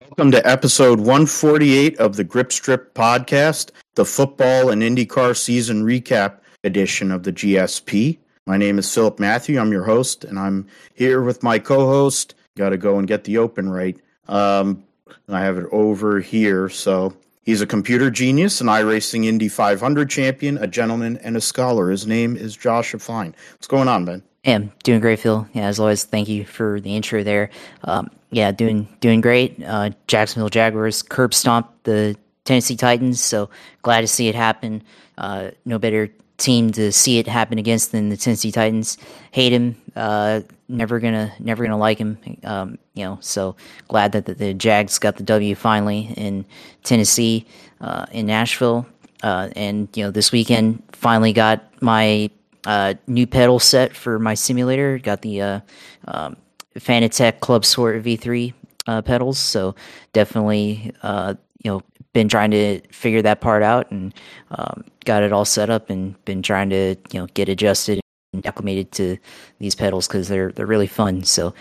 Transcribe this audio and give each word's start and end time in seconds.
Welcome 0.00 0.30
to 0.30 0.48
episode 0.48 0.98
148 0.98 1.98
of 1.98 2.16
the 2.16 2.24
Grip 2.24 2.52
Strip 2.52 2.94
podcast, 2.94 3.70
the 3.96 4.06
football 4.06 4.70
and 4.70 4.82
IndyCar 4.82 5.36
season 5.36 5.84
recap 5.84 6.38
edition 6.64 7.10
of 7.10 7.22
the 7.22 7.32
GSP. 7.32 8.18
My 8.46 8.56
name 8.56 8.78
is 8.78 8.92
Philip 8.92 9.20
Matthew. 9.20 9.60
I'm 9.60 9.70
your 9.70 9.84
host, 9.84 10.24
and 10.24 10.38
I'm 10.38 10.66
here 10.94 11.22
with 11.22 11.42
my 11.42 11.58
co 11.58 11.86
host. 11.86 12.34
Got 12.56 12.70
to 12.70 12.78
go 12.78 12.98
and 12.98 13.06
get 13.06 13.24
the 13.24 13.36
open 13.36 13.68
right. 13.68 13.98
Um, 14.26 14.84
I 15.28 15.40
have 15.40 15.58
it 15.58 15.66
over 15.70 16.18
here. 16.18 16.70
So 16.70 17.14
he's 17.42 17.60
a 17.60 17.66
computer 17.66 18.10
genius, 18.10 18.62
an 18.62 18.68
iRacing 18.68 19.26
Indy 19.26 19.48
500 19.48 20.08
champion, 20.08 20.56
a 20.56 20.66
gentleman, 20.66 21.18
and 21.18 21.36
a 21.36 21.42
scholar. 21.42 21.90
His 21.90 22.06
name 22.06 22.36
is 22.36 22.56
Josh 22.56 22.92
Fine. 22.92 23.34
What's 23.52 23.66
going 23.66 23.86
on, 23.86 24.06
Ben? 24.06 24.22
Yeah, 24.44 24.56
I'm 24.56 24.72
doing 24.82 25.00
great, 25.00 25.20
Phil. 25.20 25.46
Yeah, 25.52 25.66
as 25.66 25.78
always, 25.78 26.04
thank 26.04 26.26
you 26.26 26.46
for 26.46 26.80
the 26.80 26.96
intro 26.96 27.22
there. 27.22 27.50
Um, 27.84 28.08
yeah, 28.30 28.52
doing 28.52 28.88
doing 29.00 29.20
great. 29.20 29.62
Uh, 29.64 29.90
Jacksonville 30.06 30.48
Jaguars 30.48 31.02
curb 31.02 31.34
stomped 31.34 31.84
the 31.84 32.16
Tennessee 32.44 32.76
Titans, 32.76 33.20
so 33.20 33.50
glad 33.82 34.02
to 34.02 34.06
see 34.06 34.28
it 34.28 34.34
happen. 34.34 34.82
Uh, 35.18 35.50
no 35.64 35.78
better 35.78 36.10
team 36.36 36.72
to 36.72 36.90
see 36.90 37.18
it 37.18 37.26
happen 37.26 37.58
against 37.58 37.92
than 37.92 38.08
the 38.08 38.16
Tennessee 38.16 38.50
Titans. 38.50 38.96
Hate 39.30 39.52
him. 39.52 39.76
Uh, 39.94 40.40
never 40.68 41.00
gonna 41.00 41.32
never 41.38 41.64
gonna 41.64 41.76
like 41.76 41.98
him. 41.98 42.18
Um, 42.44 42.78
you 42.94 43.04
know, 43.04 43.18
so 43.20 43.56
glad 43.88 44.12
that 44.12 44.26
the, 44.26 44.34
the, 44.34 44.54
Jags 44.54 44.98
got 44.98 45.16
the 45.16 45.22
W 45.22 45.54
finally 45.54 46.12
in 46.16 46.44
Tennessee, 46.84 47.46
uh, 47.80 48.06
in 48.12 48.26
Nashville, 48.26 48.86
uh, 49.22 49.50
and 49.56 49.88
you 49.94 50.04
know 50.04 50.10
this 50.10 50.30
weekend 50.30 50.82
finally 50.92 51.32
got 51.32 51.64
my 51.82 52.30
uh, 52.64 52.94
new 53.06 53.26
pedal 53.26 53.58
set 53.58 53.94
for 53.96 54.18
my 54.18 54.34
simulator. 54.34 54.98
Got 54.98 55.22
the 55.22 55.62
um, 56.06 56.36
Fanatec 56.78 57.40
Club 57.40 57.64
Sport 57.64 58.02
V3 58.02 58.52
uh, 58.86 59.02
pedals, 59.02 59.38
so 59.38 59.74
definitely 60.12 60.92
uh, 61.02 61.34
you 61.62 61.70
know 61.70 61.82
been 62.12 62.28
trying 62.28 62.50
to 62.50 62.80
figure 62.90 63.22
that 63.22 63.40
part 63.40 63.62
out 63.62 63.90
and 63.90 64.12
um, 64.50 64.84
got 65.04 65.22
it 65.22 65.32
all 65.32 65.44
set 65.44 65.70
up 65.70 65.90
and 65.90 66.22
been 66.24 66.42
trying 66.42 66.70
to 66.70 66.96
you 67.12 67.20
know 67.20 67.26
get 67.34 67.48
adjusted 67.48 68.00
and 68.32 68.44
acclimated 68.46 68.92
to 68.92 69.16
these 69.58 69.74
pedals 69.74 70.06
because 70.06 70.28
they're 70.28 70.52
they're 70.52 70.66
really 70.66 70.86
fun. 70.86 71.24
So 71.24 71.54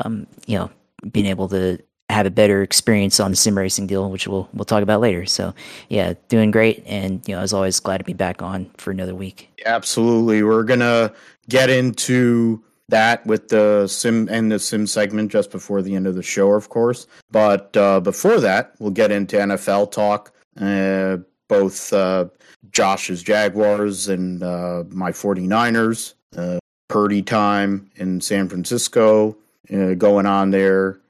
um, 0.00 0.26
you 0.46 0.58
know 0.58 0.70
being 1.12 1.26
able 1.26 1.48
to 1.48 1.78
have 2.08 2.26
a 2.26 2.30
better 2.30 2.62
experience 2.62 3.18
on 3.18 3.32
the 3.32 3.36
sim 3.36 3.58
racing 3.58 3.86
deal, 3.86 4.10
which 4.10 4.28
we'll 4.28 4.48
we'll 4.52 4.64
talk 4.64 4.82
about 4.82 5.00
later. 5.00 5.26
So 5.26 5.54
yeah, 5.88 6.14
doing 6.28 6.50
great, 6.50 6.82
and 6.86 7.26
you 7.28 7.34
know 7.34 7.40
as 7.40 7.52
always, 7.52 7.80
glad 7.80 7.98
to 7.98 8.04
be 8.04 8.12
back 8.12 8.42
on 8.42 8.70
for 8.76 8.90
another 8.90 9.14
week. 9.14 9.50
Absolutely, 9.66 10.42
we're 10.42 10.62
gonna 10.62 11.12
get 11.48 11.70
into 11.70 12.62
that 12.88 13.26
with 13.26 13.48
the 13.48 13.86
sim 13.88 14.28
and 14.30 14.50
the 14.50 14.58
sim 14.58 14.86
segment 14.86 15.32
just 15.32 15.50
before 15.50 15.82
the 15.82 15.94
end 15.94 16.06
of 16.06 16.14
the 16.14 16.22
show, 16.22 16.52
of 16.52 16.68
course. 16.68 17.06
But 17.30 17.76
uh, 17.76 18.00
before 18.00 18.40
that, 18.40 18.74
we'll 18.78 18.90
get 18.90 19.10
into 19.10 19.36
NFL 19.36 19.90
talk. 19.92 20.32
Uh, 20.60 21.18
both 21.48 21.92
uh, 21.92 22.26
Josh's 22.70 23.22
Jaguars 23.22 24.08
and 24.08 24.42
uh, 24.42 24.84
my 24.88 25.12
49ers. 25.12 26.14
Uh, 26.36 26.58
Purdy 26.88 27.22
time 27.22 27.90
in 27.96 28.20
San 28.20 28.48
Francisco 28.48 29.36
uh, 29.74 29.94
going 29.94 30.26
on 30.26 30.50
there 30.50 31.00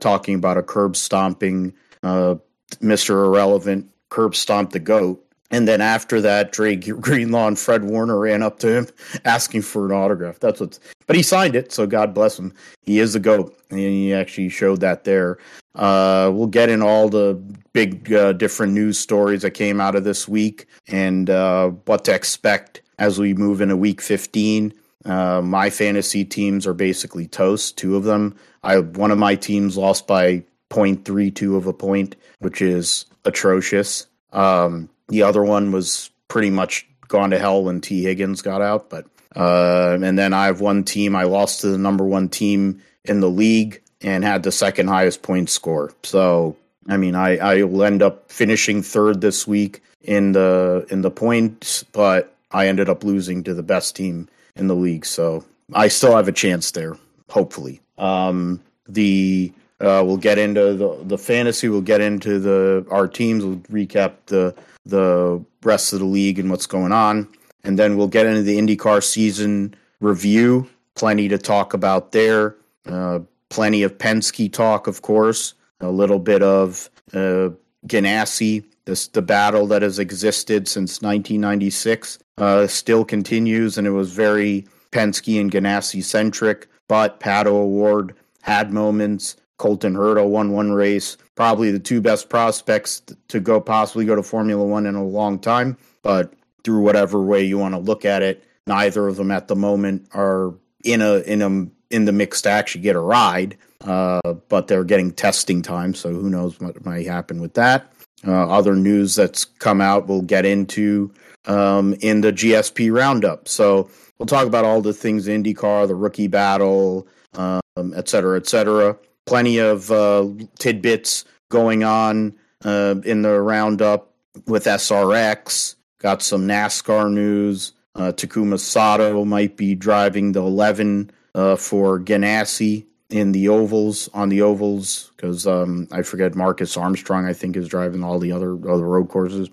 talking 0.00 0.34
about 0.34 0.56
a 0.56 0.62
curb 0.62 0.96
stomping 0.96 1.74
Mr. 2.02 3.10
Irrelevant 3.26 3.90
curb 4.08 4.34
stomp 4.34 4.70
the 4.70 4.78
goat. 4.78 5.22
And 5.50 5.68
then 5.68 5.80
after 5.80 6.20
that, 6.20 6.52
Dre 6.52 6.76
Greenlaw 6.76 7.48
and 7.48 7.58
Fred 7.58 7.84
Warner 7.84 8.18
ran 8.18 8.42
up 8.42 8.58
to 8.60 8.78
him 8.78 8.88
asking 9.24 9.62
for 9.62 9.86
an 9.86 9.92
autograph. 9.92 10.40
That's 10.40 10.60
what's, 10.60 10.80
but 11.06 11.16
he 11.16 11.22
signed 11.22 11.54
it, 11.54 11.72
so 11.72 11.86
God 11.86 12.14
bless 12.14 12.38
him. 12.38 12.52
He 12.82 12.98
is 12.98 13.14
a 13.14 13.20
goat, 13.20 13.56
and 13.70 13.78
he 13.78 14.12
actually 14.12 14.48
showed 14.48 14.80
that 14.80 15.04
there. 15.04 15.38
Uh, 15.74 16.30
we'll 16.34 16.46
get 16.46 16.70
in 16.70 16.82
all 16.82 17.08
the 17.08 17.34
big 17.72 18.12
uh, 18.12 18.32
different 18.32 18.72
news 18.72 18.98
stories 18.98 19.42
that 19.42 19.50
came 19.50 19.80
out 19.80 19.94
of 19.94 20.04
this 20.04 20.26
week 20.26 20.66
and 20.88 21.28
uh, 21.28 21.68
what 21.84 22.04
to 22.06 22.14
expect 22.14 22.80
as 22.98 23.18
we 23.18 23.34
move 23.34 23.60
into 23.60 23.76
week 23.76 24.00
15. 24.00 24.72
Uh, 25.04 25.40
my 25.42 25.70
fantasy 25.70 26.24
teams 26.24 26.66
are 26.66 26.74
basically 26.74 27.28
toast, 27.28 27.76
two 27.76 27.94
of 27.94 28.04
them. 28.04 28.34
I 28.62 28.78
one 28.78 29.10
of 29.10 29.18
my 29.18 29.36
teams 29.36 29.76
lost 29.76 30.06
by 30.06 30.42
0.32 30.70 31.56
of 31.56 31.66
a 31.66 31.72
point, 31.72 32.16
which 32.40 32.60
is 32.60 33.04
atrocious. 33.24 34.06
Um, 34.32 34.88
the 35.08 35.22
other 35.22 35.42
one 35.42 35.72
was 35.72 36.10
pretty 36.28 36.50
much 36.50 36.86
gone 37.08 37.30
to 37.30 37.38
hell 37.38 37.64
when 37.64 37.80
T. 37.80 38.02
Higgins 38.02 38.42
got 38.42 38.62
out, 38.62 38.90
but 38.90 39.06
uh, 39.34 39.98
and 40.00 40.18
then 40.18 40.32
I 40.32 40.46
have 40.46 40.60
one 40.60 40.84
team 40.84 41.14
I 41.14 41.24
lost 41.24 41.60
to 41.60 41.68
the 41.68 41.78
number 41.78 42.04
one 42.04 42.28
team 42.28 42.82
in 43.04 43.20
the 43.20 43.30
league 43.30 43.82
and 44.00 44.24
had 44.24 44.42
the 44.42 44.52
second 44.52 44.88
highest 44.88 45.22
point 45.22 45.50
score. 45.50 45.92
So 46.02 46.56
I 46.88 46.96
mean, 46.96 47.14
I 47.14 47.36
I 47.36 47.62
will 47.62 47.84
end 47.84 48.02
up 48.02 48.30
finishing 48.30 48.82
third 48.82 49.20
this 49.20 49.46
week 49.46 49.82
in 50.02 50.32
the 50.32 50.86
in 50.90 51.02
the 51.02 51.10
points, 51.10 51.82
but 51.92 52.34
I 52.50 52.68
ended 52.68 52.88
up 52.88 53.04
losing 53.04 53.44
to 53.44 53.54
the 53.54 53.62
best 53.62 53.96
team 53.96 54.28
in 54.54 54.68
the 54.68 54.76
league. 54.76 55.04
So 55.04 55.44
I 55.72 55.88
still 55.88 56.16
have 56.16 56.28
a 56.28 56.32
chance 56.32 56.70
there, 56.70 56.96
hopefully. 57.28 57.80
Um, 57.98 58.60
the 58.88 59.52
uh, 59.80 60.02
we'll 60.06 60.16
get 60.16 60.38
into 60.38 60.74
the 60.74 61.04
the 61.04 61.18
fantasy. 61.18 61.68
We'll 61.68 61.80
get 61.80 62.00
into 62.00 62.38
the 62.38 62.86
our 62.90 63.08
teams. 63.08 63.44
We'll 63.44 63.56
recap 63.56 64.12
the 64.26 64.54
the 64.86 65.44
rest 65.62 65.92
of 65.92 65.98
the 65.98 66.04
league 66.06 66.38
and 66.38 66.50
what's 66.50 66.66
going 66.66 66.92
on, 66.92 67.28
and 67.64 67.78
then 67.78 67.96
we'll 67.96 68.08
get 68.08 68.26
into 68.26 68.42
the 68.42 68.58
IndyCar 68.58 69.02
season 69.02 69.74
review. 70.00 70.68
Plenty 70.94 71.28
to 71.28 71.38
talk 71.38 71.74
about 71.74 72.12
there. 72.12 72.56
Uh, 72.86 73.20
plenty 73.50 73.82
of 73.82 73.98
Penske 73.98 74.52
talk, 74.52 74.86
of 74.86 75.02
course. 75.02 75.54
A 75.80 75.90
little 75.90 76.18
bit 76.18 76.42
of 76.42 76.88
uh, 77.12 77.50
Ganassi. 77.86 78.64
This 78.86 79.08
the 79.08 79.22
battle 79.22 79.66
that 79.66 79.82
has 79.82 79.98
existed 79.98 80.68
since 80.68 81.02
1996 81.02 82.18
uh, 82.38 82.66
still 82.66 83.04
continues, 83.04 83.76
and 83.76 83.86
it 83.86 83.90
was 83.90 84.12
very 84.12 84.66
Penske 84.92 85.40
and 85.40 85.50
Ganassi 85.50 86.02
centric. 86.02 86.68
But 86.88 87.18
Pato 87.18 87.46
O'Ward 87.46 88.14
had 88.42 88.72
moments. 88.72 89.36
Colton 89.58 89.94
Herta 89.94 90.26
won 90.26 90.52
one 90.52 90.72
race, 90.72 91.16
probably 91.34 91.70
the 91.70 91.78
two 91.78 92.00
best 92.00 92.28
prospects 92.28 93.02
to 93.28 93.40
go 93.40 93.60
possibly 93.60 94.04
go 94.04 94.14
to 94.14 94.22
Formula 94.22 94.64
One 94.64 94.86
in 94.86 94.94
a 94.94 95.04
long 95.04 95.38
time. 95.38 95.76
But 96.02 96.34
through 96.64 96.80
whatever 96.80 97.20
way 97.22 97.44
you 97.44 97.58
want 97.58 97.74
to 97.74 97.80
look 97.80 98.04
at 98.04 98.22
it, 98.22 98.44
neither 98.66 99.06
of 99.08 99.16
them 99.16 99.30
at 99.30 99.48
the 99.48 99.56
moment 99.56 100.08
are 100.12 100.54
in 100.84 101.00
a 101.00 101.18
in 101.20 101.42
a 101.42 101.94
in 101.94 102.04
the 102.04 102.12
mix 102.12 102.42
to 102.42 102.50
actually 102.50 102.82
get 102.82 102.96
a 102.96 103.00
ride. 103.00 103.56
Uh, 103.84 104.20
but 104.48 104.68
they're 104.68 104.84
getting 104.84 105.12
testing 105.12 105.62
time, 105.62 105.94
so 105.94 106.10
who 106.10 106.28
knows 106.28 106.58
what 106.60 106.84
might 106.84 107.06
happen 107.06 107.40
with 107.40 107.54
that. 107.54 107.92
Uh, 108.26 108.48
other 108.48 108.74
news 108.74 109.14
that's 109.14 109.44
come 109.44 109.80
out, 109.80 110.08
we'll 110.08 110.22
get 110.22 110.44
into 110.44 111.12
um, 111.44 111.94
in 112.00 112.22
the 112.22 112.32
GSP 112.32 112.92
roundup. 112.92 113.46
So 113.46 113.88
we'll 114.18 114.26
talk 114.26 114.46
about 114.46 114.64
all 114.64 114.80
the 114.80 114.92
things 114.94 115.28
IndyCar, 115.28 115.86
the 115.86 115.94
rookie 115.94 116.26
battle, 116.26 117.06
um, 117.34 117.60
et 117.94 118.08
cetera, 118.08 118.38
et 118.38 118.46
cetera. 118.46 118.96
Plenty 119.26 119.58
of 119.58 119.90
uh, 119.90 120.28
tidbits 120.58 121.24
going 121.48 121.84
on 121.84 122.36
uh, 122.64 122.96
in 123.04 123.22
the 123.22 123.40
roundup 123.40 124.12
with 124.46 124.64
SRX. 124.64 125.74
Got 125.98 126.22
some 126.22 126.46
NASCAR 126.46 127.12
news. 127.12 127.72
Uh, 127.94 128.12
Takuma 128.12 128.60
Sato 128.60 129.24
might 129.24 129.56
be 129.56 129.74
driving 129.74 130.32
the 130.32 130.40
11 130.40 131.10
uh, 131.34 131.56
for 131.56 131.98
Ganassi 131.98 132.86
in 133.08 133.32
the 133.32 133.48
ovals 133.48 134.08
on 134.14 134.28
the 134.28 134.42
ovals 134.42 135.10
because 135.16 135.46
um, 135.46 135.88
I 135.92 136.02
forget 136.02 136.34
Marcus 136.34 136.76
Armstrong 136.76 137.24
I 137.26 137.32
think 137.32 137.56
is 137.56 137.68
driving 137.68 138.02
all 138.02 138.18
the 138.18 138.32
other 138.32 138.52
other 138.68 138.84
road 138.84 139.08
courses. 139.08 139.48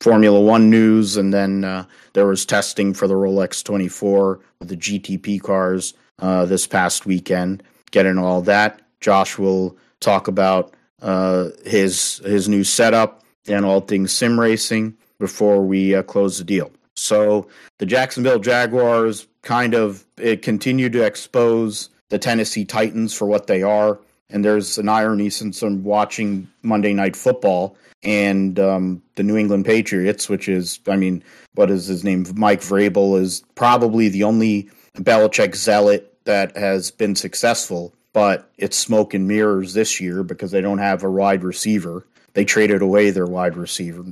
Formula 0.00 0.40
One 0.40 0.70
news, 0.70 1.16
and 1.16 1.32
then 1.32 1.64
uh, 1.64 1.84
there 2.12 2.26
was 2.26 2.44
testing 2.44 2.92
for 2.94 3.08
the 3.08 3.14
Rolex 3.14 3.64
24 3.64 4.38
with 4.60 4.68
the 4.68 4.76
GTP 4.76 5.40
cars 5.40 5.94
uh, 6.18 6.44
this 6.44 6.66
past 6.66 7.06
weekend. 7.06 7.62
Getting 7.90 8.18
all 8.18 8.42
that. 8.42 8.82
Josh 9.06 9.38
will 9.38 9.76
talk 10.00 10.26
about 10.26 10.74
uh, 11.00 11.50
his 11.64 12.20
his 12.24 12.48
new 12.48 12.64
setup 12.64 13.22
and 13.46 13.64
all 13.64 13.80
things 13.80 14.12
sim 14.12 14.40
racing 14.40 14.96
before 15.20 15.64
we 15.64 15.94
uh, 15.94 16.02
close 16.02 16.38
the 16.38 16.44
deal. 16.44 16.72
So 16.96 17.46
the 17.78 17.86
Jacksonville 17.86 18.40
Jaguars 18.40 19.28
kind 19.42 19.74
of 19.74 20.04
continue 20.42 20.90
to 20.90 21.04
expose 21.04 21.88
the 22.08 22.18
Tennessee 22.18 22.64
Titans 22.64 23.14
for 23.14 23.26
what 23.26 23.46
they 23.46 23.62
are. 23.62 24.00
And 24.28 24.44
there's 24.44 24.76
an 24.76 24.88
irony 24.88 25.30
since 25.30 25.62
I'm 25.62 25.84
watching 25.84 26.48
Monday 26.62 26.92
Night 26.92 27.14
Football 27.14 27.76
and 28.02 28.58
um, 28.58 29.00
the 29.14 29.22
New 29.22 29.36
England 29.36 29.66
Patriots, 29.66 30.28
which 30.28 30.48
is, 30.48 30.80
I 30.88 30.96
mean, 30.96 31.22
what 31.54 31.70
is 31.70 31.86
his 31.86 32.02
name? 32.02 32.26
Mike 32.34 32.60
Vrabel 32.60 33.20
is 33.20 33.44
probably 33.54 34.08
the 34.08 34.24
only 34.24 34.68
Belichick 34.96 35.54
zealot 35.54 36.12
that 36.24 36.56
has 36.56 36.90
been 36.90 37.14
successful, 37.14 37.94
but 38.16 38.50
it's 38.56 38.78
smoke 38.78 39.12
and 39.12 39.28
mirrors 39.28 39.74
this 39.74 40.00
year 40.00 40.22
because 40.22 40.50
they 40.50 40.62
don't 40.62 40.78
have 40.78 41.04
a 41.04 41.10
wide 41.10 41.44
receiver. 41.44 42.06
They 42.32 42.46
traded 42.46 42.80
away 42.80 43.10
their 43.10 43.26
wide 43.26 43.58
receiver, 43.58 44.06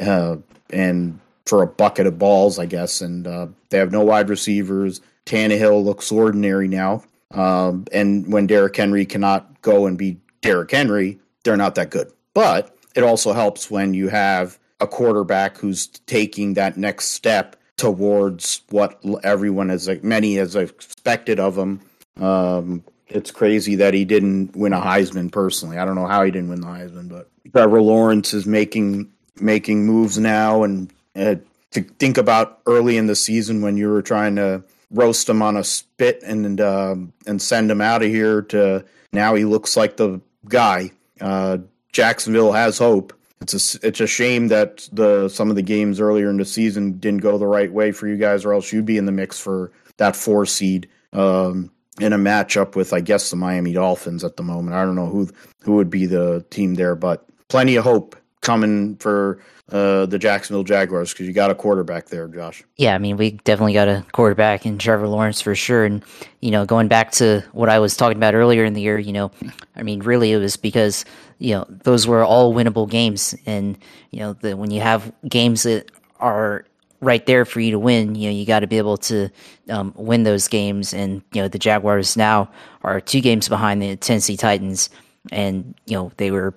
uh, 0.00 0.36
and 0.70 1.18
for 1.44 1.62
a 1.62 1.66
bucket 1.66 2.06
of 2.06 2.20
balls, 2.20 2.60
I 2.60 2.66
guess, 2.66 3.00
and 3.00 3.26
uh, 3.26 3.48
they 3.70 3.78
have 3.78 3.90
no 3.90 4.04
wide 4.04 4.28
receivers. 4.28 5.00
Tannehill 5.26 5.84
looks 5.84 6.12
ordinary 6.12 6.68
now, 6.68 7.02
um, 7.32 7.84
and 7.90 8.32
when 8.32 8.46
Derrick 8.46 8.76
Henry 8.76 9.04
cannot 9.04 9.60
go 9.60 9.86
and 9.86 9.98
be 9.98 10.18
Derrick 10.40 10.70
Henry, 10.70 11.18
they're 11.42 11.56
not 11.56 11.74
that 11.74 11.90
good. 11.90 12.12
But 12.34 12.72
it 12.94 13.02
also 13.02 13.32
helps 13.32 13.68
when 13.68 13.92
you 13.92 14.06
have 14.06 14.56
a 14.78 14.86
quarterback 14.86 15.58
who's 15.58 15.88
taking 16.06 16.54
that 16.54 16.76
next 16.76 17.08
step 17.08 17.56
towards 17.76 18.62
what 18.70 19.00
everyone 19.24 19.68
has, 19.70 19.88
many 20.04 20.36
has 20.36 20.54
expected 20.54 21.40
of 21.40 21.58
him. 21.58 21.80
Um, 22.20 22.84
it's 23.08 23.30
crazy 23.30 23.76
that 23.76 23.94
he 23.94 24.04
didn't 24.04 24.54
win 24.54 24.72
a 24.72 24.80
Heisman 24.80 25.32
personally. 25.32 25.78
I 25.78 25.84
don't 25.84 25.94
know 25.94 26.06
how 26.06 26.24
he 26.24 26.30
didn't 26.30 26.50
win 26.50 26.60
the 26.60 26.66
Heisman, 26.66 27.08
but 27.08 27.30
Trevor 27.52 27.82
Lawrence 27.82 28.34
is 28.34 28.46
making 28.46 29.10
making 29.40 29.86
moves 29.86 30.18
now, 30.18 30.62
and 30.62 30.92
uh, 31.16 31.36
to 31.72 31.82
think 31.82 32.18
about 32.18 32.60
early 32.66 32.96
in 32.96 33.06
the 33.06 33.16
season 33.16 33.62
when 33.62 33.76
you 33.76 33.88
were 33.88 34.02
trying 34.02 34.36
to 34.36 34.62
roast 34.90 35.28
him 35.28 35.42
on 35.42 35.56
a 35.56 35.64
spit 35.64 36.22
and 36.22 36.60
uh, 36.60 36.96
and 37.26 37.42
send 37.42 37.70
him 37.70 37.80
out 37.80 38.02
of 38.02 38.08
here 38.08 38.42
to 38.42 38.84
now 39.12 39.34
he 39.34 39.44
looks 39.44 39.76
like 39.76 39.96
the 39.96 40.20
guy. 40.48 40.90
Uh, 41.20 41.58
Jacksonville 41.92 42.52
has 42.52 42.78
hope. 42.78 43.12
It's 43.40 43.76
a 43.76 43.86
it's 43.86 44.00
a 44.00 44.06
shame 44.06 44.48
that 44.48 44.88
the 44.92 45.28
some 45.28 45.50
of 45.50 45.56
the 45.56 45.62
games 45.62 46.00
earlier 46.00 46.28
in 46.30 46.36
the 46.36 46.44
season 46.44 46.98
didn't 46.98 47.22
go 47.22 47.38
the 47.38 47.46
right 47.46 47.72
way 47.72 47.92
for 47.92 48.06
you 48.06 48.16
guys, 48.16 48.44
or 48.44 48.52
else 48.52 48.72
you'd 48.72 48.86
be 48.86 48.98
in 48.98 49.06
the 49.06 49.12
mix 49.12 49.40
for 49.40 49.72
that 49.96 50.16
four 50.16 50.46
seed 50.46 50.88
um, 51.12 51.70
in 52.00 52.12
a 52.12 52.18
matchup 52.18 52.76
with 52.76 52.92
I 52.92 53.00
guess 53.00 53.30
the 53.30 53.36
Miami 53.36 53.72
Dolphins 53.72 54.24
at 54.24 54.36
the 54.36 54.42
moment. 54.42 54.76
I 54.76 54.84
don't 54.84 54.94
know 54.94 55.06
who 55.06 55.28
who 55.62 55.74
would 55.76 55.90
be 55.90 56.06
the 56.06 56.44
team 56.50 56.74
there, 56.74 56.94
but 56.94 57.26
plenty 57.48 57.76
of 57.76 57.84
hope 57.84 58.16
coming 58.40 58.96
for 58.96 59.40
uh, 59.70 60.06
the 60.06 60.18
Jacksonville 60.18 60.64
Jaguars 60.64 61.12
because 61.12 61.26
you 61.26 61.32
got 61.32 61.50
a 61.50 61.54
quarterback 61.54 62.06
there, 62.06 62.26
Josh. 62.28 62.64
Yeah, 62.76 62.94
I 62.94 62.98
mean, 62.98 63.16
we 63.16 63.32
definitely 63.32 63.74
got 63.74 63.88
a 63.88 64.04
quarterback 64.12 64.64
in 64.64 64.78
Trevor 64.78 65.08
Lawrence 65.08 65.40
for 65.40 65.54
sure. 65.54 65.84
And, 65.84 66.02
you 66.40 66.50
know, 66.50 66.64
going 66.64 66.88
back 66.88 67.12
to 67.12 67.44
what 67.52 67.68
I 67.68 67.78
was 67.78 67.96
talking 67.96 68.16
about 68.16 68.34
earlier 68.34 68.64
in 68.64 68.72
the 68.72 68.80
year, 68.80 68.98
you 68.98 69.12
know, 69.12 69.30
I 69.76 69.82
mean, 69.82 70.00
really 70.00 70.32
it 70.32 70.38
was 70.38 70.56
because, 70.56 71.04
you 71.38 71.54
know, 71.54 71.66
those 71.68 72.06
were 72.06 72.24
all 72.24 72.54
winnable 72.54 72.88
games. 72.88 73.34
And, 73.44 73.76
you 74.10 74.20
know, 74.20 74.32
the, 74.32 74.56
when 74.56 74.70
you 74.70 74.80
have 74.80 75.12
games 75.28 75.64
that 75.64 75.90
are 76.18 76.64
right 77.00 77.24
there 77.26 77.44
for 77.44 77.60
you 77.60 77.70
to 77.72 77.78
win, 77.78 78.14
you 78.14 78.28
know, 78.28 78.34
you 78.34 78.44
got 78.44 78.60
to 78.60 78.66
be 78.66 78.78
able 78.78 78.96
to 78.96 79.28
um, 79.68 79.92
win 79.96 80.24
those 80.24 80.48
games. 80.48 80.92
And, 80.92 81.22
you 81.32 81.42
know, 81.42 81.48
the 81.48 81.58
Jaguars 81.58 82.16
now 82.16 82.50
are 82.82 83.00
two 83.00 83.20
games 83.20 83.48
behind 83.48 83.80
the 83.80 83.96
Tennessee 83.96 84.36
Titans. 84.36 84.90
And, 85.30 85.74
you 85.86 85.96
know, 85.96 86.12
they 86.16 86.30
were 86.30 86.54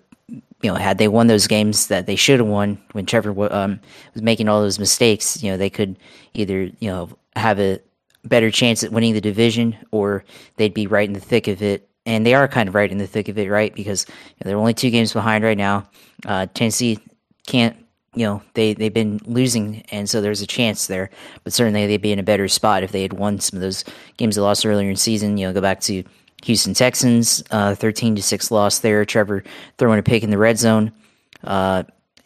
you 0.62 0.70
know, 0.70 0.76
had 0.76 0.98
they 0.98 1.08
won 1.08 1.28
those 1.28 1.48
games 1.48 1.88
that 1.88 2.06
they 2.06 2.16
should 2.16 2.40
have 2.40 2.48
won 2.48 2.82
when 2.92 3.06
Trevor 3.06 3.54
um, 3.54 3.80
was 4.14 4.22
making 4.22 4.48
all 4.48 4.62
those 4.62 4.80
mistakes, 4.80 5.42
you 5.42 5.52
know, 5.52 5.58
they 5.58 5.70
could 5.70 5.98
either, 6.34 6.64
you 6.80 6.90
know, 6.90 7.10
have 7.36 7.60
a 7.60 7.80
better 8.24 8.52
chance 8.52 8.84
at 8.84 8.92
winning 8.92 9.14
the 9.14 9.22
division 9.22 9.76
or 9.92 10.24
they'd 10.58 10.74
be 10.74 10.88
right 10.88 11.08
in 11.08 11.14
the 11.14 11.20
thick 11.20 11.48
of 11.48 11.62
it. 11.62 11.88
And 12.06 12.26
they 12.26 12.34
are 12.34 12.48
kind 12.48 12.68
of 12.70 12.76
right 12.76 12.92
in 12.92 12.98
the 12.98 13.08
thick 13.08 13.28
of 13.28 13.38
it, 13.38 13.50
right? 13.50 13.74
Because 13.74 14.08
you 14.08 14.14
know, 14.44 14.50
they're 14.50 14.58
only 14.58 14.74
two 14.74 14.90
games 14.90 15.14
behind 15.14 15.44
right 15.44 15.58
now. 15.58 15.88
Uh, 16.26 16.48
Tennessee 16.54 17.00
can't, 17.48 17.76
you 18.14 18.26
know, 18.26 18.42
they, 18.56 18.74
they've 18.74 18.94
been 18.94 19.20
losing, 19.26 19.84
and 19.92 20.10
so 20.10 20.20
there's 20.20 20.42
a 20.42 20.48
chance 20.48 20.88
there. 20.88 21.10
But 21.44 21.54
certainly 21.54 21.88
they'd 21.88 22.02
be 22.02 22.12
in 22.12 22.20
a 22.20 22.24
better 22.24 22.48
spot 22.48 22.84
if 22.84 22.92
they 22.92 23.02
had 23.02 23.14
won 23.14 23.40
some 23.40 23.58
of 23.58 23.62
those 23.62 23.86
games 24.18 24.36
they 24.36 24.42
lost 24.42 24.66
earlier 24.66 24.88
in 24.88 24.96
the 24.96 25.00
season. 25.00 25.38
You 25.38 25.48
know, 25.48 25.54
go 25.54 25.62
back 25.62 25.80
to 25.82 26.04
Houston 26.44 26.74
Texans, 26.74 27.44
uh, 27.52 27.76
13 27.76 28.16
to 28.16 28.22
6 28.22 28.52
loss 28.52 28.80
there. 28.80 29.06
Trevor 29.06 29.44
throwing 29.78 30.00
a 30.00 30.04
pick 30.04 30.24
in 30.24 30.30
the 30.30 30.38
red 30.38 30.58
zone. 30.58 30.92
Uh, 31.44 31.84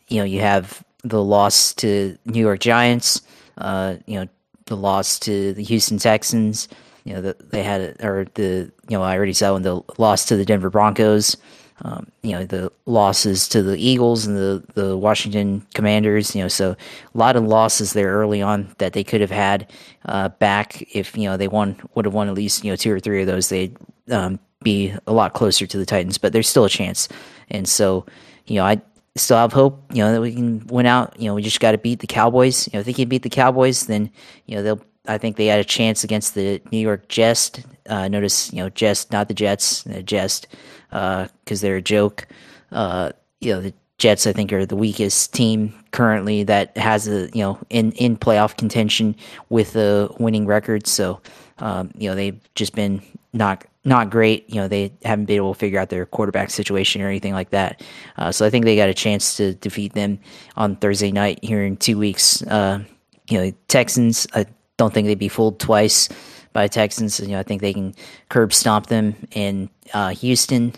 you 0.08 0.18
know, 0.18 0.24
you 0.24 0.40
have 0.42 0.84
the 1.04 1.24
loss 1.24 1.74
to 1.76 2.18
New 2.26 2.42
York 2.42 2.60
Giants, 2.60 3.22
uh, 3.60 3.96
you 4.08 4.20
know, 4.20 4.28
the 4.66 4.76
loss 4.78 5.20
to 5.20 5.54
the 5.54 5.64
Houston 5.64 6.00
Texans. 6.00 6.68
You 7.04 7.14
know, 7.14 7.22
the, 7.22 7.36
they 7.52 7.62
had, 7.62 8.04
or 8.04 8.26
the, 8.34 8.72
you 8.90 8.98
know, 8.98 9.04
I 9.04 9.16
already 9.16 9.34
said 9.34 9.52
when 9.52 9.62
the 9.62 9.82
loss 10.00 10.26
to 10.26 10.36
the 10.36 10.46
Denver 10.46 10.72
Broncos. 10.72 11.38
Um, 11.82 12.08
you 12.22 12.32
know, 12.32 12.46
the 12.46 12.72
losses 12.86 13.50
to 13.50 13.62
the 13.62 13.78
Eagles 13.78 14.26
and 14.26 14.38
the, 14.38 14.64
the 14.76 14.96
Washington 14.96 15.66
Commanders, 15.74 16.34
you 16.34 16.42
know, 16.42 16.48
so 16.48 16.72
a 16.72 17.18
lot 17.18 17.36
of 17.36 17.44
losses 17.44 17.92
there 17.92 18.14
early 18.14 18.42
on 18.42 18.74
that 18.78 18.94
they 18.94 19.04
could 19.04 19.20
have 19.20 19.30
had 19.30 19.70
uh, 20.06 20.30
back 20.30 20.82
if, 20.96 21.18
you 21.18 21.26
know, 21.26 21.36
they 21.36 21.50
won, 21.50 21.78
would 21.94 22.06
have 22.06 22.14
won 22.14 22.30
at 22.30 22.34
least, 22.34 22.64
you 22.64 22.72
know, 22.72 22.78
two 22.78 22.94
or 22.94 23.00
three 23.00 23.20
of 23.20 23.28
those. 23.28 23.50
They'd 23.50 23.76
um, 24.10 24.40
be 24.64 24.94
a 25.06 25.12
lot 25.12 25.34
closer 25.34 25.68
to 25.68 25.78
the 25.78 25.86
Titans, 25.86 26.18
but 26.18 26.32
there's 26.32 26.48
still 26.48 26.64
a 26.64 26.70
chance. 26.70 27.10
And 27.50 27.68
so, 27.68 28.06
you 28.46 28.56
know, 28.56 28.66
I 28.66 28.82
still 29.18 29.38
have 29.38 29.52
hope, 29.52 29.84
you 29.94 30.02
know, 30.02 30.14
that 30.14 30.22
we 30.22 30.34
can 30.34 30.66
win 30.68 30.86
out. 30.86 31.20
You 31.20 31.28
know, 31.28 31.36
we 31.36 31.42
just 31.42 31.60
got 31.60 31.74
to 31.74 31.78
beat 31.78 32.00
the 32.00 32.08
Cowboys. 32.08 32.68
You 32.68 32.74
know, 32.74 32.80
if 32.80 32.86
they 32.86 32.94
can 32.94 33.10
beat 33.10 33.24
the 33.24 33.30
Cowboys, 33.30 33.88
then, 33.88 34.10
you 34.46 34.56
know, 34.56 34.64
they'll, 34.64 34.82
I 35.08 35.18
think 35.18 35.36
they 35.36 35.48
had 35.48 35.60
a 35.60 35.66
chance 35.66 36.04
against 36.04 36.36
the 36.36 36.62
New 36.72 36.80
York 36.80 37.10
Jets. 37.10 37.52
Uh, 37.88 38.08
notice, 38.08 38.52
you 38.52 38.62
know, 38.62 38.70
Jets, 38.70 39.10
not 39.12 39.28
the 39.28 39.34
Jets, 39.34 39.84
Jets, 40.04 40.48
because 40.90 41.30
uh, 41.30 41.62
they're 41.62 41.78
a 41.78 41.82
joke. 41.82 42.28
Uh, 42.72 43.12
you 43.42 43.54
know, 43.54 43.62
the 43.62 43.74
Jets, 43.98 44.28
I 44.28 44.34
think, 44.34 44.52
are 44.52 44.66
the 44.66 44.76
weakest 44.76 45.34
team 45.34 45.74
currently 45.92 46.44
that 46.44 46.76
has 46.78 47.08
a, 47.08 47.30
you 47.34 47.42
know, 47.42 47.60
in, 47.70 47.92
in 47.94 48.18
playoff 48.18 48.58
contention 48.58 49.16
with 49.50 49.76
a 49.76 50.10
winning 50.20 50.46
record. 50.46 50.88
So, 50.88 51.22
um, 51.60 51.92
you 51.98 52.10
know, 52.10 52.16
they've 52.16 52.40
just 52.56 52.76
been 52.76 53.02
not 53.34 53.66
not 53.88 54.10
great. 54.10 54.50
You 54.50 54.62
know, 54.62 54.68
they 54.68 54.92
haven't 55.04 55.26
been 55.26 55.36
able 55.36 55.54
to 55.54 55.60
figure 55.60 55.80
out 55.80 55.90
their 55.90 56.08
quarterback 56.08 56.50
situation 56.50 57.02
or 57.02 57.08
anything 57.08 57.34
like 57.34 57.52
that. 57.52 57.84
Uh, 58.18 58.32
so 58.32 58.46
I 58.46 58.50
think 58.50 58.66
they 58.66 58.76
got 58.76 58.90
a 58.90 58.96
chance 58.96 59.38
to 59.38 59.54
defeat 59.54 59.94
them 59.94 60.20
on 60.58 60.76
Thursday 60.78 61.12
night 61.12 61.40
here 61.44 61.64
in 61.64 61.78
two 61.78 61.98
weeks. 61.98 62.42
Uh, 62.44 62.84
you 63.30 63.38
know, 63.38 63.52
Texans, 63.68 64.26
I 64.34 64.48
don't 64.78 64.94
think 64.94 65.06
they'd 65.08 65.20
be 65.20 65.30
fooled 65.30 65.60
twice 65.60 66.10
by 66.56 66.68
Texans. 66.68 67.20
And 67.20 67.30
you 67.30 67.36
know, 67.36 67.42
I 67.42 67.44
think 67.44 67.62
they 67.62 67.74
can 67.74 67.94
curb 68.30 68.54
stomp 68.54 68.88
them 68.88 69.14
in 69.32 69.70
uh, 69.94 70.10
Houston. 70.10 70.74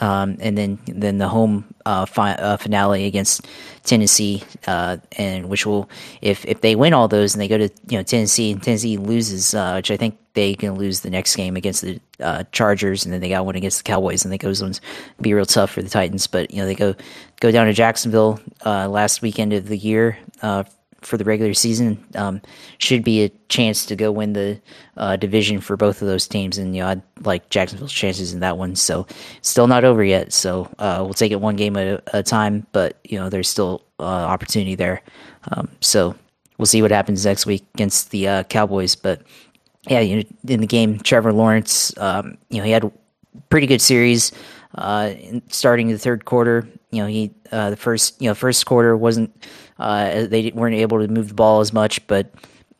Um, 0.00 0.36
and 0.40 0.56
then, 0.56 0.78
then 0.86 1.18
the 1.18 1.28
home 1.28 1.74
uh, 1.84 2.06
fi- 2.06 2.34
uh, 2.34 2.56
finale 2.56 3.04
against 3.04 3.48
Tennessee, 3.82 4.44
uh, 4.68 4.98
and 5.16 5.48
which 5.48 5.66
will, 5.66 5.90
if 6.22 6.44
if 6.44 6.60
they 6.60 6.76
win 6.76 6.94
all 6.94 7.08
those 7.08 7.34
and 7.34 7.42
they 7.42 7.48
go 7.48 7.58
to 7.58 7.68
you 7.88 7.98
know 7.98 8.04
Tennessee 8.04 8.52
and 8.52 8.62
Tennessee 8.62 8.96
loses, 8.96 9.54
which 9.54 9.90
I 9.90 9.96
think 9.96 10.16
they 10.34 10.54
can 10.54 10.76
lose 10.76 11.00
the 11.00 11.10
next 11.10 11.34
game 11.34 11.56
against 11.56 11.82
the 11.82 12.00
uh, 12.20 12.44
Chargers, 12.52 13.04
and 13.04 13.12
then 13.12 13.20
they 13.20 13.28
got 13.28 13.44
one 13.44 13.56
against 13.56 13.78
the 13.78 13.82
Cowboys, 13.82 14.24
and 14.24 14.30
think 14.30 14.42
those 14.42 14.62
ones 14.62 14.80
be 15.20 15.34
real 15.34 15.44
tough 15.44 15.72
for 15.72 15.82
the 15.82 15.90
Titans. 15.90 16.28
But 16.28 16.52
you 16.52 16.58
know 16.58 16.66
they 16.66 16.76
go 16.76 16.94
go 17.40 17.50
down 17.50 17.66
to 17.66 17.72
Jacksonville 17.72 18.40
uh, 18.64 18.88
last 18.88 19.20
weekend 19.20 19.52
of 19.52 19.66
the 19.66 19.76
year 19.76 20.16
uh, 20.42 20.62
for 21.00 21.16
the 21.16 21.24
regular 21.24 21.54
season. 21.54 22.04
Um, 22.14 22.40
should 22.78 23.04
be 23.04 23.24
a 23.24 23.28
chance 23.48 23.86
to 23.86 23.96
go 23.96 24.10
win 24.10 24.32
the 24.32 24.60
uh, 24.96 25.16
division 25.16 25.60
for 25.60 25.76
both 25.76 26.02
of 26.02 26.08
those 26.08 26.26
teams, 26.26 26.58
and 26.58 26.74
you 26.74 26.82
know 26.82 26.88
I'd 26.88 27.02
like 27.22 27.48
Jacksonville's 27.50 27.92
chances 27.92 28.32
in 28.32 28.40
that 28.40 28.58
one. 28.58 28.74
So 28.74 29.06
still 29.42 29.66
not 29.66 29.84
over 29.84 30.04
yet. 30.04 30.32
So 30.32 30.70
uh, 30.78 31.00
we'll 31.04 31.14
take 31.14 31.32
it 31.32 31.40
one 31.40 31.56
game 31.56 31.76
at 31.76 32.02
a, 32.12 32.22
time, 32.22 32.66
but 32.72 32.98
you 33.04 33.18
know 33.18 33.28
there's 33.28 33.48
still 33.48 33.84
uh, 33.98 34.02
opportunity 34.02 34.74
there. 34.74 35.02
Um, 35.52 35.68
so 35.80 36.14
we'll 36.58 36.66
see 36.66 36.82
what 36.82 36.90
happens 36.90 37.24
next 37.24 37.46
week 37.46 37.64
against 37.74 38.10
the 38.10 38.44
Cowboys, 38.48 38.94
but 38.94 39.22
yeah, 39.88 40.00
you 40.00 40.16
know, 40.16 40.22
in 40.46 40.60
the 40.60 40.66
game, 40.66 40.98
Trevor 40.98 41.32
Lawrence, 41.32 41.96
um, 41.98 42.36
you 42.50 42.58
know, 42.58 42.64
he 42.64 42.70
had 42.70 42.84
a 42.84 42.92
pretty 43.48 43.66
good 43.66 43.80
series 43.80 44.32
uh, 44.74 45.14
starting 45.48 45.88
the 45.88 45.98
third 45.98 46.24
quarter. 46.24 46.68
You 46.90 47.02
know, 47.02 47.08
he 47.08 47.30
uh, 47.52 47.70
the 47.70 47.76
first 47.76 48.20
you 48.20 48.28
know 48.28 48.34
first 48.34 48.66
quarter 48.66 48.96
wasn't 48.96 49.34
uh, 49.78 50.26
they 50.26 50.50
weren't 50.54 50.74
able 50.74 50.98
to 50.98 51.08
move 51.08 51.28
the 51.28 51.34
ball 51.34 51.60
as 51.60 51.72
much, 51.72 52.04
but 52.06 52.32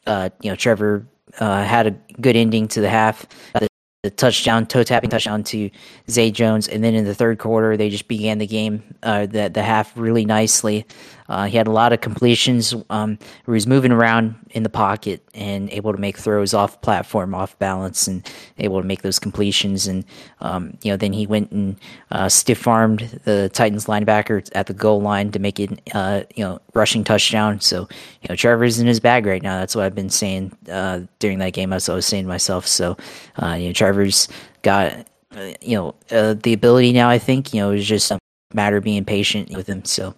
uh, 0.06 0.30
you 0.42 0.50
know 0.50 0.56
Trevor 0.56 1.06
uh, 1.38 1.64
had 1.64 1.86
a 1.86 1.90
good 2.20 2.36
ending 2.36 2.68
to 2.68 2.80
the 2.80 2.88
half. 2.88 3.26
The, 3.54 3.68
the 4.04 4.10
touchdown, 4.10 4.66
toe 4.66 4.84
tapping 4.84 5.10
touchdown 5.10 5.42
to 5.44 5.70
Zay 6.08 6.30
Jones, 6.30 6.68
and 6.68 6.84
then 6.84 6.94
in 6.94 7.04
the 7.04 7.14
third 7.14 7.38
quarter 7.38 7.76
they 7.76 7.90
just 7.90 8.06
began 8.06 8.38
the 8.38 8.46
game, 8.46 8.82
uh, 9.02 9.26
the 9.26 9.48
the 9.48 9.62
half 9.62 9.96
really 9.96 10.24
nicely. 10.24 10.86
Uh, 11.28 11.44
he 11.46 11.56
had 11.56 11.66
a 11.66 11.70
lot 11.70 11.92
of 11.92 12.00
completions 12.00 12.74
um, 12.90 13.18
where 13.44 13.54
he 13.54 13.56
was 13.56 13.66
moving 13.66 13.92
around 13.92 14.34
in 14.50 14.62
the 14.62 14.70
pocket 14.70 15.22
and 15.34 15.70
able 15.70 15.92
to 15.92 15.98
make 15.98 16.16
throws 16.16 16.54
off 16.54 16.80
platform, 16.80 17.34
off 17.34 17.58
balance, 17.58 18.08
and 18.08 18.26
able 18.58 18.80
to 18.80 18.86
make 18.86 19.02
those 19.02 19.18
completions. 19.18 19.86
And 19.86 20.04
um, 20.40 20.78
you 20.82 20.90
know, 20.90 20.96
then 20.96 21.12
he 21.12 21.26
went 21.26 21.50
and 21.50 21.78
uh, 22.10 22.28
stiff 22.28 22.66
armed 22.66 23.20
the 23.24 23.50
Titans 23.52 23.86
linebacker 23.86 24.48
at 24.54 24.66
the 24.66 24.74
goal 24.74 25.02
line 25.02 25.30
to 25.32 25.38
make 25.38 25.60
it, 25.60 25.80
uh, 25.94 26.22
you 26.34 26.44
know, 26.44 26.60
rushing 26.74 27.04
touchdown. 27.04 27.60
So 27.60 27.88
you 28.22 28.28
know, 28.28 28.36
Trevor's 28.36 28.78
in 28.78 28.86
his 28.86 29.00
bag 29.00 29.26
right 29.26 29.42
now. 29.42 29.58
That's 29.58 29.76
what 29.76 29.84
I've 29.84 29.94
been 29.94 30.10
saying 30.10 30.56
uh, 30.70 31.00
during 31.18 31.38
that 31.40 31.52
game. 31.52 31.72
I 31.72 31.76
was 31.76 32.06
saying 32.06 32.24
to 32.24 32.28
myself. 32.28 32.66
So 32.66 32.96
uh, 33.42 33.54
you 33.54 33.68
know, 33.68 33.72
Trevor's 33.74 34.28
got 34.62 35.06
uh, 35.36 35.52
you 35.60 35.76
know 35.76 35.94
the 36.08 36.52
ability 36.54 36.92
now. 36.92 37.10
I 37.10 37.18
think 37.18 37.52
you 37.52 37.60
know 37.60 37.72
it's 37.72 37.84
just 37.84 38.10
a 38.10 38.18
matter 38.54 38.78
of 38.78 38.84
being 38.84 39.04
patient 39.04 39.50
with 39.54 39.66
him. 39.66 39.84
So. 39.84 40.14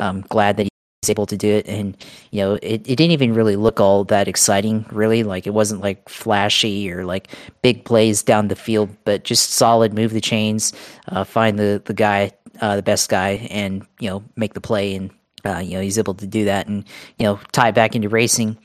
I'm 0.00 0.22
glad 0.22 0.56
that 0.56 0.64
he 0.64 0.70
was 1.02 1.10
able 1.10 1.26
to 1.26 1.36
do 1.36 1.48
it. 1.48 1.68
And, 1.68 1.96
you 2.30 2.40
know, 2.40 2.54
it, 2.54 2.82
it 2.86 2.96
didn't 2.96 3.12
even 3.12 3.34
really 3.34 3.56
look 3.56 3.80
all 3.80 4.04
that 4.04 4.28
exciting, 4.28 4.86
really. 4.90 5.22
Like, 5.22 5.46
it 5.46 5.54
wasn't 5.54 5.82
like 5.82 6.08
flashy 6.08 6.90
or 6.90 7.04
like 7.04 7.28
big 7.62 7.84
plays 7.84 8.22
down 8.22 8.48
the 8.48 8.56
field, 8.56 8.90
but 9.04 9.24
just 9.24 9.50
solid, 9.50 9.94
move 9.94 10.12
the 10.12 10.20
chains, 10.20 10.72
uh, 11.08 11.24
find 11.24 11.58
the, 11.58 11.82
the 11.84 11.94
guy, 11.94 12.32
uh, 12.60 12.76
the 12.76 12.82
best 12.82 13.08
guy, 13.08 13.46
and, 13.50 13.86
you 13.98 14.08
know, 14.08 14.24
make 14.36 14.54
the 14.54 14.60
play. 14.60 14.94
And, 14.94 15.10
uh, 15.44 15.58
you 15.58 15.74
know, 15.74 15.80
he's 15.80 15.98
able 15.98 16.14
to 16.14 16.26
do 16.26 16.44
that 16.44 16.66
and, 16.66 16.84
you 17.18 17.26
know, 17.26 17.40
tie 17.52 17.70
back 17.70 17.94
into 17.94 18.08
racing. 18.08 18.58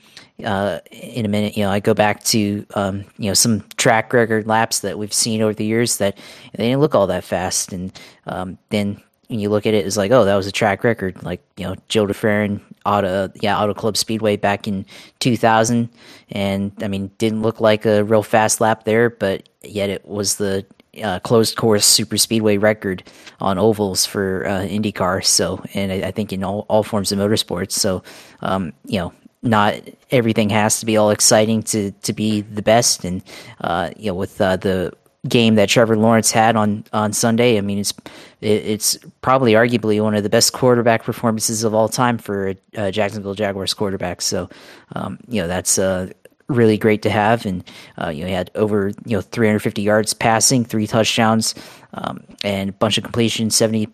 Uh, 0.44 0.80
in 0.92 1.24
a 1.24 1.28
minute, 1.28 1.56
you 1.56 1.64
know, 1.64 1.70
I 1.70 1.80
go 1.80 1.94
back 1.94 2.22
to 2.24 2.66
um, 2.74 3.06
you 3.16 3.30
know 3.30 3.32
some 3.32 3.64
track 3.78 4.12
record 4.12 4.46
laps 4.46 4.80
that 4.80 4.98
we've 4.98 5.12
seen 5.12 5.40
over 5.40 5.54
the 5.54 5.64
years 5.64 5.96
that 5.96 6.18
they 6.52 6.64
didn't 6.64 6.80
look 6.80 6.94
all 6.94 7.06
that 7.06 7.24
fast, 7.24 7.72
and 7.72 7.98
um, 8.26 8.58
then 8.68 9.00
when 9.28 9.40
you 9.40 9.48
look 9.48 9.66
at 9.66 9.74
it, 9.74 9.86
it's 9.86 9.96
like, 9.96 10.12
oh, 10.12 10.24
that 10.24 10.36
was 10.36 10.46
a 10.46 10.52
track 10.52 10.84
record. 10.84 11.22
Like 11.22 11.40
you 11.56 11.64
know, 11.64 11.76
Joe 11.88 12.06
de 12.06 12.14
Ferran, 12.14 12.60
Auto, 12.84 13.30
yeah, 13.40 13.60
Auto 13.60 13.74
Club 13.74 13.96
Speedway 13.96 14.36
back 14.36 14.68
in 14.68 14.86
2000, 15.20 15.88
and 16.30 16.72
I 16.82 16.88
mean, 16.88 17.10
didn't 17.18 17.42
look 17.42 17.60
like 17.60 17.86
a 17.86 18.04
real 18.04 18.22
fast 18.22 18.60
lap 18.60 18.84
there, 18.84 19.10
but 19.10 19.48
yet 19.62 19.90
it 19.90 20.06
was 20.06 20.36
the 20.36 20.64
uh, 21.02 21.20
closed 21.20 21.56
course 21.56 21.86
super 21.86 22.16
speedway 22.16 22.56
record 22.56 23.02
on 23.40 23.58
ovals 23.58 24.06
for 24.06 24.46
uh, 24.46 24.62
IndyCar. 24.62 25.24
So, 25.24 25.62
and 25.74 25.92
I, 25.92 26.08
I, 26.08 26.10
think 26.10 26.32
in 26.32 26.42
all, 26.42 26.64
all 26.68 26.82
forms 26.82 27.12
of 27.12 27.18
motorsports. 27.18 27.72
So, 27.72 28.02
um, 28.40 28.72
you 28.86 28.98
know, 28.98 29.12
not 29.42 29.74
everything 30.10 30.50
has 30.50 30.80
to 30.80 30.86
be 30.86 30.96
all 30.96 31.10
exciting 31.10 31.62
to 31.64 31.92
to 32.02 32.12
be 32.12 32.40
the 32.40 32.62
best. 32.62 33.04
And 33.04 33.22
uh, 33.60 33.90
you 33.96 34.06
know, 34.06 34.14
with 34.14 34.40
uh, 34.40 34.56
the 34.56 34.92
game 35.28 35.56
that 35.56 35.68
Trevor 35.68 35.96
Lawrence 35.96 36.30
had 36.30 36.56
on 36.56 36.84
on 36.92 37.12
Sunday, 37.12 37.58
I 37.58 37.60
mean, 37.60 37.78
it's 37.78 37.92
it, 38.40 38.64
it's 38.64 38.98
probably 39.20 39.52
arguably 39.52 40.02
one 40.02 40.14
of 40.14 40.22
the 40.22 40.28
best 40.28 40.52
quarterback 40.52 41.04
performances 41.04 41.64
of 41.64 41.74
all 41.74 41.88
time 41.88 42.18
for 42.18 42.54
Jacksonville 42.74 43.34
Jaguars 43.34 43.74
quarterback. 43.74 44.20
So, 44.20 44.48
um, 44.94 45.18
you 45.28 45.40
know, 45.40 45.48
that's 45.48 45.78
uh, 45.78 46.10
really 46.48 46.78
great 46.78 47.02
to 47.02 47.10
have. 47.10 47.46
And 47.46 47.64
uh, 48.00 48.08
you 48.08 48.22
know, 48.22 48.28
he 48.28 48.34
had 48.34 48.50
over 48.54 48.88
you 49.04 49.16
know 49.16 49.20
350 49.20 49.82
yards 49.82 50.14
passing, 50.14 50.64
three 50.64 50.86
touchdowns, 50.86 51.54
um, 51.94 52.22
and 52.44 52.70
a 52.70 52.72
bunch 52.72 52.98
of 52.98 53.04
completions, 53.04 53.54
70 53.56 53.88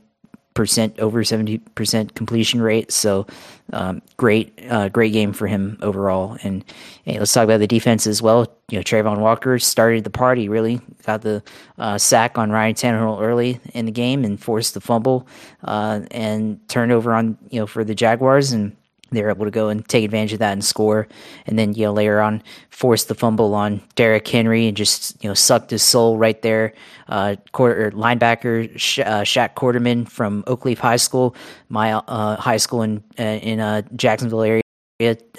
percent 0.55 0.99
over 0.99 1.25
70 1.25 1.59
percent 1.59 2.15
completion 2.15 2.61
rate. 2.61 2.93
So 2.93 3.27
um, 3.73 4.03
great, 4.17 4.59
uh, 4.69 4.89
great 4.89 5.13
game 5.13 5.33
for 5.33 5.47
him 5.47 5.79
overall. 5.83 6.37
And 6.43 6.65
hey, 7.05 7.19
let's 7.19 7.33
talk 7.33 7.45
about 7.45 7.59
the 7.59 7.67
defense 7.67 8.07
as 8.07 8.21
well. 8.21 8.47
You 8.71 8.79
know, 8.79 8.83
Travon 8.83 9.19
Walker 9.19 9.59
started 9.59 10.05
the 10.05 10.11
party. 10.11 10.49
Really 10.49 10.81
got 11.05 11.23
the 11.23 11.43
uh, 11.79 11.99
sack 11.99 12.39
on 12.39 12.51
Ryan 12.51 12.75
Tannehill 12.75 13.21
early 13.21 13.61
in 13.75 13.87
the 13.87 13.93
game 13.93 14.25
and 14.25 14.41
forced 14.41 14.75
the 14.75 14.81
fumble 14.81 15.27
uh, 15.65 16.01
and 16.11 16.61
turnover 16.69 17.15
on 17.15 17.39
you 17.51 17.61
know 17.61 17.67
for 17.67 17.85
the 17.85 17.95
Jaguars 17.95 18.53
and 18.53 18.77
they're 19.13 19.31
able 19.31 19.45
to 19.45 19.51
go 19.51 19.69
and 19.69 19.87
take 19.89 20.05
advantage 20.05 20.33
of 20.33 20.39
that 20.41 20.53
and 20.53 20.65
score. 20.65 21.07
And 21.47 21.59
then, 21.59 21.75
you 21.75 21.87
know, 21.87 21.93
later 21.93 22.21
on, 22.21 22.43
force 22.71 23.05
the 23.05 23.15
fumble 23.15 23.55
on 23.55 23.81
Derrick 23.95 24.27
Henry 24.27 24.67
and 24.67 24.77
just, 24.77 25.23
you 25.23 25.29
know, 25.29 25.35
sucked 25.35 25.71
his 25.71 25.83
soul 25.83 26.19
right 26.19 26.41
there. 26.43 26.73
Uh, 27.09 27.37
quarter, 27.53 27.91
linebacker 27.93 28.79
Sha- 28.79 29.03
uh, 29.03 29.23
Shaq 29.23 29.55
Quarterman 29.55 30.09
from 30.09 30.43
Oakleaf 30.45 30.79
High 30.79 30.97
School, 30.97 31.37
my 31.69 31.93
uh, 31.93 32.37
high 32.37 32.57
school 32.57 32.83
in, 32.83 33.03
uh, 33.19 33.23
in 33.23 33.61
uh, 33.61 33.83
Jacksonville 33.95 34.43
area. 34.43 34.63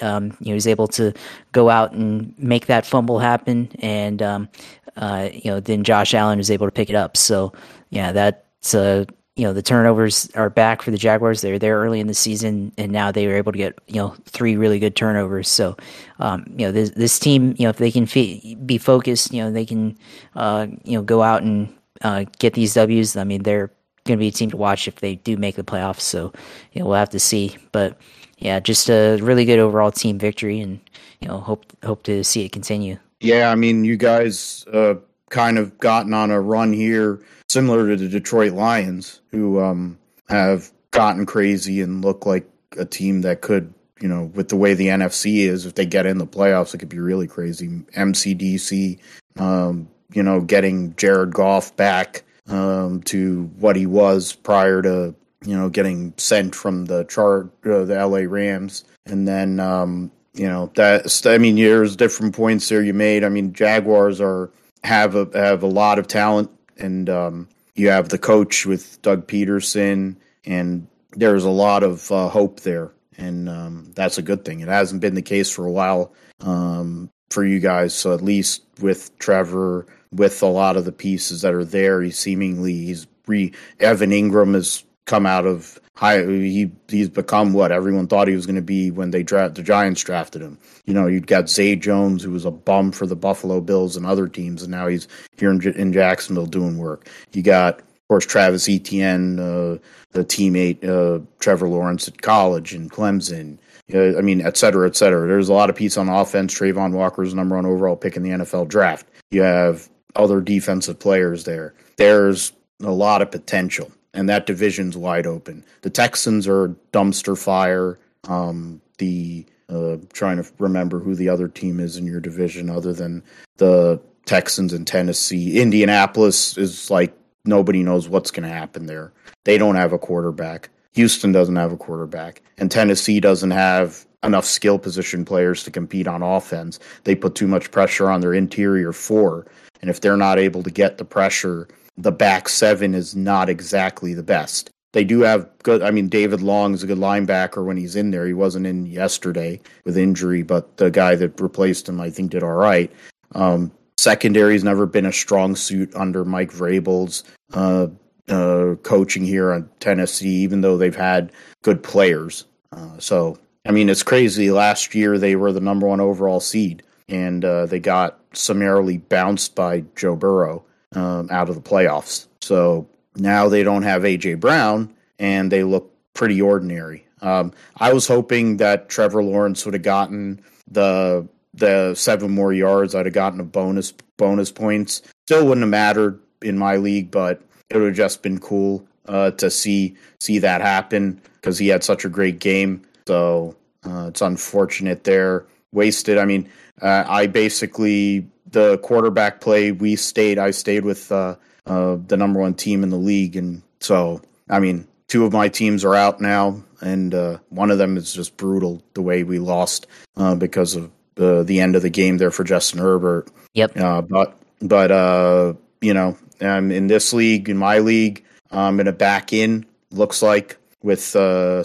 Um, 0.02 0.24
you 0.24 0.28
know, 0.30 0.36
he 0.40 0.52
was 0.52 0.66
able 0.66 0.88
to 0.88 1.14
go 1.52 1.70
out 1.70 1.92
and 1.92 2.34
make 2.38 2.66
that 2.66 2.84
fumble 2.84 3.18
happen. 3.18 3.70
And, 3.78 4.20
um, 4.20 4.48
uh, 4.96 5.30
you 5.32 5.50
know, 5.50 5.60
then 5.60 5.84
Josh 5.84 6.14
Allen 6.14 6.38
was 6.38 6.50
able 6.50 6.66
to 6.66 6.70
pick 6.70 6.90
it 6.90 6.96
up. 6.96 7.16
So, 7.16 7.52
yeah, 7.90 8.12
that's 8.12 8.74
a 8.74 9.06
you 9.36 9.44
know 9.44 9.52
the 9.52 9.62
turnovers 9.62 10.30
are 10.36 10.48
back 10.48 10.80
for 10.80 10.90
the 10.90 10.98
Jaguars. 10.98 11.40
They 11.40 11.50
were 11.50 11.58
there 11.58 11.78
early 11.78 11.98
in 11.98 12.06
the 12.06 12.14
season, 12.14 12.72
and 12.78 12.92
now 12.92 13.10
they 13.10 13.26
were 13.26 13.34
able 13.34 13.52
to 13.52 13.58
get 13.58 13.76
you 13.88 13.96
know 13.96 14.14
three 14.26 14.56
really 14.56 14.78
good 14.78 14.94
turnovers. 14.94 15.48
So, 15.48 15.76
um, 16.20 16.44
you 16.50 16.66
know 16.66 16.72
this 16.72 16.90
this 16.90 17.18
team, 17.18 17.54
you 17.58 17.64
know 17.64 17.70
if 17.70 17.78
they 17.78 17.90
can 17.90 18.04
be 18.04 18.78
focused, 18.78 19.32
you 19.32 19.42
know 19.42 19.50
they 19.50 19.66
can 19.66 19.98
uh, 20.36 20.68
you 20.84 20.96
know 20.96 21.02
go 21.02 21.22
out 21.22 21.42
and 21.42 21.74
uh, 22.02 22.24
get 22.38 22.54
these 22.54 22.74
Ws. 22.74 23.16
I 23.16 23.24
mean 23.24 23.42
they're 23.42 23.70
going 24.04 24.18
to 24.18 24.20
be 24.20 24.28
a 24.28 24.32
team 24.32 24.50
to 24.50 24.56
watch 24.56 24.86
if 24.86 24.96
they 24.96 25.16
do 25.16 25.36
make 25.36 25.56
the 25.56 25.64
playoffs. 25.64 26.00
So, 26.00 26.32
you 26.72 26.80
know 26.80 26.86
we'll 26.86 26.98
have 26.98 27.10
to 27.10 27.20
see. 27.20 27.56
But 27.72 27.98
yeah, 28.38 28.60
just 28.60 28.88
a 28.88 29.16
really 29.16 29.44
good 29.44 29.58
overall 29.58 29.90
team 29.90 30.16
victory, 30.16 30.60
and 30.60 30.78
you 31.20 31.26
know 31.26 31.38
hope 31.40 31.64
hope 31.82 32.04
to 32.04 32.22
see 32.22 32.44
it 32.44 32.52
continue. 32.52 32.98
Yeah, 33.20 33.50
I 33.50 33.56
mean 33.56 33.84
you 33.84 33.96
guys 33.96 34.64
uh, 34.72 34.94
kind 35.34 35.58
of 35.58 35.76
gotten 35.80 36.14
on 36.14 36.30
a 36.30 36.40
run 36.40 36.72
here 36.72 37.20
similar 37.48 37.88
to 37.88 37.96
the 37.96 38.08
Detroit 38.08 38.52
Lions, 38.52 39.20
who 39.32 39.60
um, 39.60 39.98
have 40.28 40.70
gotten 40.92 41.26
crazy 41.26 41.80
and 41.80 42.04
look 42.04 42.24
like 42.24 42.48
a 42.78 42.84
team 42.84 43.22
that 43.22 43.40
could, 43.40 43.74
you 44.00 44.06
know, 44.06 44.30
with 44.34 44.48
the 44.48 44.56
way 44.56 44.74
the 44.74 44.86
NFC 44.86 45.38
is, 45.38 45.66
if 45.66 45.74
they 45.74 45.86
get 45.86 46.06
in 46.06 46.18
the 46.18 46.26
playoffs, 46.26 46.72
it 46.72 46.78
could 46.78 46.88
be 46.88 47.00
really 47.00 47.26
crazy. 47.26 47.66
MCDC, 47.66 49.00
um, 49.36 49.88
you 50.12 50.22
know, 50.22 50.40
getting 50.40 50.94
Jared 50.94 51.34
Goff 51.34 51.74
back 51.74 52.22
um, 52.48 53.02
to 53.02 53.50
what 53.58 53.74
he 53.74 53.86
was 53.86 54.34
prior 54.34 54.82
to, 54.82 55.16
you 55.44 55.56
know, 55.56 55.68
getting 55.68 56.14
sent 56.16 56.54
from 56.54 56.84
the 56.84 57.02
chart, 57.04 57.46
uh, 57.66 57.84
the 57.84 58.06
LA 58.06 58.20
Rams, 58.20 58.84
and 59.04 59.26
then, 59.26 59.58
um, 59.58 60.12
you 60.32 60.46
know, 60.46 60.70
that 60.76 61.26
I 61.26 61.38
mean, 61.38 61.56
there's 61.56 61.96
different 61.96 62.36
points 62.36 62.68
there 62.68 62.84
you 62.84 62.94
made. 62.94 63.24
I 63.24 63.28
mean, 63.30 63.52
Jaguars 63.52 64.20
are 64.20 64.50
have 64.84 65.16
a 65.16 65.28
have 65.34 65.62
a 65.62 65.68
lot 65.68 65.98
of 65.98 66.06
talent. 66.06 66.50
And 66.76 67.08
um, 67.08 67.48
you 67.74 67.88
have 67.88 68.08
the 68.08 68.18
coach 68.18 68.66
with 68.66 69.00
Doug 69.02 69.26
Pederson, 69.26 70.16
and 70.44 70.86
there's 71.12 71.44
a 71.44 71.50
lot 71.50 71.82
of 71.82 72.10
uh, 72.10 72.28
hope 72.28 72.60
there, 72.60 72.92
and 73.16 73.48
um, 73.48 73.92
that's 73.94 74.18
a 74.18 74.22
good 74.22 74.44
thing. 74.44 74.60
It 74.60 74.68
hasn't 74.68 75.00
been 75.00 75.14
the 75.14 75.22
case 75.22 75.50
for 75.50 75.66
a 75.66 75.70
while 75.70 76.12
um, 76.40 77.10
for 77.30 77.44
you 77.44 77.60
guys, 77.60 77.94
so 77.94 78.12
at 78.12 78.22
least 78.22 78.62
with 78.80 79.16
Trevor, 79.18 79.86
with 80.12 80.42
a 80.42 80.46
lot 80.46 80.76
of 80.76 80.84
the 80.84 80.92
pieces 80.92 81.42
that 81.42 81.54
are 81.54 81.64
there, 81.64 82.02
he 82.02 82.10
seemingly 82.10 82.72
he's 82.72 83.06
re 83.26 83.52
Evan 83.80 84.10
Engram 84.10 84.54
has 84.54 84.83
come 85.06 85.26
out 85.26 85.46
of 85.46 85.78
high. 85.96 86.24
He 86.24 86.70
he's 86.88 87.08
become 87.08 87.52
what 87.52 87.72
everyone 87.72 88.06
thought 88.06 88.28
he 88.28 88.34
was 88.34 88.46
going 88.46 88.56
to 88.56 88.62
be 88.62 88.90
when 88.90 89.10
they 89.10 89.22
draft 89.22 89.54
the 89.54 89.62
Giants 89.62 90.02
drafted 90.02 90.42
him. 90.42 90.58
You 90.84 90.94
know, 90.94 91.06
you've 91.06 91.26
got 91.26 91.48
Zay 91.48 91.76
Jones, 91.76 92.22
who 92.22 92.30
was 92.30 92.44
a 92.44 92.50
bum 92.50 92.92
for 92.92 93.06
the 93.06 93.16
Buffalo 93.16 93.60
Bills 93.60 93.96
and 93.96 94.06
other 94.06 94.28
teams, 94.28 94.62
and 94.62 94.70
now 94.70 94.86
he's 94.86 95.08
here 95.36 95.50
in, 95.50 95.60
in 95.74 95.92
Jacksonville 95.92 96.46
doing 96.46 96.78
work. 96.78 97.08
You 97.32 97.42
got, 97.42 97.80
of 97.80 98.08
course, 98.08 98.26
Travis 98.26 98.68
Etienne, 98.68 99.38
uh, 99.38 99.78
the 100.12 100.24
teammate 100.24 100.84
uh, 100.84 101.24
Trevor 101.40 101.68
Lawrence 101.68 102.08
at 102.08 102.22
college 102.22 102.74
in 102.74 102.88
Clemson. 102.88 103.58
Uh, 103.92 104.16
I 104.16 104.22
mean, 104.22 104.40
et 104.40 104.56
cetera, 104.56 104.88
et 104.88 104.96
cetera. 104.96 105.28
There's 105.28 105.50
a 105.50 105.54
lot 105.54 105.68
of 105.68 105.76
piece 105.76 105.98
on 105.98 106.08
offense. 106.08 106.54
Travon 106.54 106.92
Walker's 106.92 107.34
number 107.34 107.56
one 107.56 107.66
overall 107.66 107.96
pick 107.96 108.16
in 108.16 108.22
the 108.22 108.30
NFL 108.30 108.68
draft. 108.68 109.06
You 109.30 109.42
have 109.42 109.90
other 110.16 110.40
defensive 110.40 110.98
players 110.98 111.44
there. 111.44 111.74
There's 111.96 112.52
a 112.82 112.90
lot 112.90 113.20
of 113.20 113.30
potential 113.30 113.90
and 114.14 114.28
that 114.28 114.46
division's 114.46 114.96
wide 114.96 115.26
open. 115.26 115.64
The 115.82 115.90
Texans 115.90 116.48
are 116.48 116.74
dumpster 116.92 117.36
fire. 117.36 117.98
Um, 118.28 118.80
the 118.98 119.44
uh, 119.68 119.96
trying 120.12 120.42
to 120.42 120.50
remember 120.58 121.00
who 121.00 121.14
the 121.14 121.28
other 121.28 121.48
team 121.48 121.80
is 121.80 121.96
in 121.96 122.06
your 122.06 122.20
division 122.20 122.70
other 122.70 122.92
than 122.92 123.22
the 123.56 124.00
Texans 124.24 124.72
and 124.72 124.86
Tennessee. 124.86 125.60
Indianapolis 125.60 126.56
is 126.56 126.90
like 126.90 127.16
nobody 127.44 127.82
knows 127.82 128.08
what's 128.08 128.30
going 128.30 128.48
to 128.48 128.54
happen 128.54 128.86
there. 128.86 129.12
They 129.44 129.58
don't 129.58 129.74
have 129.74 129.92
a 129.92 129.98
quarterback. 129.98 130.70
Houston 130.92 131.32
doesn't 131.32 131.56
have 131.56 131.72
a 131.72 131.76
quarterback, 131.76 132.40
and 132.56 132.70
Tennessee 132.70 133.20
doesn't 133.20 133.50
have 133.50 134.06
enough 134.22 134.44
skill 134.44 134.78
position 134.78 135.24
players 135.24 135.64
to 135.64 135.70
compete 135.70 136.06
on 136.06 136.22
offense. 136.22 136.78
They 137.02 137.14
put 137.14 137.34
too 137.34 137.48
much 137.48 137.70
pressure 137.70 138.08
on 138.08 138.20
their 138.20 138.32
interior 138.32 138.92
four, 138.92 139.46
and 139.80 139.90
if 139.90 140.00
they're 140.00 140.16
not 140.16 140.38
able 140.38 140.62
to 140.62 140.70
get 140.70 140.98
the 140.98 141.04
pressure 141.04 141.68
the 141.96 142.12
back 142.12 142.48
seven 142.48 142.94
is 142.94 143.14
not 143.14 143.48
exactly 143.48 144.14
the 144.14 144.22
best. 144.22 144.70
They 144.92 145.04
do 145.04 145.20
have 145.22 145.48
good. 145.64 145.82
I 145.82 145.90
mean, 145.90 146.08
David 146.08 146.40
Long 146.40 146.72
is 146.72 146.84
a 146.84 146.86
good 146.86 146.98
linebacker 146.98 147.64
when 147.64 147.76
he's 147.76 147.96
in 147.96 148.12
there. 148.12 148.26
He 148.26 148.32
wasn't 148.32 148.66
in 148.66 148.86
yesterday 148.86 149.60
with 149.84 149.98
injury, 149.98 150.42
but 150.42 150.76
the 150.76 150.90
guy 150.90 151.16
that 151.16 151.40
replaced 151.40 151.88
him, 151.88 152.00
I 152.00 152.10
think, 152.10 152.30
did 152.30 152.44
all 152.44 152.52
right. 152.52 152.92
Um, 153.34 153.72
secondary's 153.98 154.62
never 154.62 154.86
been 154.86 155.06
a 155.06 155.12
strong 155.12 155.56
suit 155.56 155.92
under 155.96 156.24
Mike 156.24 156.52
Vrabel's 156.52 157.24
uh, 157.54 157.88
uh, 158.28 158.76
coaching 158.84 159.24
here 159.24 159.52
on 159.52 159.68
Tennessee, 159.80 160.42
even 160.42 160.60
though 160.60 160.76
they've 160.76 160.94
had 160.94 161.32
good 161.62 161.82
players. 161.82 162.44
Uh, 162.70 162.96
so, 162.98 163.36
I 163.66 163.72
mean, 163.72 163.88
it's 163.88 164.04
crazy. 164.04 164.52
Last 164.52 164.94
year 164.94 165.18
they 165.18 165.34
were 165.34 165.52
the 165.52 165.60
number 165.60 165.88
one 165.88 166.00
overall 166.00 166.38
seed, 166.38 166.84
and 167.08 167.44
uh, 167.44 167.66
they 167.66 167.80
got 167.80 168.20
summarily 168.32 168.98
bounced 168.98 169.56
by 169.56 169.84
Joe 169.96 170.14
Burrow 170.14 170.64
um, 170.94 171.28
out 171.30 171.48
of 171.48 171.54
the 171.54 171.60
playoffs. 171.60 172.26
So 172.40 172.86
now 173.16 173.48
they 173.48 173.62
don't 173.62 173.82
have 173.82 174.02
AJ 174.02 174.40
Brown, 174.40 174.94
and 175.18 175.50
they 175.50 175.64
look 175.64 175.92
pretty 176.14 176.40
ordinary. 176.40 177.06
Um, 177.22 177.52
I 177.78 177.92
was 177.92 178.06
hoping 178.06 178.58
that 178.58 178.88
Trevor 178.88 179.22
Lawrence 179.22 179.64
would 179.64 179.74
have 179.74 179.82
gotten 179.82 180.42
the 180.70 181.26
the 181.54 181.94
seven 181.94 182.32
more 182.32 182.52
yards. 182.52 182.94
I'd 182.94 183.06
have 183.06 183.14
gotten 183.14 183.40
a 183.40 183.44
bonus 183.44 183.92
bonus 184.16 184.50
points. 184.50 185.02
Still 185.26 185.46
wouldn't 185.46 185.62
have 185.62 185.70
mattered 185.70 186.20
in 186.42 186.58
my 186.58 186.76
league, 186.76 187.10
but 187.10 187.42
it 187.70 187.76
would 187.76 187.88
have 187.88 187.96
just 187.96 188.22
been 188.22 188.38
cool 188.38 188.86
uh, 189.08 189.30
to 189.32 189.50
see 189.50 189.96
see 190.20 190.38
that 190.40 190.60
happen 190.60 191.20
because 191.40 191.58
he 191.58 191.68
had 191.68 191.84
such 191.84 192.04
a 192.04 192.08
great 192.08 192.38
game. 192.40 192.82
So 193.06 193.56
uh, 193.86 194.06
it's 194.08 194.22
unfortunate 194.22 195.04
there. 195.04 195.46
Wasted. 195.72 196.18
I 196.18 196.24
mean, 196.24 196.48
uh, 196.82 197.04
I 197.06 197.26
basically 197.26 198.28
the 198.54 198.78
quarterback 198.78 199.40
play, 199.40 199.70
we 199.70 199.96
stayed. 199.96 200.38
I 200.38 200.50
stayed 200.50 200.84
with 200.84 201.12
uh, 201.12 201.36
uh, 201.66 201.98
the 202.06 202.16
number 202.16 202.40
one 202.40 202.54
team 202.54 202.82
in 202.82 202.88
the 202.88 202.96
league, 202.96 203.36
and 203.36 203.62
so 203.80 204.22
I 204.48 204.60
mean, 204.60 204.88
two 205.08 205.26
of 205.26 205.32
my 205.32 205.48
teams 205.48 205.84
are 205.84 205.94
out 205.94 206.20
now, 206.20 206.62
and 206.80 207.14
uh, 207.14 207.38
one 207.50 207.70
of 207.70 207.78
them 207.78 207.98
is 207.98 208.12
just 208.12 208.36
brutal 208.38 208.82
the 208.94 209.02
way 209.02 209.22
we 209.22 209.38
lost 209.38 209.86
uh, 210.16 210.34
because 210.34 210.74
of 210.74 210.90
the 211.16 211.60
end 211.60 211.76
of 211.76 211.82
the 211.82 211.90
game 211.90 212.16
there 212.16 212.30
for 212.30 212.44
Justin 212.44 212.80
Herbert. 212.80 213.30
Yep. 213.52 213.76
Uh, 213.76 214.00
but 214.02 214.36
but 214.62 214.90
uh, 214.90 215.52
you 215.82 215.92
know, 215.92 216.16
um, 216.40 216.72
in 216.72 216.86
this 216.86 217.12
league, 217.12 217.50
in 217.50 217.58
my 217.58 217.78
league, 217.78 218.24
I'm 218.50 218.76
going 218.76 218.86
to 218.86 218.92
back 218.92 219.32
in 219.32 219.66
looks 219.94 220.22
like, 220.22 220.58
with 220.82 221.16
uh, 221.16 221.64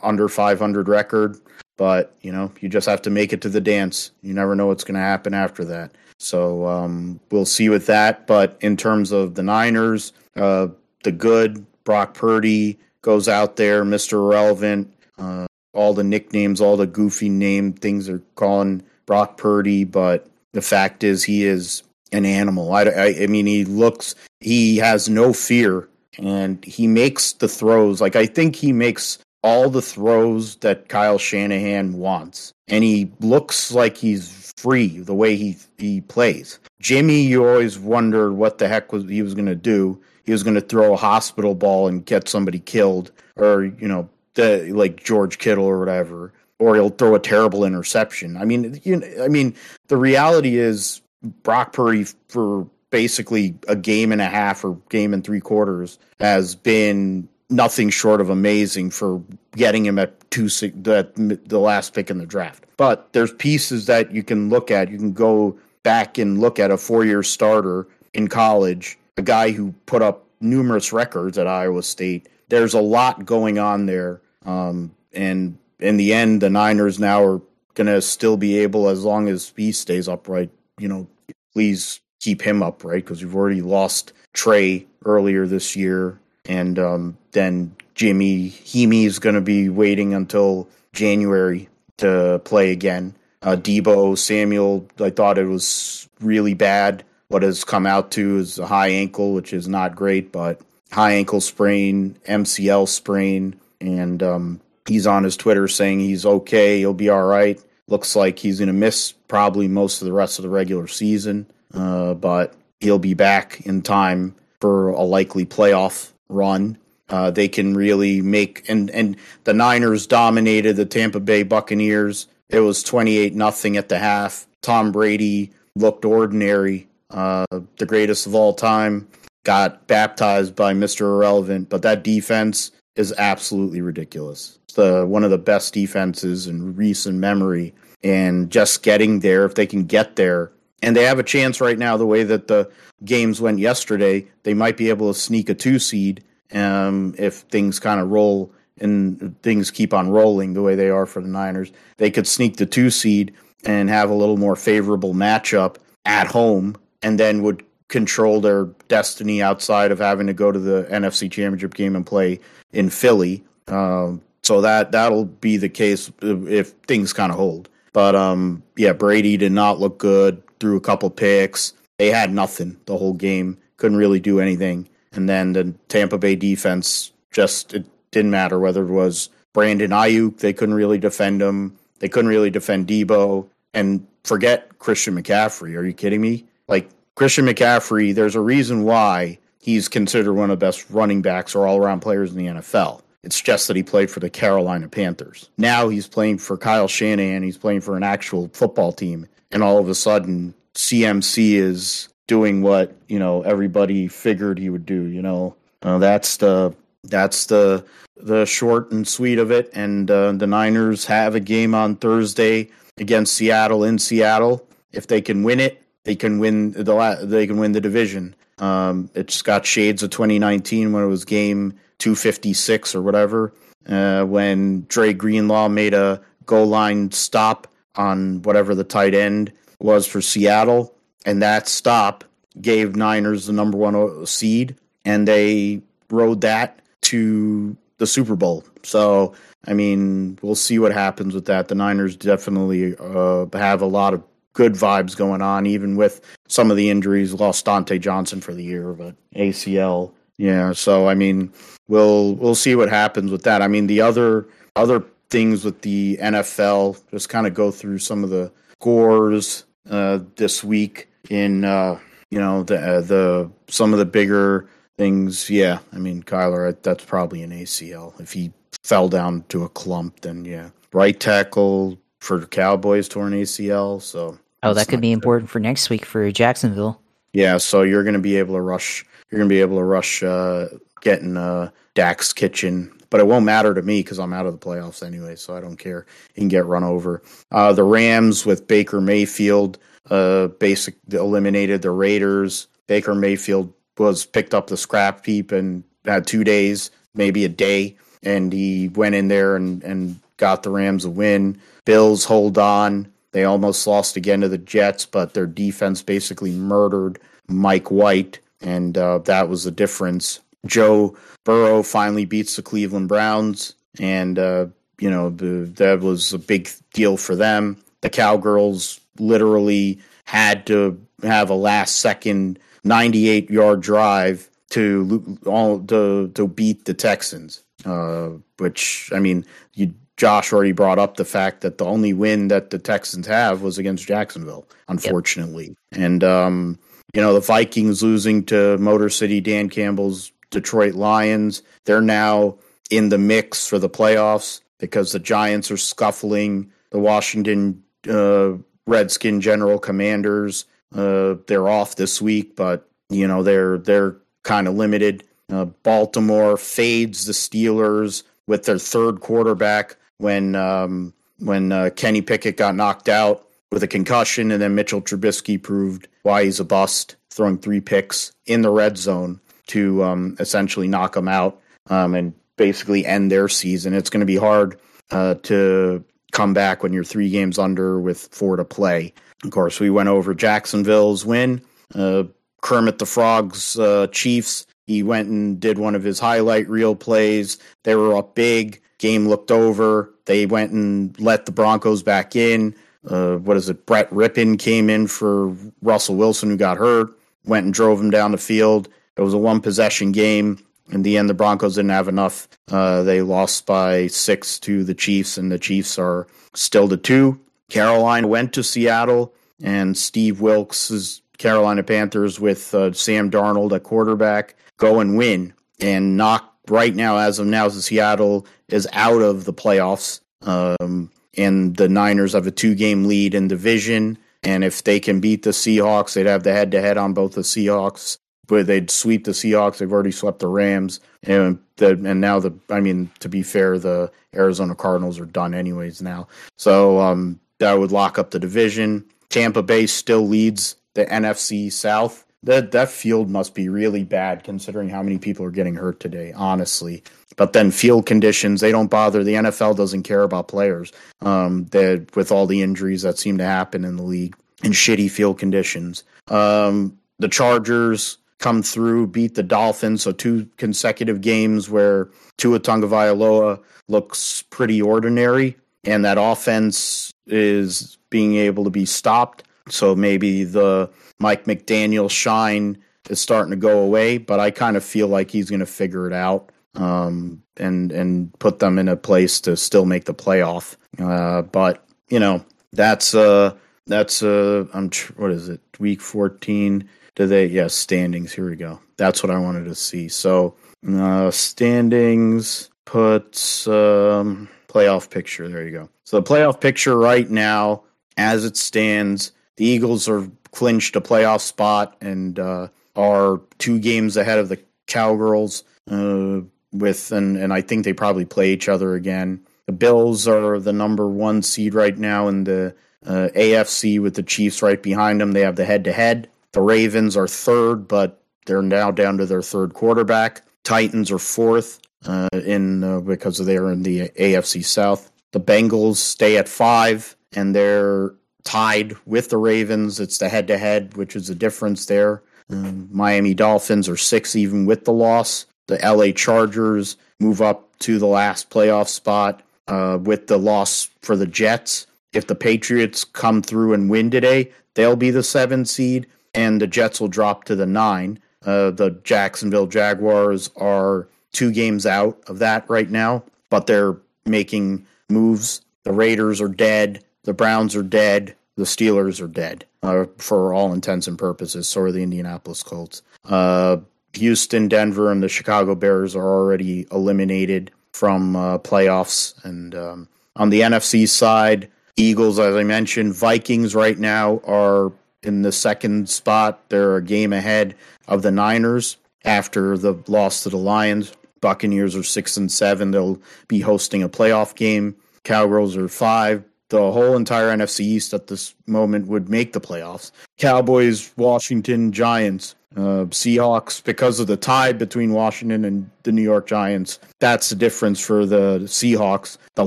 under 0.00 0.28
500 0.28 0.88
record. 0.88 1.38
But, 1.76 2.14
you 2.20 2.32
know, 2.32 2.52
you 2.60 2.68
just 2.68 2.86
have 2.86 3.02
to 3.02 3.10
make 3.10 3.32
it 3.32 3.42
to 3.42 3.48
the 3.48 3.60
dance. 3.60 4.12
You 4.22 4.34
never 4.34 4.54
know 4.54 4.66
what's 4.66 4.84
going 4.84 4.94
to 4.94 5.00
happen 5.00 5.34
after 5.34 5.64
that. 5.66 5.92
So 6.22 6.66
um, 6.66 7.20
we'll 7.30 7.44
see 7.44 7.68
with 7.68 7.86
that. 7.86 8.26
But 8.26 8.56
in 8.60 8.76
terms 8.76 9.12
of 9.12 9.34
the 9.34 9.42
Niners, 9.42 10.12
uh, 10.36 10.68
the 11.02 11.12
good, 11.12 11.66
Brock 11.84 12.14
Purdy 12.14 12.78
goes 13.02 13.28
out 13.28 13.56
there, 13.56 13.84
Mr. 13.84 14.14
Irrelevant. 14.14 14.92
Uh, 15.18 15.46
all 15.72 15.94
the 15.94 16.04
nicknames, 16.04 16.60
all 16.60 16.76
the 16.76 16.86
goofy 16.86 17.28
name 17.28 17.72
things 17.72 18.08
are 18.08 18.22
calling 18.34 18.82
Brock 19.06 19.36
Purdy, 19.36 19.84
but 19.84 20.28
the 20.52 20.62
fact 20.62 21.02
is 21.02 21.24
he 21.24 21.44
is 21.44 21.82
an 22.12 22.26
animal. 22.26 22.72
I, 22.72 22.82
I, 22.82 23.14
I 23.22 23.26
mean, 23.26 23.46
he 23.46 23.64
looks, 23.64 24.14
he 24.40 24.76
has 24.76 25.08
no 25.08 25.32
fear 25.32 25.88
and 26.18 26.62
he 26.64 26.86
makes 26.86 27.32
the 27.32 27.48
throws. 27.48 28.00
Like, 28.00 28.16
I 28.16 28.26
think 28.26 28.56
he 28.56 28.72
makes 28.72 29.18
all 29.42 29.70
the 29.70 29.82
throws 29.82 30.56
that 30.56 30.88
Kyle 30.88 31.18
Shanahan 31.18 31.94
wants. 31.94 32.52
And 32.68 32.84
he 32.84 33.10
looks 33.20 33.72
like 33.72 33.96
he's 33.96 34.28
free 34.62 35.00
the 35.00 35.14
way 35.14 35.36
he 35.36 35.56
he 35.76 36.00
plays. 36.00 36.58
Jimmy, 36.80 37.22
you 37.22 37.46
always 37.46 37.78
wondered 37.78 38.32
what 38.32 38.58
the 38.58 38.68
heck 38.68 38.92
was 38.92 39.04
he 39.04 39.22
was 39.22 39.34
going 39.34 39.46
to 39.46 39.56
do. 39.56 40.00
He 40.24 40.32
was 40.32 40.44
going 40.44 40.54
to 40.54 40.60
throw 40.60 40.94
a 40.94 40.96
hospital 40.96 41.54
ball 41.54 41.88
and 41.88 42.06
get 42.06 42.28
somebody 42.28 42.60
killed, 42.60 43.10
or 43.36 43.64
you 43.64 43.88
know, 43.88 44.08
the, 44.34 44.70
like 44.72 45.02
George 45.02 45.38
Kittle 45.38 45.64
or 45.64 45.80
whatever, 45.80 46.32
or 46.58 46.76
he'll 46.76 46.90
throw 46.90 47.16
a 47.16 47.20
terrible 47.20 47.64
interception. 47.64 48.36
I 48.36 48.44
mean, 48.44 48.80
you 48.84 49.02
I 49.20 49.28
mean, 49.28 49.54
the 49.88 49.96
reality 49.96 50.58
is 50.58 51.02
Brock 51.42 51.72
Purdy 51.72 52.04
for 52.28 52.68
basically 52.90 53.56
a 53.66 53.74
game 53.74 54.12
and 54.12 54.20
a 54.20 54.26
half 54.26 54.64
or 54.64 54.78
game 54.90 55.12
and 55.12 55.24
three 55.24 55.40
quarters 55.40 55.98
has 56.20 56.54
been 56.54 57.28
nothing 57.52 57.90
short 57.90 58.20
of 58.20 58.30
amazing 58.30 58.90
for 58.90 59.22
getting 59.54 59.84
him 59.84 59.98
at 59.98 60.30
two 60.30 60.46
the, 60.46 61.40
the 61.46 61.58
last 61.58 61.94
pick 61.94 62.10
in 62.10 62.18
the 62.18 62.26
draft. 62.26 62.64
But 62.76 63.12
there's 63.12 63.32
pieces 63.32 63.86
that 63.86 64.12
you 64.12 64.22
can 64.22 64.48
look 64.48 64.70
at. 64.70 64.90
You 64.90 64.98
can 64.98 65.12
go 65.12 65.58
back 65.82 66.18
and 66.18 66.40
look 66.40 66.58
at 66.58 66.70
a 66.70 66.76
four 66.76 67.04
year 67.04 67.22
starter 67.22 67.86
in 68.14 68.28
college, 68.28 68.98
a 69.16 69.22
guy 69.22 69.50
who 69.50 69.72
put 69.86 70.02
up 70.02 70.26
numerous 70.40 70.92
records 70.92 71.38
at 71.38 71.46
Iowa 71.46 71.82
State. 71.82 72.28
There's 72.48 72.74
a 72.74 72.80
lot 72.80 73.24
going 73.24 73.58
on 73.58 73.86
there. 73.86 74.20
Um, 74.44 74.94
and 75.12 75.58
in 75.78 75.96
the 75.96 76.12
end, 76.12 76.40
the 76.40 76.50
Niners 76.50 76.98
now 76.98 77.22
are 77.22 77.40
going 77.74 77.86
to 77.86 78.02
still 78.02 78.36
be 78.36 78.58
able, 78.58 78.88
as 78.88 79.04
long 79.04 79.28
as 79.28 79.52
he 79.56 79.72
stays 79.72 80.08
upright, 80.08 80.50
you 80.78 80.88
know, 80.88 81.06
please 81.52 82.00
keep 82.20 82.42
him 82.42 82.62
upright 82.62 83.04
because 83.04 83.22
we've 83.24 83.34
already 83.34 83.62
lost 83.62 84.12
Trey 84.32 84.86
earlier 85.04 85.46
this 85.46 85.76
year. 85.76 86.18
And 86.44 86.78
um, 86.78 87.16
then 87.32 87.74
Jimmy 87.94 88.48
Hemi 88.48 89.04
is 89.04 89.18
going 89.18 89.34
to 89.34 89.40
be 89.40 89.68
waiting 89.68 90.14
until 90.14 90.68
January 90.92 91.68
to 91.98 92.40
play 92.44 92.72
again. 92.72 93.14
Uh, 93.42 93.56
Deebo 93.56 94.16
Samuel, 94.16 94.86
I 95.00 95.10
thought 95.10 95.38
it 95.38 95.46
was 95.46 96.08
really 96.20 96.54
bad. 96.54 97.04
What 97.28 97.42
has 97.42 97.64
come 97.64 97.86
out 97.86 98.10
to 98.12 98.38
is 98.38 98.58
a 98.58 98.66
high 98.66 98.88
ankle, 98.88 99.34
which 99.34 99.52
is 99.52 99.68
not 99.68 99.96
great, 99.96 100.32
but 100.32 100.60
high 100.92 101.12
ankle 101.12 101.40
sprain, 101.40 102.16
MCL 102.28 102.88
sprain, 102.88 103.58
and 103.80 104.22
um, 104.22 104.60
he's 104.86 105.06
on 105.06 105.24
his 105.24 105.36
Twitter 105.36 105.66
saying 105.66 106.00
he's 106.00 106.26
okay, 106.26 106.78
he'll 106.78 106.94
be 106.94 107.08
all 107.08 107.24
right. 107.24 107.60
Looks 107.88 108.14
like 108.14 108.38
he's 108.38 108.58
going 108.58 108.68
to 108.68 108.72
miss 108.72 109.12
probably 109.28 109.66
most 109.66 110.02
of 110.02 110.06
the 110.06 110.12
rest 110.12 110.38
of 110.38 110.44
the 110.44 110.48
regular 110.48 110.86
season, 110.86 111.46
uh, 111.74 112.14
but 112.14 112.54
he'll 112.80 112.98
be 112.98 113.14
back 113.14 113.60
in 113.62 113.82
time 113.82 114.34
for 114.60 114.90
a 114.90 115.02
likely 115.02 115.44
playoff 115.44 116.12
run. 116.32 116.78
Uh, 117.08 117.30
they 117.30 117.48
can 117.48 117.74
really 117.74 118.22
make 118.22 118.64
and 118.68 118.90
and 118.90 119.16
the 119.44 119.52
Niners 119.52 120.06
dominated 120.06 120.76
the 120.76 120.86
Tampa 120.86 121.20
Bay 121.20 121.42
Buccaneers. 121.42 122.26
It 122.48 122.60
was 122.60 122.82
twenty 122.82 123.18
eight 123.18 123.34
nothing 123.34 123.76
at 123.76 123.88
the 123.88 123.98
half. 123.98 124.46
Tom 124.62 124.92
Brady 124.92 125.50
looked 125.74 126.04
ordinary, 126.04 126.86
uh, 127.10 127.44
the 127.50 127.86
greatest 127.86 128.26
of 128.26 128.34
all 128.34 128.54
time. 128.54 129.06
Got 129.44 129.86
baptized 129.88 130.54
by 130.54 130.72
Mister 130.72 131.04
Irrelevant, 131.06 131.68
but 131.68 131.82
that 131.82 132.04
defense 132.04 132.70
is 132.94 133.12
absolutely 133.18 133.80
ridiculous. 133.80 134.58
It's 134.64 134.74
the 134.74 135.04
one 135.04 135.24
of 135.24 135.30
the 135.30 135.38
best 135.38 135.74
defenses 135.74 136.46
in 136.46 136.76
recent 136.76 137.18
memory, 137.18 137.74
and 138.04 138.50
just 138.50 138.82
getting 138.82 139.20
there, 139.20 139.44
if 139.44 139.54
they 139.54 139.66
can 139.66 139.84
get 139.84 140.16
there, 140.16 140.52
and 140.82 140.96
they 140.96 141.04
have 141.04 141.18
a 141.18 141.24
chance 141.24 141.60
right 141.60 141.78
now. 141.78 141.96
The 141.96 142.06
way 142.06 142.24
that 142.24 142.48
the 142.48 142.70
games 143.04 143.40
went 143.40 143.58
yesterday, 143.58 144.26
they 144.42 144.54
might 144.54 144.76
be 144.76 144.88
able 144.88 145.12
to 145.12 145.18
sneak 145.18 145.48
a 145.48 145.54
two 145.54 145.78
seed 145.78 146.24
um, 146.52 147.14
if 147.18 147.36
things 147.36 147.78
kind 147.78 148.00
of 148.00 148.10
roll 148.10 148.52
and 148.80 149.40
things 149.42 149.70
keep 149.70 149.94
on 149.94 150.10
rolling 150.10 150.54
the 150.54 150.62
way 150.62 150.74
they 150.74 150.90
are 150.90 151.06
for 151.06 151.22
the 151.22 151.28
Niners. 151.28 151.70
They 151.98 152.10
could 152.10 152.26
sneak 152.26 152.56
the 152.56 152.66
two 152.66 152.90
seed 152.90 153.32
and 153.64 153.88
have 153.88 154.10
a 154.10 154.14
little 154.14 154.36
more 154.36 154.56
favorable 154.56 155.14
matchup 155.14 155.76
at 156.04 156.26
home, 156.26 156.76
and 157.00 157.18
then 157.18 157.42
would 157.42 157.64
control 157.86 158.40
their 158.40 158.64
destiny 158.88 159.40
outside 159.40 159.92
of 159.92 159.98
having 159.98 160.26
to 160.26 160.32
go 160.32 160.50
to 160.50 160.58
the 160.58 160.88
NFC 160.90 161.30
Championship 161.30 161.74
game 161.74 161.94
and 161.94 162.04
play 162.04 162.40
in 162.72 162.90
Philly. 162.90 163.44
Um, 163.68 164.20
so 164.42 164.60
that 164.62 164.90
that'll 164.90 165.26
be 165.26 165.56
the 165.58 165.68
case 165.68 166.10
if 166.20 166.70
things 166.88 167.12
kind 167.12 167.30
of 167.30 167.38
hold. 167.38 167.68
But 167.92 168.16
um, 168.16 168.62
yeah, 168.76 168.94
Brady 168.94 169.36
did 169.36 169.52
not 169.52 169.78
look 169.78 169.98
good. 169.98 170.42
Threw 170.62 170.76
a 170.76 170.80
couple 170.80 171.10
picks. 171.10 171.72
They 171.98 172.12
had 172.12 172.32
nothing 172.32 172.76
the 172.86 172.96
whole 172.96 173.14
game. 173.14 173.58
Couldn't 173.78 173.98
really 173.98 174.20
do 174.20 174.38
anything. 174.38 174.88
And 175.12 175.28
then 175.28 175.54
the 175.54 175.74
Tampa 175.88 176.18
Bay 176.18 176.36
defense 176.36 177.10
just 177.32 177.74
it 177.74 177.84
didn't 178.12 178.30
matter 178.30 178.60
whether 178.60 178.84
it 178.84 178.92
was 178.92 179.28
Brandon 179.52 179.90
Aiyuk. 179.90 180.38
They 180.38 180.52
couldn't 180.52 180.76
really 180.76 180.98
defend 180.98 181.42
him. 181.42 181.76
They 181.98 182.08
couldn't 182.08 182.28
really 182.28 182.48
defend 182.48 182.86
Deebo. 182.86 183.48
And 183.74 184.06
forget 184.22 184.78
Christian 184.78 185.20
McCaffrey. 185.20 185.76
Are 185.76 185.84
you 185.84 185.94
kidding 185.94 186.20
me? 186.20 186.44
Like 186.68 186.88
Christian 187.16 187.44
McCaffrey, 187.44 188.14
there's 188.14 188.36
a 188.36 188.40
reason 188.40 188.84
why 188.84 189.38
he's 189.58 189.88
considered 189.88 190.34
one 190.34 190.52
of 190.52 190.60
the 190.60 190.64
best 190.64 190.88
running 190.90 191.22
backs 191.22 191.56
or 191.56 191.66
all 191.66 191.78
around 191.78 192.02
players 192.02 192.30
in 192.30 192.38
the 192.38 192.46
NFL. 192.46 193.02
It's 193.24 193.40
just 193.40 193.66
that 193.66 193.74
he 193.74 193.82
played 193.82 194.12
for 194.12 194.20
the 194.20 194.30
Carolina 194.30 194.88
Panthers. 194.88 195.50
Now 195.58 195.88
he's 195.88 196.06
playing 196.06 196.38
for 196.38 196.56
Kyle 196.56 196.86
Shanahan. 196.86 197.42
He's 197.42 197.58
playing 197.58 197.80
for 197.80 197.96
an 197.96 198.04
actual 198.04 198.48
football 198.52 198.92
team. 198.92 199.26
And 199.52 199.62
all 199.62 199.78
of 199.78 199.88
a 199.88 199.94
sudden, 199.94 200.54
CMC 200.74 201.54
is 201.54 202.08
doing 202.26 202.62
what, 202.62 202.94
you 203.08 203.18
know, 203.18 203.42
everybody 203.42 204.08
figured 204.08 204.58
he 204.58 204.70
would 204.70 204.86
do, 204.86 205.02
you 205.04 205.22
know. 205.22 205.54
Uh, 205.82 205.98
that's 205.98 206.38
the 206.38 206.74
that's 207.04 207.46
the 207.46 207.84
the 208.16 208.44
short 208.44 208.92
and 208.92 209.06
sweet 209.06 209.38
of 209.38 209.50
it. 209.50 209.70
And 209.74 210.10
uh, 210.10 210.32
the 210.32 210.46
Niners 210.46 211.04
have 211.06 211.34
a 211.34 211.40
game 211.40 211.74
on 211.74 211.96
Thursday 211.96 212.70
against 212.98 213.34
Seattle 213.34 213.84
in 213.84 213.98
Seattle. 213.98 214.66
If 214.92 215.06
they 215.06 215.20
can 215.20 215.42
win 215.42 215.60
it, 215.60 215.82
they 216.04 216.14
can 216.14 216.38
win 216.38 216.72
the 216.72 217.18
they 217.22 217.46
can 217.46 217.58
win 217.58 217.72
the 217.72 217.80
division. 217.80 218.34
Um, 218.58 219.10
it's 219.14 219.42
got 219.42 219.66
shades 219.66 220.02
of 220.02 220.10
2019 220.10 220.92
when 220.92 221.02
it 221.02 221.08
was 221.08 221.24
game 221.24 221.74
256 221.98 222.94
or 222.94 223.02
whatever, 223.02 223.52
uh, 223.88 224.24
when 224.24 224.84
Dre 224.88 225.12
Greenlaw 225.12 225.68
made 225.68 225.94
a 225.94 226.20
goal 226.46 226.66
line 226.66 227.10
stop 227.10 227.66
on 227.96 228.42
whatever 228.42 228.74
the 228.74 228.84
tight 228.84 229.14
end 229.14 229.52
was 229.80 230.06
for 230.06 230.20
Seattle, 230.20 230.94
and 231.26 231.42
that 231.42 231.68
stop 231.68 232.24
gave 232.60 232.96
Niners 232.96 233.46
the 233.46 233.52
number 233.52 233.78
one 233.78 234.26
seed, 234.26 234.76
and 235.04 235.26
they 235.26 235.82
rode 236.10 236.42
that 236.42 236.80
to 237.02 237.76
the 237.98 238.06
Super 238.06 238.36
Bowl. 238.36 238.64
So, 238.82 239.34
I 239.66 239.74
mean, 239.74 240.38
we'll 240.42 240.54
see 240.54 240.78
what 240.78 240.92
happens 240.92 241.34
with 241.34 241.46
that. 241.46 241.68
The 241.68 241.74
Niners 241.74 242.16
definitely 242.16 242.96
uh, 242.98 243.46
have 243.52 243.82
a 243.82 243.86
lot 243.86 244.14
of 244.14 244.22
good 244.52 244.74
vibes 244.74 245.16
going 245.16 245.42
on, 245.42 245.66
even 245.66 245.96
with 245.96 246.20
some 246.48 246.70
of 246.70 246.76
the 246.76 246.90
injuries. 246.90 247.32
Lost 247.34 247.64
Dante 247.64 247.98
Johnson 247.98 248.40
for 248.40 248.54
the 248.54 248.64
year, 248.64 248.92
but 248.92 249.14
ACL. 249.34 250.12
Yeah, 250.38 250.72
so 250.72 251.08
I 251.08 251.14
mean, 251.14 251.52
we'll 251.88 252.34
we'll 252.34 252.54
see 252.54 252.74
what 252.74 252.88
happens 252.88 253.30
with 253.30 253.44
that. 253.44 253.62
I 253.62 253.68
mean, 253.68 253.86
the 253.86 254.00
other 254.00 254.48
other 254.76 255.04
things 255.32 255.64
with 255.64 255.80
the 255.80 256.18
NFL, 256.20 257.00
just 257.10 257.28
kind 257.30 257.46
of 257.46 257.54
go 257.54 257.70
through 257.72 257.98
some 257.98 258.22
of 258.22 258.30
the 258.30 258.52
scores 258.72 259.64
uh, 259.90 260.20
this 260.36 260.62
week 260.62 261.08
in 261.30 261.64
uh, 261.64 261.98
you 262.30 262.38
know 262.38 262.62
the 262.62 262.78
uh, 262.78 263.00
the 263.00 263.50
some 263.68 263.92
of 263.92 263.98
the 263.98 264.04
bigger 264.04 264.68
things. 264.98 265.50
Yeah, 265.50 265.78
I 265.92 265.98
mean, 265.98 266.22
Kyler, 266.22 266.76
that's 266.82 267.04
probably 267.04 267.42
an 267.42 267.50
ACL. 267.50 268.18
If 268.20 268.32
he 268.32 268.52
fell 268.84 269.08
down 269.08 269.44
to 269.48 269.64
a 269.64 269.68
clump, 269.70 270.20
then 270.20 270.44
yeah, 270.44 270.70
right 270.92 271.18
tackle 271.18 271.98
for 272.20 272.46
Cowboys 272.46 273.08
torn 273.08 273.32
ACL. 273.32 274.00
So 274.00 274.38
Oh, 274.62 274.74
that 274.74 274.86
could 274.86 275.00
be 275.00 275.08
good. 275.08 275.14
important 275.14 275.50
for 275.50 275.58
next 275.58 275.90
week 275.90 276.04
for 276.04 276.30
Jacksonville. 276.30 277.00
Yeah, 277.32 277.56
so 277.56 277.82
you're 277.82 278.04
going 278.04 278.14
to 278.14 278.20
be 278.20 278.36
able 278.36 278.54
to 278.54 278.60
rush. 278.60 279.04
You're 279.30 279.38
going 279.38 279.48
to 279.48 279.52
be 279.52 279.60
able 279.60 279.78
to 279.78 279.84
rush 279.84 280.22
uh, 280.22 280.66
getting 281.02 281.36
uh, 281.36 281.70
Dak's 281.94 282.32
kitchen, 282.32 282.90
but 283.10 283.20
it 283.20 283.26
won't 283.26 283.44
matter 283.44 283.74
to 283.74 283.82
me 283.82 284.00
because 284.00 284.18
I'm 284.18 284.32
out 284.32 284.46
of 284.46 284.58
the 284.58 284.66
playoffs 284.66 285.06
anyway, 285.06 285.36
so 285.36 285.54
I 285.54 285.60
don't 285.60 285.76
care. 285.76 286.06
He 286.32 286.40
can 286.40 286.48
get 286.48 286.64
run 286.64 286.84
over. 286.84 287.22
Uh, 287.50 287.74
the 287.74 287.84
Rams 287.84 288.46
with 288.46 288.66
Baker 288.66 289.02
Mayfield, 289.02 289.78
uh, 290.08 290.46
basic 290.46 290.96
eliminated 291.10 291.82
the 291.82 291.90
Raiders. 291.90 292.68
Baker 292.86 293.14
Mayfield 293.14 293.72
was 293.98 294.24
picked 294.24 294.54
up 294.54 294.68
the 294.68 294.76
scrap 294.78 295.26
heap 295.26 295.52
and 295.52 295.84
had 296.06 296.26
two 296.26 296.44
days 296.44 296.90
maybe 297.14 297.44
a 297.44 297.48
day, 297.48 297.96
and 298.22 298.52
he 298.52 298.88
went 298.88 299.14
in 299.14 299.28
there 299.28 299.56
and, 299.56 299.82
and 299.82 300.18
got 300.38 300.62
the 300.62 300.70
Rams 300.70 301.04
a 301.04 301.10
win. 301.10 301.60
Bills 301.84 302.24
hold 302.24 302.56
on. 302.56 303.12
They 303.32 303.44
almost 303.44 303.86
lost 303.86 304.16
again 304.16 304.42
to 304.42 304.48
the 304.48 304.58
Jets, 304.58 305.06
but 305.06 305.34
their 305.34 305.46
defense 305.46 306.02
basically 306.02 306.52
murdered 306.52 307.18
Mike 307.48 307.90
White, 307.90 308.40
and 308.60 308.96
uh, 308.96 309.18
that 309.18 309.48
was 309.48 309.64
the 309.64 309.70
difference. 309.70 310.40
Joe 310.66 311.16
Burrow 311.44 311.82
finally 311.82 312.24
beats 312.24 312.56
the 312.56 312.62
Cleveland 312.62 313.08
Browns, 313.08 313.74
and 313.98 314.38
uh, 314.38 314.66
you 315.00 315.10
know 315.10 315.30
that 315.30 316.00
was 316.00 316.32
a 316.32 316.38
big 316.38 316.68
deal 316.92 317.16
for 317.16 317.34
them. 317.34 317.82
The 318.00 318.10
Cowgirls 318.10 319.00
literally 319.18 320.00
had 320.24 320.66
to 320.66 321.00
have 321.22 321.50
a 321.50 321.54
last 321.54 321.96
second 321.96 322.58
98 322.84 323.50
yard 323.50 323.80
drive 323.80 324.48
to 324.70 325.38
all 325.46 325.80
to 325.86 326.28
to 326.28 326.48
beat 326.48 326.84
the 326.84 326.94
Texans. 326.94 327.62
Uh, 327.84 328.30
which 328.58 329.10
I 329.12 329.18
mean, 329.18 329.44
you, 329.74 329.92
Josh 330.16 330.52
already 330.52 330.72
brought 330.72 330.98
up 330.98 331.16
the 331.16 331.24
fact 331.24 331.62
that 331.62 331.78
the 331.78 331.84
only 331.84 332.12
win 332.12 332.48
that 332.48 332.70
the 332.70 332.78
Texans 332.78 333.26
have 333.26 333.62
was 333.62 333.76
against 333.76 334.06
Jacksonville, 334.06 334.68
unfortunately. 334.88 335.74
Yep. 335.90 336.00
And 336.00 336.24
um, 336.24 336.78
you 337.14 337.20
know, 337.20 337.34
the 337.34 337.40
Vikings 337.40 338.02
losing 338.02 338.44
to 338.46 338.78
Motor 338.78 339.08
City 339.08 339.40
Dan 339.40 339.68
Campbell's 339.68 340.31
Detroit 340.52 340.94
Lions. 340.94 341.62
They're 341.84 342.00
now 342.00 342.56
in 342.90 343.08
the 343.08 343.18
mix 343.18 343.66
for 343.66 343.80
the 343.80 343.90
playoffs 343.90 344.60
because 344.78 345.10
the 345.10 345.18
Giants 345.18 345.70
are 345.72 345.76
scuffling. 345.76 346.70
The 346.90 347.00
Washington 347.00 347.82
uh, 348.08 348.52
Redskin 348.86 349.40
General 349.40 349.78
Commanders, 349.78 350.66
uh, 350.94 351.36
they're 351.46 351.68
off 351.68 351.96
this 351.96 352.22
week, 352.22 352.54
but 352.54 352.88
you 353.08 353.26
know 353.26 353.42
they're 353.42 353.78
they're 353.78 354.16
kind 354.44 354.68
of 354.68 354.74
limited. 354.74 355.24
Uh, 355.50 355.64
Baltimore 355.64 356.56
fades 356.56 357.26
the 357.26 357.32
Steelers 357.32 358.22
with 358.46 358.64
their 358.64 358.78
third 358.78 359.20
quarterback 359.20 359.96
when 360.18 360.54
um, 360.54 361.14
when 361.38 361.72
uh, 361.72 361.90
Kenny 361.96 362.20
Pickett 362.22 362.56
got 362.56 362.74
knocked 362.74 363.08
out 363.08 363.46
with 363.70 363.82
a 363.82 363.88
concussion, 363.88 364.50
and 364.50 364.60
then 364.60 364.74
Mitchell 364.74 365.00
Trubisky 365.00 365.60
proved 365.60 366.08
why 366.24 366.44
he's 366.44 366.60
a 366.60 366.64
bust, 366.64 367.16
throwing 367.30 367.56
three 367.56 367.80
picks 367.80 368.32
in 368.44 368.60
the 368.60 368.70
red 368.70 368.98
zone 368.98 369.40
to 369.68 370.02
um, 370.02 370.36
essentially 370.40 370.88
knock 370.88 371.14
them 371.14 371.28
out 371.28 371.60
um, 371.88 372.14
and 372.14 372.34
basically 372.56 373.06
end 373.06 373.30
their 373.30 373.48
season. 373.48 373.94
It's 373.94 374.10
going 374.10 374.20
to 374.20 374.26
be 374.26 374.36
hard 374.36 374.78
uh, 375.10 375.34
to 375.42 376.04
come 376.32 376.54
back 376.54 376.82
when 376.82 376.92
you're 376.92 377.04
three 377.04 377.30
games 377.30 377.58
under 377.58 378.00
with 378.00 378.28
four 378.32 378.56
to 378.56 378.64
play. 378.64 379.12
Of 379.44 379.50
course, 379.50 379.80
we 379.80 379.90
went 379.90 380.08
over 380.08 380.34
Jacksonville's 380.34 381.24
win. 381.24 381.62
Uh, 381.94 382.24
Kermit 382.62 382.98
the 382.98 383.06
Frog's 383.06 383.78
uh, 383.78 384.06
Chiefs. 384.08 384.66
He 384.86 385.02
went 385.02 385.28
and 385.28 385.60
did 385.60 385.78
one 385.78 385.94
of 385.94 386.02
his 386.02 386.18
highlight 386.18 386.68
reel 386.68 386.94
plays. 386.94 387.58
They 387.82 387.94
were 387.94 388.16
up 388.16 388.34
big. 388.34 388.80
Game 388.98 389.28
looked 389.28 389.50
over. 389.50 390.12
They 390.26 390.46
went 390.46 390.72
and 390.72 391.18
let 391.20 391.46
the 391.46 391.52
Broncos 391.52 392.02
back 392.02 392.36
in. 392.36 392.74
Uh, 393.06 393.36
what 393.36 393.56
is 393.56 393.68
it? 393.68 393.84
Brett 393.84 394.08
Rypien 394.10 394.58
came 394.58 394.88
in 394.88 395.08
for 395.08 395.56
Russell 395.82 396.16
Wilson, 396.16 396.50
who 396.50 396.56
got 396.56 396.76
hurt. 396.78 397.18
Went 397.44 397.64
and 397.64 397.74
drove 397.74 398.00
him 398.00 398.10
down 398.10 398.30
the 398.30 398.38
field. 398.38 398.88
It 399.16 399.22
was 399.22 399.34
a 399.34 399.38
one 399.38 399.60
possession 399.60 400.12
game. 400.12 400.64
In 400.90 401.02
the 401.02 401.16
end, 401.16 401.28
the 401.28 401.34
Broncos 401.34 401.76
didn't 401.76 401.90
have 401.90 402.08
enough. 402.08 402.48
Uh, 402.70 403.02
they 403.02 403.22
lost 403.22 403.66
by 403.66 404.08
six 404.08 404.58
to 404.60 404.84
the 404.84 404.94
Chiefs, 404.94 405.38
and 405.38 405.50
the 405.50 405.58
Chiefs 405.58 405.98
are 405.98 406.26
still 406.54 406.88
the 406.88 406.96
two. 406.96 407.40
Carolina 407.70 408.26
went 408.26 408.52
to 408.54 408.62
Seattle, 408.62 409.32
and 409.62 409.96
Steve 409.96 410.40
Wilks' 410.40 411.22
Carolina 411.38 411.82
Panthers 411.82 412.38
with 412.38 412.74
uh, 412.74 412.92
Sam 412.92 413.30
Darnold 413.30 413.72
at 413.72 413.84
quarterback 413.84 414.54
go 414.82 414.98
and 414.98 415.16
win 415.16 415.54
and 415.80 416.16
knock 416.16 416.52
right 416.68 416.94
now, 416.94 417.18
as 417.18 417.38
of 417.38 417.46
now, 417.46 417.68
Seattle 417.68 418.46
is 418.68 418.88
out 418.92 419.22
of 419.22 419.44
the 419.44 419.52
playoffs. 419.52 420.20
Um, 420.42 421.10
and 421.36 421.76
the 421.76 421.88
Niners 421.88 422.32
have 422.32 422.46
a 422.46 422.50
two 422.50 422.74
game 422.74 423.04
lead 423.04 423.34
in 423.34 423.48
division. 423.48 424.18
And 424.42 424.64
if 424.64 424.82
they 424.82 424.98
can 424.98 425.20
beat 425.20 425.44
the 425.44 425.50
Seahawks, 425.50 426.14
they'd 426.14 426.26
have 426.26 426.42
the 426.42 426.52
head 426.52 426.72
to 426.72 426.80
head 426.80 426.98
on 426.98 427.14
both 427.14 427.34
the 427.34 427.42
Seahawks 427.42 428.18
but 428.46 428.66
they'd 428.66 428.90
sweep 428.90 429.24
the 429.24 429.32
Seahawks. 429.32 429.78
They've 429.78 429.92
already 429.92 430.10
swept 430.10 430.40
the 430.40 430.48
Rams, 430.48 431.00
and 431.22 431.58
the 431.76 431.90
and 431.90 432.20
now 432.20 432.38
the 432.38 432.52
I 432.70 432.80
mean 432.80 433.10
to 433.20 433.28
be 433.28 433.42
fair, 433.42 433.78
the 433.78 434.10
Arizona 434.34 434.74
Cardinals 434.74 435.18
are 435.18 435.26
done 435.26 435.54
anyways 435.54 436.02
now. 436.02 436.28
So 436.58 437.00
um, 437.00 437.40
that 437.58 437.78
would 437.78 437.92
lock 437.92 438.18
up 438.18 438.30
the 438.30 438.38
division. 438.38 439.04
Tampa 439.28 439.62
Bay 439.62 439.86
still 439.86 440.26
leads 440.26 440.76
the 440.94 441.06
NFC 441.06 441.72
South. 441.72 442.26
That 442.42 442.72
that 442.72 442.90
field 442.90 443.30
must 443.30 443.54
be 443.54 443.68
really 443.68 444.02
bad 444.02 444.42
considering 444.42 444.88
how 444.88 445.02
many 445.02 445.18
people 445.18 445.46
are 445.46 445.52
getting 445.52 445.76
hurt 445.76 446.00
today. 446.00 446.32
Honestly, 446.32 447.04
but 447.36 447.52
then 447.52 447.70
field 447.70 448.06
conditions 448.06 448.60
they 448.60 448.72
don't 448.72 448.90
bother. 448.90 449.22
The 449.22 449.34
NFL 449.34 449.76
doesn't 449.76 450.02
care 450.02 450.22
about 450.22 450.48
players. 450.48 450.92
Um, 451.20 451.66
that 451.66 452.14
with 452.16 452.32
all 452.32 452.46
the 452.46 452.62
injuries 452.62 453.02
that 453.02 453.18
seem 453.18 453.38
to 453.38 453.44
happen 453.44 453.84
in 453.84 453.96
the 453.96 454.02
league 454.02 454.36
and 454.62 454.72
shitty 454.72 455.10
field 455.10 455.38
conditions. 455.38 456.04
Um, 456.28 456.98
the 457.18 457.28
Chargers 457.28 458.18
come 458.42 458.62
through, 458.62 459.06
beat 459.06 459.36
the 459.36 459.42
Dolphins. 459.42 460.02
So 460.02 460.12
two 460.12 460.48
consecutive 460.58 461.20
games 461.20 461.70
where 461.70 462.10
Tua 462.36 462.60
Tagovailoa 462.60 463.62
looks 463.88 464.42
pretty 464.50 464.82
ordinary, 464.82 465.56
and 465.84 466.04
that 466.04 466.18
offense 466.18 467.12
is 467.26 467.96
being 468.10 468.34
able 468.34 468.64
to 468.64 468.70
be 468.70 468.84
stopped. 468.84 469.44
So 469.68 469.94
maybe 469.94 470.44
the 470.44 470.90
Mike 471.20 471.44
McDaniel 471.44 472.10
shine 472.10 472.76
is 473.08 473.20
starting 473.20 473.52
to 473.52 473.56
go 473.56 473.78
away, 473.78 474.18
but 474.18 474.40
I 474.40 474.50
kind 474.50 474.76
of 474.76 474.84
feel 474.84 475.08
like 475.08 475.30
he's 475.30 475.48
going 475.48 475.60
to 475.60 475.66
figure 475.66 476.06
it 476.06 476.12
out 476.12 476.50
um, 476.74 477.42
and 477.56 477.92
and 477.92 478.36
put 478.38 478.58
them 478.58 478.78
in 478.78 478.88
a 478.88 478.96
place 478.96 479.40
to 479.42 479.56
still 479.56 479.84
make 479.84 480.04
the 480.04 480.14
playoff. 480.14 480.76
Uh, 480.98 481.42
but 481.42 481.84
you 482.08 482.18
know 482.18 482.44
that's 482.72 483.14
uh 483.14 483.54
that's 483.86 484.22
uh 484.22 484.64
I'm 484.74 484.90
tr- 484.90 485.12
what 485.16 485.30
is 485.30 485.48
it 485.48 485.60
week 485.78 486.00
14 486.00 486.88
do 487.14 487.26
they? 487.26 487.46
Yes, 487.46 487.52
yeah, 487.54 487.68
standings. 487.68 488.32
Here 488.32 488.48
we 488.48 488.56
go. 488.56 488.80
That's 488.96 489.22
what 489.22 489.30
I 489.30 489.38
wanted 489.38 489.64
to 489.64 489.74
see. 489.74 490.08
So 490.08 490.54
uh, 490.88 491.30
standings 491.30 492.70
puts 492.84 493.66
um, 493.66 494.48
playoff 494.68 495.10
picture. 495.10 495.48
There 495.48 495.64
you 495.64 495.72
go. 495.72 495.88
So 496.04 496.20
the 496.20 496.22
playoff 496.22 496.60
picture 496.60 496.96
right 496.96 497.28
now, 497.28 497.84
as 498.16 498.44
it 498.44 498.56
stands, 498.56 499.32
the 499.56 499.64
Eagles 499.64 500.08
are 500.08 500.28
clinched 500.50 500.96
a 500.96 501.00
playoff 501.00 501.40
spot 501.40 501.96
and 502.00 502.38
uh, 502.38 502.68
are 502.96 503.40
two 503.58 503.78
games 503.78 504.16
ahead 504.16 504.38
of 504.38 504.48
the 504.48 504.60
Cowgirls. 504.86 505.64
Uh, 505.90 506.40
with 506.72 507.12
and 507.12 507.36
and 507.36 507.52
I 507.52 507.60
think 507.60 507.84
they 507.84 507.92
probably 507.92 508.24
play 508.24 508.52
each 508.52 508.68
other 508.68 508.94
again. 508.94 509.44
The 509.66 509.72
Bills 509.72 510.26
are 510.26 510.58
the 510.58 510.72
number 510.72 511.06
one 511.06 511.42
seed 511.42 511.74
right 511.74 511.96
now 511.96 512.28
in 512.28 512.44
the 512.44 512.74
uh, 513.06 513.28
AFC 513.34 514.00
with 514.00 514.14
the 514.14 514.22
Chiefs 514.22 514.62
right 514.62 514.82
behind 514.82 515.20
them. 515.20 515.32
They 515.32 515.42
have 515.42 515.56
the 515.56 515.64
head 515.64 515.84
to 515.84 515.92
head. 515.92 516.28
The 516.52 516.60
Ravens 516.60 517.16
are 517.16 517.28
third, 517.28 517.88
but 517.88 518.22
they're 518.46 518.62
now 518.62 518.90
down 518.90 519.18
to 519.18 519.26
their 519.26 519.42
third 519.42 519.74
quarterback. 519.74 520.42
Titans 520.64 521.10
are 521.10 521.18
fourth 521.18 521.80
uh, 522.06 522.28
in 522.32 522.84
uh, 522.84 523.00
because 523.00 523.38
they're 523.38 523.70
in 523.70 523.82
the 523.82 524.08
AFC 524.10 524.64
South. 524.64 525.10
The 525.32 525.40
Bengals 525.40 525.96
stay 525.96 526.36
at 526.36 526.48
five, 526.48 527.16
and 527.34 527.54
they're 527.54 528.14
tied 528.44 528.94
with 529.06 529.30
the 529.30 529.38
Ravens. 529.38 529.98
It's 529.98 530.18
the 530.18 530.28
head 530.28 530.46
to 530.48 530.58
head, 530.58 530.96
which 530.96 531.16
is 531.16 531.28
the 531.28 531.34
difference 531.34 531.86
there. 531.86 532.22
Um, 532.50 532.88
Miami 532.92 533.32
Dolphins 533.32 533.88
are 533.88 533.96
six, 533.96 534.36
even 534.36 534.66
with 534.66 534.84
the 534.84 534.92
loss. 534.92 535.46
The 535.68 535.78
LA 535.78 536.12
Chargers 536.12 536.96
move 537.18 537.40
up 537.40 537.78
to 537.78 537.98
the 537.98 538.06
last 538.06 538.50
playoff 538.50 538.88
spot 538.88 539.42
uh, 539.68 539.98
with 540.02 540.26
the 540.26 540.38
loss 540.38 540.90
for 541.00 541.16
the 541.16 541.26
Jets. 541.26 541.86
If 542.12 542.26
the 542.26 542.34
Patriots 542.34 543.04
come 543.04 543.40
through 543.40 543.72
and 543.72 543.88
win 543.88 544.10
today, 544.10 544.52
they'll 544.74 544.96
be 544.96 545.10
the 545.10 545.22
seven 545.22 545.64
seed 545.64 546.06
and 546.34 546.60
the 546.60 546.66
Jets 546.66 547.00
will 547.00 547.08
drop 547.08 547.44
to 547.44 547.54
the 547.54 547.66
nine. 547.66 548.18
Uh, 548.44 548.70
the 548.70 548.90
Jacksonville 549.04 549.66
Jaguars 549.66 550.50
are 550.56 551.08
two 551.32 551.52
games 551.52 551.86
out 551.86 552.18
of 552.26 552.38
that 552.40 552.68
right 552.68 552.90
now, 552.90 553.24
but 553.50 553.66
they're 553.66 553.96
making 554.26 554.86
moves. 555.08 555.62
The 555.84 555.92
Raiders 555.92 556.40
are 556.40 556.48
dead. 556.48 557.04
The 557.24 557.32
Browns 557.32 557.76
are 557.76 557.82
dead. 557.82 558.34
The 558.56 558.64
Steelers 558.64 559.20
are 559.20 559.28
dead 559.28 559.64
uh, 559.82 560.04
for 560.18 560.52
all 560.52 560.72
intents 560.72 561.08
and 561.08 561.18
purposes. 561.18 561.68
So 561.68 561.82
are 561.82 561.92
the 561.92 562.02
Indianapolis 562.02 562.62
Colts. 562.62 563.02
Uh, 563.24 563.78
Houston, 564.14 564.68
Denver, 564.68 565.10
and 565.10 565.22
the 565.22 565.28
Chicago 565.28 565.74
Bears 565.74 566.14
are 566.14 566.28
already 566.28 566.86
eliminated 566.92 567.70
from 567.92 568.36
uh, 568.36 568.58
playoffs. 568.58 569.42
And 569.44 569.74
um, 569.74 570.08
on 570.36 570.50
the 570.50 570.60
NFC 570.60 571.08
side, 571.08 571.70
Eagles, 571.96 572.38
as 572.38 572.54
I 572.54 572.62
mentioned, 572.62 573.14
Vikings 573.14 573.74
right 573.74 573.98
now 573.98 574.40
are 574.44 574.92
in 575.22 575.42
the 575.42 575.52
second 575.52 576.08
spot. 576.08 576.68
They're 576.68 576.96
a 576.96 577.02
game 577.02 577.32
ahead 577.32 577.74
of 578.08 578.22
the 578.22 578.30
Niners 578.30 578.96
after 579.24 579.78
the 579.78 579.94
loss 580.08 580.42
to 580.42 580.48
the 580.48 580.56
Lions. 580.56 581.12
Buccaneers 581.40 581.96
are 581.96 582.02
six 582.02 582.36
and 582.36 582.50
seven. 582.50 582.90
They'll 582.90 583.20
be 583.48 583.60
hosting 583.60 584.02
a 584.02 584.08
playoff 584.08 584.54
game. 584.54 584.96
Cowgirls 585.24 585.76
are 585.76 585.88
five. 585.88 586.44
the 586.68 586.90
whole 586.90 587.16
entire 587.16 587.54
NFC 587.54 587.80
East 587.80 588.14
at 588.14 588.28
this 588.28 588.54
moment 588.66 589.06
would 589.06 589.28
make 589.28 589.52
the 589.52 589.60
playoffs. 589.60 590.10
Cowboys, 590.38 591.12
Washington, 591.18 591.92
Giants, 591.92 592.54
uh, 592.74 593.04
Seahawks, 593.10 593.84
because 593.84 594.18
of 594.18 594.26
the 594.26 594.38
tie 594.38 594.72
between 594.72 595.12
Washington 595.12 595.66
and 595.66 595.90
the 596.04 596.12
New 596.12 596.22
York 596.22 596.46
Giants, 596.46 596.98
that's 597.20 597.50
the 597.50 597.56
difference 597.56 598.00
for 598.00 598.24
the 598.24 598.60
Seahawks. 598.64 599.36
The 599.54 599.66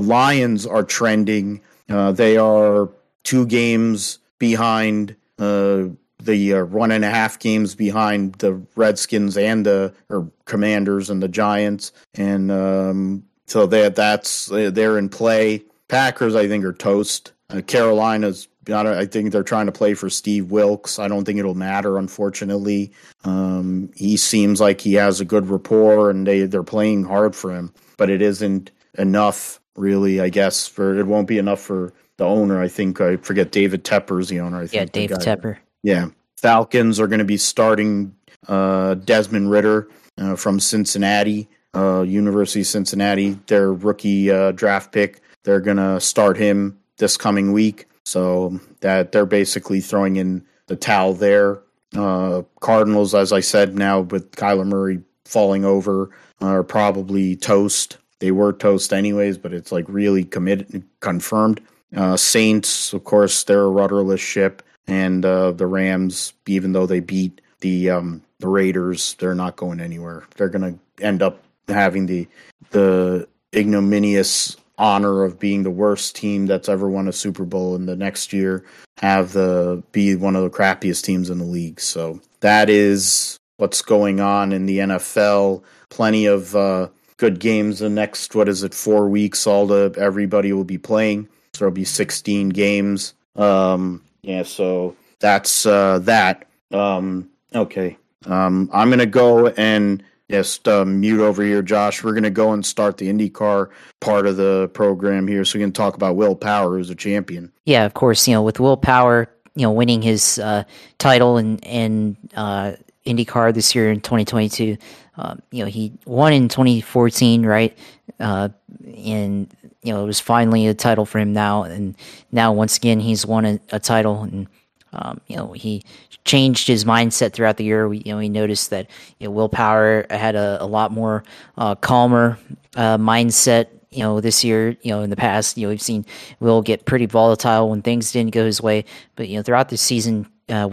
Lions 0.00 0.66
are 0.66 0.82
trending. 0.82 1.60
Uh, 1.88 2.10
they 2.10 2.36
are 2.38 2.88
two 3.22 3.46
games 3.46 4.18
behind 4.40 5.14
uh, 5.38 5.84
the 6.22 6.54
uh, 6.54 6.64
one 6.64 6.90
and 6.90 7.04
a 7.04 7.10
half 7.10 7.38
games 7.38 7.74
behind 7.74 8.34
the 8.34 8.62
Redskins 8.74 9.36
and 9.36 9.66
the 9.66 9.94
or 10.08 10.30
Commanders 10.44 11.10
and 11.10 11.22
the 11.22 11.28
Giants, 11.28 11.92
and 12.14 12.50
um, 12.50 13.24
so 13.46 13.66
that 13.66 13.96
that's 13.96 14.46
they're 14.46 14.98
in 14.98 15.08
play. 15.08 15.62
Packers, 15.88 16.34
I 16.34 16.48
think, 16.48 16.64
are 16.64 16.72
toast. 16.72 17.32
Uh, 17.48 17.60
Carolina's 17.60 18.48
I 18.68 19.06
think 19.06 19.30
they're 19.30 19.42
trying 19.42 19.66
to 19.66 19.72
play 19.72 19.94
for 19.94 20.10
Steve 20.10 20.50
Wilks. 20.50 20.98
I 20.98 21.08
don't 21.08 21.24
think 21.24 21.38
it'll 21.38 21.54
matter, 21.54 21.98
unfortunately. 21.98 22.92
Um, 23.24 23.90
he 23.94 24.16
seems 24.16 24.60
like 24.60 24.80
he 24.80 24.94
has 24.94 25.20
a 25.20 25.24
good 25.24 25.48
rapport, 25.48 26.10
and 26.10 26.26
they 26.26 26.42
they're 26.46 26.62
playing 26.62 27.04
hard 27.04 27.36
for 27.36 27.54
him, 27.54 27.72
but 27.96 28.10
it 28.10 28.20
isn't 28.20 28.70
enough, 28.98 29.60
really. 29.76 30.20
I 30.20 30.28
guess 30.30 30.66
for 30.66 30.98
it 30.98 31.06
won't 31.06 31.28
be 31.28 31.38
enough 31.38 31.60
for 31.60 31.92
the 32.18 32.24
owner. 32.24 32.60
I 32.60 32.68
think 32.68 33.00
I 33.00 33.16
forget 33.16 33.52
David 33.52 33.84
Tepper's 33.84 34.28
the 34.28 34.40
owner. 34.40 34.58
I 34.58 34.66
think 34.66 34.74
yeah, 34.74 34.84
David 34.84 35.18
Tepper. 35.18 35.58
Yeah, 35.82 36.08
Falcons 36.36 37.00
are 37.00 37.06
going 37.06 37.18
to 37.18 37.24
be 37.24 37.36
starting 37.36 38.14
uh, 38.48 38.94
Desmond 38.94 39.50
Ridder 39.50 39.88
uh, 40.18 40.36
from 40.36 40.60
Cincinnati, 40.60 41.48
uh, 41.74 42.02
University 42.02 42.60
of 42.60 42.66
Cincinnati. 42.66 43.38
Their 43.46 43.72
rookie 43.72 44.30
uh, 44.30 44.52
draft 44.52 44.92
pick. 44.92 45.20
They're 45.44 45.60
going 45.60 45.76
to 45.76 46.00
start 46.00 46.36
him 46.36 46.78
this 46.98 47.16
coming 47.16 47.52
week. 47.52 47.86
So 48.04 48.60
that 48.80 49.10
they're 49.10 49.26
basically 49.26 49.80
throwing 49.80 50.16
in 50.16 50.46
the 50.68 50.76
towel 50.76 51.14
there. 51.14 51.60
Uh, 51.94 52.42
Cardinals, 52.60 53.14
as 53.14 53.32
I 53.32 53.40
said, 53.40 53.74
now 53.74 54.00
with 54.00 54.30
Kyler 54.32 54.66
Murray 54.66 55.00
falling 55.24 55.64
over, 55.64 56.10
are 56.40 56.62
probably 56.62 57.34
toast. 57.34 57.98
They 58.20 58.30
were 58.30 58.52
toast 58.52 58.92
anyways, 58.92 59.38
but 59.38 59.52
it's 59.52 59.72
like 59.72 59.86
really 59.88 60.24
committed, 60.24 60.84
confirmed. 61.00 61.60
Uh, 61.94 62.16
Saints, 62.16 62.92
of 62.92 63.04
course, 63.04 63.44
they're 63.44 63.64
a 63.64 63.70
rudderless 63.70 64.20
ship, 64.20 64.62
and 64.86 65.24
uh, 65.24 65.52
the 65.52 65.66
Rams, 65.66 66.32
even 66.46 66.72
though 66.72 66.86
they 66.86 67.00
beat 67.00 67.40
the 67.60 67.90
um, 67.90 68.22
the 68.38 68.48
Raiders, 68.48 69.14
they're 69.14 69.34
not 69.34 69.56
going 69.56 69.80
anywhere. 69.80 70.24
They're 70.36 70.48
going 70.48 70.78
to 70.98 71.04
end 71.04 71.22
up 71.22 71.42
having 71.68 72.06
the 72.06 72.26
the 72.70 73.28
ignominious 73.54 74.56
honor 74.78 75.24
of 75.24 75.38
being 75.38 75.62
the 75.62 75.70
worst 75.70 76.16
team 76.16 76.46
that's 76.46 76.68
ever 76.68 76.88
won 76.88 77.08
a 77.08 77.12
Super 77.12 77.44
Bowl, 77.44 77.74
and 77.74 77.88
the 77.88 77.96
next 77.96 78.32
year 78.32 78.64
have 78.98 79.32
the 79.32 79.82
be 79.92 80.16
one 80.16 80.36
of 80.36 80.42
the 80.42 80.50
crappiest 80.50 81.04
teams 81.04 81.30
in 81.30 81.38
the 81.38 81.44
league. 81.44 81.80
So 81.80 82.20
that 82.40 82.68
is 82.68 83.38
what's 83.56 83.82
going 83.82 84.20
on 84.20 84.52
in 84.52 84.66
the 84.66 84.78
NFL. 84.78 85.62
Plenty 85.88 86.26
of 86.26 86.54
uh, 86.56 86.88
good 87.16 87.38
games 87.38 87.78
the 87.78 87.88
next 87.88 88.34
what 88.34 88.48
is 88.48 88.62
it 88.62 88.74
four 88.74 89.08
weeks? 89.08 89.46
All 89.46 89.66
the 89.66 89.94
everybody 89.98 90.52
will 90.52 90.64
be 90.64 90.78
playing. 90.78 91.28
There'll 91.58 91.72
be 91.72 91.84
16 91.84 92.50
games. 92.50 93.14
Um, 93.36 94.02
yeah, 94.22 94.42
so 94.42 94.96
that's 95.20 95.66
uh, 95.66 96.00
that. 96.00 96.46
Um, 96.72 97.30
okay. 97.54 97.96
Um, 98.26 98.68
I'm 98.72 98.90
gonna 98.90 99.06
go 99.06 99.48
and 99.48 100.02
just 100.30 100.66
um, 100.66 101.00
mute 101.00 101.20
over 101.20 101.42
here, 101.42 101.62
Josh. 101.62 102.02
We're 102.02 102.14
gonna 102.14 102.30
go 102.30 102.52
and 102.52 102.64
start 102.66 102.96
the 102.96 103.08
IndyCar 103.08 103.70
part 104.00 104.26
of 104.26 104.36
the 104.36 104.70
program 104.74 105.28
here, 105.28 105.44
so 105.44 105.58
we 105.58 105.62
can 105.64 105.72
talk 105.72 105.94
about 105.94 106.16
Will 106.16 106.34
Power, 106.34 106.76
who's 106.76 106.90
a 106.90 106.94
champion. 106.94 107.52
Yeah, 107.64 107.84
of 107.84 107.94
course. 107.94 108.26
You 108.26 108.34
know, 108.34 108.42
with 108.42 108.58
Will 108.58 108.76
Power, 108.76 109.28
you 109.54 109.62
know, 109.62 109.70
winning 109.70 110.02
his 110.02 110.38
uh, 110.38 110.64
title 110.98 111.36
and 111.36 111.64
and 111.64 112.16
uh, 112.34 112.72
IndyCar 113.06 113.54
this 113.54 113.74
year 113.74 113.90
in 113.90 114.00
2022. 114.00 114.76
Um, 115.18 115.40
you 115.50 115.64
know, 115.64 115.70
he 115.70 115.92
won 116.04 116.32
in 116.32 116.48
2014, 116.48 117.46
right? 117.46 117.76
Uh, 118.20 118.50
and 118.96 119.54
you 119.86 119.92
know, 119.92 120.02
it 120.02 120.06
was 120.06 120.18
finally 120.18 120.66
a 120.66 120.74
title 120.74 121.06
for 121.06 121.20
him 121.20 121.32
now, 121.32 121.62
and 121.62 121.94
now 122.32 122.52
once 122.52 122.76
again 122.76 122.98
he's 122.98 123.24
won 123.24 123.46
a, 123.46 123.60
a 123.70 123.78
title, 123.78 124.22
and 124.22 124.48
um, 124.92 125.20
you 125.28 125.36
know 125.36 125.52
he 125.52 125.84
changed 126.24 126.66
his 126.66 126.84
mindset 126.84 127.32
throughout 127.32 127.56
the 127.56 127.64
year. 127.64 127.88
We, 127.88 127.98
you 127.98 128.12
know, 128.12 128.18
he 128.18 128.28
noticed 128.28 128.70
that 128.70 128.90
you 129.20 129.28
know, 129.28 130.04
had 130.10 130.34
a, 130.34 130.58
a 130.60 130.66
lot 130.66 130.90
more 130.90 131.22
uh, 131.56 131.76
calmer 131.76 132.36
uh, 132.74 132.98
mindset. 132.98 133.68
You 133.92 134.02
know, 134.02 134.20
this 134.20 134.42
year, 134.42 134.76
you 134.82 134.90
know, 134.90 135.02
in 135.02 135.10
the 135.10 135.16
past, 135.16 135.56
you 135.56 135.66
know, 135.66 135.70
we've 135.70 135.80
seen 135.80 136.04
Will 136.40 136.62
get 136.62 136.84
pretty 136.84 137.06
volatile 137.06 137.70
when 137.70 137.80
things 137.80 138.10
didn't 138.10 138.32
go 138.32 138.44
his 138.44 138.60
way. 138.60 138.84
But 139.14 139.28
you 139.28 139.36
know, 139.36 139.42
throughout 139.42 139.68
the 139.68 139.76
season, 139.76 140.26
uh, 140.48 140.68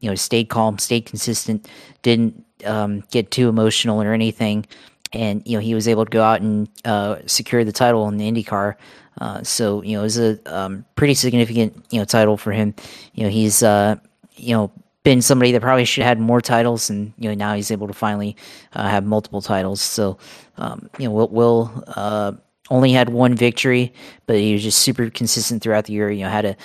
you 0.00 0.10
know, 0.10 0.14
stayed 0.16 0.48
calm, 0.48 0.78
stayed 0.78 1.06
consistent, 1.06 1.68
didn't 2.02 2.44
um, 2.64 3.04
get 3.12 3.30
too 3.30 3.48
emotional 3.48 4.02
or 4.02 4.12
anything 4.12 4.66
and 5.14 5.42
you 5.46 5.56
know 5.56 5.60
he 5.60 5.74
was 5.74 5.88
able 5.88 6.04
to 6.04 6.10
go 6.10 6.22
out 6.22 6.40
and 6.40 6.68
uh, 6.84 7.16
secure 7.26 7.64
the 7.64 7.72
title 7.72 8.08
in 8.08 8.18
the 8.18 8.30
IndyCar. 8.30 8.74
Uh, 9.20 9.42
so 9.44 9.82
you 9.82 9.92
know 9.92 10.00
it 10.00 10.02
was 10.02 10.18
a 10.18 10.38
um, 10.54 10.84
pretty 10.96 11.14
significant 11.14 11.84
you 11.90 11.98
know 11.98 12.04
title 12.04 12.36
for 12.36 12.52
him. 12.52 12.74
You 13.14 13.24
know 13.24 13.30
he's 13.30 13.62
uh, 13.62 13.96
you 14.34 14.54
know 14.54 14.72
been 15.04 15.22
somebody 15.22 15.52
that 15.52 15.60
probably 15.60 15.84
should 15.84 16.02
have 16.02 16.18
had 16.18 16.20
more 16.20 16.40
titles, 16.40 16.90
and 16.90 17.12
you 17.16 17.28
know 17.28 17.34
now 17.34 17.54
he's 17.54 17.70
able 17.70 17.86
to 17.86 17.94
finally 17.94 18.36
uh, 18.72 18.88
have 18.88 19.04
multiple 19.04 19.40
titles. 19.40 19.80
So 19.80 20.18
um, 20.58 20.90
you 20.98 21.06
know 21.06 21.12
Will, 21.14 21.28
Will 21.28 21.84
uh, 21.88 22.32
only 22.70 22.92
had 22.92 23.10
one 23.10 23.34
victory, 23.36 23.92
but 24.26 24.36
he 24.36 24.52
was 24.52 24.62
just 24.62 24.80
super 24.80 25.08
consistent 25.10 25.62
throughout 25.62 25.84
the 25.84 25.92
year. 25.92 26.10
You 26.10 26.24
know 26.24 26.30
had 26.30 26.44
a 26.44 26.56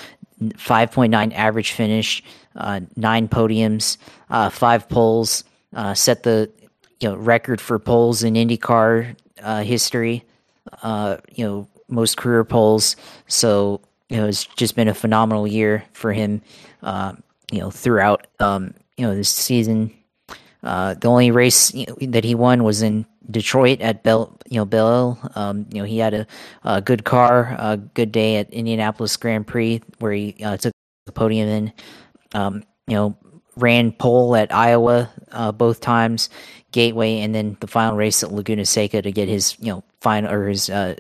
5.9 0.42 1.34
average 1.36 1.74
finish, 1.74 2.24
uh, 2.56 2.80
nine 2.96 3.28
podiums, 3.28 3.98
five 4.52 4.90
poles. 4.90 5.44
Uh, 5.72 5.94
set 5.94 6.24
the 6.24 6.50
you 7.00 7.10
know 7.10 7.16
record 7.16 7.62
for 7.62 7.80
poles 7.80 8.24
in 8.24 8.34
IndyCar 8.34 9.16
uh, 9.42 9.64
history. 9.64 10.24
Uh, 10.84 11.18
you 11.32 11.46
know 11.46 11.68
most 11.88 12.18
career 12.18 12.44
poles. 12.44 12.96
So 13.28 13.82
you 14.10 14.18
know 14.18 14.28
it's 14.28 14.46
just 14.46 14.76
been 14.76 14.88
a 14.88 14.94
phenomenal 14.94 15.48
year 15.48 15.84
for 15.92 16.14
him. 16.14 16.42
Uh, 16.84 17.14
you 17.52 17.60
know 17.60 17.72
throughout 17.72 18.28
um, 18.40 18.74
you 18.98 19.06
know 19.06 19.16
this 19.16 19.30
season. 19.30 19.94
Uh, 20.62 20.94
the 20.96 21.08
only 21.08 21.32
race 21.32 21.74
you 21.74 21.86
know, 21.86 21.96
that 22.02 22.26
he 22.26 22.36
won 22.36 22.64
was 22.66 22.82
in 22.82 23.06
Detroit 23.32 23.80
at 23.80 24.04
Bell, 24.04 24.38
you 24.50 24.58
know, 24.58 24.66
Bell. 24.66 25.18
Um, 25.36 25.66
you 25.72 25.80
know, 25.80 25.86
he 25.86 26.00
had 26.00 26.14
a, 26.14 26.28
a, 26.64 26.82
good 26.82 27.06
car, 27.06 27.56
a 27.58 27.78
good 27.78 28.12
day 28.12 28.38
at 28.38 28.50
Indianapolis 28.50 29.16
Grand 29.16 29.48
Prix 29.48 29.82
where 30.00 30.12
he 30.12 30.36
uh, 30.44 30.58
took 30.58 30.74
the 31.06 31.14
podium 31.14 31.48
in. 31.48 31.74
Um, 32.34 32.64
you 32.88 32.96
know, 32.96 33.18
ran 33.62 33.92
pole 33.92 34.36
at 34.36 34.54
Iowa 34.54 35.10
uh, 35.32 35.52
both 35.52 35.82
times, 35.82 36.30
Gateway, 36.72 37.20
and 37.20 37.34
then 37.34 37.58
the 37.60 37.68
final 37.68 37.96
race 37.96 38.24
at 38.24 38.32
Laguna 38.32 38.66
Seca 38.66 39.02
to 39.02 39.12
get 39.12 39.28
his 39.28 39.58
you 39.60 39.72
know 39.72 39.84
final 40.02 40.32
or 40.32 40.48
his 40.48 40.70
uh, 40.70 40.96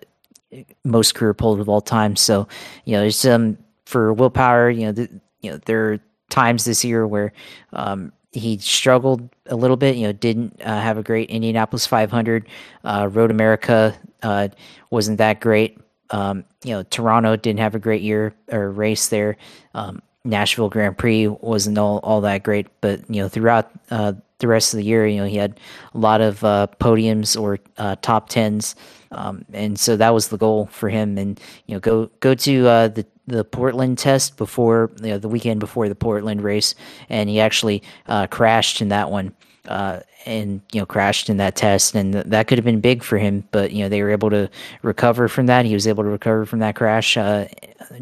most 0.83 1.15
career 1.15 1.33
pole 1.33 1.59
of 1.59 1.69
all 1.69 1.81
time. 1.81 2.15
So 2.15 2.47
you 2.85 2.93
know, 2.93 3.03
it's 3.03 3.23
um 3.25 3.57
for 3.85 4.13
Will 4.13 4.29
Power. 4.29 4.69
You 4.69 4.87
know, 4.87 4.91
the, 4.91 5.09
you 5.41 5.51
know 5.51 5.57
there 5.65 5.93
are 5.93 5.99
times 6.29 6.65
this 6.65 6.85
year 6.85 7.05
where 7.07 7.33
um, 7.73 8.11
he 8.31 8.57
struggled 8.57 9.27
a 9.47 9.55
little 9.55 9.77
bit. 9.77 9.95
You 9.95 10.07
know, 10.07 10.13
didn't 10.13 10.61
uh, 10.61 10.79
have 10.79 10.97
a 10.97 11.03
great 11.03 11.29
Indianapolis 11.29 11.85
500. 11.85 12.47
Uh, 12.83 13.09
Road 13.11 13.31
America 13.31 13.95
uh, 14.23 14.49
wasn't 14.89 15.17
that 15.17 15.41
great. 15.41 15.77
Um, 16.11 16.43
you 16.63 16.73
know, 16.73 16.83
Toronto 16.83 17.35
didn't 17.35 17.59
have 17.59 17.75
a 17.75 17.79
great 17.79 18.01
year 18.01 18.33
or 18.51 18.71
race 18.71 19.09
there. 19.09 19.37
Um, 19.73 20.01
Nashville 20.29 20.69
Grand 20.69 20.97
Prix 20.97 21.27
wasn't 21.27 21.77
all, 21.77 21.99
all 22.03 22.21
that 22.21 22.43
great, 22.43 22.67
but 22.81 23.01
you 23.09 23.21
know 23.21 23.29
throughout 23.29 23.71
uh, 23.91 24.13
the 24.39 24.47
rest 24.47 24.73
of 24.73 24.77
the 24.77 24.83
year, 24.83 25.05
you 25.07 25.17
know 25.17 25.25
he 25.25 25.37
had 25.37 25.59
a 25.93 25.97
lot 25.97 26.21
of 26.21 26.43
uh, 26.43 26.67
podiums 26.79 27.39
or 27.39 27.59
uh, 27.77 27.95
top 28.01 28.29
tens, 28.29 28.75
um, 29.11 29.43
and 29.53 29.79
so 29.79 29.97
that 29.97 30.13
was 30.13 30.29
the 30.29 30.37
goal 30.37 30.67
for 30.67 30.89
him. 30.89 31.17
And 31.17 31.39
you 31.65 31.75
know 31.75 31.79
go 31.79 32.09
go 32.19 32.35
to 32.35 32.67
uh, 32.67 32.87
the 32.89 33.05
the 33.27 33.43
Portland 33.43 33.97
test 33.97 34.37
before 34.37 34.91
you 35.01 35.09
know, 35.09 35.17
the 35.17 35.29
weekend 35.29 35.59
before 35.59 35.87
the 35.87 35.95
Portland 35.95 36.41
race, 36.41 36.75
and 37.09 37.29
he 37.29 37.39
actually 37.39 37.83
uh, 38.07 38.27
crashed 38.27 38.81
in 38.81 38.89
that 38.89 39.11
one. 39.11 39.33
Uh, 39.67 39.99
and 40.25 40.61
you 40.71 40.79
know 40.79 40.85
crashed 40.85 41.29
in 41.29 41.37
that 41.37 41.55
test, 41.55 41.95
and 41.95 42.13
th- 42.13 42.25
that 42.25 42.47
could 42.47 42.57
have 42.57 42.65
been 42.65 42.81
big 42.81 43.03
for 43.03 43.17
him. 43.17 43.43
But 43.51 43.71
you 43.71 43.83
know 43.83 43.89
they 43.89 44.01
were 44.01 44.11
able 44.11 44.29
to 44.29 44.49
recover 44.81 45.27
from 45.27 45.45
that. 45.47 45.65
He 45.65 45.73
was 45.73 45.87
able 45.87 46.03
to 46.03 46.09
recover 46.09 46.45
from 46.45 46.59
that 46.59 46.75
crash 46.75 47.17
uh, 47.17 47.47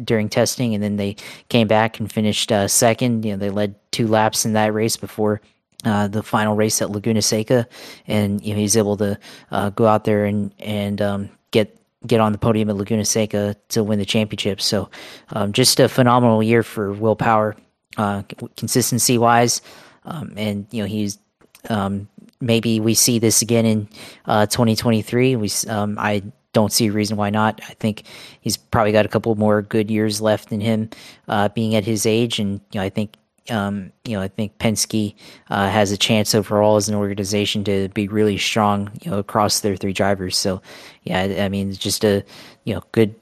during 0.02 0.28
testing, 0.28 0.74
and 0.74 0.82
then 0.82 0.96
they 0.96 1.16
came 1.48 1.68
back 1.68 2.00
and 2.00 2.10
finished 2.10 2.50
uh, 2.52 2.68
second. 2.68 3.24
You 3.24 3.32
know 3.32 3.38
they 3.38 3.50
led 3.50 3.74
two 3.90 4.06
laps 4.06 4.44
in 4.44 4.52
that 4.54 4.72
race 4.72 4.96
before 4.96 5.40
uh, 5.84 6.08
the 6.08 6.22
final 6.22 6.56
race 6.56 6.82
at 6.82 6.90
Laguna 6.90 7.22
Seca, 7.22 7.66
and 8.06 8.44
you 8.44 8.54
know 8.54 8.60
he's 8.60 8.76
able 8.76 8.96
to 8.96 9.18
uh, 9.50 9.70
go 9.70 9.86
out 9.86 10.04
there 10.04 10.24
and 10.24 10.52
and 10.58 11.00
um, 11.00 11.30
get 11.50 11.76
get 12.06 12.20
on 12.20 12.32
the 12.32 12.38
podium 12.38 12.70
at 12.70 12.76
Laguna 12.76 13.04
Seca 13.04 13.56
to 13.70 13.84
win 13.84 13.98
the 13.98 14.04
championship. 14.04 14.60
So 14.60 14.90
um, 15.30 15.52
just 15.52 15.78
a 15.80 15.88
phenomenal 15.88 16.42
year 16.42 16.62
for 16.62 16.92
Will 16.92 17.16
Power, 17.16 17.56
uh, 17.96 18.22
consistency 18.56 19.18
wise, 19.18 19.62
um, 20.04 20.32
and 20.36 20.66
you 20.70 20.82
know 20.82 20.88
he's 20.88 21.18
um, 21.68 22.08
maybe 22.40 22.80
we 22.80 22.94
see 22.94 23.18
this 23.18 23.42
again 23.42 23.66
in 23.66 23.88
uh, 24.26 24.46
2023. 24.46 25.36
We 25.36 25.50
um, 25.68 25.96
I 25.98 26.22
don't 26.52 26.72
see 26.72 26.86
a 26.86 26.92
reason 26.92 27.16
why 27.16 27.30
not. 27.30 27.60
I 27.68 27.74
think 27.74 28.04
he's 28.40 28.56
probably 28.56 28.92
got 28.92 29.04
a 29.04 29.08
couple 29.08 29.34
more 29.34 29.62
good 29.62 29.90
years 29.90 30.20
left 30.20 30.52
in 30.52 30.60
him, 30.60 30.90
uh, 31.28 31.48
being 31.50 31.74
at 31.74 31.84
his 31.84 32.06
age, 32.06 32.38
and 32.38 32.60
you 32.72 32.80
know, 32.80 32.82
I 32.82 32.88
think 32.88 33.16
um, 33.50 33.92
you 34.04 34.16
know, 34.16 34.22
I 34.22 34.28
think 34.28 34.58
Penske 34.58 35.14
uh, 35.50 35.68
has 35.70 35.90
a 35.90 35.96
chance 35.96 36.34
overall 36.34 36.76
as 36.76 36.88
an 36.88 36.94
organization 36.94 37.64
to 37.64 37.88
be 37.90 38.08
really 38.08 38.38
strong, 38.38 38.90
you 39.02 39.10
know, 39.10 39.18
across 39.18 39.60
their 39.60 39.76
three 39.76 39.92
drivers. 39.92 40.36
So, 40.36 40.60
yeah, 41.04 41.44
I 41.44 41.48
mean, 41.48 41.72
just 41.72 42.04
a 42.04 42.24
you 42.64 42.74
know 42.74 42.82
good, 42.92 43.14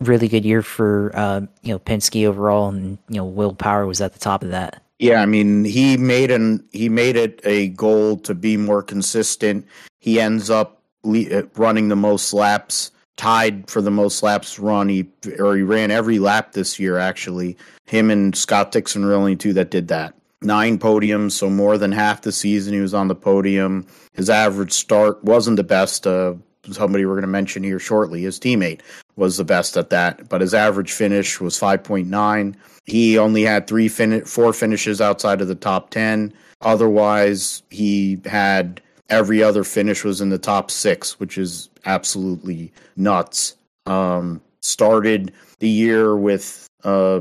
really 0.00 0.28
good 0.28 0.44
year 0.44 0.62
for 0.62 1.12
uh, 1.14 1.40
you 1.62 1.72
know 1.72 1.78
Penske 1.78 2.26
overall, 2.26 2.68
and 2.68 2.98
you 3.08 3.16
know, 3.16 3.24
Will 3.24 3.54
Power 3.54 3.86
was 3.86 4.00
at 4.00 4.12
the 4.12 4.18
top 4.18 4.42
of 4.42 4.50
that. 4.50 4.82
Yeah, 4.98 5.20
I 5.20 5.26
mean, 5.26 5.64
he 5.64 5.96
made 5.96 6.30
an 6.30 6.64
he 6.72 6.88
made 6.88 7.16
it 7.16 7.40
a 7.44 7.68
goal 7.68 8.16
to 8.18 8.34
be 8.34 8.56
more 8.56 8.82
consistent. 8.82 9.66
He 10.00 10.20
ends 10.20 10.50
up 10.50 10.82
le- 11.02 11.30
uh, 11.30 11.42
running 11.56 11.88
the 11.88 11.96
most 11.96 12.32
laps 12.32 12.90
tied 13.16 13.68
for 13.68 13.80
the 13.80 13.90
most 13.90 14.22
laps 14.22 14.58
run. 14.58 14.88
He 14.88 15.08
or 15.38 15.56
he 15.56 15.62
ran 15.62 15.90
every 15.90 16.18
lap 16.18 16.52
this 16.52 16.78
year. 16.78 16.98
Actually, 16.98 17.56
him 17.86 18.10
and 18.10 18.36
Scott 18.36 18.72
Dixon 18.72 19.04
were 19.04 19.14
only 19.14 19.36
two 19.36 19.52
that 19.54 19.70
did 19.70 19.88
that. 19.88 20.14
Nine 20.42 20.78
podiums, 20.78 21.32
so 21.32 21.48
more 21.48 21.78
than 21.78 21.90
half 21.90 22.22
the 22.22 22.32
season 22.32 22.74
he 22.74 22.80
was 22.80 22.94
on 22.94 23.08
the 23.08 23.14
podium. 23.14 23.86
His 24.12 24.28
average 24.28 24.72
start 24.72 25.22
wasn't 25.24 25.56
the 25.56 25.64
best. 25.64 26.06
Uh, 26.06 26.34
somebody 26.70 27.04
we're 27.04 27.14
going 27.14 27.22
to 27.22 27.28
mention 27.28 27.62
here 27.62 27.78
shortly, 27.78 28.22
his 28.22 28.38
teammate 28.38 28.80
was 29.16 29.36
the 29.36 29.44
best 29.44 29.76
at 29.76 29.90
that, 29.90 30.28
but 30.28 30.40
his 30.40 30.54
average 30.54 30.92
finish 30.92 31.40
was 31.40 31.58
5.9. 31.58 32.54
He 32.86 33.18
only 33.18 33.42
had 33.42 33.66
three 33.66 33.88
fin- 33.88 34.24
four 34.24 34.52
finishes 34.52 35.00
outside 35.00 35.40
of 35.40 35.48
the 35.48 35.54
top 35.54 35.90
10. 35.90 36.32
Otherwise, 36.60 37.62
he 37.70 38.20
had 38.24 38.80
every 39.10 39.42
other 39.42 39.64
finish 39.64 40.04
was 40.04 40.20
in 40.20 40.30
the 40.30 40.38
top 40.38 40.70
six, 40.70 41.18
which 41.18 41.38
is 41.38 41.68
absolutely 41.86 42.72
nuts. 42.96 43.56
Um, 43.86 44.40
started 44.60 45.32
the 45.58 45.68
year 45.68 46.16
with 46.16 46.68
uh, 46.84 47.20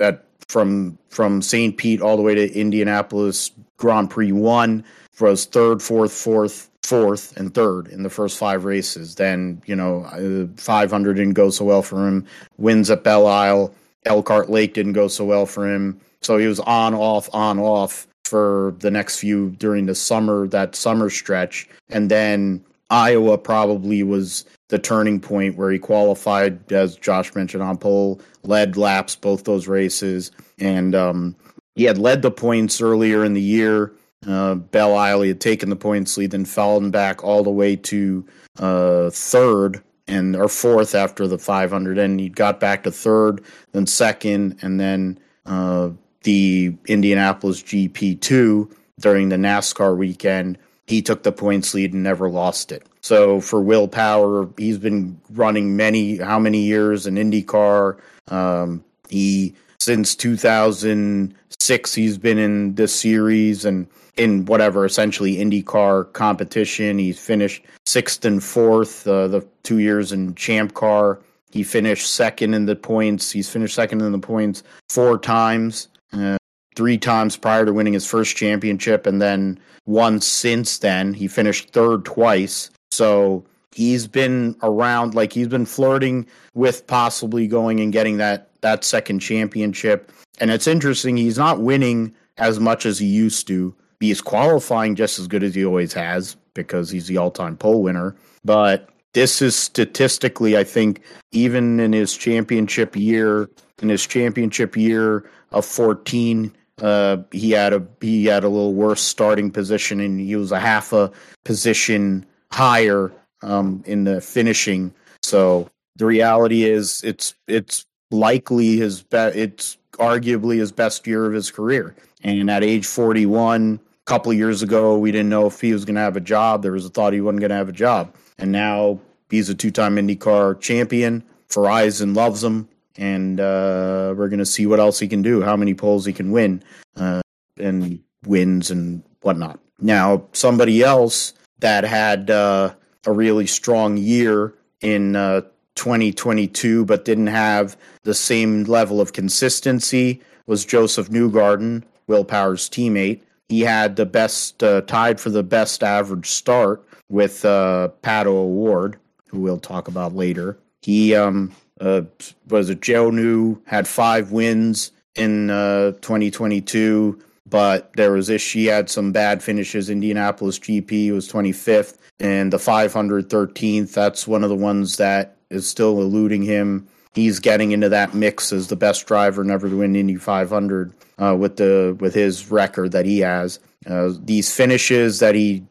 at 0.00 0.24
from 0.48 0.98
from 1.10 1.42
St. 1.42 1.76
Pete 1.76 2.00
all 2.00 2.16
the 2.16 2.22
way 2.22 2.34
to 2.34 2.52
Indianapolis 2.54 3.50
Grand 3.76 4.10
Prix 4.10 4.32
one 4.32 4.84
was 5.20 5.44
third, 5.46 5.82
fourth, 5.82 6.12
fourth, 6.12 6.70
fourth, 6.84 7.36
and 7.36 7.52
third 7.52 7.88
in 7.88 8.04
the 8.04 8.10
first 8.10 8.38
five 8.38 8.64
races. 8.64 9.16
Then 9.16 9.60
you 9.66 9.74
know, 9.74 10.04
uh, 10.04 10.46
500 10.56 11.14
didn't 11.14 11.34
go 11.34 11.50
so 11.50 11.64
well 11.64 11.82
for 11.82 12.06
him. 12.06 12.24
Wins 12.56 12.90
at 12.90 13.04
Belle 13.04 13.26
Isle, 13.26 13.74
Elkhart 14.04 14.50
Lake 14.50 14.74
didn't 14.74 14.92
go 14.92 15.08
so 15.08 15.24
well 15.24 15.46
for 15.46 15.68
him. 15.68 16.00
So 16.22 16.38
he 16.38 16.46
was 16.46 16.60
on, 16.60 16.94
off, 16.94 17.28
on, 17.32 17.58
off 17.58 18.06
for 18.24 18.74
the 18.80 18.90
next 18.90 19.18
few 19.18 19.50
during 19.50 19.86
the 19.86 19.94
summer, 19.94 20.46
that 20.48 20.74
summer 20.74 21.10
stretch. 21.10 21.68
And 21.88 22.10
then 22.10 22.64
Iowa 22.90 23.38
probably 23.38 24.02
was 24.02 24.44
the 24.68 24.78
turning 24.78 25.20
point 25.20 25.56
where 25.56 25.70
he 25.70 25.78
qualified, 25.78 26.72
as 26.72 26.96
Josh 26.96 27.34
mentioned, 27.34 27.62
on 27.62 27.78
pole, 27.78 28.20
led 28.42 28.76
laps 28.76 29.16
both 29.16 29.44
those 29.44 29.68
races. 29.68 30.30
And 30.58 30.94
um, 30.94 31.36
he 31.74 31.84
had 31.84 31.98
led 31.98 32.22
the 32.22 32.30
points 32.30 32.80
earlier 32.80 33.24
in 33.24 33.34
the 33.34 33.40
year. 33.40 33.92
Uh, 34.26 34.56
Isle 34.74 35.22
he 35.22 35.28
had 35.28 35.40
taken 35.40 35.70
the 35.70 35.76
points 35.76 36.16
lead, 36.16 36.32
then 36.32 36.44
fallen 36.44 36.90
back 36.90 37.22
all 37.22 37.44
the 37.44 37.50
way 37.50 37.76
to 37.76 38.26
uh, 38.58 39.10
third 39.10 39.82
and 40.08 40.34
or 40.34 40.48
fourth 40.48 40.94
after 40.94 41.26
the 41.26 41.38
500. 41.38 41.98
And 41.98 42.18
he 42.18 42.28
got 42.28 42.60
back 42.60 42.82
to 42.84 42.90
third, 42.90 43.42
then 43.72 43.86
second, 43.86 44.58
and 44.62 44.80
then 44.80 45.18
uh, 45.46 45.90
the 46.22 46.74
Indianapolis 46.86 47.62
GP2 47.62 48.72
during 49.00 49.28
the 49.28 49.36
NASCAR 49.36 49.96
weekend, 49.96 50.58
he 50.86 51.02
took 51.02 51.22
the 51.22 51.32
points 51.32 51.74
lead 51.74 51.92
and 51.92 52.02
never 52.02 52.28
lost 52.28 52.72
it. 52.72 52.86
So 53.00 53.40
for 53.40 53.60
Will 53.60 53.88
Power, 53.88 54.48
he's 54.56 54.78
been 54.78 55.20
running 55.30 55.76
many, 55.76 56.16
how 56.16 56.38
many 56.38 56.62
years 56.62 57.06
in 57.06 57.14
IndyCar? 57.14 57.98
Um, 58.28 58.84
he 59.08 59.54
since 59.78 60.16
2006, 60.16 61.94
he's 61.94 62.18
been 62.18 62.38
in 62.38 62.74
this 62.74 62.94
series 62.94 63.64
and 63.64 63.86
in 64.18 64.44
whatever 64.46 64.84
essentially 64.84 65.36
IndyCar 65.36 66.12
competition. 66.12 66.98
He's 66.98 67.18
finished 67.18 67.64
sixth 67.86 68.24
and 68.24 68.42
fourth 68.42 69.06
uh, 69.06 69.28
the 69.28 69.46
two 69.62 69.78
years 69.78 70.12
in 70.12 70.34
Champ 70.34 70.74
Car. 70.74 71.20
He 71.50 71.62
finished 71.62 72.12
second 72.12 72.54
in 72.54 72.66
the 72.66 72.76
points. 72.76 73.30
He's 73.30 73.48
finished 73.48 73.74
second 73.74 74.02
in 74.02 74.12
the 74.12 74.18
points 74.18 74.62
four 74.90 75.18
times 75.18 75.88
uh, 76.12 76.36
three 76.74 76.98
times 76.98 77.36
prior 77.36 77.64
to 77.64 77.72
winning 77.72 77.92
his 77.92 78.06
first 78.06 78.36
championship, 78.36 79.06
and 79.06 79.20
then 79.20 79.58
once 79.86 80.26
since 80.26 80.78
then. 80.78 81.12
He 81.14 81.26
finished 81.26 81.70
third 81.70 82.04
twice. 82.04 82.70
So 82.90 83.44
he's 83.72 84.06
been 84.06 84.56
around, 84.62 85.14
like 85.14 85.32
he's 85.32 85.48
been 85.48 85.66
flirting 85.66 86.26
with 86.54 86.86
possibly 86.86 87.46
going 87.46 87.80
and 87.80 87.92
getting 87.92 88.18
that 88.18 88.50
that 88.60 88.84
second 88.84 89.20
championship. 89.20 90.12
And 90.40 90.50
it's 90.50 90.66
interesting, 90.66 91.16
he's 91.16 91.38
not 91.38 91.60
winning 91.60 92.14
as 92.36 92.60
much 92.60 92.86
as 92.86 92.98
he 92.98 93.06
used 93.06 93.46
to. 93.48 93.74
He's 94.00 94.20
qualifying 94.20 94.94
just 94.94 95.18
as 95.18 95.26
good 95.26 95.42
as 95.42 95.54
he 95.54 95.64
always 95.64 95.92
has 95.92 96.36
because 96.54 96.90
he's 96.90 97.06
the 97.06 97.16
all-time 97.16 97.56
pole 97.56 97.82
winner. 97.82 98.14
But 98.44 98.88
this 99.14 99.42
is 99.42 99.56
statistically, 99.56 100.56
I 100.56 100.64
think, 100.64 101.02
even 101.32 101.80
in 101.80 101.92
his 101.92 102.16
championship 102.16 102.94
year, 102.94 103.48
in 103.82 103.88
his 103.88 104.06
championship 104.06 104.76
year 104.76 105.28
of 105.50 105.64
14, 105.64 106.52
uh, 106.80 107.18
he 107.32 107.50
had 107.50 107.72
a 107.72 107.84
he 108.00 108.26
had 108.26 108.44
a 108.44 108.48
little 108.48 108.74
worse 108.74 109.02
starting 109.02 109.50
position, 109.50 109.98
and 109.98 110.20
he 110.20 110.36
was 110.36 110.52
a 110.52 110.60
half 110.60 110.92
a 110.92 111.10
position 111.44 112.24
higher 112.52 113.12
um, 113.42 113.82
in 113.86 114.04
the 114.04 114.20
finishing. 114.20 114.94
So 115.22 115.68
the 115.96 116.06
reality 116.06 116.64
is, 116.64 117.02
it's 117.02 117.34
it's 117.48 117.84
likely 118.10 118.76
his 118.76 119.02
be- 119.02 119.16
it's 119.16 119.76
arguably 119.94 120.58
his 120.58 120.70
best 120.70 121.06
year 121.06 121.26
of 121.26 121.32
his 121.32 121.50
career. 121.50 121.96
And 122.22 122.50
at 122.50 122.64
age 122.64 122.86
41, 122.86 123.80
a 123.80 123.87
couple 124.08 124.32
years 124.32 124.62
ago, 124.62 124.96
we 124.98 125.12
didn't 125.12 125.28
know 125.28 125.46
if 125.46 125.60
he 125.60 125.72
was 125.72 125.84
going 125.84 125.96
to 125.96 126.00
have 126.00 126.16
a 126.16 126.20
job. 126.20 126.62
There 126.62 126.72
was 126.72 126.86
a 126.86 126.88
thought 126.88 127.12
he 127.12 127.20
wasn't 127.20 127.40
going 127.40 127.50
to 127.50 127.56
have 127.56 127.68
a 127.68 127.72
job, 127.72 128.14
and 128.38 128.50
now 128.50 129.00
he's 129.28 129.50
a 129.50 129.54
two-time 129.54 129.96
IndyCar 129.96 130.60
champion. 130.60 131.22
Verizon 131.50 132.16
loves 132.16 132.42
him 132.42 132.68
and 132.98 133.38
uh, 133.38 134.12
we're 134.16 134.28
going 134.28 134.40
to 134.40 134.46
see 134.46 134.66
what 134.66 134.80
else 134.80 134.98
he 134.98 135.06
can 135.06 135.22
do, 135.22 135.40
how 135.40 135.56
many 135.56 135.72
poles 135.72 136.04
he 136.04 136.12
can 136.12 136.32
win, 136.32 136.62
uh, 136.96 137.20
and 137.56 138.00
wins 138.26 138.70
and 138.70 139.02
whatnot. 139.22 139.60
Now, 139.80 140.24
somebody 140.32 140.82
else 140.82 141.32
that 141.60 141.84
had 141.84 142.30
uh, 142.30 142.74
a 143.06 143.12
really 143.12 143.46
strong 143.46 143.96
year 143.96 144.52
in 144.80 145.14
uh, 145.14 145.42
2022 145.76 146.84
but 146.84 147.04
didn't 147.04 147.28
have 147.28 147.76
the 148.02 148.14
same 148.14 148.64
level 148.64 149.00
of 149.00 149.12
consistency 149.12 150.20
was 150.46 150.64
Josef 150.64 151.08
Newgarden, 151.08 151.84
Will 152.08 152.24
Power's 152.24 152.68
teammate. 152.68 153.20
He 153.48 153.60
had 153.60 153.96
the 153.96 154.06
best, 154.06 154.62
uh, 154.62 154.82
tied 154.82 155.20
for 155.20 155.30
the 155.30 155.42
best 155.42 155.82
average 155.82 156.28
start 156.28 156.86
with 157.08 157.44
uh, 157.44 157.88
Pato 158.02 158.26
O'Ward, 158.26 158.98
who 159.28 159.40
we'll 159.40 159.58
talk 159.58 159.88
about 159.88 160.14
later. 160.14 160.58
He 160.82 161.14
um, 161.14 161.54
uh, 161.80 162.02
was 162.48 162.70
it 162.70 162.82
Joe 162.82 163.10
New 163.10 163.60
had 163.66 163.88
five 163.88 164.32
wins 164.32 164.92
in 165.14 165.50
uh, 165.50 165.92
2022, 166.02 167.18
but 167.46 167.90
there 167.96 168.12
was 168.12 168.26
this. 168.26 168.42
She 168.42 168.66
had 168.66 168.90
some 168.90 169.12
bad 169.12 169.42
finishes. 169.42 169.90
Indianapolis 169.90 170.58
GP 170.58 171.12
was 171.12 171.30
25th, 171.30 171.96
and 172.20 172.52
the 172.52 172.58
513th. 172.58 173.92
That's 173.92 174.26
one 174.26 174.44
of 174.44 174.50
the 174.50 174.56
ones 174.56 174.96
that 174.98 175.36
is 175.50 175.68
still 175.68 176.00
eluding 176.00 176.42
him. 176.42 176.86
He's 177.14 177.40
getting 177.40 177.72
into 177.72 177.88
that 177.88 178.14
mix 178.14 178.52
as 178.52 178.68
the 178.68 178.76
best 178.76 179.06
driver 179.06 179.42
never 179.42 179.68
to 179.68 179.76
win 179.76 179.96
Indy 179.96 180.16
500 180.16 180.92
uh, 181.18 181.36
with 181.38 181.56
the 181.56 181.96
with 182.00 182.14
his 182.14 182.50
record 182.50 182.92
that 182.92 183.06
he 183.06 183.20
has. 183.20 183.58
Uh, 183.86 184.10
these 184.20 184.54
finishes 184.54 185.18
that 185.20 185.34
he 185.34 185.64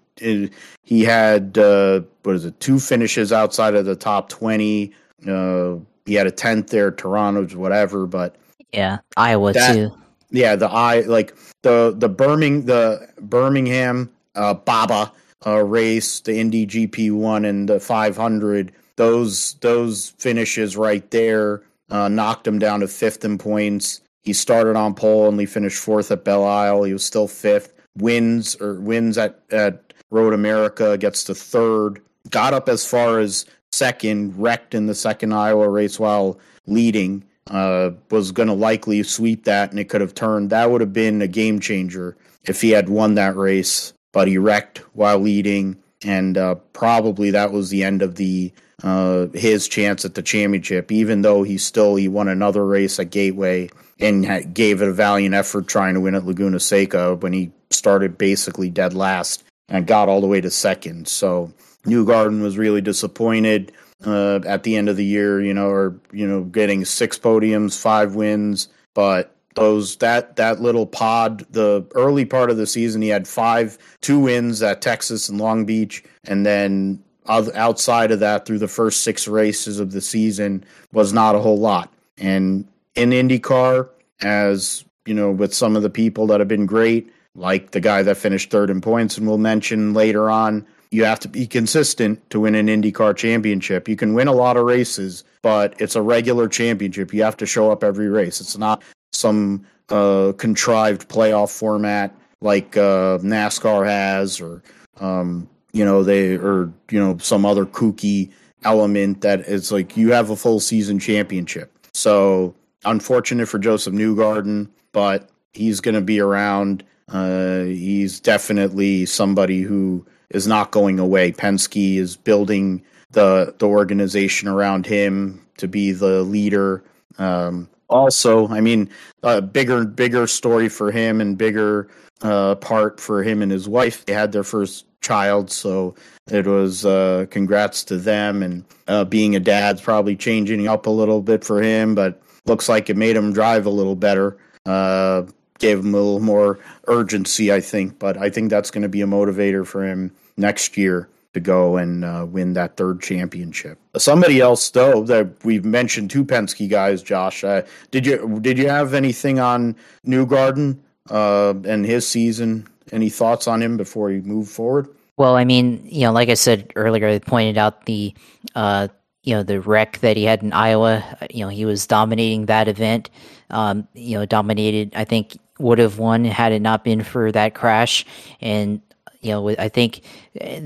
he 0.83 1.03
had 1.03 1.57
uh, 1.57 2.01
what 2.23 2.35
is 2.35 2.45
it? 2.45 2.59
Two 2.59 2.79
finishes 2.79 3.31
outside 3.31 3.75
of 3.75 3.85
the 3.85 3.95
top 3.95 4.29
20. 4.29 4.91
Uh, 5.27 5.75
he 6.05 6.15
had 6.15 6.27
a 6.27 6.31
tenth 6.31 6.69
there, 6.69 6.91
Toronto's 6.91 7.55
whatever, 7.55 8.05
but 8.05 8.35
yeah, 8.73 8.99
Iowa 9.15 9.53
that, 9.53 9.73
too. 9.73 9.91
Yeah, 10.31 10.55
the 10.55 10.69
I 10.69 11.01
like 11.01 11.35
the 11.61 11.93
the 11.95 12.09
Birmingham 12.09 12.65
the 12.65 13.09
Birmingham 13.21 14.09
uh, 14.35 14.53
Barber 14.53 15.11
uh, 15.45 15.63
race, 15.63 16.19
the 16.21 16.37
Indy 16.37 16.65
GP 16.65 17.11
one 17.11 17.45
and 17.45 17.67
the 17.69 17.79
500. 17.79 18.73
Those 18.97 19.53
those 19.61 20.09
finishes 20.17 20.75
right 20.75 21.09
there 21.11 21.61
uh, 21.89 22.09
knocked 22.09 22.45
him 22.45 22.59
down 22.59 22.81
to 22.81 22.87
fifth 22.87 23.23
in 23.23 23.37
points. 23.37 24.01
He 24.23 24.33
started 24.33 24.75
on 24.75 24.93
pole, 24.93 25.29
and 25.29 25.39
he 25.39 25.45
finished 25.45 25.79
fourth 25.79 26.11
at 26.11 26.25
Belle 26.25 26.43
Isle. 26.43 26.83
He 26.83 26.93
was 26.93 27.05
still 27.05 27.27
fifth. 27.27 27.73
Wins 27.97 28.55
or 28.59 28.73
wins 28.75 29.17
at 29.17 29.39
at 29.51 29.93
Road 30.11 30.33
America, 30.33 30.97
gets 30.97 31.23
to 31.25 31.35
third. 31.35 32.01
Got 32.29 32.53
up 32.53 32.67
as 32.67 32.85
far 32.85 33.19
as 33.19 33.45
second, 33.71 34.37
wrecked 34.37 34.73
in 34.75 34.87
the 34.87 34.95
second 34.95 35.33
Iowa 35.33 35.69
race 35.69 35.99
while 35.99 36.37
leading. 36.65 37.23
Uh, 37.49 37.91
was 38.11 38.33
going 38.33 38.49
to 38.49 38.53
likely 38.53 39.01
sweep 39.03 39.45
that, 39.45 39.69
and 39.71 39.79
it 39.79 39.87
could 39.87 40.01
have 40.01 40.13
turned. 40.13 40.49
That 40.49 40.69
would 40.69 40.81
have 40.81 40.91
been 40.91 41.21
a 41.21 41.27
game 41.27 41.59
changer 41.61 42.17
if 42.43 42.59
he 42.61 42.71
had 42.71 42.89
won 42.89 43.15
that 43.15 43.37
race. 43.37 43.93
But 44.11 44.27
he 44.27 44.37
wrecked 44.37 44.79
while 44.93 45.19
leading. 45.19 45.77
and 46.03 46.37
uh, 46.37 46.55
probably 46.73 47.31
that 47.31 47.51
was 47.51 47.69
the 47.69 47.83
end 47.83 48.01
of 48.01 48.15
the 48.15 48.51
uh, 48.83 49.27
his 49.33 49.67
chance 49.67 50.05
at 50.05 50.15
the 50.15 50.21
championship. 50.21 50.91
Even 50.91 51.21
though 51.21 51.43
he 51.43 51.57
still 51.57 51.95
he 51.95 52.07
won 52.07 52.27
another 52.27 52.65
race 52.65 52.99
at 52.99 53.09
Gateway 53.09 53.69
and 53.99 54.53
gave 54.53 54.81
it 54.81 54.89
a 54.89 54.93
valiant 54.93 55.35
effort 55.35 55.67
trying 55.67 55.95
to 55.95 55.99
win 55.99 56.15
at 56.15 56.25
Laguna 56.25 56.59
Seca 56.59 57.15
when 57.15 57.33
he 57.33 57.51
started 57.69 58.17
basically 58.17 58.69
dead 58.69 58.93
last 58.93 59.43
and 59.69 59.87
got 59.87 60.09
all 60.09 60.21
the 60.21 60.27
way 60.27 60.39
to 60.41 60.51
second. 60.51 61.07
So 61.07 61.51
Newgarden 61.85 62.41
was 62.41 62.57
really 62.57 62.81
disappointed 62.81 63.71
uh, 64.05 64.39
at 64.45 64.63
the 64.63 64.75
end 64.75 64.89
of 64.89 64.97
the 64.97 65.05
year, 65.05 65.41
you 65.41 65.53
know, 65.53 65.69
or 65.69 65.99
you 66.11 66.27
know, 66.27 66.43
getting 66.43 66.85
six 66.85 67.17
podiums, 67.17 67.79
five 67.79 68.15
wins, 68.15 68.69
but 68.93 69.33
those 69.55 69.95
that 69.97 70.35
that 70.35 70.61
little 70.61 70.85
pod, 70.85 71.45
the 71.51 71.85
early 71.95 72.25
part 72.25 72.51
of 72.51 72.57
the 72.57 72.67
season, 72.67 73.01
he 73.01 73.09
had 73.09 73.27
five, 73.27 73.77
two 74.01 74.19
wins 74.19 74.61
at 74.61 74.81
Texas 74.81 75.29
and 75.29 75.39
Long 75.39 75.65
Beach, 75.65 76.03
and 76.25 76.45
then 76.45 77.03
outside 77.27 78.11
of 78.11 78.19
that, 78.19 78.45
through 78.45 78.59
the 78.59 78.67
first 78.67 79.03
six 79.03 79.27
races 79.27 79.79
of 79.79 79.91
the 79.91 80.01
season, 80.01 80.63
was 80.91 81.13
not 81.13 81.35
a 81.35 81.39
whole 81.39 81.59
lot. 81.59 81.91
And 82.17 82.67
in 82.95 83.11
IndyCar, 83.11 83.89
as 84.21 84.85
you 85.05 85.13
know, 85.13 85.31
with 85.31 85.53
some 85.53 85.75
of 85.75 85.83
the 85.83 85.89
people 85.89 86.27
that 86.27 86.39
have 86.39 86.47
been 86.47 86.65
great, 86.65 87.11
like 87.35 87.71
the 87.71 87.79
guy 87.79 88.03
that 88.03 88.17
finished 88.17 88.49
third 88.49 88.69
in 88.69 88.81
points, 88.81 89.17
and 89.17 89.27
we'll 89.27 89.37
mention 89.37 89.93
later 89.93 90.29
on, 90.29 90.65
you 90.91 91.03
have 91.03 91.19
to 91.19 91.27
be 91.27 91.45
consistent 91.45 92.29
to 92.29 92.39
win 92.39 92.55
an 92.55 92.67
IndyCar 92.67 93.15
championship. 93.15 93.87
You 93.87 93.95
can 93.95 94.13
win 94.13 94.27
a 94.27 94.33
lot 94.33 94.57
of 94.57 94.65
races, 94.65 95.23
but 95.41 95.79
it's 95.79 95.95
a 95.95 96.01
regular 96.01 96.47
championship. 96.47 97.13
You 97.13 97.23
have 97.23 97.37
to 97.37 97.45
show 97.45 97.71
up 97.71 97.83
every 97.83 98.07
race. 98.07 98.41
It's 98.41 98.57
not 98.57 98.81
some 99.11 99.65
uh, 99.89 100.33
contrived 100.37 101.09
playoff 101.09 101.57
format 101.57 102.15
like 102.41 102.77
uh, 102.77 103.17
NASCAR 103.19 103.85
has, 103.85 104.39
or 104.39 104.61
um, 104.99 105.49
you 105.73 105.85
know 105.85 106.03
they, 106.03 106.35
or 106.35 106.71
you 106.89 106.99
know 106.99 107.17
some 107.17 107.45
other 107.45 107.65
kooky 107.65 108.31
element 108.63 109.21
that 109.21 109.41
is 109.41 109.71
like 109.71 109.95
you 109.97 110.11
have 110.11 110.29
a 110.29 110.35
full 110.35 110.59
season 110.59 110.99
championship. 110.99 111.71
So 111.93 112.55
unfortunate 112.85 113.47
for 113.47 113.59
Josef 113.59 113.93
Newgarden, 113.93 114.69
but 114.91 115.29
he's 115.53 115.79
going 115.81 115.95
to 115.95 116.01
be 116.01 116.19
around. 116.19 116.83
Uh, 117.09 117.63
he's 117.63 118.19
definitely 118.19 119.05
somebody 119.05 119.61
who 119.61 120.05
is 120.29 120.47
not 120.47 120.71
going 120.71 120.99
away. 120.99 121.31
Penske 121.31 121.97
is 121.97 122.17
building 122.17 122.83
the 123.11 123.53
the 123.59 123.67
organization 123.67 124.47
around 124.47 124.85
him 124.85 125.45
to 125.57 125.67
be 125.67 125.91
the 125.91 126.23
leader. 126.23 126.83
Um, 127.17 127.69
also, 127.89 128.47
I 128.49 128.61
mean, 128.61 128.89
a 129.23 129.41
bigger 129.41 129.85
bigger 129.85 130.27
story 130.27 130.69
for 130.69 130.91
him 130.91 131.21
and 131.21 131.37
bigger 131.37 131.87
uh, 132.21 132.55
part 132.55 132.99
for 132.99 133.23
him 133.23 133.41
and 133.41 133.51
his 133.51 133.67
wife. 133.67 134.05
They 134.05 134.13
had 134.13 134.31
their 134.31 134.43
first 134.43 134.85
child, 135.07 135.49
so 135.49 135.95
it 136.29 136.45
was 136.45 136.85
uh, 136.85 137.25
congrats 137.29 137.83
to 137.85 137.97
them. 137.97 138.43
And 138.43 138.65
uh, 138.87 139.05
being 139.05 139.35
a 139.35 139.39
dad's 139.39 139.81
probably 139.81 140.15
changing 140.15 140.67
up 140.67 140.85
a 140.85 140.89
little 140.89 141.21
bit 141.21 141.43
for 141.43 141.61
him, 141.61 141.95
but 141.95 142.21
looks 142.45 142.67
like 142.67 142.89
it 142.89 142.97
made 142.97 143.15
him 143.15 143.33
drive 143.33 143.65
a 143.65 143.69
little 143.69 143.95
better. 143.95 144.37
Uh, 144.65 145.23
gave 145.59 145.79
him 145.79 145.93
a 145.93 145.97
little 145.97 146.19
more 146.19 146.59
urgency, 146.87 147.51
I 147.51 147.61
think. 147.61 147.99
But 147.99 148.17
I 148.17 148.29
think 148.29 148.49
that's 148.49 148.71
going 148.71 148.83
to 148.83 148.89
be 148.89 149.01
a 149.01 149.07
motivator 149.07 149.65
for 149.65 149.85
him 149.85 150.11
next 150.35 150.77
year 150.77 151.09
to 151.33 151.39
go 151.39 151.77
and 151.77 152.03
uh, 152.03 152.25
win 152.29 152.53
that 152.53 152.77
third 152.77 153.01
championship. 153.01 153.77
Somebody 153.97 154.41
else, 154.41 154.69
though, 154.71 155.03
that 155.03 155.27
we've 155.43 155.65
mentioned 155.65 156.09
two 156.09 156.25
Penske 156.25 156.69
guys, 156.69 157.01
Josh. 157.01 157.43
Uh, 157.43 157.61
did 157.91 158.05
you 158.05 158.39
did 158.41 158.57
you 158.57 158.69
have 158.69 158.93
anything 158.93 159.39
on 159.39 159.75
Newgarden 160.05 160.79
uh, 161.09 161.53
and 161.65 161.85
his 161.85 162.07
season? 162.07 162.67
Any 162.91 163.09
thoughts 163.09 163.47
on 163.47 163.61
him 163.61 163.77
before 163.77 164.11
you 164.11 164.21
move 164.21 164.47
forward? 164.49 164.87
Well, 165.17 165.35
I 165.35 165.45
mean, 165.45 165.81
you 165.85 166.01
know, 166.01 166.11
like 166.11 166.29
I 166.29 166.35
said 166.35 166.71
earlier, 166.75 167.07
I 167.07 167.19
pointed 167.19 167.57
out 167.57 167.85
the 167.85 168.13
uh, 168.55 168.87
you 169.23 169.33
know 169.35 169.43
the 169.43 169.59
wreck 169.59 169.99
that 169.99 170.15
he 170.15 170.23
had 170.23 170.43
in 170.43 170.53
Iowa. 170.53 171.03
You 171.31 171.41
know, 171.45 171.49
he 171.49 171.65
was 171.65 171.87
dominating 171.87 172.45
that 172.45 172.67
event. 172.67 173.09
Um, 173.49 173.87
you 173.93 174.17
know, 174.17 174.25
dominated. 174.25 174.93
I 174.95 175.05
think 175.05 175.37
would 175.59 175.79
have 175.79 175.97
won 175.97 176.23
had 176.23 176.51
it 176.51 176.61
not 176.61 176.83
been 176.83 177.03
for 177.03 177.31
that 177.31 177.55
crash. 177.55 178.05
And 178.41 178.81
you 179.21 179.31
know, 179.31 179.49
I 179.49 179.69
think 179.69 180.01
eh, 180.39 180.61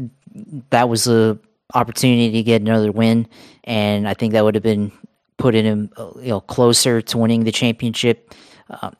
that 0.69 0.89
was 0.89 1.07
a 1.07 1.39
opportunity 1.73 2.31
to 2.31 2.43
get 2.43 2.61
another 2.61 2.91
win, 2.91 3.27
and 3.63 4.07
I 4.07 4.13
think 4.13 4.33
that 4.33 4.43
would 4.43 4.55
have 4.55 4.63
been 4.63 4.91
putting 5.37 5.63
him 5.65 5.89
you 6.17 6.29
know 6.29 6.41
closer 6.41 7.01
to 7.01 7.17
winning 7.17 7.45
the 7.45 7.51
championship. 7.53 8.33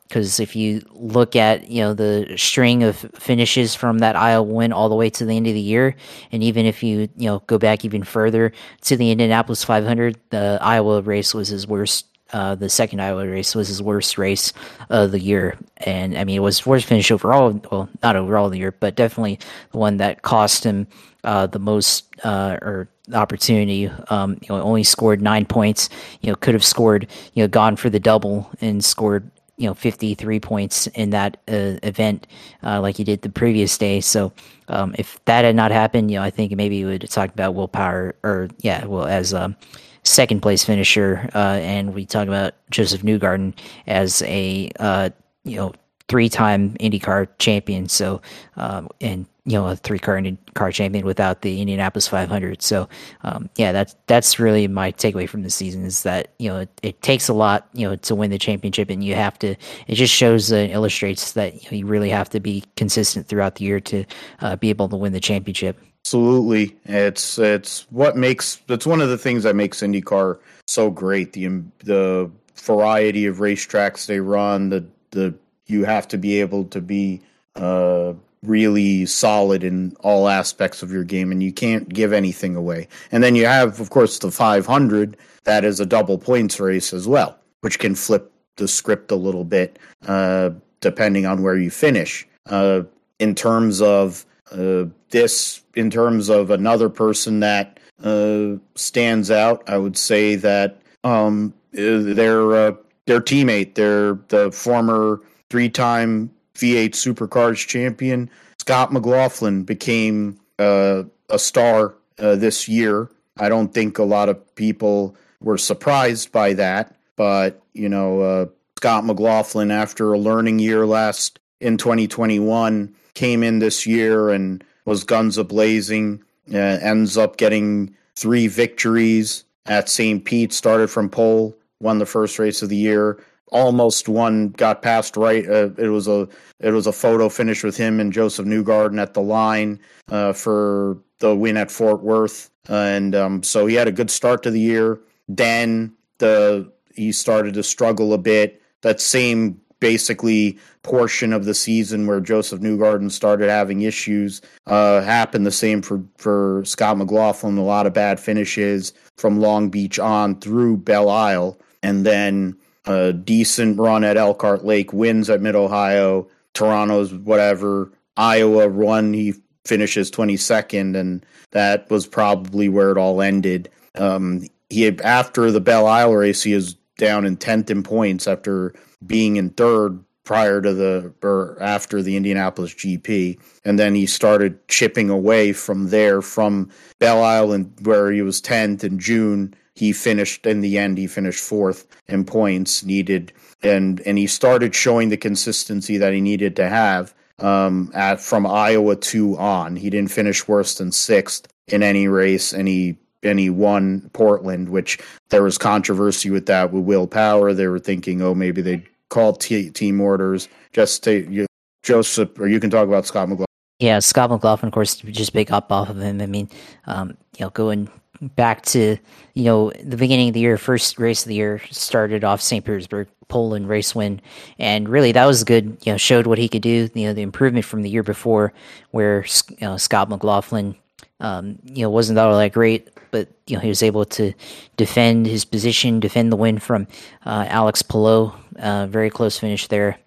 Because 0.08 0.38
uh, 0.38 0.42
if 0.42 0.54
you 0.54 0.82
look 0.90 1.34
at 1.34 1.68
you 1.68 1.82
know 1.82 1.94
the 1.94 2.34
string 2.36 2.82
of 2.82 2.96
finishes 3.14 3.74
from 3.74 3.98
that 3.98 4.16
Iowa 4.16 4.42
win 4.42 4.72
all 4.72 4.88
the 4.88 4.94
way 4.94 5.08
to 5.10 5.24
the 5.24 5.36
end 5.36 5.46
of 5.46 5.54
the 5.54 5.60
year, 5.60 5.96
and 6.30 6.42
even 6.42 6.66
if 6.66 6.82
you 6.82 7.08
you 7.16 7.26
know 7.28 7.38
go 7.46 7.58
back 7.58 7.84
even 7.84 8.04
further 8.04 8.52
to 8.82 8.96
the 8.96 9.10
Indianapolis 9.10 9.64
500, 9.64 10.18
the 10.30 10.58
Iowa 10.60 11.00
race 11.02 11.34
was 11.34 11.48
his 11.48 11.66
worst 11.66 12.06
uh, 12.32 12.54
the 12.54 12.68
second 12.68 13.00
Iowa 13.00 13.26
race 13.26 13.54
was 13.54 13.68
his 13.68 13.82
worst 13.82 14.16
race 14.16 14.52
of 14.88 15.10
the 15.10 15.20
year, 15.20 15.58
and 15.78 16.16
I 16.16 16.24
mean 16.24 16.36
it 16.36 16.40
was 16.40 16.64
worst 16.64 16.86
finish 16.86 17.10
overall. 17.10 17.60
Well, 17.70 17.88
not 18.02 18.16
overall 18.16 18.48
the 18.48 18.58
year, 18.58 18.72
but 18.72 18.94
definitely 18.94 19.38
the 19.70 19.78
one 19.78 19.98
that 19.98 20.22
cost 20.22 20.64
him 20.64 20.86
uh, 21.24 21.46
the 21.46 21.58
most 21.58 22.06
uh, 22.24 22.58
or 22.62 22.88
opportunity. 23.12 23.88
Um, 24.08 24.38
you 24.40 24.48
know, 24.48 24.62
only 24.62 24.82
scored 24.82 25.20
nine 25.20 25.44
points. 25.44 25.90
You 26.22 26.30
know, 26.30 26.36
could 26.36 26.54
have 26.54 26.64
scored. 26.64 27.06
You 27.34 27.44
know, 27.44 27.48
gone 27.48 27.76
for 27.76 27.90
the 27.90 28.00
double 28.00 28.50
and 28.60 28.82
scored. 28.82 29.30
You 29.58 29.68
know, 29.68 29.74
fifty 29.74 30.14
three 30.14 30.40
points 30.40 30.86
in 30.88 31.10
that 31.10 31.36
uh, 31.46 31.78
event, 31.82 32.26
uh, 32.62 32.80
like 32.80 32.96
he 32.96 33.04
did 33.04 33.22
the 33.22 33.28
previous 33.28 33.76
day. 33.78 34.00
So, 34.00 34.32
um, 34.68 34.94
if 34.98 35.22
that 35.26 35.44
had 35.44 35.54
not 35.54 35.70
happened, 35.70 36.10
you 36.10 36.18
know, 36.18 36.24
I 36.24 36.30
think 36.30 36.52
maybe 36.56 36.84
we 36.84 36.92
would 36.92 37.08
talked 37.10 37.34
about 37.34 37.54
Will 37.54 37.68
Power 37.68 38.14
or 38.22 38.48
yeah, 38.60 38.84
well 38.86 39.06
as 39.06 39.32
a 39.32 39.56
second 40.04 40.40
place 40.40 40.64
finisher, 40.64 41.30
uh, 41.34 41.58
and 41.62 41.94
we 41.94 42.06
talk 42.06 42.26
about 42.28 42.54
josef 42.70 43.02
Newgarden 43.02 43.54
as 43.86 44.22
a 44.22 44.70
uh, 44.80 45.10
you 45.44 45.56
know 45.56 45.72
three 46.08 46.28
time 46.28 46.74
IndyCar 46.80 47.28
champion. 47.38 47.88
So 47.88 48.20
um, 48.56 48.88
and 49.00 49.26
you 49.44 49.54
know 49.54 49.66
a 49.66 49.76
three 49.76 49.98
car 49.98 50.20
car 50.54 50.70
champion 50.70 51.04
without 51.04 51.42
the 51.42 51.60
Indianapolis 51.60 52.06
500. 52.06 52.62
So 52.62 52.88
um, 53.22 53.50
yeah, 53.56 53.72
that's 53.72 53.96
that's 54.06 54.38
really 54.38 54.68
my 54.68 54.92
takeaway 54.92 55.28
from 55.28 55.42
the 55.42 55.50
season 55.50 55.84
is 55.84 56.04
that 56.04 56.32
you 56.38 56.48
know 56.48 56.58
it, 56.58 56.80
it, 56.82 57.02
takes 57.02 57.28
a 57.28 57.34
lot 57.34 57.68
you 57.72 57.88
know 57.88 57.96
to 57.96 58.14
win 58.14 58.30
the 58.30 58.38
championship, 58.38 58.90
and 58.90 59.02
you 59.02 59.14
have 59.14 59.38
to. 59.40 59.56
It 59.86 59.94
just 59.94 60.14
shows 60.14 60.52
and 60.52 60.70
illustrates 60.70 61.32
that 61.32 61.54
you, 61.64 61.70
know, 61.70 61.78
you 61.78 61.86
really 61.86 62.10
have 62.10 62.28
to 62.30 62.40
be 62.40 62.64
consistent 62.76 63.26
throughout 63.26 63.56
the 63.56 63.64
year 63.64 63.80
to 63.80 64.04
uh, 64.40 64.56
be 64.56 64.70
able 64.70 64.88
to 64.90 64.96
win 64.96 65.12
the 65.12 65.20
championship. 65.20 65.78
Absolutely, 66.04 66.76
it's 66.84 67.38
it's 67.38 67.90
what 67.90 68.16
makes 68.16 68.60
it's 68.68 68.86
one 68.86 69.00
of 69.00 69.08
the 69.08 69.18
things 69.18 69.42
that 69.42 69.56
makes 69.56 69.80
IndyCar 69.80 70.38
so 70.68 70.90
great. 70.90 71.32
The 71.32 71.62
the 71.80 72.30
variety 72.56 73.26
of 73.26 73.38
racetracks 73.38 74.06
they 74.06 74.20
run, 74.20 74.68
the 74.68 74.86
the 75.10 75.34
you 75.66 75.84
have 75.84 76.06
to 76.08 76.18
be 76.18 76.40
able 76.40 76.64
to 76.66 76.80
be 76.80 77.22
uh, 77.56 78.12
really 78.42 79.06
solid 79.06 79.62
in 79.62 79.94
all 80.00 80.28
aspects 80.28 80.82
of 80.82 80.90
your 80.90 81.04
game, 81.04 81.30
and 81.30 81.42
you 81.42 81.52
can't 81.52 81.88
give 81.88 82.12
anything 82.12 82.56
away. 82.56 82.88
And 83.10 83.22
then 83.22 83.34
you 83.34 83.46
have, 83.46 83.80
of 83.80 83.90
course, 83.90 84.18
the 84.18 84.30
500 84.30 85.16
that 85.44 85.64
is 85.64 85.80
a 85.80 85.86
double 85.86 86.18
points 86.18 86.60
race 86.60 86.92
as 86.92 87.08
well, 87.08 87.38
which 87.60 87.78
can 87.78 87.94
flip 87.94 88.32
the 88.56 88.68
script 88.68 89.10
a 89.10 89.16
little 89.16 89.44
bit 89.44 89.78
uh, 90.06 90.50
depending 90.80 91.26
on 91.26 91.42
where 91.42 91.56
you 91.56 91.70
finish. 91.70 92.26
Uh, 92.46 92.82
in 93.18 93.34
terms 93.34 93.80
of 93.80 94.26
uh, 94.50 94.84
this, 95.10 95.62
in 95.74 95.90
terms 95.90 96.28
of 96.28 96.50
another 96.50 96.88
person 96.88 97.40
that 97.40 97.78
uh, 98.02 98.56
stands 98.74 99.30
out, 99.30 99.62
I 99.68 99.78
would 99.78 99.96
say 99.96 100.34
that 100.36 100.80
um, 101.04 101.54
their 101.72 102.52
uh, 102.52 102.72
their 103.06 103.20
teammate, 103.20 103.74
their 103.74 104.14
the 104.28 104.50
former 104.52 105.20
three-time 105.50 106.30
V8 106.54 106.90
Supercars 106.90 107.66
champion 107.66 108.30
Scott 108.62 108.92
McLaughlin 108.92 109.64
became 109.64 110.38
uh, 110.60 111.02
a 111.28 111.38
star 111.38 111.96
uh, 112.20 112.36
this 112.36 112.68
year. 112.68 113.10
I 113.36 113.48
don't 113.48 113.74
think 113.74 113.98
a 113.98 114.04
lot 114.04 114.28
of 114.28 114.54
people 114.54 115.16
were 115.40 115.58
surprised 115.58 116.30
by 116.30 116.52
that, 116.52 116.94
but 117.16 117.60
you 117.74 117.88
know, 117.88 118.20
uh, 118.20 118.46
Scott 118.76 119.04
McLaughlin, 119.04 119.72
after 119.72 120.12
a 120.12 120.18
learning 120.18 120.60
year 120.60 120.86
last 120.86 121.40
in 121.60 121.76
2021, 121.76 122.94
came 123.14 123.42
in 123.42 123.58
this 123.58 123.84
year 123.84 124.30
and 124.30 124.62
was 124.84 125.02
guns 125.02 125.38
a 125.38 125.44
blazing. 125.44 126.22
Uh, 126.52 126.56
ends 126.56 127.16
up 127.16 127.38
getting 127.38 127.92
three 128.14 128.46
victories 128.46 129.42
at 129.66 129.88
St. 129.88 130.24
Pete. 130.24 130.52
Started 130.52 130.88
from 130.88 131.08
pole, 131.08 131.56
won 131.80 131.98
the 131.98 132.06
first 132.06 132.38
race 132.38 132.62
of 132.62 132.68
the 132.68 132.76
year. 132.76 133.18
Almost 133.52 134.08
won, 134.08 134.48
got 134.48 134.80
past 134.80 135.16
right. 135.16 135.46
Uh, 135.46 135.70
it 135.76 135.88
was 135.88 136.08
a 136.08 136.26
it 136.58 136.70
was 136.70 136.86
a 136.86 136.92
photo 136.92 137.28
finish 137.28 137.62
with 137.62 137.76
him 137.76 138.00
and 138.00 138.12
Josef 138.12 138.46
Newgarden 138.46 138.98
at 138.98 139.12
the 139.12 139.20
line 139.20 139.78
uh, 140.10 140.32
for 140.32 140.98
the 141.18 141.36
win 141.36 141.58
at 141.58 141.70
Fort 141.70 142.02
Worth, 142.02 142.50
and 142.68 143.14
um, 143.14 143.42
so 143.42 143.66
he 143.66 143.74
had 143.74 143.88
a 143.88 143.92
good 143.92 144.10
start 144.10 144.42
to 144.44 144.50
the 144.50 144.58
year. 144.58 145.00
Then 145.28 145.92
the 146.16 146.72
he 146.94 147.12
started 147.12 147.52
to 147.54 147.62
struggle 147.62 148.14
a 148.14 148.18
bit. 148.18 148.62
That 148.80 149.02
same 149.02 149.60
basically 149.80 150.58
portion 150.82 151.32
of 151.32 151.44
the 151.44 151.54
season 151.54 152.06
where 152.06 152.20
Josef 152.20 152.60
Newgarden 152.60 153.10
started 153.10 153.50
having 153.50 153.82
issues 153.82 154.40
uh, 154.66 155.02
happened. 155.02 155.44
The 155.44 155.50
same 155.50 155.82
for 155.82 156.02
for 156.16 156.62
Scott 156.64 156.96
McLaughlin. 156.96 157.58
A 157.58 157.62
lot 157.62 157.86
of 157.86 157.92
bad 157.92 158.18
finishes 158.18 158.94
from 159.18 159.40
Long 159.40 159.68
Beach 159.68 159.98
on 159.98 160.40
through 160.40 160.78
Belle 160.78 161.10
Isle, 161.10 161.58
and 161.82 162.06
then 162.06 162.56
a 162.86 163.12
decent 163.12 163.78
run 163.78 164.04
at 164.04 164.16
Elkhart 164.16 164.64
Lake, 164.64 164.92
wins 164.92 165.30
at 165.30 165.40
Mid 165.40 165.54
Ohio, 165.54 166.28
Toronto's 166.54 167.14
whatever, 167.14 167.92
Iowa 168.16 168.68
run. 168.68 169.12
He 169.14 169.34
finishes 169.64 170.10
22nd, 170.10 170.96
and 170.96 171.24
that 171.52 171.88
was 171.90 172.06
probably 172.06 172.68
where 172.68 172.90
it 172.90 172.98
all 172.98 173.22
ended. 173.22 173.70
Um, 173.96 174.46
he 174.68 174.88
after 175.00 175.50
the 175.50 175.60
Belle 175.60 175.86
Isle 175.86 176.14
race, 176.14 176.42
he 176.42 176.52
is 176.52 176.74
down 176.98 177.24
in 177.24 177.36
10th 177.36 177.70
in 177.70 177.82
points 177.82 178.26
after 178.26 178.74
being 179.06 179.36
in 179.36 179.50
third 179.50 180.02
prior 180.24 180.62
to 180.62 180.72
the 180.72 181.12
or 181.22 181.58
after 181.60 182.02
the 182.02 182.16
Indianapolis 182.16 182.74
GP, 182.74 183.38
and 183.64 183.78
then 183.78 183.94
he 183.94 184.06
started 184.06 184.66
chipping 184.68 185.10
away 185.10 185.52
from 185.52 185.88
there 185.90 186.22
from 186.22 186.70
Belle 186.98 187.22
Isle, 187.22 187.58
where 187.82 188.10
he 188.10 188.22
was 188.22 188.40
10th 188.40 188.84
in 188.84 188.98
June. 188.98 189.54
He 189.74 189.92
finished 189.92 190.46
in 190.46 190.60
the 190.60 190.78
end. 190.78 190.98
He 190.98 191.06
finished 191.06 191.42
fourth 191.42 191.86
in 192.08 192.24
points 192.24 192.84
needed, 192.84 193.32
and 193.62 194.00
and 194.00 194.18
he 194.18 194.26
started 194.26 194.74
showing 194.74 195.08
the 195.08 195.16
consistency 195.16 195.96
that 195.98 196.12
he 196.12 196.20
needed 196.20 196.56
to 196.56 196.68
have 196.68 197.14
um, 197.38 197.90
at 197.94 198.20
from 198.20 198.46
Iowa 198.46 198.96
to 198.96 199.36
on. 199.38 199.76
He 199.76 199.90
didn't 199.90 200.10
finish 200.10 200.46
worse 200.46 200.74
than 200.74 200.92
sixth 200.92 201.48
in 201.68 201.82
any 201.82 202.08
race, 202.08 202.52
and 202.52 202.68
he 202.68 202.98
and 203.22 203.38
he 203.38 203.50
won 203.50 204.10
Portland, 204.12 204.68
which 204.68 204.98
there 205.30 205.42
was 205.42 205.58
controversy 205.58 206.30
with 206.30 206.46
that 206.46 206.72
with 206.72 206.84
Will 206.84 207.06
Power. 207.06 207.52
They 207.52 207.68
were 207.68 207.78
thinking, 207.78 208.20
oh, 208.20 208.34
maybe 208.34 208.62
they 208.62 208.84
called 209.08 209.40
t- 209.40 209.70
team 209.70 210.00
orders 210.00 210.48
just 210.72 211.04
to 211.04 211.30
you, 211.30 211.46
Josef, 211.82 212.38
or 212.38 212.48
you 212.48 212.60
can 212.60 212.70
talk 212.70 212.86
about 212.86 213.06
Scott 213.06 213.28
McLaughlin. 213.28 213.46
Yeah, 213.78 213.98
Scott 213.98 214.30
McLaughlin, 214.30 214.68
of 214.68 214.74
course, 214.74 214.96
just 214.96 215.32
big 215.32 215.50
up 215.50 215.72
off 215.72 215.88
of 215.88 215.98
him. 215.98 216.20
I 216.20 216.26
mean, 216.26 216.48
um, 216.86 217.16
you 217.36 217.44
know, 217.44 217.50
going 217.50 217.90
back 218.22 218.62
to 218.62 218.96
you 219.34 219.44
know 219.44 219.70
the 219.82 219.96
beginning 219.96 220.28
of 220.28 220.34
the 220.34 220.40
year, 220.40 220.56
first 220.56 220.98
race 220.98 221.22
of 221.22 221.28
the 221.28 221.34
year 221.34 221.60
started 221.70 222.24
off 222.24 222.40
St. 222.40 222.64
Petersburg, 222.64 223.08
Poland 223.28 223.68
race 223.68 223.94
win, 223.94 224.20
and 224.58 224.88
really 224.88 225.12
that 225.12 225.26
was 225.26 225.44
good. 225.44 225.76
You 225.84 225.92
know, 225.92 225.96
showed 225.98 226.26
what 226.26 226.38
he 226.38 226.48
could 226.48 226.62
do. 226.62 226.88
You 226.94 227.08
know, 227.08 227.14
the 227.14 227.22
improvement 227.22 227.64
from 227.64 227.82
the 227.82 227.90
year 227.90 228.02
before, 228.02 228.52
where 228.90 229.24
you 229.50 229.56
know, 229.60 229.76
Scott 229.76 230.08
McLaughlin, 230.08 230.76
um, 231.20 231.58
you 231.64 231.82
know, 231.82 231.90
wasn't 231.90 232.18
all 232.18 232.38
that 232.38 232.52
great, 232.52 232.88
but 233.10 233.28
you 233.46 233.56
know 233.56 233.60
he 233.60 233.68
was 233.68 233.82
able 233.82 234.04
to 234.04 234.32
defend 234.76 235.26
his 235.26 235.44
position, 235.44 236.00
defend 236.00 236.30
the 236.30 236.36
win 236.36 236.58
from 236.58 236.86
uh, 237.26 237.46
Alex 237.48 237.82
Palou. 237.82 238.32
Uh, 238.58 238.86
very 238.86 239.10
close 239.10 239.38
finish 239.38 239.66
there, 239.66 239.98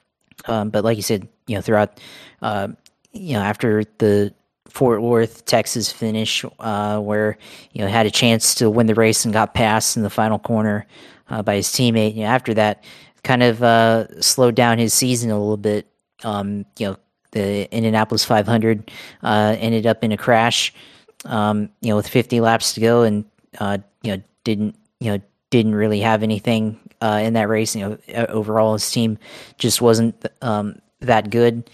um, 0.45 0.70
but 0.70 0.84
like 0.84 0.97
you 0.97 1.03
said, 1.03 1.28
you 1.47 1.55
know, 1.55 1.61
throughout, 1.61 1.99
uh, 2.41 2.70
you 3.11 3.34
know, 3.34 3.41
after 3.41 3.84
the 3.97 4.34
Fort 4.76 5.01
Worth, 5.01 5.45
Texas 5.45 5.89
finish, 5.89 6.43
uh, 6.59 6.99
where 6.99 7.38
you 7.71 7.82
know 7.82 7.88
had 7.88 8.05
a 8.05 8.11
chance 8.11 8.53
to 8.55 8.69
win 8.69 8.88
the 8.88 8.93
race 8.93 9.23
and 9.23 9.34
got 9.34 9.53
passed 9.53 9.95
in 9.95 10.03
the 10.03 10.09
final 10.09 10.38
corner 10.38 10.86
uh, 11.30 11.41
by 11.41 11.55
his 11.55 11.69
teammate. 11.69 12.13
You 12.13 12.23
know, 12.23 12.28
after 12.28 12.53
that, 12.55 12.84
kind 13.23 13.41
of 13.41 13.63
uh, 13.63 14.21
slowed 14.21 14.53
down 14.53 14.78
his 14.78 14.93
season 14.93 15.32
a 15.32 15.39
little 15.39 15.55
bit. 15.55 15.88
Um, 16.26 16.65
you 16.78 16.88
know, 16.88 16.97
the 17.32 17.73
Indianapolis 17.73 18.26
500 18.26 18.91
uh, 19.23 19.55
ended 19.57 19.88
up 19.88 20.03
in 20.03 20.11
a 20.11 20.17
crash. 20.17 20.73
Um, 21.23 21.69
you 21.80 21.89
know, 21.89 21.95
with 21.95 22.09
50 22.09 22.41
laps 22.41 22.73
to 22.73 22.82
go, 22.82 23.03
and 23.03 23.23
uh, 23.59 23.78
you 24.03 24.17
know 24.17 24.23
didn't 24.43 24.76
you 24.99 25.13
know 25.13 25.21
didn't 25.51 25.73
really 25.73 26.01
have 26.01 26.21
anything 26.21 26.78
uh, 26.99 27.21
in 27.23 27.32
that 27.36 27.47
race. 27.47 27.78
You 27.78 27.97
know, 28.13 28.26
overall 28.28 28.73
his 28.73 28.91
team 28.91 29.19
just 29.57 29.82
wasn't 29.82 30.21
um, 30.41 30.80
that 30.99 31.30
good 31.30 31.69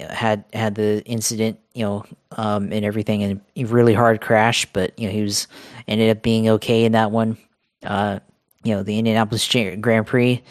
had 0.00 0.44
had 0.52 0.74
the 0.74 1.02
incident, 1.04 1.58
you 1.74 1.84
know, 1.84 2.04
um, 2.32 2.72
and 2.72 2.84
everything, 2.84 3.22
and 3.22 3.40
a 3.56 3.64
really 3.64 3.94
hard 3.94 4.20
crash. 4.20 4.66
But 4.72 4.98
you 4.98 5.06
know, 5.06 5.12
he 5.12 5.22
was 5.22 5.46
ended 5.88 6.10
up 6.10 6.22
being 6.22 6.48
okay 6.50 6.84
in 6.84 6.92
that 6.92 7.10
one. 7.10 7.36
Uh, 7.84 8.20
you 8.64 8.74
know, 8.74 8.82
the 8.82 8.98
Indianapolis 8.98 9.48
Grand 9.80 10.06
Prix 10.06 10.42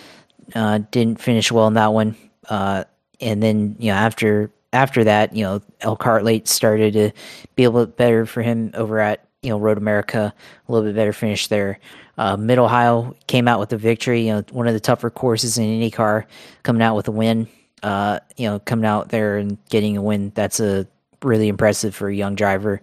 uh, 0.55 0.79
didn't 0.91 1.21
finish 1.21 1.51
well 1.51 1.67
in 1.67 1.75
that 1.75 1.93
one. 1.93 2.15
Uh, 2.49 2.83
and 3.19 3.41
then 3.41 3.75
you 3.79 3.91
know, 3.91 3.97
after 3.97 4.51
after 4.73 5.03
that, 5.03 5.35
you 5.35 5.43
know, 5.43 5.61
Elkhart 5.81 6.23
Lake 6.23 6.47
started 6.47 6.93
to 6.93 7.11
be 7.55 7.63
a 7.63 7.69
little 7.69 7.87
bit 7.87 7.97
better 7.97 8.25
for 8.25 8.41
him 8.41 8.71
over 8.73 8.99
at 8.99 9.25
you 9.41 9.49
know 9.49 9.59
Road 9.59 9.77
America, 9.77 10.33
a 10.67 10.71
little 10.71 10.87
bit 10.87 10.95
better 10.95 11.13
finish 11.13 11.47
there. 11.47 11.79
Uh, 12.17 12.37
Mid 12.37 12.59
Ohio 12.59 13.15
came 13.27 13.47
out 13.47 13.59
with 13.59 13.73
a 13.73 13.77
victory. 13.77 14.27
You 14.27 14.33
know, 14.33 14.43
one 14.51 14.67
of 14.67 14.73
the 14.73 14.79
tougher 14.79 15.09
courses 15.09 15.57
in 15.57 15.65
IndyCar, 15.65 16.25
coming 16.63 16.81
out 16.81 16.95
with 16.95 17.07
a 17.07 17.11
win 17.11 17.47
uh, 17.83 18.19
you 18.37 18.47
know, 18.47 18.59
coming 18.59 18.85
out 18.85 19.09
there 19.09 19.37
and 19.37 19.57
getting 19.69 19.97
a 19.97 20.01
win, 20.01 20.31
that's 20.35 20.59
a 20.59 20.87
really 21.23 21.47
impressive 21.47 21.95
for 21.95 22.09
a 22.09 22.15
young 22.15 22.35
driver. 22.35 22.81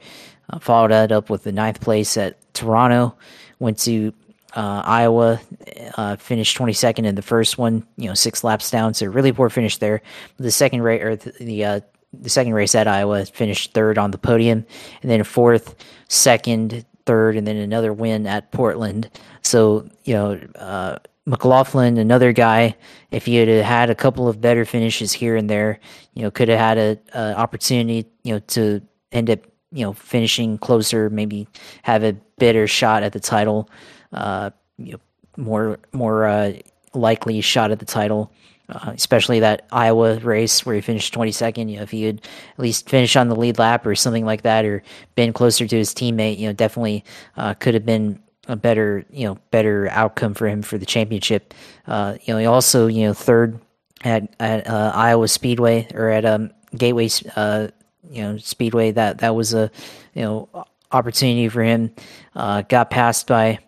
Uh, 0.51 0.59
followed 0.59 0.91
that 0.91 1.13
up 1.13 1.31
with 1.31 1.45
the 1.45 1.53
ninth 1.53 1.81
place 1.81 2.17
at 2.17 2.37
Toronto. 2.55 3.15
Went 3.59 3.79
to 3.81 4.13
uh, 4.55 4.83
Iowa, 4.85 5.41
uh, 5.97 6.17
finished 6.17 6.57
22nd 6.57 7.05
in 7.05 7.15
the 7.15 7.23
first 7.23 7.59
one. 7.59 7.87
You 7.97 8.09
know, 8.09 8.15
six 8.15 8.43
laps 8.43 8.71
down, 8.71 8.95
so 8.95 9.07
really 9.07 9.33
poor 9.33 9.51
finish 9.51 9.77
there. 9.79 10.03
The 10.39 10.51
second 10.51 10.83
race, 10.83 11.03
or 11.03 11.17
the, 11.17 11.65
uh, 11.65 11.81
the 12.13 12.31
second 12.31 12.55
race 12.55 12.75
at 12.75 12.89
Iowa, 12.89 13.27
finished 13.27 13.75
third 13.75 13.99
on 13.99 14.11
the 14.11 14.19
podium, 14.19 14.65
and 15.03 15.11
then 15.11 15.23
fourth, 15.25 15.75
second, 16.09 16.87
third, 17.05 17.37
and 17.37 17.47
then 17.47 17.57
another 17.57 17.93
win 17.93 18.27
at 18.27 18.51
Portland. 18.53 19.11
So 19.43 19.89
you 20.05 20.15
know, 20.15 20.41
uh, 20.57 20.99
McLaughlin, 21.29 21.99
another 21.99 22.33
guy, 22.33 22.75
if 23.11 23.27
he 23.27 23.37
had 23.37 23.49
had 23.49 23.91
a 23.91 23.95
couple 23.95 24.29
of 24.29 24.41
better 24.41 24.65
finishes 24.65 25.13
here 25.13 25.37
and 25.37 25.49
there, 25.49 25.79
you 26.15 26.23
know, 26.23 26.31
could 26.31 26.49
have 26.49 26.59
had 26.59 26.79
a, 26.79 26.99
a 27.15 27.37
opportunity, 27.37 28.09
you 28.23 28.33
know, 28.33 28.39
to 28.49 28.81
end 29.13 29.29
up, 29.29 29.41
you 29.71 29.85
know, 29.85 29.93
finishing 29.93 30.57
closer, 30.57 31.11
maybe 31.11 31.47
have 31.83 32.03
a 32.03 32.15
better 32.39 32.67
shot 32.67 33.03
at 33.03 33.13
the 33.13 33.21
title, 33.21 33.69
uh, 34.15 34.49
you 34.79 34.93
know, 34.93 35.01
more 35.37 35.79
more 35.93 36.27
uh, 36.27 36.53
likely 36.95 37.41
shot 37.43 37.71
at 37.71 37.79
the 37.79 37.87
title. 37.87 38.33
Uh, 38.71 38.93
especially 38.95 39.41
that 39.41 39.67
Iowa 39.73 40.19
race 40.19 40.67
where 40.67 40.75
he 40.75 40.83
finished 40.83 41.15
22nd. 41.15 41.71
You 41.71 41.77
know, 41.77 41.83
if 41.85 41.91
he 41.91 42.05
had 42.05 42.21
at 42.21 42.59
least 42.59 42.87
finished 42.87 43.17
on 43.17 43.29
the 43.29 43.35
lead 43.35 43.59
lap 43.59 43.87
or 43.87 43.95
something 43.95 44.27
like 44.27 44.43
that, 44.43 44.67
or 44.67 44.83
been 45.15 45.33
closer 45.33 45.67
to 45.67 45.77
his 45.77 45.95
teammate, 45.95 46.39
you 46.39 46.49
know, 46.49 46.53
definitely 46.53 47.03
uh, 47.39 47.55
could 47.55 47.73
have 47.73 47.87
been 47.87 48.21
a 48.49 48.57
better 48.57 49.05
you 49.11 49.27
know 49.27 49.39
better 49.51 49.89
outcome 49.91 50.35
for 50.35 50.49
him 50.49 50.63
for 50.63 50.79
the 50.79 50.87
championship. 50.87 51.55
Uh, 51.87 52.17
you 52.25 52.35
know, 52.35 52.41
he 52.41 52.47
also 52.47 52.87
you 52.87 53.07
know 53.07 53.15
third 53.15 53.61
at 54.03 54.35
at 54.41 54.67
uh, 54.67 54.93
Iowa 54.95 55.29
Speedway 55.29 55.89
or 55.95 56.09
at 56.09 56.25
um, 56.25 56.51
Gateway 56.77 57.09
uh, 57.37 57.69
you 58.11 58.23
know 58.23 58.37
Speedway. 58.39 58.91
That 58.91 59.19
that 59.19 59.35
was 59.35 59.55
a 59.55 59.71
you 60.15 60.23
know 60.23 60.67
opportunity 60.91 61.49
for 61.49 61.63
him. 61.63 61.95
Uh, 62.35 62.63
got 62.63 62.91
passed 62.91 63.27
by 63.27 63.59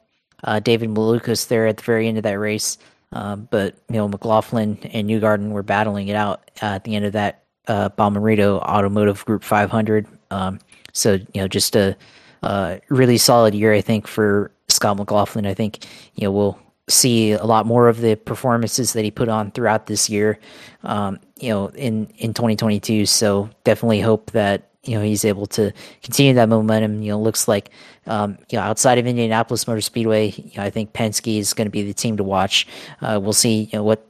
uh, 0.42 0.60
David 0.60 0.88
Malukas 0.88 1.48
there 1.48 1.66
at 1.66 1.76
the 1.76 1.82
very 1.82 2.08
end 2.08 2.16
of 2.16 2.24
that 2.24 2.38
race. 2.38 2.78
Uh, 3.12 3.36
but 3.36 3.74
you 3.88 3.96
know 3.96 4.08
McLaughlin 4.08 4.78
and 4.84 5.08
Newgarden 5.08 5.50
were 5.50 5.64
battling 5.64 6.08
it 6.08 6.16
out 6.16 6.50
at 6.62 6.84
the 6.84 6.94
end 6.94 7.04
of 7.04 7.12
that 7.12 7.44
uh, 7.68 7.90
Automotive 7.98 9.24
Group 9.24 9.42
500. 9.44 10.06
Um, 10.30 10.60
so 10.92 11.14
you 11.14 11.40
know 11.40 11.48
just 11.48 11.76
a 11.76 11.96
really 12.88 13.18
solid 13.18 13.54
year, 13.54 13.74
I 13.74 13.80
think, 13.80 14.06
for 14.06 14.52
Scott 14.70 14.96
McLaughlin. 14.96 15.46
I 15.46 15.54
think 15.54 15.84
you 16.14 16.24
know 16.24 16.32
we'll 16.32 16.58
see 16.88 17.32
a 17.32 17.44
lot 17.44 17.66
more 17.66 17.88
of 17.88 18.00
the 18.00 18.16
performances 18.16 18.92
that 18.92 19.04
he 19.04 19.10
put 19.10 19.28
on 19.28 19.50
throughout 19.52 19.86
this 19.86 20.10
year. 20.10 20.38
Um, 20.82 21.20
you 21.38 21.50
know, 21.50 21.68
in 21.68 22.06
in 22.18 22.34
2022. 22.34 23.06
So 23.06 23.50
definitely 23.64 24.00
hope 24.00 24.30
that 24.32 24.70
you 24.84 24.96
know 24.96 25.02
he's 25.02 25.24
able 25.24 25.46
to 25.46 25.72
continue 26.02 26.34
that 26.34 26.48
momentum. 26.48 27.02
You 27.02 27.12
know, 27.12 27.20
looks 27.20 27.48
like 27.48 27.70
um, 28.06 28.38
you 28.50 28.58
know 28.58 28.64
outside 28.64 28.98
of 28.98 29.06
Indianapolis 29.06 29.66
Motor 29.66 29.80
Speedway, 29.80 30.30
you 30.30 30.52
know, 30.56 30.62
I 30.62 30.70
think 30.70 30.92
Penske 30.92 31.38
is 31.38 31.54
going 31.54 31.66
to 31.66 31.70
be 31.70 31.82
the 31.82 31.94
team 31.94 32.16
to 32.16 32.24
watch. 32.24 32.66
Uh, 33.00 33.18
we'll 33.22 33.32
see 33.32 33.64
you 33.72 33.78
know, 33.78 33.84
what 33.84 34.06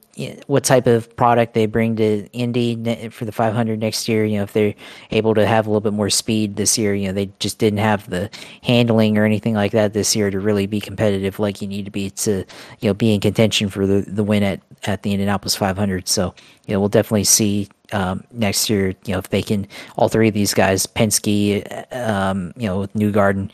what 0.46 0.64
type 0.64 0.86
of 0.86 1.14
product 1.16 1.54
they 1.54 1.66
bring 1.66 1.96
to 1.96 2.28
Indy 2.32 3.08
for 3.10 3.24
the 3.24 3.32
500 3.32 3.78
next 3.78 4.08
year. 4.08 4.24
You 4.24 4.38
know, 4.38 4.42
if 4.44 4.52
they're 4.52 4.74
able 5.10 5.34
to 5.34 5.46
have 5.46 5.66
a 5.66 5.70
little 5.70 5.80
bit 5.80 5.92
more 5.92 6.10
speed 6.10 6.56
this 6.56 6.76
year, 6.76 6.94
you 6.94 7.08
know, 7.08 7.12
they 7.12 7.30
just 7.38 7.58
didn't 7.58 7.78
have 7.78 8.08
the 8.08 8.30
handling 8.62 9.18
or 9.18 9.24
anything 9.24 9.54
like 9.54 9.72
that 9.72 9.92
this 9.92 10.14
year 10.14 10.30
to 10.30 10.40
really 10.40 10.66
be 10.66 10.80
competitive 10.80 11.38
like 11.38 11.62
you 11.62 11.68
need 11.68 11.84
to 11.84 11.90
be 11.90 12.10
to, 12.10 12.44
you 12.80 12.88
know, 12.88 12.94
be 12.94 13.14
in 13.14 13.20
contention 13.20 13.68
for 13.68 13.86
the, 13.86 14.02
the 14.02 14.24
win 14.24 14.42
at, 14.42 14.60
at 14.84 15.02
the 15.02 15.12
Indianapolis 15.12 15.56
500. 15.56 16.08
So, 16.08 16.34
you 16.66 16.74
know, 16.74 16.80
we'll 16.80 16.88
definitely 16.88 17.24
see 17.24 17.68
um, 17.92 18.24
next 18.32 18.70
year, 18.70 18.88
you 19.04 19.12
know, 19.12 19.18
if 19.18 19.30
they 19.30 19.42
can, 19.42 19.66
all 19.96 20.08
three 20.08 20.28
of 20.28 20.34
these 20.34 20.54
guys, 20.54 20.86
Penske, 20.86 21.64
um, 21.94 22.52
you 22.56 22.66
know, 22.66 22.86
Newgarden, 22.88 23.50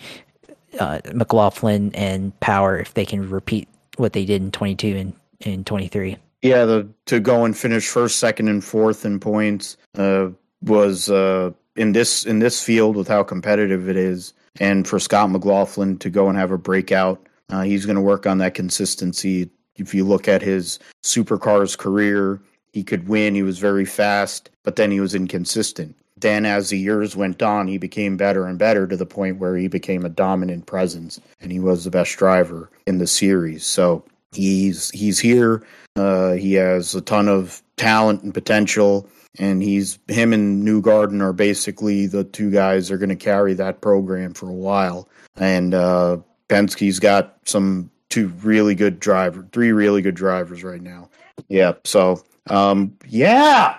uh, 0.79 1.01
McLaughlin, 1.15 1.95
and 1.95 2.39
Power, 2.41 2.79
if 2.79 2.95
they 2.95 3.05
can 3.05 3.31
repeat 3.31 3.69
what 3.97 4.13
they 4.13 4.25
did 4.25 4.43
in 4.43 4.51
22 4.51 4.97
and 4.97 5.13
in 5.41 5.65
23. 5.65 6.17
Yeah, 6.47 6.65
the 6.65 6.89
to 7.07 7.19
go 7.19 7.45
and 7.45 7.59
finish 7.59 7.89
first, 7.89 8.21
second, 8.21 8.47
and 8.47 8.63
fourth 8.63 9.05
in 9.05 9.19
points 9.19 9.77
uh, 9.99 10.29
was 10.63 11.11
uh, 11.11 11.51
in 11.75 11.91
this 11.91 12.25
in 12.25 12.39
this 12.39 12.63
field 12.63 12.95
with 12.95 13.09
how 13.09 13.25
competitive 13.25 13.89
it 13.89 13.97
is, 13.97 14.33
and 14.61 14.87
for 14.87 15.01
Scott 15.01 15.29
McLaughlin 15.31 15.99
to 15.99 16.09
go 16.09 16.29
and 16.29 16.39
have 16.39 16.53
a 16.53 16.59
breakout, 16.59 17.27
uh, 17.51 17.63
he's 17.63 17.85
going 17.85 17.97
to 17.97 18.03
work 18.03 18.29
on 18.29 18.39
that 18.39 18.55
consistency. 18.55 19.51
If 19.75 19.93
you 19.93 20.05
look 20.05 20.29
at 20.29 20.41
his 20.41 20.79
supercars 21.03 21.77
career, 21.77 22.41
he 22.73 22.85
could 22.85 23.09
win. 23.09 23.35
He 23.35 23.43
was 23.43 23.59
very 23.59 23.85
fast, 23.85 24.49
but 24.63 24.77
then 24.77 24.93
he 24.93 25.01
was 25.01 25.17
inconsistent. 25.17 25.97
Then, 26.17 26.47
as 26.47 26.71
the 26.71 26.79
years 26.79 27.17
went 27.17 27.43
on, 27.43 27.67
he 27.67 27.77
became 27.77 28.17
better 28.17 28.47
and 28.47 28.57
better 28.57 28.87
to 28.87 28.97
the 28.97 29.05
point 29.05 29.41
where 29.41 29.57
he 29.57 29.67
became 29.67 30.05
a 30.05 30.09
dominant 30.11 30.67
presence, 30.67 31.21
and 31.41 31.51
he 31.51 31.59
was 31.59 31.83
the 31.83 31.91
best 31.91 32.17
driver 32.17 32.71
in 32.87 32.99
the 32.99 33.07
series. 33.09 33.67
So 33.67 34.05
he's 34.37 34.91
he's 34.91 35.19
here. 35.19 35.67
Uh, 35.97 36.33
he 36.33 36.53
has 36.55 36.95
a 36.95 37.01
ton 37.01 37.29
of 37.29 37.63
talent 37.77 38.23
and 38.23 38.35
potential, 38.35 39.09
and 39.39 39.63
he's 39.63 39.99
him 40.09 40.33
and 40.33 40.67
Newgarden 40.67 41.21
are 41.21 41.33
basically 41.33 42.07
the 42.07 42.25
two 42.25 42.51
guys 42.51 42.89
that 42.89 42.95
are 42.95 42.99
going 42.99 43.09
to 43.09 43.17
carry 43.17 43.55
that 43.55 43.81
program 43.81 44.35
for 44.35 44.49
a 44.49 44.55
while. 44.55 45.09
And 45.37 45.75
uh, 45.75 46.19
Penske's 46.49 47.01
got 47.01 47.39
some 47.45 47.91
two 48.09 48.29
really 48.43 48.75
good 48.75 49.01
drivers, 49.01 49.47
three 49.53 49.73
really 49.73 50.03
good 50.03 50.15
drivers 50.15 50.63
right 50.63 50.83
now. 50.83 51.09
Yeah. 51.49 51.73
So 51.85 52.23
um, 52.49 52.97
yeah. 53.07 53.77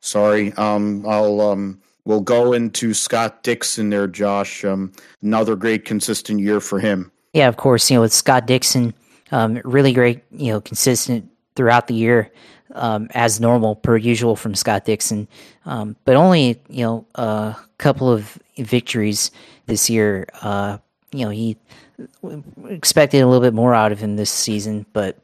Sorry. 0.00 0.52
Um, 0.54 1.04
I'll 1.06 1.40
um, 1.40 1.80
we'll 2.04 2.20
go 2.20 2.52
into 2.52 2.94
Scott 2.94 3.42
Dixon 3.42 3.90
there, 3.90 4.06
Josh. 4.06 4.64
Um, 4.64 4.92
another 5.22 5.56
great 5.56 5.84
consistent 5.84 6.40
year 6.40 6.60
for 6.60 6.78
him. 6.78 7.12
Yeah, 7.32 7.48
of 7.48 7.56
course. 7.56 7.90
You 7.90 7.96
know, 7.96 8.00
with 8.02 8.12
Scott 8.12 8.46
Dixon, 8.46 8.94
um, 9.32 9.60
really 9.64 9.92
great. 9.92 10.22
You 10.30 10.52
know, 10.52 10.60
consistent 10.60 11.30
throughout 11.56 11.86
the 11.86 11.94
year, 11.94 12.30
um, 12.74 13.08
as 13.14 13.40
normal 13.40 13.76
per 13.76 13.96
usual 13.96 14.36
from 14.36 14.54
Scott 14.54 14.84
Dixon. 14.84 15.28
Um, 15.66 15.96
but 16.04 16.16
only 16.16 16.60
you 16.68 16.84
know 16.84 17.06
a 17.14 17.56
couple 17.78 18.10
of 18.10 18.38
victories 18.56 19.30
this 19.66 19.90
year. 19.90 20.26
Uh, 20.42 20.78
you 21.12 21.24
know, 21.24 21.30
he 21.30 21.56
expected 22.68 23.18
a 23.20 23.26
little 23.26 23.42
bit 23.42 23.54
more 23.54 23.74
out 23.74 23.92
of 23.92 23.98
him 23.98 24.16
this 24.16 24.30
season, 24.30 24.86
but 24.92 25.18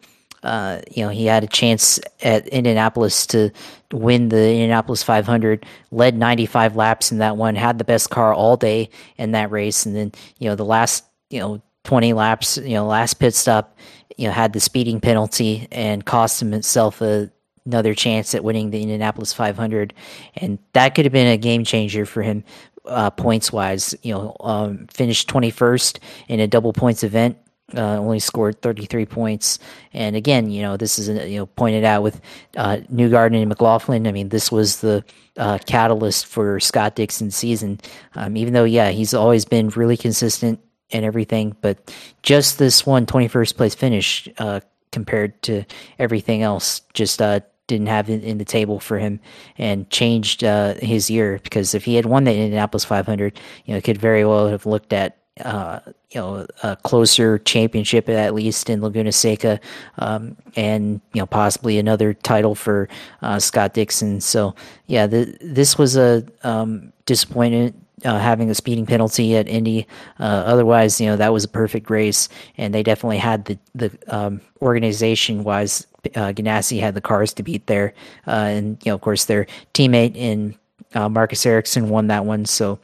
uh, 0.46 0.80
you 0.92 1.02
know, 1.02 1.08
he 1.08 1.26
had 1.26 1.42
a 1.42 1.48
chance 1.48 1.98
at 2.22 2.46
Indianapolis 2.48 3.26
to 3.26 3.50
win 3.90 4.28
the 4.28 4.50
Indianapolis 4.50 5.02
500, 5.02 5.66
led 5.90 6.16
95 6.16 6.76
laps 6.76 7.10
in 7.10 7.18
that 7.18 7.36
one, 7.36 7.56
had 7.56 7.78
the 7.78 7.84
best 7.84 8.10
car 8.10 8.32
all 8.32 8.56
day 8.56 8.88
in 9.16 9.32
that 9.32 9.50
race. 9.50 9.86
And 9.86 9.96
then, 9.96 10.12
you 10.38 10.48
know, 10.48 10.54
the 10.54 10.64
last, 10.64 11.04
you 11.30 11.40
know, 11.40 11.60
20 11.86 12.12
laps, 12.12 12.58
you 12.58 12.74
know, 12.74 12.86
last 12.86 13.14
pit 13.14 13.34
stop, 13.34 13.78
you 14.16 14.26
know, 14.26 14.32
had 14.32 14.52
the 14.52 14.60
speeding 14.60 15.00
penalty 15.00 15.68
and 15.70 16.04
cost 16.04 16.42
him 16.42 16.52
himself 16.52 17.00
a, 17.00 17.30
another 17.64 17.94
chance 17.94 18.34
at 18.34 18.44
winning 18.44 18.70
the 18.70 18.82
Indianapolis 18.82 19.32
500. 19.32 19.94
And 20.36 20.58
that 20.72 20.94
could 20.94 21.04
have 21.04 21.12
been 21.12 21.28
a 21.28 21.36
game 21.36 21.64
changer 21.64 22.04
for 22.04 22.22
him. 22.22 22.44
Uh, 22.84 23.10
points 23.10 23.52
wise, 23.52 23.96
you 24.02 24.12
know, 24.12 24.36
um, 24.40 24.86
finished 24.88 25.28
21st 25.28 25.98
in 26.28 26.38
a 26.38 26.46
double 26.46 26.72
points 26.72 27.02
event 27.02 27.36
uh, 27.74 27.98
only 27.98 28.20
scored 28.20 28.62
33 28.62 29.06
points. 29.06 29.58
And 29.92 30.14
again, 30.14 30.50
you 30.50 30.62
know, 30.62 30.76
this 30.76 30.98
is, 30.98 31.08
you 31.08 31.38
know, 31.38 31.46
pointed 31.46 31.84
out 31.84 32.02
with 32.02 32.20
uh, 32.56 32.78
Newgarden 32.92 33.40
and 33.40 33.48
McLaughlin. 33.48 34.06
I 34.06 34.12
mean, 34.12 34.28
this 34.28 34.52
was 34.52 34.80
the 34.80 35.04
uh, 35.36 35.58
catalyst 35.66 36.26
for 36.26 36.60
Scott 36.60 36.94
Dixon's 36.94 37.34
season. 37.34 37.80
Um, 38.14 38.36
even 38.36 38.54
though, 38.54 38.64
yeah, 38.64 38.90
he's 38.90 39.14
always 39.14 39.44
been 39.44 39.68
really 39.70 39.96
consistent 39.96 40.60
and 40.92 41.04
everything, 41.04 41.56
but 41.60 41.94
just 42.22 42.58
this 42.58 42.86
one 42.86 43.06
21st 43.06 43.56
place 43.56 43.74
finish 43.74 44.28
uh, 44.38 44.60
compared 44.92 45.40
to 45.42 45.64
everything 45.98 46.42
else 46.42 46.80
just 46.94 47.20
uh, 47.20 47.40
didn't 47.66 47.88
have 47.88 48.08
it 48.08 48.22
in 48.22 48.38
the 48.38 48.44
table 48.44 48.78
for 48.78 48.98
him 48.98 49.20
and 49.58 49.90
changed 49.90 50.44
uh, 50.44 50.74
his 50.74 51.10
year 51.10 51.40
because 51.42 51.74
if 51.74 51.84
he 51.84 51.96
had 51.96 52.06
won 52.06 52.24
the 52.24 52.34
Indianapolis 52.34 52.84
500, 52.84 53.38
you 53.64 53.74
know, 53.74 53.80
could 53.80 53.98
very 53.98 54.24
well 54.24 54.48
have 54.48 54.66
looked 54.66 54.92
at 54.92 55.18
uh, 55.44 55.80
you 56.10 56.20
know 56.20 56.46
a 56.62 56.76
closer 56.76 57.38
championship 57.38 58.08
at 58.08 58.34
least 58.34 58.70
in 58.70 58.80
Laguna 58.80 59.12
Seca, 59.12 59.60
um, 59.98 60.36
and 60.54 61.00
you 61.12 61.20
know 61.20 61.26
possibly 61.26 61.78
another 61.78 62.14
title 62.14 62.54
for 62.54 62.88
uh, 63.22 63.38
Scott 63.38 63.74
Dixon. 63.74 64.20
So 64.20 64.54
yeah, 64.86 65.06
the, 65.06 65.36
this 65.42 65.76
was 65.76 65.96
a 65.96 66.24
um, 66.42 66.92
disappointment. 67.04 67.85
Uh, 68.04 68.18
having 68.18 68.50
a 68.50 68.54
speeding 68.54 68.84
penalty 68.84 69.34
at 69.36 69.48
Indy. 69.48 69.86
Uh, 70.20 70.24
otherwise, 70.44 71.00
you 71.00 71.06
know 71.06 71.16
that 71.16 71.32
was 71.32 71.44
a 71.44 71.48
perfect 71.48 71.88
race, 71.88 72.28
and 72.58 72.74
they 72.74 72.82
definitely 72.82 73.16
had 73.16 73.46
the 73.46 73.58
the 73.74 73.90
um, 74.08 74.42
organization 74.60 75.44
wise. 75.44 75.86
Uh, 76.14 76.30
Ganassi 76.30 76.78
had 76.78 76.94
the 76.94 77.00
cars 77.00 77.32
to 77.32 77.42
beat 77.42 77.66
there, 77.66 77.94
uh, 78.26 78.30
and 78.52 78.76
you 78.84 78.90
know 78.90 78.96
of 78.96 79.00
course 79.00 79.24
their 79.24 79.46
teammate 79.72 80.14
in 80.14 80.54
uh, 80.92 81.08
Marcus 81.08 81.46
Ericsson 81.46 81.88
won 81.88 82.08
that 82.08 82.26
one. 82.26 82.44
So 82.44 82.78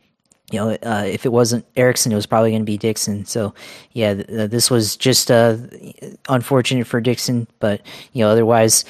you 0.51 0.59
know, 0.59 0.71
uh, 0.83 1.05
if 1.07 1.27
it 1.27 1.33
wasn't 1.33 1.67
Ericsson, 1.77 2.13
it 2.13 2.15
was 2.17 2.27
probably 2.27 2.51
going 2.51 2.63
to 2.63 2.67
be 2.67 2.77
Dixon. 2.77 3.25
So, 3.25 3.55
yeah, 3.93 4.15
th- 4.15 4.51
this 4.51 4.71
was 4.71 4.97
just 4.97 5.31
unfortunate 5.31 6.87
for 6.87 7.01
Dixon, 7.01 7.49
but 7.59 7.81
you 8.13 8.23
know, 8.23 8.31
otherwise, 8.31 8.85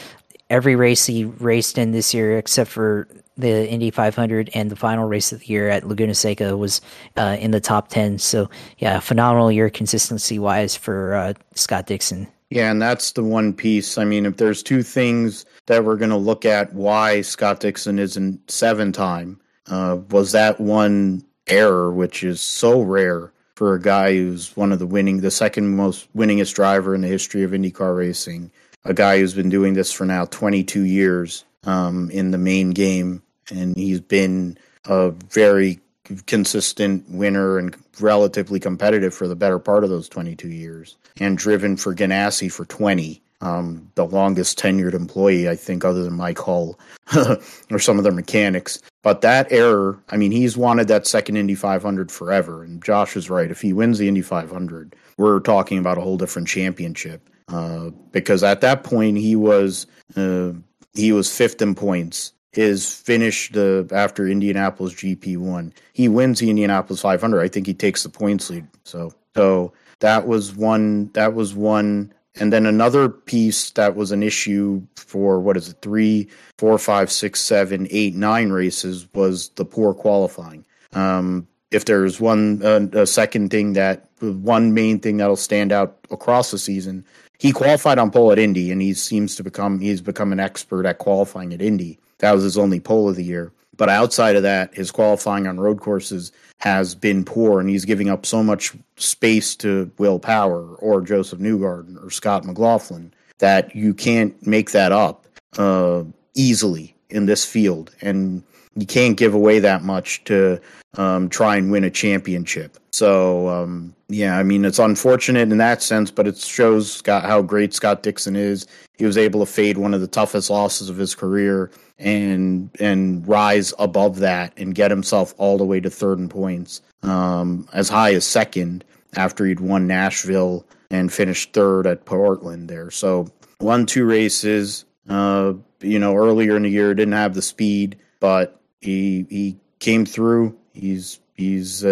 every 0.52 0.76
race 0.76 1.06
he 1.06 1.24
raced 1.24 1.78
in 1.78 1.90
this 1.92 2.12
year, 2.12 2.36
except 2.36 2.70
for 2.70 3.08
the 3.38 3.68
Indy 3.68 3.90
500 3.90 4.50
and 4.52 4.70
the 4.70 4.76
final 4.76 5.08
race 5.08 5.32
of 5.32 5.40
the 5.40 5.46
year 5.46 5.70
at 5.70 5.88
Laguna 5.88 6.14
Seca, 6.14 6.56
was 6.56 6.82
uh, 7.16 7.38
in 7.40 7.50
the 7.50 7.60
top 7.60 7.88
10. 7.88 8.18
So, 8.18 8.50
yeah, 8.76 9.00
phenomenal 9.00 9.50
year 9.50 9.70
consistency 9.70 10.38
wise 10.38 10.76
for 10.76 11.14
uh, 11.14 11.32
Scott 11.54 11.86
Dixon. 11.86 12.28
Yeah, 12.50 12.70
and 12.70 12.82
that's 12.82 13.12
the 13.12 13.24
one 13.24 13.54
piece. 13.54 13.96
I 13.96 14.04
mean, 14.04 14.26
if 14.26 14.36
there's 14.36 14.62
two 14.62 14.82
things 14.82 15.46
that 15.66 15.86
we're 15.86 15.96
going 15.96 16.10
to 16.10 16.18
look 16.18 16.44
at 16.44 16.74
why 16.74 17.22
Scott 17.22 17.60
Dixon 17.60 17.98
isn't 17.98 18.50
seven 18.50 18.92
time, 18.92 19.40
uh, 19.68 19.96
was 20.10 20.32
that 20.32 20.60
one 20.60 21.24
error, 21.46 21.90
which 21.90 22.22
is 22.22 22.42
so 22.42 22.82
rare 22.82 23.32
for 23.54 23.74
a 23.74 23.80
guy 23.80 24.12
who's 24.12 24.54
one 24.54 24.70
of 24.70 24.78
the 24.78 24.86
winning, 24.86 25.20
the 25.20 25.30
second 25.30 25.76
most 25.76 26.14
winningest 26.14 26.54
driver 26.54 26.94
in 26.94 27.00
the 27.00 27.08
history 27.08 27.42
of 27.42 27.52
IndyCar 27.52 27.96
racing. 27.96 28.50
A 28.84 28.94
guy 28.94 29.18
who's 29.18 29.34
been 29.34 29.48
doing 29.48 29.74
this 29.74 29.92
for 29.92 30.04
now 30.04 30.24
22 30.24 30.82
years 30.84 31.44
um, 31.64 32.10
in 32.10 32.30
the 32.30 32.38
main 32.38 32.70
game, 32.70 33.22
and 33.50 33.76
he's 33.76 34.00
been 34.00 34.58
a 34.86 35.10
very 35.10 35.80
consistent 36.26 37.08
winner 37.08 37.58
and 37.58 37.76
relatively 38.00 38.58
competitive 38.58 39.14
for 39.14 39.28
the 39.28 39.36
better 39.36 39.58
part 39.58 39.84
of 39.84 39.90
those 39.90 40.08
22 40.08 40.48
years, 40.48 40.96
and 41.18 41.38
driven 41.38 41.76
for 41.76 41.94
Ganassi 41.94 42.50
for 42.50 42.64
20 42.64 43.22
um, 43.42 43.90
the 43.96 44.06
longest 44.06 44.58
tenured 44.58 44.94
employee, 44.94 45.48
I 45.48 45.56
think, 45.56 45.84
other 45.84 46.04
than 46.04 46.14
Mike 46.14 46.38
Hull 46.38 46.78
or 47.70 47.78
some 47.78 47.98
of 47.98 48.04
their 48.04 48.12
mechanics. 48.12 48.80
But 49.02 49.20
that 49.22 49.50
error, 49.50 49.98
I 50.08 50.16
mean, 50.16 50.30
he's 50.30 50.56
wanted 50.56 50.88
that 50.88 51.08
second 51.08 51.36
Indy 51.36 51.56
500 51.56 52.10
forever. 52.10 52.62
And 52.62 52.82
Josh 52.82 53.16
is 53.16 53.28
right. 53.28 53.50
If 53.50 53.60
he 53.60 53.72
wins 53.72 53.98
the 53.98 54.06
Indy 54.06 54.22
500, 54.22 54.94
we're 55.18 55.40
talking 55.40 55.78
about 55.78 55.98
a 55.98 56.00
whole 56.00 56.16
different 56.16 56.46
championship. 56.46 57.28
Uh, 57.48 57.90
because 58.12 58.42
at 58.42 58.60
that 58.60 58.84
point, 58.84 59.18
he 59.18 59.36
was 59.36 59.86
uh, 60.16 60.52
he 60.94 61.12
was 61.12 61.34
fifth 61.34 61.60
in 61.62 61.74
points. 61.74 62.32
His 62.52 62.94
finish 62.94 63.50
the 63.50 63.88
after 63.92 64.28
Indianapolis 64.28 64.94
GP 64.94 65.38
one, 65.38 65.72
he 65.94 66.08
wins 66.08 66.38
the 66.38 66.50
Indianapolis 66.50 67.00
500. 67.00 67.40
I 67.40 67.48
think 67.48 67.66
he 67.66 67.74
takes 67.74 68.02
the 68.02 68.10
points 68.10 68.50
lead. 68.50 68.66
So 68.84 69.14
so 69.34 69.72
that 70.00 70.26
was 70.26 70.54
one 70.54 71.10
that 71.12 71.34
was 71.34 71.54
one 71.54 72.12
and 72.36 72.52
then 72.52 72.66
another 72.66 73.08
piece 73.08 73.70
that 73.72 73.94
was 73.94 74.10
an 74.10 74.22
issue 74.22 74.82
for 74.96 75.40
what 75.40 75.56
is 75.56 75.68
it, 75.68 75.76
three, 75.82 76.28
four, 76.58 76.78
five, 76.78 77.12
six, 77.12 77.40
seven, 77.40 77.86
eight, 77.90 78.14
nine 78.14 78.50
races 78.50 79.06
was 79.14 79.50
the 79.50 79.64
poor 79.64 79.92
qualifying. 79.92 80.64
Um, 80.94 81.46
if 81.70 81.84
there's 81.84 82.20
one 82.20 82.62
uh, 82.62 82.86
a 82.92 83.06
second 83.06 83.50
thing 83.50 83.74
that 83.74 84.08
one 84.20 84.74
main 84.74 84.98
thing 84.98 85.16
that'll 85.16 85.36
stand 85.36 85.72
out 85.72 85.98
across 86.10 86.50
the 86.50 86.58
season, 86.58 87.04
he 87.42 87.50
qualified 87.50 87.98
on 87.98 88.12
pole 88.12 88.30
at 88.30 88.38
Indy, 88.38 88.70
and 88.70 88.80
he 88.80 88.94
seems 88.94 89.34
to 89.34 89.42
become 89.42 89.80
he's 89.80 90.00
become 90.00 90.30
an 90.30 90.38
expert 90.38 90.86
at 90.86 90.98
qualifying 90.98 91.52
at 91.52 91.60
Indy. 91.60 91.98
That 92.18 92.30
was 92.30 92.44
his 92.44 92.56
only 92.56 92.78
pole 92.78 93.08
of 93.08 93.16
the 93.16 93.24
year. 93.24 93.50
But 93.76 93.88
outside 93.88 94.36
of 94.36 94.44
that, 94.44 94.72
his 94.72 94.92
qualifying 94.92 95.48
on 95.48 95.58
road 95.58 95.80
courses 95.80 96.30
has 96.58 96.94
been 96.94 97.24
poor, 97.24 97.58
and 97.58 97.68
he's 97.68 97.84
giving 97.84 98.08
up 98.08 98.24
so 98.24 98.44
much 98.44 98.74
space 98.94 99.56
to 99.56 99.90
Will 99.98 100.20
Power 100.20 100.76
or 100.76 101.00
Josef 101.00 101.40
Newgarden 101.40 102.00
or 102.00 102.10
Scott 102.10 102.44
McLaughlin 102.44 103.12
that 103.38 103.74
you 103.74 103.92
can't 103.92 104.46
make 104.46 104.70
that 104.70 104.92
up 104.92 105.26
uh, 105.58 106.04
easily 106.34 106.91
in 107.12 107.26
this 107.26 107.44
field, 107.44 107.90
and 108.00 108.42
you 108.74 108.86
can't 108.86 109.16
give 109.16 109.34
away 109.34 109.58
that 109.58 109.82
much 109.82 110.24
to 110.24 110.60
um, 110.96 111.28
try 111.28 111.56
and 111.56 111.70
win 111.70 111.84
a 111.84 111.90
championship. 111.90 112.78
So 112.92 113.48
um, 113.48 113.94
yeah, 114.08 114.38
I 114.38 114.42
mean 114.42 114.64
it's 114.64 114.78
unfortunate 114.78 115.50
in 115.50 115.58
that 115.58 115.82
sense, 115.82 116.10
but 116.10 116.26
it 116.26 116.36
shows 116.36 116.92
Scott 116.92 117.24
how 117.24 117.42
great 117.42 117.72
Scott 117.72 118.02
Dixon 118.02 118.36
is. 118.36 118.66
He 118.98 119.06
was 119.06 119.16
able 119.16 119.40
to 119.40 119.50
fade 119.50 119.78
one 119.78 119.94
of 119.94 120.00
the 120.00 120.06
toughest 120.06 120.50
losses 120.50 120.90
of 120.90 120.96
his 120.96 121.14
career 121.14 121.70
and 121.98 122.70
and 122.80 123.26
rise 123.26 123.72
above 123.78 124.18
that 124.18 124.52
and 124.56 124.74
get 124.74 124.90
himself 124.90 125.34
all 125.38 125.56
the 125.56 125.64
way 125.64 125.80
to 125.80 125.90
third 125.90 126.18
in 126.18 126.28
points, 126.28 126.82
um, 127.02 127.66
as 127.72 127.88
high 127.88 128.12
as 128.14 128.26
second 128.26 128.84
after 129.16 129.46
he'd 129.46 129.60
won 129.60 129.86
Nashville 129.86 130.66
and 130.90 131.12
finished 131.12 131.52
third 131.52 131.86
at 131.86 132.04
Portland 132.04 132.68
there. 132.68 132.90
So 132.90 133.28
won 133.60 133.86
two 133.86 134.04
races. 134.04 134.84
Uh, 135.08 135.54
you 135.82 135.98
know, 135.98 136.16
earlier 136.16 136.56
in 136.56 136.62
the 136.62 136.70
year 136.70 136.94
didn't 136.94 137.14
have 137.14 137.34
the 137.34 137.42
speed, 137.42 137.96
but 138.20 138.60
he 138.80 139.26
he 139.28 139.56
came 139.78 140.06
through. 140.06 140.56
He's 140.72 141.20
he's 141.34 141.84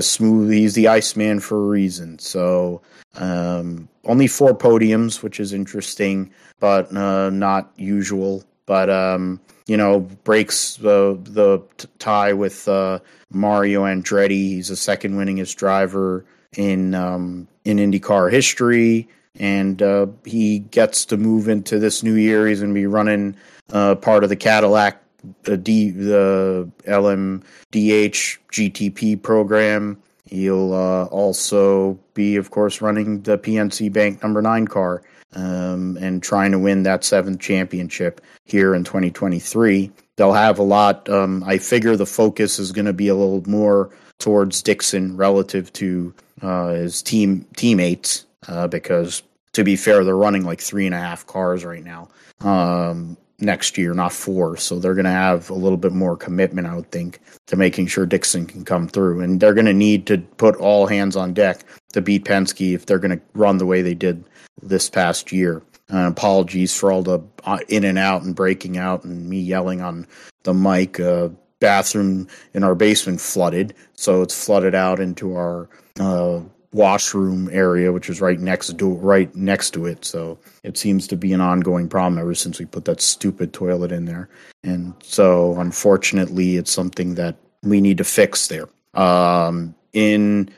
smooth. 0.00 0.52
He's 0.52 0.74
the 0.74 0.88
Iceman 0.88 1.40
for 1.40 1.58
a 1.58 1.68
reason. 1.68 2.18
So 2.18 2.82
um, 3.14 3.88
only 4.04 4.26
four 4.26 4.56
podiums, 4.56 5.22
which 5.22 5.40
is 5.40 5.52
interesting, 5.52 6.32
but 6.60 6.94
uh, 6.94 7.30
not 7.30 7.72
usual 7.76 8.44
but 8.66 8.88
um, 8.90 9.40
you 9.66 9.76
know 9.76 10.00
breaks 10.00 10.76
the 10.76 11.18
the 11.24 11.60
tie 11.98 12.32
with 12.32 12.66
uh, 12.68 12.98
Mario 13.30 13.84
Andretti. 13.84 14.30
He's 14.30 14.68
the 14.68 14.76
second 14.76 15.14
winningest 15.14 15.56
driver 15.56 16.24
in 16.56 16.94
um, 16.94 17.48
in 17.64 17.78
IndyCar 17.78 18.30
history, 18.30 19.08
and 19.38 19.82
uh, 19.82 20.06
he 20.24 20.60
gets 20.60 21.04
to 21.06 21.16
move 21.16 21.48
into 21.48 21.78
this 21.78 22.02
new 22.02 22.14
year. 22.14 22.46
He's 22.46 22.60
going 22.60 22.74
to 22.74 22.80
be 22.80 22.86
running 22.86 23.36
uh, 23.72 23.94
part 23.96 24.24
of 24.24 24.30
the 24.30 24.36
Cadillac 24.36 25.02
the 25.44 25.56
D 25.56 25.90
the 25.90 26.70
LMDH 26.84 28.38
GTP 28.50 29.22
program. 29.22 30.02
He'll 30.24 30.72
uh, 30.72 31.04
also 31.06 31.98
be, 32.14 32.36
of 32.36 32.50
course, 32.50 32.80
running 32.80 33.22
the 33.22 33.38
PNC 33.38 33.92
Bank 33.92 34.22
number 34.22 34.40
nine 34.40 34.66
car 34.66 35.02
um, 35.34 35.98
and 36.00 36.22
trying 36.22 36.52
to 36.52 36.58
win 36.58 36.84
that 36.84 37.04
seventh 37.04 37.40
championship 37.40 38.20
here 38.44 38.74
in 38.74 38.82
2023. 38.84 39.90
They'll 40.16 40.32
have 40.32 40.58
a 40.58 40.62
lot. 40.62 41.08
Um, 41.08 41.44
I 41.44 41.58
figure 41.58 41.96
the 41.96 42.06
focus 42.06 42.58
is 42.58 42.72
going 42.72 42.86
to 42.86 42.92
be 42.92 43.08
a 43.08 43.14
little 43.14 43.42
more 43.46 43.90
towards 44.18 44.62
Dixon 44.62 45.16
relative 45.16 45.72
to 45.74 46.14
uh, 46.40 46.68
his 46.70 47.02
team 47.02 47.46
teammates 47.56 48.24
uh, 48.48 48.68
because, 48.68 49.22
to 49.52 49.64
be 49.64 49.76
fair, 49.76 50.04
they're 50.04 50.16
running 50.16 50.44
like 50.44 50.60
three 50.60 50.86
and 50.86 50.94
a 50.94 50.98
half 50.98 51.26
cars 51.26 51.64
right 51.64 51.84
now. 51.84 52.08
Um, 52.40 53.16
next 53.42 53.76
year, 53.76 53.92
not 53.92 54.12
four. 54.12 54.56
So 54.56 54.78
they're 54.78 54.94
going 54.94 55.04
to 55.04 55.10
have 55.10 55.50
a 55.50 55.54
little 55.54 55.76
bit 55.76 55.92
more 55.92 56.16
commitment, 56.16 56.66
I 56.66 56.76
would 56.76 56.90
think, 56.90 57.20
to 57.48 57.56
making 57.56 57.88
sure 57.88 58.06
Dixon 58.06 58.46
can 58.46 58.64
come 58.64 58.88
through. 58.88 59.20
And 59.20 59.40
they're 59.40 59.54
going 59.54 59.66
to 59.66 59.74
need 59.74 60.06
to 60.06 60.18
put 60.18 60.56
all 60.56 60.86
hands 60.86 61.16
on 61.16 61.34
deck 61.34 61.64
to 61.92 62.00
beat 62.00 62.24
Penske 62.24 62.74
if 62.74 62.86
they're 62.86 62.98
going 62.98 63.18
to 63.18 63.24
run 63.34 63.58
the 63.58 63.66
way 63.66 63.82
they 63.82 63.94
did 63.94 64.24
this 64.62 64.88
past 64.88 65.32
year. 65.32 65.62
Uh, 65.92 66.08
apologies 66.08 66.74
for 66.74 66.90
all 66.90 67.02
the 67.02 67.20
uh, 67.44 67.58
in 67.68 67.84
and 67.84 67.98
out 67.98 68.22
and 68.22 68.34
breaking 68.34 68.78
out 68.78 69.04
and 69.04 69.28
me 69.28 69.38
yelling 69.38 69.82
on 69.82 70.06
the 70.44 70.54
mic. 70.54 70.98
Uh, 70.98 71.28
bathroom 71.60 72.26
in 72.54 72.64
our 72.64 72.74
basement 72.74 73.20
flooded, 73.20 73.72
so 73.94 74.20
it's 74.20 74.44
flooded 74.44 74.74
out 74.74 74.98
into 74.98 75.36
our 75.36 75.68
uh, 76.00 76.40
washroom 76.72 77.50
area, 77.52 77.92
which 77.92 78.08
is 78.08 78.20
right 78.20 78.40
next 78.40 78.78
to 78.78 78.94
right 78.94 79.34
next 79.34 79.70
to 79.70 79.86
it. 79.86 80.04
So 80.04 80.38
it 80.62 80.78
seems 80.78 81.06
to 81.08 81.16
be 81.16 81.32
an 81.32 81.40
ongoing 81.40 81.88
problem 81.88 82.18
ever 82.18 82.34
since 82.34 82.58
we 82.58 82.64
put 82.64 82.86
that 82.86 83.00
stupid 83.00 83.52
toilet 83.52 83.92
in 83.92 84.06
there. 84.06 84.28
And 84.64 84.94
so 85.02 85.58
unfortunately, 85.58 86.56
it's 86.56 86.72
something 86.72 87.14
that 87.16 87.36
we 87.62 87.80
need 87.80 87.98
to 87.98 88.04
fix 88.04 88.48
there. 88.48 88.68
Um, 88.94 89.74
in 89.92 90.48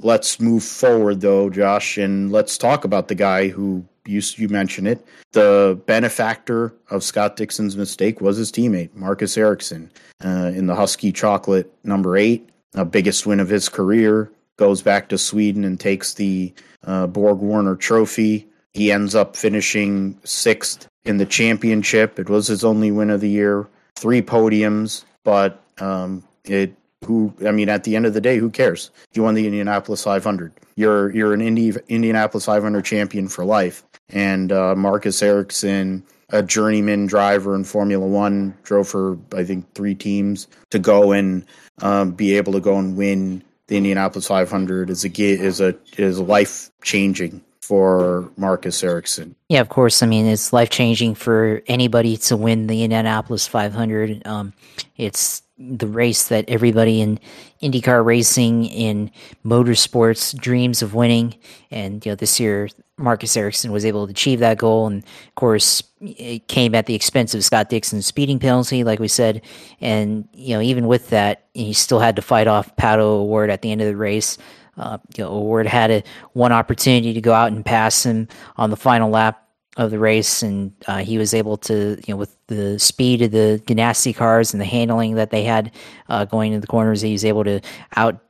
let's 0.00 0.40
move 0.40 0.62
forward 0.62 1.20
though, 1.20 1.50
Josh, 1.50 1.98
and 1.98 2.30
let's 2.30 2.56
talk 2.56 2.84
about 2.84 3.08
the 3.08 3.14
guy 3.14 3.48
who 3.48 3.84
you 4.06 4.22
you 4.36 4.48
mentioned 4.48 4.86
it. 4.86 5.04
The 5.32 5.80
benefactor 5.86 6.74
of 6.90 7.02
Scott 7.02 7.36
Dixon's 7.36 7.76
mistake 7.76 8.20
was 8.20 8.36
his 8.36 8.52
teammate 8.52 8.94
Marcus 8.94 9.36
Ericsson 9.36 9.90
uh, 10.24 10.52
in 10.54 10.66
the 10.66 10.74
Huski 10.74 11.12
Chocolate 11.12 11.72
number 11.84 12.16
eight, 12.16 12.48
a 12.74 12.84
biggest 12.84 13.26
win 13.26 13.40
of 13.40 13.48
his 13.48 13.68
career 13.68 14.30
goes 14.56 14.82
back 14.82 15.08
to 15.08 15.18
Sweden 15.18 15.64
and 15.64 15.78
takes 15.78 16.14
the 16.14 16.52
uh, 16.84 17.06
Borg 17.06 17.38
Warner 17.38 17.76
Trophy. 17.76 18.46
He 18.72 18.90
ends 18.90 19.14
up 19.14 19.36
finishing 19.36 20.18
sixth 20.24 20.88
in 21.04 21.18
the 21.18 21.26
championship. 21.26 22.18
It 22.18 22.28
was 22.28 22.46
his 22.46 22.64
only 22.64 22.90
win 22.90 23.10
of 23.10 23.20
the 23.20 23.30
year, 23.30 23.66
three 23.96 24.22
podiums, 24.22 25.04
but 25.24 25.62
um, 25.78 26.22
it. 26.44 26.74
Who 27.04 27.34
I 27.46 27.50
mean, 27.50 27.68
at 27.68 27.84
the 27.84 27.96
end 27.96 28.06
of 28.06 28.14
the 28.14 28.20
day, 28.22 28.38
who 28.38 28.48
cares? 28.48 28.90
You 29.12 29.24
won 29.24 29.34
the 29.34 29.44
Indianapolis 29.44 30.02
500. 30.02 30.54
You're 30.76 31.14
you're 31.14 31.34
an 31.34 31.42
Indy, 31.42 31.74
Indianapolis 31.88 32.46
500 32.46 32.82
champion 32.82 33.28
for 33.28 33.44
life. 33.44 33.84
And 34.08 34.50
uh, 34.50 34.74
Marcus 34.74 35.22
Ericsson, 35.22 36.02
a 36.30 36.42
journeyman 36.42 37.04
driver 37.04 37.54
in 37.54 37.64
Formula 37.64 38.06
One, 38.06 38.54
drove 38.62 38.88
for 38.88 39.18
I 39.34 39.44
think 39.44 39.70
three 39.74 39.94
teams 39.94 40.48
to 40.70 40.78
go 40.78 41.12
and 41.12 41.44
um, 41.82 42.12
be 42.12 42.38
able 42.38 42.54
to 42.54 42.60
go 42.60 42.78
and 42.78 42.96
win 42.96 43.42
the 43.68 43.76
Indianapolis 43.76 44.26
500 44.26 44.90
is 44.90 45.04
a 45.04 45.10
is 45.20 45.60
a 45.60 45.76
is 45.96 46.18
life 46.20 46.70
changing 46.82 47.42
for 47.66 48.30
Marcus 48.36 48.84
Ericsson. 48.84 49.34
Yeah, 49.48 49.60
of 49.60 49.70
course. 49.70 50.02
I 50.02 50.06
mean, 50.06 50.26
it's 50.26 50.52
life 50.52 50.70
changing 50.70 51.14
for 51.14 51.62
anybody 51.66 52.16
to 52.18 52.36
win 52.36 52.66
the 52.66 52.82
Indianapolis 52.82 53.46
500. 53.46 54.26
Um, 54.26 54.52
it's 54.96 55.42
the 55.56 55.86
race 55.86 56.28
that 56.28 56.44
everybody 56.48 57.00
in 57.00 57.18
IndyCar 57.62 58.04
racing 58.04 58.66
in 58.66 59.10
motorsports 59.46 60.36
dreams 60.36 60.82
of 60.82 60.94
winning. 60.94 61.36
And 61.70 62.04
you 62.04 62.12
know, 62.12 62.16
this 62.16 62.38
year 62.38 62.68
Marcus 62.98 63.36
Ericsson 63.36 63.72
was 63.72 63.84
able 63.84 64.06
to 64.06 64.10
achieve 64.10 64.40
that 64.40 64.58
goal, 64.58 64.86
and 64.86 65.02
of 65.02 65.34
course, 65.34 65.82
it 66.00 66.46
came 66.48 66.74
at 66.74 66.86
the 66.86 66.94
expense 66.94 67.34
of 67.34 67.44
Scott 67.44 67.68
Dixon's 67.68 68.06
speeding 68.06 68.38
penalty, 68.38 68.84
like 68.84 68.98
we 68.98 69.08
said. 69.08 69.42
And 69.80 70.28
you 70.34 70.54
know, 70.54 70.60
even 70.60 70.86
with 70.86 71.10
that, 71.10 71.44
he 71.54 71.72
still 71.72 72.00
had 72.00 72.16
to 72.16 72.22
fight 72.22 72.46
off 72.46 72.76
Pato 72.76 73.00
O'Ward 73.00 73.50
at 73.50 73.62
the 73.62 73.72
end 73.72 73.80
of 73.80 73.86
the 73.86 73.96
race. 73.96 74.36
Uh, 74.76 74.98
you 75.16 75.24
know, 75.24 75.30
O'Ward 75.30 75.66
had 75.66 75.90
a 75.90 76.02
one 76.32 76.52
opportunity 76.52 77.12
to 77.12 77.20
go 77.20 77.32
out 77.32 77.52
and 77.52 77.64
pass 77.64 78.04
him 78.04 78.28
on 78.56 78.70
the 78.70 78.76
final 78.76 79.10
lap 79.10 79.40
of 79.76 79.90
the 79.90 79.98
race, 79.98 80.42
and 80.42 80.72
uh, 80.86 80.98
he 80.98 81.18
was 81.18 81.34
able 81.34 81.56
to, 81.56 81.96
you 82.06 82.14
know, 82.14 82.16
with 82.16 82.36
the 82.46 82.78
speed 82.78 83.22
of 83.22 83.32
the 83.32 83.60
Ganassi 83.66 84.14
cars 84.14 84.52
and 84.52 84.60
the 84.60 84.66
handling 84.66 85.16
that 85.16 85.30
they 85.30 85.42
had 85.42 85.72
uh, 86.08 86.24
going 86.24 86.52
into 86.52 86.60
the 86.60 86.66
corners, 86.66 87.00
he 87.00 87.12
was 87.12 87.24
able 87.24 87.44
to 87.44 87.60
out 87.96 88.20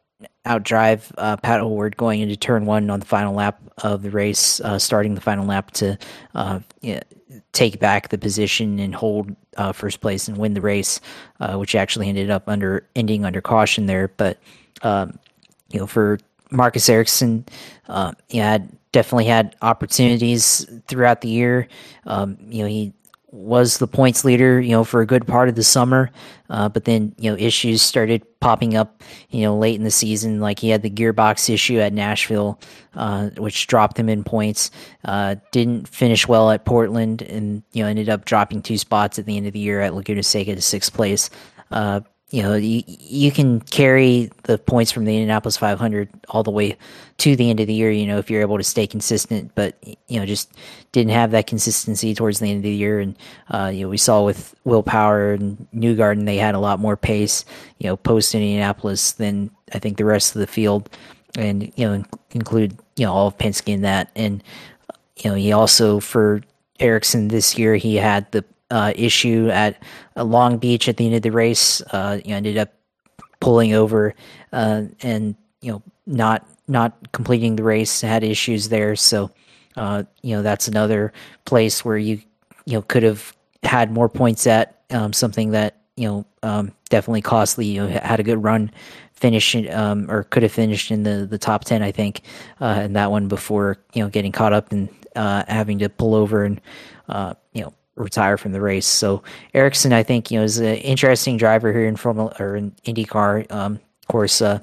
outdrive 0.46 1.10
uh, 1.16 1.36
Pato 1.38 1.62
O'Ward 1.62 1.96
going 1.96 2.20
into 2.20 2.36
turn 2.36 2.66
one 2.66 2.90
on 2.90 3.00
the 3.00 3.06
final 3.06 3.34
lap 3.34 3.60
of 3.82 4.02
the 4.02 4.10
race, 4.10 4.60
uh, 4.60 4.78
starting 4.78 5.14
the 5.14 5.20
final 5.20 5.46
lap 5.46 5.70
to 5.72 5.98
uh, 6.34 6.60
you 6.80 6.94
know, 6.94 7.00
take 7.52 7.80
back 7.80 8.08
the 8.08 8.18
position 8.18 8.78
and 8.78 8.94
hold 8.94 9.34
uh, 9.56 9.72
first 9.72 10.00
place 10.00 10.28
and 10.28 10.36
win 10.36 10.54
the 10.54 10.60
race, 10.60 11.00
uh, 11.40 11.56
which 11.56 11.74
actually 11.74 12.08
ended 12.08 12.30
up 12.30 12.48
under 12.48 12.86
ending 12.94 13.24
under 13.24 13.40
caution 13.40 13.86
there. 13.86 14.08
But 14.08 14.38
um, 14.82 15.18
you 15.70 15.80
know, 15.80 15.86
for 15.86 16.18
Marcus 16.50 16.88
Ericsson, 16.88 17.44
uh, 17.88 18.12
yeah, 18.28 18.58
definitely 18.92 19.26
had 19.26 19.56
opportunities 19.60 20.66
throughout 20.86 21.20
the 21.20 21.28
year. 21.28 21.68
Um, 22.06 22.38
you 22.48 22.62
know, 22.62 22.68
he 22.68 22.92
was 23.34 23.78
the 23.78 23.88
points 23.88 24.24
leader, 24.24 24.60
you 24.60 24.70
know, 24.70 24.84
for 24.84 25.00
a 25.00 25.06
good 25.06 25.26
part 25.26 25.48
of 25.48 25.56
the 25.56 25.64
summer. 25.64 26.10
Uh, 26.48 26.68
but 26.68 26.84
then, 26.84 27.12
you 27.18 27.28
know, 27.28 27.36
issues 27.36 27.82
started 27.82 28.24
popping 28.38 28.76
up, 28.76 29.02
you 29.30 29.42
know, 29.42 29.58
late 29.58 29.74
in 29.74 29.82
the 29.82 29.90
season. 29.90 30.38
Like 30.38 30.60
he 30.60 30.68
had 30.68 30.82
the 30.82 30.90
gearbox 30.90 31.52
issue 31.52 31.80
at 31.80 31.92
Nashville, 31.92 32.60
uh, 32.94 33.30
which 33.30 33.66
dropped 33.66 33.98
him 33.98 34.08
in 34.08 34.22
points. 34.22 34.70
Uh, 35.04 35.34
didn't 35.50 35.88
finish 35.88 36.28
well 36.28 36.52
at 36.52 36.64
Portland 36.64 37.22
and, 37.22 37.64
you 37.72 37.82
know, 37.82 37.88
ended 37.88 38.08
up 38.08 38.24
dropping 38.24 38.62
two 38.62 38.78
spots 38.78 39.18
at 39.18 39.26
the 39.26 39.36
end 39.36 39.48
of 39.48 39.52
the 39.52 39.58
year 39.58 39.80
at 39.80 39.94
Laguna 39.94 40.22
Seca 40.22 40.54
to 40.54 40.62
sixth 40.62 40.94
place. 40.94 41.28
Uh, 41.72 42.02
you 42.34 42.42
know, 42.42 42.56
you, 42.56 42.82
you 42.86 43.30
can 43.30 43.60
carry 43.60 44.28
the 44.42 44.58
points 44.58 44.90
from 44.90 45.04
the 45.04 45.14
Indianapolis 45.14 45.56
500 45.56 46.08
all 46.30 46.42
the 46.42 46.50
way 46.50 46.76
to 47.18 47.36
the 47.36 47.48
end 47.48 47.60
of 47.60 47.68
the 47.68 47.74
year, 47.74 47.92
you 47.92 48.08
know, 48.08 48.18
if 48.18 48.28
you're 48.28 48.40
able 48.40 48.58
to 48.58 48.64
stay 48.64 48.88
consistent, 48.88 49.52
but, 49.54 49.76
you 50.08 50.18
know, 50.18 50.26
just 50.26 50.52
didn't 50.90 51.12
have 51.12 51.30
that 51.30 51.46
consistency 51.46 52.12
towards 52.12 52.40
the 52.40 52.50
end 52.50 52.56
of 52.56 52.62
the 52.64 52.70
year. 52.70 52.98
And, 52.98 53.16
uh, 53.50 53.70
you 53.72 53.84
know, 53.84 53.88
we 53.88 53.98
saw 53.98 54.24
with 54.24 54.52
Will 54.64 54.82
Power 54.82 55.34
and 55.34 55.64
Newgarden, 55.72 56.26
they 56.26 56.38
had 56.38 56.56
a 56.56 56.58
lot 56.58 56.80
more 56.80 56.96
pace, 56.96 57.44
you 57.78 57.86
know, 57.86 57.96
post 57.96 58.34
Indianapolis 58.34 59.12
than 59.12 59.52
I 59.72 59.78
think 59.78 59.96
the 59.96 60.04
rest 60.04 60.34
of 60.34 60.40
the 60.40 60.48
field. 60.48 60.90
And, 61.38 61.72
you 61.76 61.86
know, 61.86 62.02
include, 62.32 62.76
you 62.96 63.06
know, 63.06 63.12
all 63.12 63.28
of 63.28 63.38
Penske 63.38 63.72
in 63.72 63.82
that. 63.82 64.10
And, 64.16 64.42
you 65.18 65.30
know, 65.30 65.36
he 65.36 65.52
also, 65.52 66.00
for 66.00 66.42
Ericsson 66.80 67.28
this 67.28 67.56
year, 67.56 67.76
he 67.76 67.94
had 67.94 68.28
the 68.32 68.44
uh, 68.70 68.92
issue 68.96 69.48
at 69.50 69.82
uh, 70.16 70.24
Long 70.24 70.58
Beach 70.58 70.88
at 70.88 70.96
the 70.96 71.06
end 71.06 71.14
of 71.14 71.22
the 71.22 71.30
race. 71.30 71.80
Uh, 71.92 72.20
you 72.24 72.30
know, 72.30 72.36
ended 72.36 72.58
up 72.58 72.72
pulling 73.40 73.74
over 73.74 74.14
uh, 74.52 74.82
and 75.02 75.34
you 75.60 75.72
know 75.72 75.82
not 76.06 76.46
not 76.68 77.12
completing 77.12 77.56
the 77.56 77.62
race. 77.62 78.00
Had 78.00 78.24
issues 78.24 78.68
there, 78.68 78.96
so 78.96 79.30
uh, 79.76 80.04
you 80.22 80.34
know 80.36 80.42
that's 80.42 80.68
another 80.68 81.12
place 81.44 81.84
where 81.84 81.98
you 81.98 82.20
you 82.64 82.74
know 82.74 82.82
could 82.82 83.02
have 83.02 83.34
had 83.62 83.90
more 83.90 84.08
points 84.08 84.46
at 84.46 84.82
um, 84.90 85.12
something 85.12 85.50
that 85.50 85.76
you 85.96 86.08
know 86.08 86.26
um, 86.42 86.72
definitely 86.88 87.22
costly. 87.22 87.66
You 87.66 87.86
know, 87.86 87.88
had 87.88 88.20
a 88.20 88.24
good 88.24 88.42
run 88.42 88.70
finish 89.14 89.54
um, 89.70 90.10
or 90.10 90.24
could 90.24 90.42
have 90.42 90.52
finished 90.52 90.90
in 90.90 91.02
the, 91.04 91.24
the 91.24 91.38
top 91.38 91.64
10 91.64 91.82
i 91.82 91.90
think 91.90 92.22
uh, 92.60 92.82
in 92.84 92.92
that 92.94 93.10
one 93.10 93.28
before 93.28 93.78
you 93.94 94.02
know 94.02 94.08
getting 94.10 94.32
caught 94.32 94.52
up 94.52 94.72
and 94.72 94.88
uh, 95.16 95.44
having 95.46 95.78
to 95.78 95.88
pull 95.88 96.14
over 96.14 96.44
and 96.44 96.60
uh, 97.08 97.32
retire 97.96 98.36
from 98.36 98.52
the 98.52 98.60
race. 98.60 98.86
So 98.86 99.22
Ericsson, 99.52 99.92
I 99.92 100.02
think, 100.02 100.30
you 100.30 100.38
know, 100.38 100.44
is 100.44 100.58
an 100.58 100.76
interesting 100.76 101.36
driver 101.36 101.72
here 101.72 101.86
in 101.86 101.96
Formula 101.96 102.34
or 102.38 102.56
in 102.56 102.72
IndyCar. 102.86 103.50
Um, 103.52 103.74
of 103.74 104.08
course, 104.08 104.42
uh, 104.42 104.60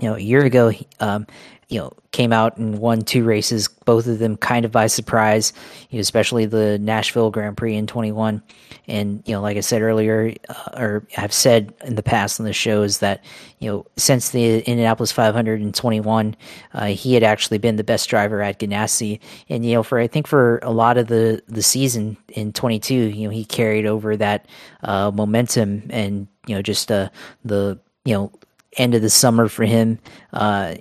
you 0.00 0.08
know, 0.08 0.14
a 0.16 0.20
year 0.20 0.44
ago, 0.44 0.72
um, 1.00 1.26
you 1.70 1.78
know, 1.78 1.92
came 2.10 2.32
out 2.32 2.56
and 2.56 2.80
won 2.80 3.00
two 3.00 3.22
races, 3.22 3.68
both 3.84 4.08
of 4.08 4.18
them 4.18 4.36
kind 4.36 4.64
of 4.64 4.72
by 4.72 4.88
surprise, 4.88 5.52
you 5.88 5.98
know, 5.98 6.00
especially 6.00 6.44
the 6.44 6.78
Nashville 6.80 7.30
Grand 7.30 7.56
Prix 7.56 7.76
in 7.76 7.86
21. 7.86 8.42
And, 8.88 9.22
you 9.24 9.32
know, 9.32 9.40
like 9.40 9.56
I 9.56 9.60
said 9.60 9.80
earlier, 9.80 10.34
uh, 10.48 10.70
or 10.76 11.06
I've 11.16 11.32
said 11.32 11.72
in 11.84 11.94
the 11.94 12.02
past 12.02 12.40
on 12.40 12.46
the 12.46 12.52
shows 12.52 12.98
that, 12.98 13.24
you 13.60 13.70
know, 13.70 13.86
since 13.96 14.30
the 14.30 14.58
Indianapolis 14.58 15.12
521, 15.12 16.36
uh, 16.74 16.86
he 16.86 17.14
had 17.14 17.22
actually 17.22 17.58
been 17.58 17.76
the 17.76 17.84
best 17.84 18.10
driver 18.10 18.42
at 18.42 18.58
Ganassi. 18.58 19.20
And, 19.48 19.64
you 19.64 19.74
know, 19.74 19.84
for, 19.84 20.00
I 20.00 20.08
think 20.08 20.26
for 20.26 20.58
a 20.64 20.72
lot 20.72 20.98
of 20.98 21.06
the, 21.06 21.40
the 21.46 21.62
season 21.62 22.16
in 22.30 22.52
22, 22.52 22.94
you 22.94 23.28
know, 23.28 23.30
he 23.30 23.44
carried 23.44 23.86
over 23.86 24.16
that 24.16 24.46
uh, 24.82 25.12
momentum 25.14 25.84
and, 25.90 26.26
you 26.48 26.56
know, 26.56 26.62
just 26.62 26.90
uh, 26.90 27.10
the, 27.44 27.78
you 28.04 28.14
know, 28.14 28.32
end 28.76 28.94
of 28.94 29.02
the 29.02 29.10
summer 29.10 29.48
for 29.48 29.64
him. 29.64 29.98
Uh, 30.32 30.74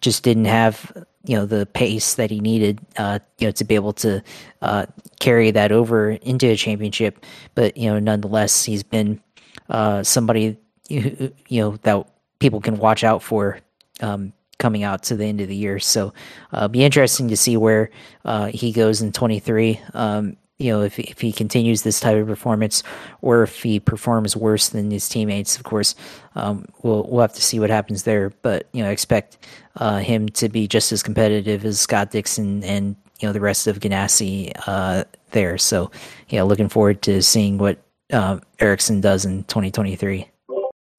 just 0.00 0.22
didn't 0.22 0.46
have 0.46 0.92
you 1.24 1.36
know 1.36 1.46
the 1.46 1.66
pace 1.66 2.14
that 2.14 2.30
he 2.30 2.40
needed 2.40 2.80
uh, 2.96 3.18
you 3.38 3.46
know 3.46 3.52
to 3.52 3.64
be 3.64 3.74
able 3.74 3.92
to 3.92 4.22
uh, 4.60 4.86
carry 5.20 5.50
that 5.50 5.72
over 5.72 6.10
into 6.10 6.48
a 6.48 6.56
championship. 6.56 7.24
But 7.54 7.76
you 7.76 7.90
know, 7.90 7.98
nonetheless, 7.98 8.64
he's 8.64 8.82
been 8.82 9.20
uh, 9.68 10.02
somebody 10.02 10.56
you 10.88 11.32
know 11.50 11.76
that 11.82 12.06
people 12.38 12.60
can 12.60 12.76
watch 12.78 13.04
out 13.04 13.22
for 13.22 13.60
um, 14.00 14.32
coming 14.58 14.82
out 14.82 15.02
to 15.04 15.16
the 15.16 15.24
end 15.24 15.40
of 15.40 15.48
the 15.48 15.56
year. 15.56 15.78
So, 15.78 16.12
uh, 16.52 16.68
be 16.68 16.84
interesting 16.84 17.28
to 17.28 17.36
see 17.36 17.56
where 17.56 17.90
uh, 18.24 18.46
he 18.46 18.72
goes 18.72 19.00
in 19.00 19.12
twenty 19.12 19.38
three. 19.38 19.80
Um, 19.94 20.36
you 20.58 20.72
know, 20.72 20.82
if 20.82 20.98
if 20.98 21.20
he 21.20 21.32
continues 21.32 21.82
this 21.82 22.00
type 22.00 22.16
of 22.16 22.26
performance, 22.26 22.82
or 23.20 23.42
if 23.42 23.62
he 23.62 23.80
performs 23.80 24.36
worse 24.36 24.68
than 24.68 24.90
his 24.90 25.08
teammates, 25.08 25.56
of 25.56 25.64
course, 25.64 25.94
um, 26.34 26.66
we'll 26.82 27.04
we'll 27.08 27.22
have 27.22 27.32
to 27.34 27.42
see 27.42 27.58
what 27.58 27.70
happens 27.70 28.04
there. 28.04 28.30
But 28.42 28.68
you 28.72 28.82
know, 28.82 28.90
expect 28.90 29.38
uh, 29.76 29.98
him 29.98 30.28
to 30.30 30.48
be 30.48 30.68
just 30.68 30.92
as 30.92 31.02
competitive 31.02 31.64
as 31.64 31.80
Scott 31.80 32.10
Dixon 32.10 32.62
and 32.64 32.96
you 33.20 33.28
know 33.28 33.32
the 33.32 33.40
rest 33.40 33.66
of 33.66 33.80
Ganassi 33.80 34.52
uh, 34.66 35.04
there. 35.30 35.58
So, 35.58 35.90
yeah, 36.28 36.42
looking 36.42 36.68
forward 36.68 37.02
to 37.02 37.22
seeing 37.22 37.58
what 37.58 37.78
uh, 38.12 38.38
Ericsson 38.58 39.00
does 39.00 39.24
in 39.24 39.44
2023. 39.44 40.28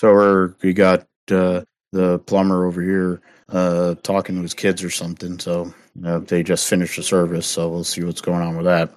So 0.02 0.54
we 0.62 0.74
got 0.74 1.08
uh, 1.32 1.62
the 1.94 2.20
plumber 2.20 2.66
over 2.66 2.82
here 2.82 3.22
uh, 3.50 3.96
talking 4.04 4.36
to 4.36 4.42
his 4.42 4.54
kids 4.54 4.84
or 4.84 4.90
something. 4.90 5.40
So 5.40 5.74
uh, 6.06 6.20
they 6.20 6.44
just 6.44 6.68
finished 6.68 6.96
the 6.96 7.04
service, 7.04 7.46
so 7.46 7.70
we'll 7.70 7.84
see 7.84 8.04
what's 8.04 8.22
going 8.22 8.42
on 8.42 8.56
with 8.56 8.66
that. 8.66 8.92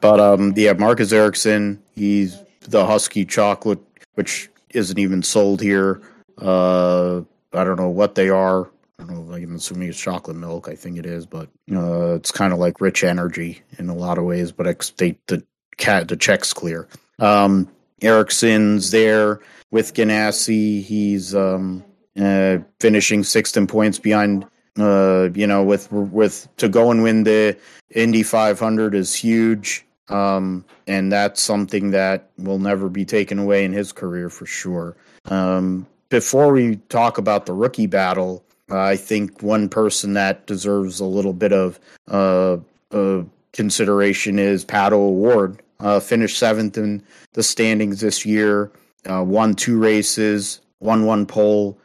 But 0.00 0.20
um, 0.20 0.52
yeah, 0.56 0.72
Marcus 0.72 1.12
Ericsson, 1.12 1.80
he's 1.94 2.38
the 2.62 2.84
Huski 2.84 3.28
chocolate, 3.28 3.80
which 4.14 4.50
isn't 4.70 4.98
even 4.98 5.22
sold 5.22 5.60
here. 5.60 6.00
Uh, 6.38 7.18
I 7.52 7.64
don't 7.64 7.78
know 7.78 7.88
what 7.88 8.14
they 8.14 8.28
are. 8.28 8.68
I 8.98 9.04
don't 9.04 9.28
know. 9.28 9.34
I'm 9.34 9.54
assuming 9.54 9.88
it's 9.88 10.00
chocolate 10.00 10.36
milk. 10.36 10.68
I 10.68 10.74
think 10.74 10.98
it 10.98 11.06
is, 11.06 11.24
but 11.24 11.48
uh, 11.72 12.14
it's 12.14 12.30
kind 12.30 12.52
of 12.52 12.58
like 12.58 12.80
rich 12.80 13.04
energy 13.04 13.62
in 13.78 13.88
a 13.88 13.94
lot 13.94 14.18
of 14.18 14.24
ways. 14.24 14.52
But 14.52 14.66
ex- 14.66 14.90
they, 14.90 15.16
the 15.26 15.44
cat 15.76 16.08
the 16.08 16.16
check's 16.16 16.52
clear. 16.52 16.88
Um, 17.18 17.68
Ericsson's 18.02 18.90
there 18.90 19.40
with 19.70 19.94
Ganassi. 19.94 20.82
He's 20.82 21.34
um, 21.34 21.84
uh, 22.20 22.58
finishing 22.80 23.24
sixth 23.24 23.56
in 23.56 23.66
points 23.66 23.98
behind 23.98 24.46
uh, 24.78 25.28
you 25.34 25.46
know, 25.46 25.62
with 25.62 25.90
with 25.90 26.48
to 26.56 26.68
go 26.68 26.90
and 26.90 27.02
win 27.02 27.24
the 27.24 27.56
Indy 27.90 28.22
500 28.22 28.94
is 28.94 29.14
huge, 29.14 29.84
um, 30.08 30.64
and 30.86 31.10
that's 31.10 31.42
something 31.42 31.90
that 31.90 32.30
will 32.38 32.58
never 32.58 32.88
be 32.88 33.04
taken 33.04 33.38
away 33.38 33.64
in 33.64 33.72
his 33.72 33.92
career 33.92 34.30
for 34.30 34.46
sure. 34.46 34.96
Um, 35.26 35.86
before 36.08 36.52
we 36.52 36.76
talk 36.88 37.18
about 37.18 37.46
the 37.46 37.52
rookie 37.52 37.86
battle, 37.86 38.44
uh, 38.70 38.78
I 38.78 38.96
think 38.96 39.42
one 39.42 39.68
person 39.68 40.12
that 40.14 40.46
deserves 40.46 41.00
a 41.00 41.04
little 41.04 41.32
bit 41.32 41.52
of 41.52 41.80
uh, 42.08 42.58
uh 42.92 43.22
consideration 43.52 44.38
is 44.38 44.64
Pato 44.64 44.92
O'Ward. 44.92 45.60
Uh, 45.80 45.98
finished 45.98 46.38
seventh 46.38 46.76
in 46.76 47.02
the 47.32 47.42
standings 47.42 48.00
this 48.00 48.26
year, 48.26 48.70
uh, 49.10 49.24
won 49.24 49.54
two 49.54 49.78
races, 49.78 50.60
won 50.78 51.06
one 51.06 51.24
pole, 51.24 51.78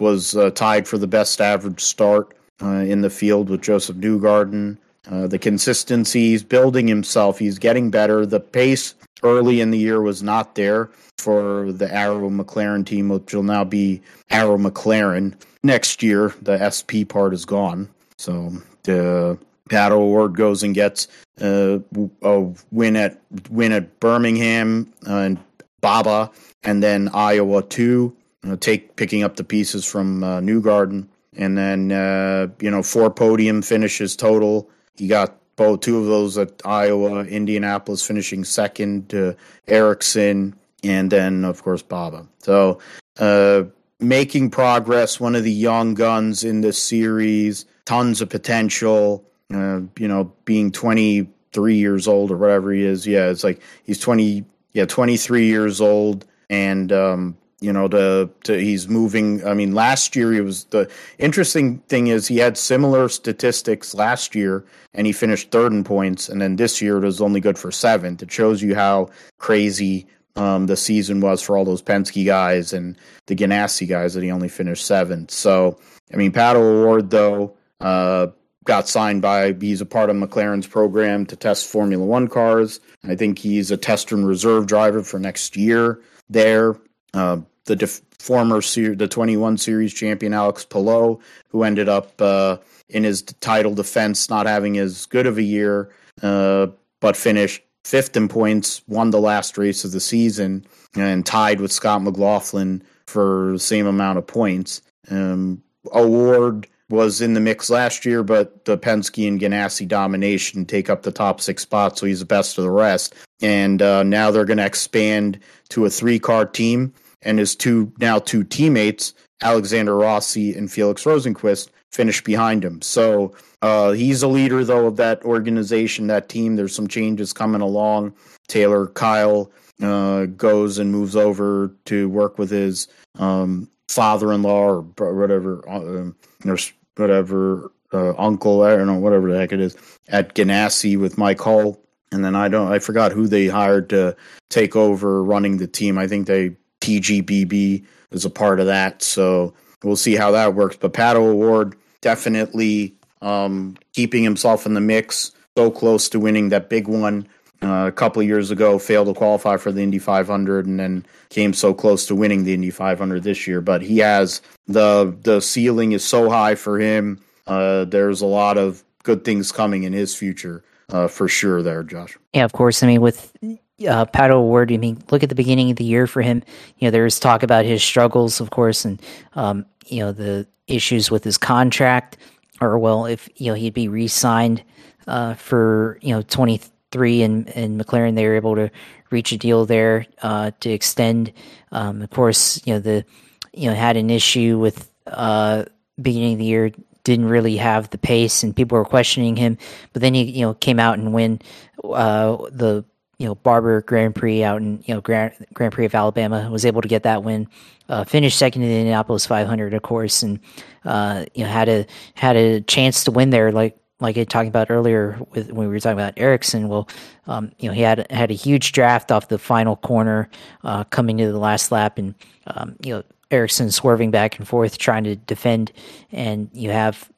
was 0.00 0.36
uh, 0.36 0.50
tied 0.50 0.86
for 0.86 0.98
the 0.98 1.06
best 1.06 1.40
average 1.40 1.80
start 1.80 2.34
uh, 2.62 2.68
in 2.68 3.00
the 3.00 3.10
field 3.10 3.50
with 3.50 3.62
Josef 3.62 3.96
Newgarden. 3.96 4.78
Uh, 5.10 5.26
the 5.26 5.38
consistency, 5.38 6.30
he's 6.30 6.42
building 6.42 6.86
himself. 6.86 7.38
He's 7.38 7.58
getting 7.58 7.90
better. 7.90 8.26
The 8.26 8.40
pace 8.40 8.94
early 9.22 9.60
in 9.60 9.70
the 9.70 9.78
year 9.78 10.02
was 10.02 10.22
not 10.22 10.54
there 10.54 10.90
for 11.18 11.72
the 11.72 11.92
Arrow 11.92 12.30
McLaren 12.30 12.84
team, 12.84 13.08
which 13.08 13.32
will 13.34 13.42
now 13.42 13.64
be 13.64 14.02
Arrow 14.30 14.58
McLaren. 14.58 15.34
Next 15.62 16.02
year, 16.02 16.34
the 16.42 16.70
SP 16.70 17.08
part 17.08 17.32
is 17.32 17.44
gone. 17.44 17.88
So 18.18 18.52
the 18.82 19.38
Pato 19.68 19.92
O'Ward 19.92 20.36
goes 20.36 20.62
and 20.62 20.74
gets 20.74 21.08
uh, 21.40 21.78
a 22.22 22.46
win 22.70 22.96
at 22.96 23.20
win 23.50 23.72
at 23.72 24.00
Birmingham 24.00 24.92
and 25.06 25.38
Barber, 25.80 26.30
and 26.64 26.82
then 26.82 27.10
Iowa 27.12 27.62
two 27.62 28.16
you 28.48 28.54
know, 28.54 28.56
take 28.56 28.96
picking 28.96 29.22
up 29.22 29.36
the 29.36 29.44
pieces 29.44 29.84
from 29.84 30.24
uh, 30.24 30.40
Newgarden, 30.40 31.06
and 31.36 31.58
then 31.58 31.92
uh, 31.92 32.46
you 32.62 32.70
know 32.70 32.82
four 32.82 33.10
podium 33.10 33.60
finishes 33.60 34.16
total. 34.16 34.70
He 34.96 35.06
got 35.06 35.36
both 35.56 35.80
two 35.80 35.98
of 35.98 36.06
those 36.06 36.38
at 36.38 36.62
Iowa, 36.64 37.24
Indianapolis 37.24 38.06
finishing 38.06 38.44
second 38.44 39.10
to 39.10 39.36
Ericsson, 39.66 40.56
and 40.82 41.12
then 41.12 41.44
of 41.44 41.62
course 41.62 41.82
Barber. 41.82 42.26
So 42.38 42.78
uh, 43.18 43.64
making 44.00 44.48
progress. 44.48 45.20
One 45.20 45.34
of 45.34 45.44
the 45.44 45.52
young 45.52 45.92
guns 45.92 46.42
in 46.42 46.62
this 46.62 46.82
series. 46.82 47.66
Tons 47.84 48.22
of 48.22 48.30
potential. 48.30 49.28
Uh, 49.52 49.80
you 49.98 50.08
know, 50.08 50.32
being 50.46 50.72
twenty 50.72 51.28
three 51.52 51.76
years 51.76 52.08
old 52.08 52.30
or 52.30 52.38
whatever 52.38 52.72
he 52.72 52.82
is. 52.82 53.06
Yeah, 53.06 53.28
it's 53.28 53.44
like 53.44 53.60
he's 53.84 54.00
twenty. 54.00 54.46
Yeah, 54.72 54.86
twenty 54.86 55.18
three 55.18 55.48
years 55.48 55.82
old, 55.82 56.24
and 56.48 56.90
um, 56.92 57.36
you 57.60 57.72
know 57.72 57.88
to, 57.88 58.30
to 58.44 58.56
he's 58.56 58.88
moving 58.88 59.44
i 59.44 59.52
mean 59.52 59.74
last 59.74 60.14
year 60.14 60.32
he 60.32 60.40
was 60.40 60.64
the 60.66 60.88
interesting 61.18 61.78
thing 61.88 62.06
is 62.06 62.28
he 62.28 62.38
had 62.38 62.56
similar 62.56 63.08
statistics 63.08 63.94
last 63.94 64.34
year 64.34 64.64
and 64.94 65.06
he 65.06 65.12
finished 65.12 65.50
third 65.50 65.72
in 65.72 65.84
points. 65.84 66.28
And 66.28 66.40
then 66.40 66.56
this 66.56 66.82
year 66.82 66.98
it 66.98 67.04
was 67.04 67.20
only 67.20 67.40
good 67.40 67.56
for 67.56 67.70
seventh. 67.70 68.22
It 68.22 68.32
shows 68.32 68.60
you 68.62 68.74
how 68.74 69.10
crazy 69.38 70.06
um, 70.36 70.66
the 70.66 70.76
season 70.76 71.20
was 71.20 71.40
for 71.40 71.56
all 71.56 71.64
those 71.64 71.82
Penske 71.82 72.26
guys 72.26 72.72
and 72.72 72.96
the 73.26 73.36
Ganassi 73.36 73.88
guys 73.88 74.14
that 74.14 74.22
he 74.22 74.30
only 74.30 74.48
finished 74.48 74.84
seventh. 74.84 75.30
So 75.30 75.78
i 76.12 76.16
mean 76.16 76.32
Pato 76.32 76.56
O'Ward 76.56 77.10
though 77.10 77.54
uh, 77.80 78.28
got 78.64 78.88
signed 78.88 79.22
by 79.22 79.52
he's 79.52 79.80
a 79.80 79.86
part 79.86 80.10
of 80.10 80.16
mclaren's 80.16 80.66
program 80.66 81.26
to 81.26 81.36
test 81.36 81.66
formula 81.66 82.04
one 82.04 82.28
cars. 82.28 82.80
I 83.04 83.14
think 83.14 83.38
he's 83.38 83.70
a 83.70 83.76
tester 83.76 84.16
and 84.16 84.26
reserve 84.26 84.66
driver 84.66 85.02
for 85.02 85.18
next 85.18 85.56
year 85.56 86.00
there 86.30 86.76
uh, 87.14 87.38
the 87.64 87.76
def- 87.76 88.02
former 88.18 88.60
ser- 88.60 88.94
the 88.94 89.08
21 89.08 89.58
series 89.58 89.92
champion 89.92 90.34
Alex 90.34 90.64
Palou, 90.64 91.20
who 91.48 91.62
ended 91.62 91.88
up 91.88 92.20
uh, 92.20 92.56
in 92.88 93.04
his 93.04 93.22
title 93.22 93.74
defense 93.74 94.28
not 94.28 94.46
having 94.46 94.78
as 94.78 95.06
good 95.06 95.26
of 95.26 95.38
a 95.38 95.42
year, 95.42 95.90
uh, 96.22 96.66
but 97.00 97.16
finished 97.16 97.62
fifth 97.84 98.16
in 98.16 98.28
points, 98.28 98.82
won 98.88 99.10
the 99.10 99.20
last 99.20 99.56
race 99.56 99.84
of 99.84 99.92
the 99.92 100.00
season, 100.00 100.64
and 100.94 101.24
tied 101.24 101.60
with 101.60 101.72
Scott 101.72 102.02
McLaughlin 102.02 102.82
for 103.06 103.52
the 103.52 103.58
same 103.58 103.86
amount 103.86 104.18
of 104.18 104.26
points. 104.26 104.82
Um, 105.10 105.62
O'Ward 105.94 106.66
was 106.90 107.20
in 107.20 107.34
the 107.34 107.40
mix 107.40 107.70
last 107.70 108.04
year, 108.04 108.22
but 108.22 108.64
the 108.64 108.78
Penske 108.78 109.26
and 109.28 109.40
Ganassi 109.40 109.86
domination 109.86 110.64
take 110.64 110.88
up 110.90 111.02
the 111.02 111.12
top 111.12 111.40
six 111.40 111.62
spots, 111.62 112.00
so 112.00 112.06
he's 112.06 112.20
the 112.20 112.26
best 112.26 112.58
of 112.58 112.64
the 112.64 112.70
rest. 112.70 113.14
And 113.40 113.80
uh, 113.80 114.02
now 114.02 114.30
they're 114.30 114.44
going 114.44 114.58
to 114.58 114.66
expand 114.66 115.38
to 115.68 115.84
a 115.84 115.90
three 115.90 116.18
car 116.18 116.44
team, 116.44 116.92
and 117.22 117.38
his 117.38 117.54
two 117.54 117.92
now 117.98 118.18
two 118.18 118.42
teammates, 118.42 119.14
Alexander 119.42 119.96
Rossi 119.96 120.54
and 120.54 120.70
Felix 120.70 121.04
Rosenqvist, 121.04 121.68
finish 121.92 122.22
behind 122.22 122.64
him. 122.64 122.82
So 122.82 123.34
uh, 123.62 123.92
he's 123.92 124.22
a 124.22 124.28
leader, 124.28 124.64
though, 124.64 124.86
of 124.86 124.96
that 124.96 125.22
organization, 125.24 126.08
that 126.08 126.28
team. 126.28 126.56
There's 126.56 126.74
some 126.74 126.88
changes 126.88 127.32
coming 127.32 127.60
along. 127.60 128.14
Taylor 128.48 128.88
Kiel 128.88 129.52
uh, 129.82 130.26
goes 130.26 130.78
and 130.78 130.90
moves 130.90 131.14
over 131.14 131.74
to 131.84 132.08
work 132.08 132.38
with 132.38 132.50
his 132.50 132.88
um, 133.18 133.68
father-in-law 133.88 134.82
or 134.98 135.12
whatever, 135.12 135.68
uh, 135.68 136.10
or 136.44 136.58
whatever 136.96 137.72
uh, 137.92 138.14
uncle, 138.16 138.62
I 138.62 138.76
don't 138.76 138.86
know, 138.86 138.98
whatever 138.98 139.32
the 139.32 139.38
heck 139.38 139.52
it 139.52 139.60
is, 139.60 139.76
at 140.08 140.34
Ganassi 140.34 140.98
with 140.98 141.18
Mike 141.18 141.40
Hull. 141.40 141.80
And 142.10 142.24
then 142.24 142.34
I 142.34 142.48
don't, 142.48 142.72
I 142.72 142.78
forgot 142.78 143.12
who 143.12 143.26
they 143.26 143.48
hired 143.48 143.90
to 143.90 144.16
take 144.48 144.76
over 144.76 145.22
running 145.22 145.58
the 145.58 145.66
team. 145.66 145.98
I 145.98 146.06
think 146.06 146.26
they 146.26 146.56
TGBB 146.80 147.84
is 148.12 148.24
a 148.24 148.30
part 148.30 148.60
of 148.60 148.66
that. 148.66 149.02
So 149.02 149.54
we'll 149.82 149.96
see 149.96 150.14
how 150.14 150.32
that 150.32 150.54
works. 150.54 150.76
But 150.76 150.92
Pato 150.92 151.16
O'Ward 151.16 151.76
definitely 152.00 152.94
um, 153.20 153.76
keeping 153.92 154.22
himself 154.22 154.66
in 154.66 154.74
the 154.74 154.80
mix, 154.80 155.32
so 155.56 155.70
close 155.70 156.08
to 156.10 156.20
winning 156.20 156.50
that 156.50 156.68
big 156.68 156.86
one 156.88 157.28
uh, 157.62 157.86
a 157.88 157.92
couple 157.92 158.22
of 158.22 158.28
years 158.28 158.50
ago, 158.50 158.78
failed 158.78 159.08
to 159.08 159.14
qualify 159.14 159.56
for 159.56 159.72
the 159.72 159.82
Indy 159.82 159.98
500, 159.98 160.66
and 160.66 160.78
then 160.78 161.04
came 161.28 161.52
so 161.52 161.74
close 161.74 162.06
to 162.06 162.14
winning 162.14 162.44
the 162.44 162.54
Indy 162.54 162.70
500 162.70 163.22
this 163.22 163.46
year. 163.46 163.60
But 163.60 163.82
he 163.82 163.98
has 163.98 164.40
the 164.66 165.16
the 165.22 165.40
ceiling 165.40 165.92
is 165.92 166.04
so 166.04 166.30
high 166.30 166.54
for 166.54 166.78
him. 166.78 167.20
Uh, 167.46 167.84
there's 167.84 168.20
a 168.20 168.26
lot 168.26 168.58
of 168.58 168.84
good 169.02 169.24
things 169.24 169.50
coming 169.50 169.82
in 169.82 169.92
his 169.92 170.14
future 170.14 170.62
uh, 170.90 171.08
for 171.08 171.28
sure. 171.28 171.62
There, 171.62 171.82
Josh. 171.82 172.16
Yeah, 172.32 172.44
of 172.44 172.52
course. 172.52 172.82
I 172.82 172.86
mean, 172.86 173.00
with 173.00 173.32
uh, 173.42 174.06
Pato 174.06 174.32
O'Ward, 174.32 174.72
I 174.72 174.76
mean, 174.76 175.02
look 175.10 175.22
at 175.22 175.28
the 175.28 175.34
beginning 175.34 175.70
of 175.70 175.76
the 175.76 175.84
year 175.84 176.06
for 176.06 176.22
him. 176.22 176.42
You 176.78 176.86
know, 176.86 176.90
there 176.90 177.04
was 177.04 177.20
talk 177.20 177.42
about 177.42 177.64
his 177.64 177.82
struggles, 177.82 178.40
of 178.40 178.50
course, 178.50 178.84
and 178.84 179.00
um, 179.34 179.66
you 179.86 180.00
know 180.00 180.12
the 180.12 180.46
issues 180.66 181.10
with 181.10 181.24
his 181.24 181.38
contract, 181.38 182.16
or 182.60 182.78
well, 182.78 183.06
if 183.06 183.28
you 183.36 183.46
know 183.48 183.54
he'd 183.54 183.74
be 183.74 183.88
re-signed 183.88 184.62
uh, 185.06 185.34
for 185.34 185.98
you 186.02 186.14
know 186.14 186.22
twenty 186.22 186.60
three 186.90 187.22
and 187.22 187.48
and 187.50 187.80
McLaren, 187.80 188.14
they 188.14 188.26
were 188.26 188.36
able 188.36 188.54
to 188.56 188.70
reach 189.10 189.32
a 189.32 189.38
deal 189.38 189.66
there 189.66 190.06
uh, 190.22 190.50
to 190.60 190.70
extend. 190.70 191.32
Um, 191.72 192.02
of 192.02 192.10
course, 192.10 192.60
you 192.66 192.74
know 192.74 192.80
the 192.80 193.04
you 193.52 193.68
know 193.68 193.74
had 193.74 193.96
an 193.96 194.10
issue 194.10 194.58
with 194.58 194.90
uh, 195.06 195.64
beginning 196.00 196.34
of 196.34 196.38
the 196.38 196.44
year 196.44 196.70
didn't 197.12 197.28
really 197.28 197.56
have 197.56 197.90
the 197.90 197.98
pace 197.98 198.42
and 198.42 198.54
people 198.54 198.78
were 198.78 198.84
questioning 198.84 199.36
him 199.36 199.58
but 199.92 200.02
then 200.02 200.14
he 200.14 200.22
you 200.22 200.42
know 200.42 200.54
came 200.54 200.78
out 200.78 200.98
and 200.98 201.12
win 201.12 201.40
uh, 201.84 202.36
the 202.50 202.84
you 203.18 203.26
know 203.26 203.34
Barber 203.34 203.82
Grand 203.82 204.14
Prix 204.14 204.42
out 204.42 204.62
in 204.62 204.82
you 204.86 204.94
know 204.94 205.00
Grand, 205.00 205.32
Grand 205.52 205.72
Prix 205.72 205.84
of 205.84 205.94
Alabama 205.94 206.48
was 206.50 206.64
able 206.64 206.82
to 206.82 206.88
get 206.88 207.02
that 207.02 207.22
win. 207.22 207.48
Uh, 207.88 208.04
finished 208.04 208.38
second 208.38 208.62
in 208.62 208.68
the 208.68 208.76
Indianapolis 208.76 209.26
500, 209.26 209.74
of 209.74 209.82
course, 209.82 210.22
and 210.22 210.38
uh, 210.84 211.24
you 211.34 211.44
know 211.44 211.50
had 211.50 211.68
a 211.68 211.86
had 212.14 212.36
a 212.36 212.60
chance 212.60 213.04
to 213.04 213.10
win 213.10 213.30
there, 213.30 213.50
like 213.50 213.76
like 214.00 214.16
I 214.16 214.24
talked 214.24 214.48
about 214.48 214.70
earlier 214.70 215.18
with 215.30 215.50
when 215.50 215.66
we 215.66 215.74
were 215.74 215.80
talking 215.80 215.98
about 215.98 216.14
Ericsson. 216.16 216.68
Well, 216.68 216.88
um, 217.26 217.52
you 217.58 217.68
know 217.68 217.74
he 217.74 217.82
had 217.82 218.10
had 218.10 218.30
a 218.30 218.34
huge 218.34 218.72
draft 218.72 219.10
off 219.10 219.28
the 219.28 219.38
final 219.38 219.76
corner 219.76 220.30
uh, 220.62 220.84
coming 220.84 221.18
to 221.18 221.32
the 221.32 221.38
last 221.38 221.72
lap, 221.72 221.98
and 221.98 222.14
um, 222.46 222.76
you 222.82 222.94
know 222.94 223.02
Ericsson 223.30 223.70
swerving 223.70 224.10
back 224.10 224.38
and 224.38 224.48
forth 224.48 224.78
trying 224.78 225.04
to 225.04 225.16
defend, 225.16 225.72
and 226.12 226.50
you 226.52 226.70
have 226.70 227.10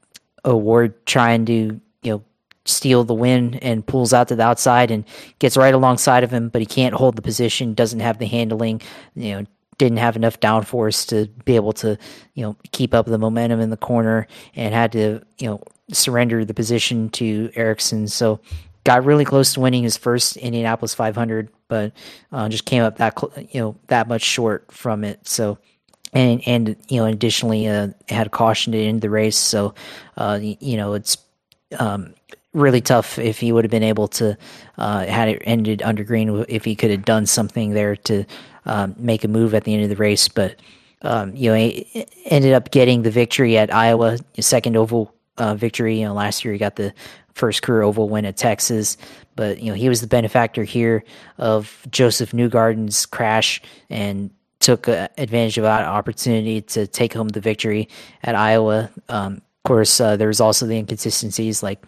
O'Ward 0.44 1.06
trying 1.06 1.44
to 1.46 1.80
you 2.02 2.12
know 2.12 2.24
steal 2.64 3.04
the 3.04 3.14
win 3.14 3.54
and 3.56 3.86
pulls 3.86 4.12
out 4.12 4.28
to 4.28 4.36
the 4.36 4.42
outside 4.42 4.90
and 4.90 5.04
gets 5.38 5.56
right 5.56 5.74
alongside 5.74 6.24
of 6.24 6.30
him, 6.30 6.48
but 6.48 6.60
he 6.60 6.66
can't 6.66 6.94
hold 6.94 7.16
the 7.16 7.22
position, 7.22 7.74
doesn't 7.74 8.00
have 8.00 8.18
the 8.18 8.26
handling, 8.26 8.80
you 9.14 9.32
know, 9.32 9.46
didn't 9.78 9.98
have 9.98 10.14
enough 10.14 10.38
downforce 10.40 11.08
to 11.08 11.26
be 11.44 11.56
able 11.56 11.72
to, 11.72 11.96
you 12.34 12.44
know, 12.44 12.54
keep 12.72 12.92
up 12.92 13.06
the 13.06 13.18
momentum 13.18 13.60
in 13.60 13.70
the 13.70 13.76
corner 13.78 14.26
and 14.54 14.74
had 14.74 14.92
to, 14.92 15.22
you 15.38 15.46
know, 15.48 15.62
surrender 15.90 16.44
the 16.44 16.52
position 16.54 17.08
to 17.08 17.50
Ericsson. 17.54 18.06
So 18.06 18.40
got 18.84 19.04
really 19.04 19.24
close 19.24 19.54
to 19.54 19.60
winning 19.60 19.82
his 19.82 19.96
first 19.96 20.36
Indianapolis 20.36 20.94
500, 20.94 21.48
but 21.68 21.92
uh, 22.30 22.48
just 22.50 22.66
came 22.66 22.82
up 22.82 22.98
that, 22.98 23.16
you 23.52 23.60
know, 23.60 23.76
that 23.86 24.06
much 24.06 24.22
short 24.22 24.70
from 24.70 25.02
it. 25.02 25.26
So, 25.26 25.58
and, 26.12 26.42
and, 26.46 26.76
you 26.88 26.98
know, 26.98 27.06
additionally, 27.06 27.68
uh, 27.68 27.88
had 28.08 28.26
a 28.26 28.30
caution 28.30 28.72
to 28.72 28.78
end 28.78 29.00
the 29.00 29.10
race. 29.10 29.36
So, 29.36 29.74
uh, 30.16 30.38
you 30.42 30.76
know, 30.76 30.94
it's, 30.94 31.16
um, 31.78 32.14
really 32.52 32.80
tough 32.80 33.18
if 33.18 33.38
he 33.38 33.52
would 33.52 33.64
have 33.64 33.70
been 33.70 33.82
able 33.82 34.08
to 34.08 34.36
uh, 34.78 35.06
had 35.06 35.28
it 35.28 35.42
ended 35.44 35.82
under 35.82 36.02
green 36.02 36.44
if 36.48 36.64
he 36.64 36.74
could 36.74 36.90
have 36.90 37.04
done 37.04 37.26
something 37.26 37.70
there 37.70 37.94
to 37.94 38.24
um, 38.66 38.94
make 38.98 39.24
a 39.24 39.28
move 39.28 39.54
at 39.54 39.64
the 39.64 39.74
end 39.74 39.82
of 39.84 39.88
the 39.88 39.96
race. 39.96 40.28
But 40.28 40.56
um, 41.02 41.34
you 41.34 41.50
know, 41.50 41.56
he 41.56 42.06
ended 42.26 42.52
up 42.52 42.70
getting 42.70 43.02
the 43.02 43.10
victory 43.10 43.56
at 43.56 43.72
Iowa, 43.72 44.18
second 44.38 44.76
oval 44.76 45.14
uh, 45.38 45.54
victory. 45.54 46.00
You 46.00 46.06
know, 46.06 46.14
last 46.14 46.44
year 46.44 46.52
he 46.52 46.58
got 46.58 46.76
the 46.76 46.92
first 47.34 47.62
career 47.62 47.82
oval 47.82 48.08
win 48.08 48.26
at 48.26 48.36
Texas, 48.36 48.96
but 49.36 49.62
you 49.62 49.70
know 49.70 49.74
he 49.74 49.88
was 49.88 50.00
the 50.00 50.06
benefactor 50.06 50.64
here 50.64 51.04
of 51.38 51.86
Josef 51.90 52.32
Newgarden's 52.32 53.06
crash 53.06 53.62
and 53.88 54.30
took 54.60 54.88
uh, 54.88 55.08
advantage 55.18 55.58
of 55.58 55.64
that 55.64 55.84
opportunity 55.84 56.60
to 56.60 56.86
take 56.86 57.12
home 57.14 57.28
the 57.28 57.40
victory 57.40 57.88
at 58.22 58.34
Iowa. 58.34 58.90
Um, 59.08 59.34
of 59.36 59.68
course, 59.68 60.00
uh, 60.00 60.16
there 60.16 60.28
was 60.28 60.40
also 60.40 60.66
the 60.66 60.76
inconsistencies 60.76 61.62
like 61.62 61.84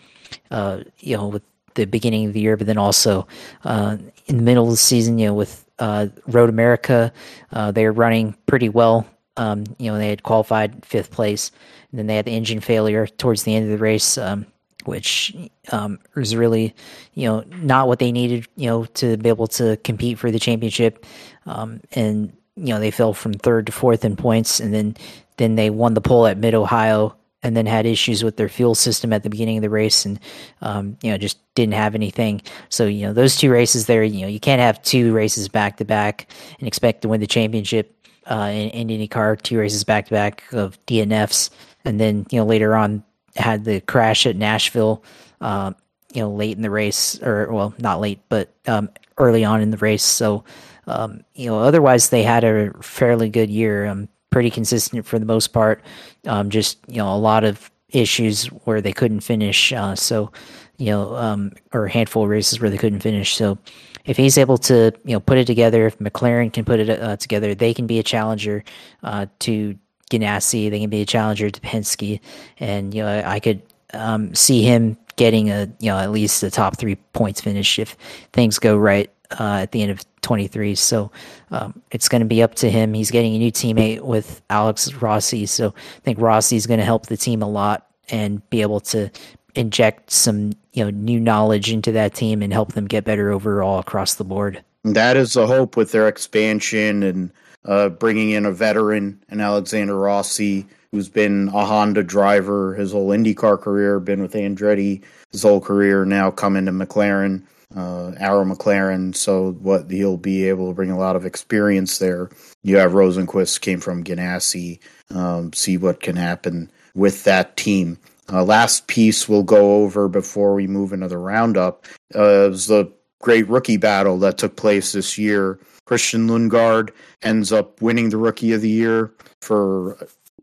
uh, 0.51 0.81
you 0.99 1.17
know, 1.17 1.29
with 1.29 1.43
the 1.75 1.85
beginning 1.87 2.27
of 2.27 2.33
the 2.33 2.41
year, 2.41 2.57
but 2.57 2.67
then 2.67 2.79
also 2.79 3.27
uh, 3.65 3.97
in 4.27 4.37
the 4.37 4.43
middle 4.43 4.65
of 4.65 4.71
the 4.71 4.77
season, 4.77 5.19
you 5.19 5.27
know, 5.27 5.35
with 5.35 5.65
uh, 5.79 6.09
Road 6.27 6.49
America, 6.49 7.13
uh, 7.53 7.73
they 7.73 7.85
were 7.85 7.93
running 7.93 8.37
pretty 8.47 8.69
well. 8.69 9.07
Um, 9.37 9.65
you 9.79 9.91
know, 9.91 9.99
they 9.99 10.11
had 10.11 10.23
qualified 10.23 10.85
fifth 10.85 11.11
place, 11.11 11.51
and 11.91 11.99
then 11.99 12.07
they 12.07 12.17
had 12.17 12.27
the 12.27 12.37
engine 12.37 12.61
failure 12.61 13.07
towards 13.07 13.45
the 13.45 13.55
end 13.55 13.65
of 13.65 13.71
the 13.71 13.83
race, 13.83 14.19
um, 14.19 14.47
which 14.85 15.35
um, 15.71 15.99
was 16.15 16.37
really, 16.37 16.75
you 17.15 17.27
know, 17.27 17.43
not 17.49 17.89
what 17.89 17.99
they 17.99 18.13
needed, 18.13 18.47
you 18.57 18.67
know, 18.67 18.85
to 18.85 19.17
be 19.17 19.31
able 19.31 19.47
to 19.47 19.79
compete 19.79 20.19
for 20.19 20.31
the 20.31 20.39
championship. 20.39 21.07
Um, 21.47 21.81
and 21.93 22.33
you 22.57 22.75
know, 22.75 22.81
they 22.81 22.91
fell 22.91 23.15
from 23.15 23.33
third 23.33 23.67
to 23.67 23.73
fourth 23.73 24.05
in 24.05 24.17
points, 24.17 24.61
and 24.61 24.73
then 24.75 24.97
then 25.37 25.57
they 25.57 25.71
won 25.71 25.95
the 25.95 26.01
pole 26.01 26.27
at 26.27 26.39
Mid 26.39 26.55
Ohio 26.55 27.17
and 27.43 27.57
then 27.57 27.67
had 27.67 27.87
issues 27.87 28.23
with 28.23 28.37
their 28.37 28.49
fuel 28.49 28.75
system 28.75 29.13
at 29.13 29.23
the 29.23 29.31
beginning 29.31 29.59
of 29.59 29.63
the 29.63 29.71
race 29.71 30.05
and 30.05 30.21
um, 30.61 30.97
you 31.03 31.11
know 31.11 31.19
just 31.19 31.39
didn't 31.55 31.75
have 31.75 31.95
anything. 31.95 32.41
So 32.69 32.87
you 32.87 33.07
know 33.07 33.13
those 33.13 33.37
two 33.37 33.51
races 33.51 33.87
there 33.87 34.05
you 34.05 34.23
know 34.23 34.29
you 34.29 34.41
can't 34.41 34.61
have 34.61 34.83
two 34.83 35.13
races 35.13 35.49
back 35.49 35.77
to 35.79 35.85
back 35.85 36.29
and 36.59 36.69
expect 36.69 37.03
to 37.03 37.09
win 37.09 37.21
the 37.21 37.27
championship 37.27 37.95
uh, 38.31 38.51
in, 38.53 38.89
in 38.89 38.89
IndyCar 38.89 39.41
two 39.43 39.59
races 39.59 39.85
back 39.85 40.07
to 40.07 40.13
back 40.13 40.45
of 40.53 40.79
DNFs 40.87 41.51
and 41.85 41.99
then 41.99 42.27
you 42.31 42.39
know 42.39 42.47
later 42.47 42.77
on 42.77 43.03
had 43.35 43.65
the 43.65 43.81
crash 43.81 44.27
at 44.27 44.37
Nashville 44.37 45.03
uh, 45.41 45.73
you 46.13 46.21
know 46.21 46.31
late 46.31 46.57
in 46.57 46.63
the 46.63 46.71
race 46.71 47.21
or 47.23 47.53
well 47.53 47.75
not 47.79 48.01
late 48.01 48.21
but 48.29 48.55
um, 48.67 48.89
early 49.19 49.45
on 49.45 49.61
in 49.61 49.71
the 49.71 49.79
race. 49.79 50.05
So 50.05 50.45
um, 50.87 51.23
you 51.35 51.49
know 51.49 51.59
otherwise 51.61 52.11
they 52.11 52.23
had 52.23 52.45
a 52.45 52.73
fairly 52.83 53.29
good 53.29 53.51
year 53.51 53.87
um, 53.87 54.09
pretty 54.33 54.51
consistent 54.51 55.07
for 55.07 55.21
the 55.21 55.27
most 55.27 55.49
part. 55.49 55.85
Um, 56.27 56.51
just 56.51 56.79
you 56.89 56.97
know, 56.97 57.15
a 57.15 57.17
lot 57.17 57.45
of 57.45 57.71
issues 57.91 58.47
where 58.47 58.81
they 58.81 58.93
couldn't 58.93 59.21
finish. 59.21 59.73
Uh, 59.73 59.95
so 59.95 60.33
you 60.79 60.87
know, 60.87 61.15
um, 61.15 61.53
or 61.73 61.87
a 61.87 61.91
handful 61.91 62.25
of 62.25 62.31
races 62.31 62.61
where 62.61 62.71
they 62.71 62.79
couldn't 62.79 63.01
finish. 63.01 63.37
So 63.37 63.59
if 64.05 64.17
he's 64.17 64.39
able 64.39 64.59
to 64.59 64.93
you 65.05 65.13
know 65.13 65.21
put 65.21 65.39
it 65.39 65.47
together, 65.47 65.87
if 65.87 65.99
McLaren 66.01 66.53
can 66.53 66.65
put 66.65 66.81
it 66.81 66.91
uh, 66.91 67.17
together, 67.17 67.55
they 67.55 67.73
can 67.73 67.87
be 67.87 68.01
a 68.01 68.03
challenger 68.03 68.65
uh, 69.05 69.27
to 69.41 69.79
Ganassi. 70.11 70.71
They 70.71 70.81
can 70.81 70.91
be 70.91 71.03
a 71.03 71.07
challenger 71.07 71.51
to 71.51 71.61
Penske, 71.61 72.19
and 72.59 72.93
you 72.93 73.03
know, 73.03 73.23
I 73.25 73.39
could 73.39 73.63
um, 73.95 74.35
see 74.35 74.63
him 74.63 74.97
getting 75.17 75.51
a 75.51 75.69
you 75.79 75.91
know 75.91 75.99
at 75.99 76.11
least 76.11 76.43
a 76.43 76.51
top 76.51 76.79
three 76.79 76.97
points 77.13 77.43
finish 77.43 77.79
if 77.79 77.97
things 78.33 78.59
go 78.59 78.77
right 78.77 79.11
uh, 79.39 79.61
at 79.63 79.73
the 79.73 79.83
end 79.83 79.91
of 79.91 80.05
23. 80.23 80.75
So 80.75 81.11
um, 81.51 81.81
it's 81.91 82.09
going 82.09 82.21
to 82.21 82.27
be 82.27 82.43
up 82.43 82.55
to 82.57 82.71
him. 82.71 82.95
He's 82.95 83.11
getting 83.11 83.35
a 83.35 83.39
new 83.39 83.53
teammate 83.53 84.01
with 84.01 84.41
Alex 84.51 84.93
Rossi. 84.95 85.47
So 85.47 85.69
I 85.69 86.01
think 86.01 86.21
Rossi 86.21 86.57
is 86.57 86.67
going 86.67 86.79
to 86.79 86.85
help 86.85 87.07
the 87.07 87.17
team 87.17 87.43
a 87.43 87.49
lot 87.49 87.87
and 88.09 88.49
be 88.51 88.63
able 88.63 88.81
to 88.81 89.11
inject 89.55 90.11
some 90.11 90.53
you 90.73 90.83
know 90.85 90.91
new 90.91 91.21
knowledge 91.21 91.71
into 91.71 91.93
that 91.93 92.15
team 92.15 92.43
and 92.43 92.53
help 92.53 92.73
them 92.73 92.87
get 92.87 93.05
better 93.05 93.31
overall 93.31 93.79
across 93.79 94.15
the 94.15 94.25
board. 94.25 94.63
That 94.85 95.17
is 95.17 95.35
the 95.35 95.47
hope 95.47 95.77
with 95.77 95.93
their 95.93 96.09
expansion 96.09 97.03
and 97.03 97.31
uh, 97.65 97.91
bringing 97.91 98.31
in 98.31 98.47
a 98.47 98.53
veteran 98.53 99.21
and 99.29 99.41
Alexander 99.41 99.97
Rossi, 99.97 100.67
who's 100.91 101.09
been 101.09 101.49
a 101.49 101.65
Honda 101.65 102.03
driver 102.03 102.75
his 102.75 102.93
whole 102.93 103.11
IndyCar 103.11 103.61
career, 103.61 104.01
been 104.01 104.23
with 104.23 104.33
Andretti 104.33 105.03
his 105.31 105.43
whole 105.43 105.61
career, 105.61 106.05
now 106.05 106.31
coming 106.31 106.67
to 106.67 106.73
McLaren 106.73 107.43
uh, 107.77 108.13
Arrow 108.19 108.45
McLaren, 108.45 109.15
so 109.15 109.53
what 109.53 109.91
he'll 109.91 110.17
be 110.17 110.49
able 110.49 110.69
to 110.69 110.75
bring 110.75 110.91
a 110.91 110.99
lot 110.99 111.17
of 111.17 111.27
experience 111.27 111.99
there. 111.99 112.31
You 112.63 112.77
have 112.77 112.93
Rosenqvist 112.93 113.61
came 113.61 113.81
from 113.81 114.05
Ganassi. 114.05 114.81
Um, 115.11 115.53
see 115.53 115.77
what 115.77 116.01
can 116.01 116.17
happen 116.17 116.71
with 116.95 117.25
that 117.25 117.57
team. 117.57 117.99
Uh, 118.33 118.45
last 118.45 118.87
piece 118.87 119.29
we'll 119.29 119.43
go 119.43 119.83
over 119.83 120.09
before 120.09 120.55
we 120.55 120.67
move 120.67 120.93
into 120.93 121.09
the 121.09 121.19
roundup 121.19 121.85
uh, 122.15 122.51
is 122.51 122.67
the 122.67 122.91
great 123.21 123.49
rookie 123.49 123.77
battle 123.77 124.19
that 124.19 124.39
took 124.39 124.57
place 124.57 124.93
this 124.93 125.19
year. 125.19 125.59
Christian 125.85 126.29
Lundgaard 126.29 126.91
ends 127.23 127.53
up 127.53 127.83
winning 127.83 128.11
the 128.11 128.17
Rookie 128.17 128.53
of 128.53 128.61
the 128.61 128.69
Year 128.69 129.13
for 129.41 129.97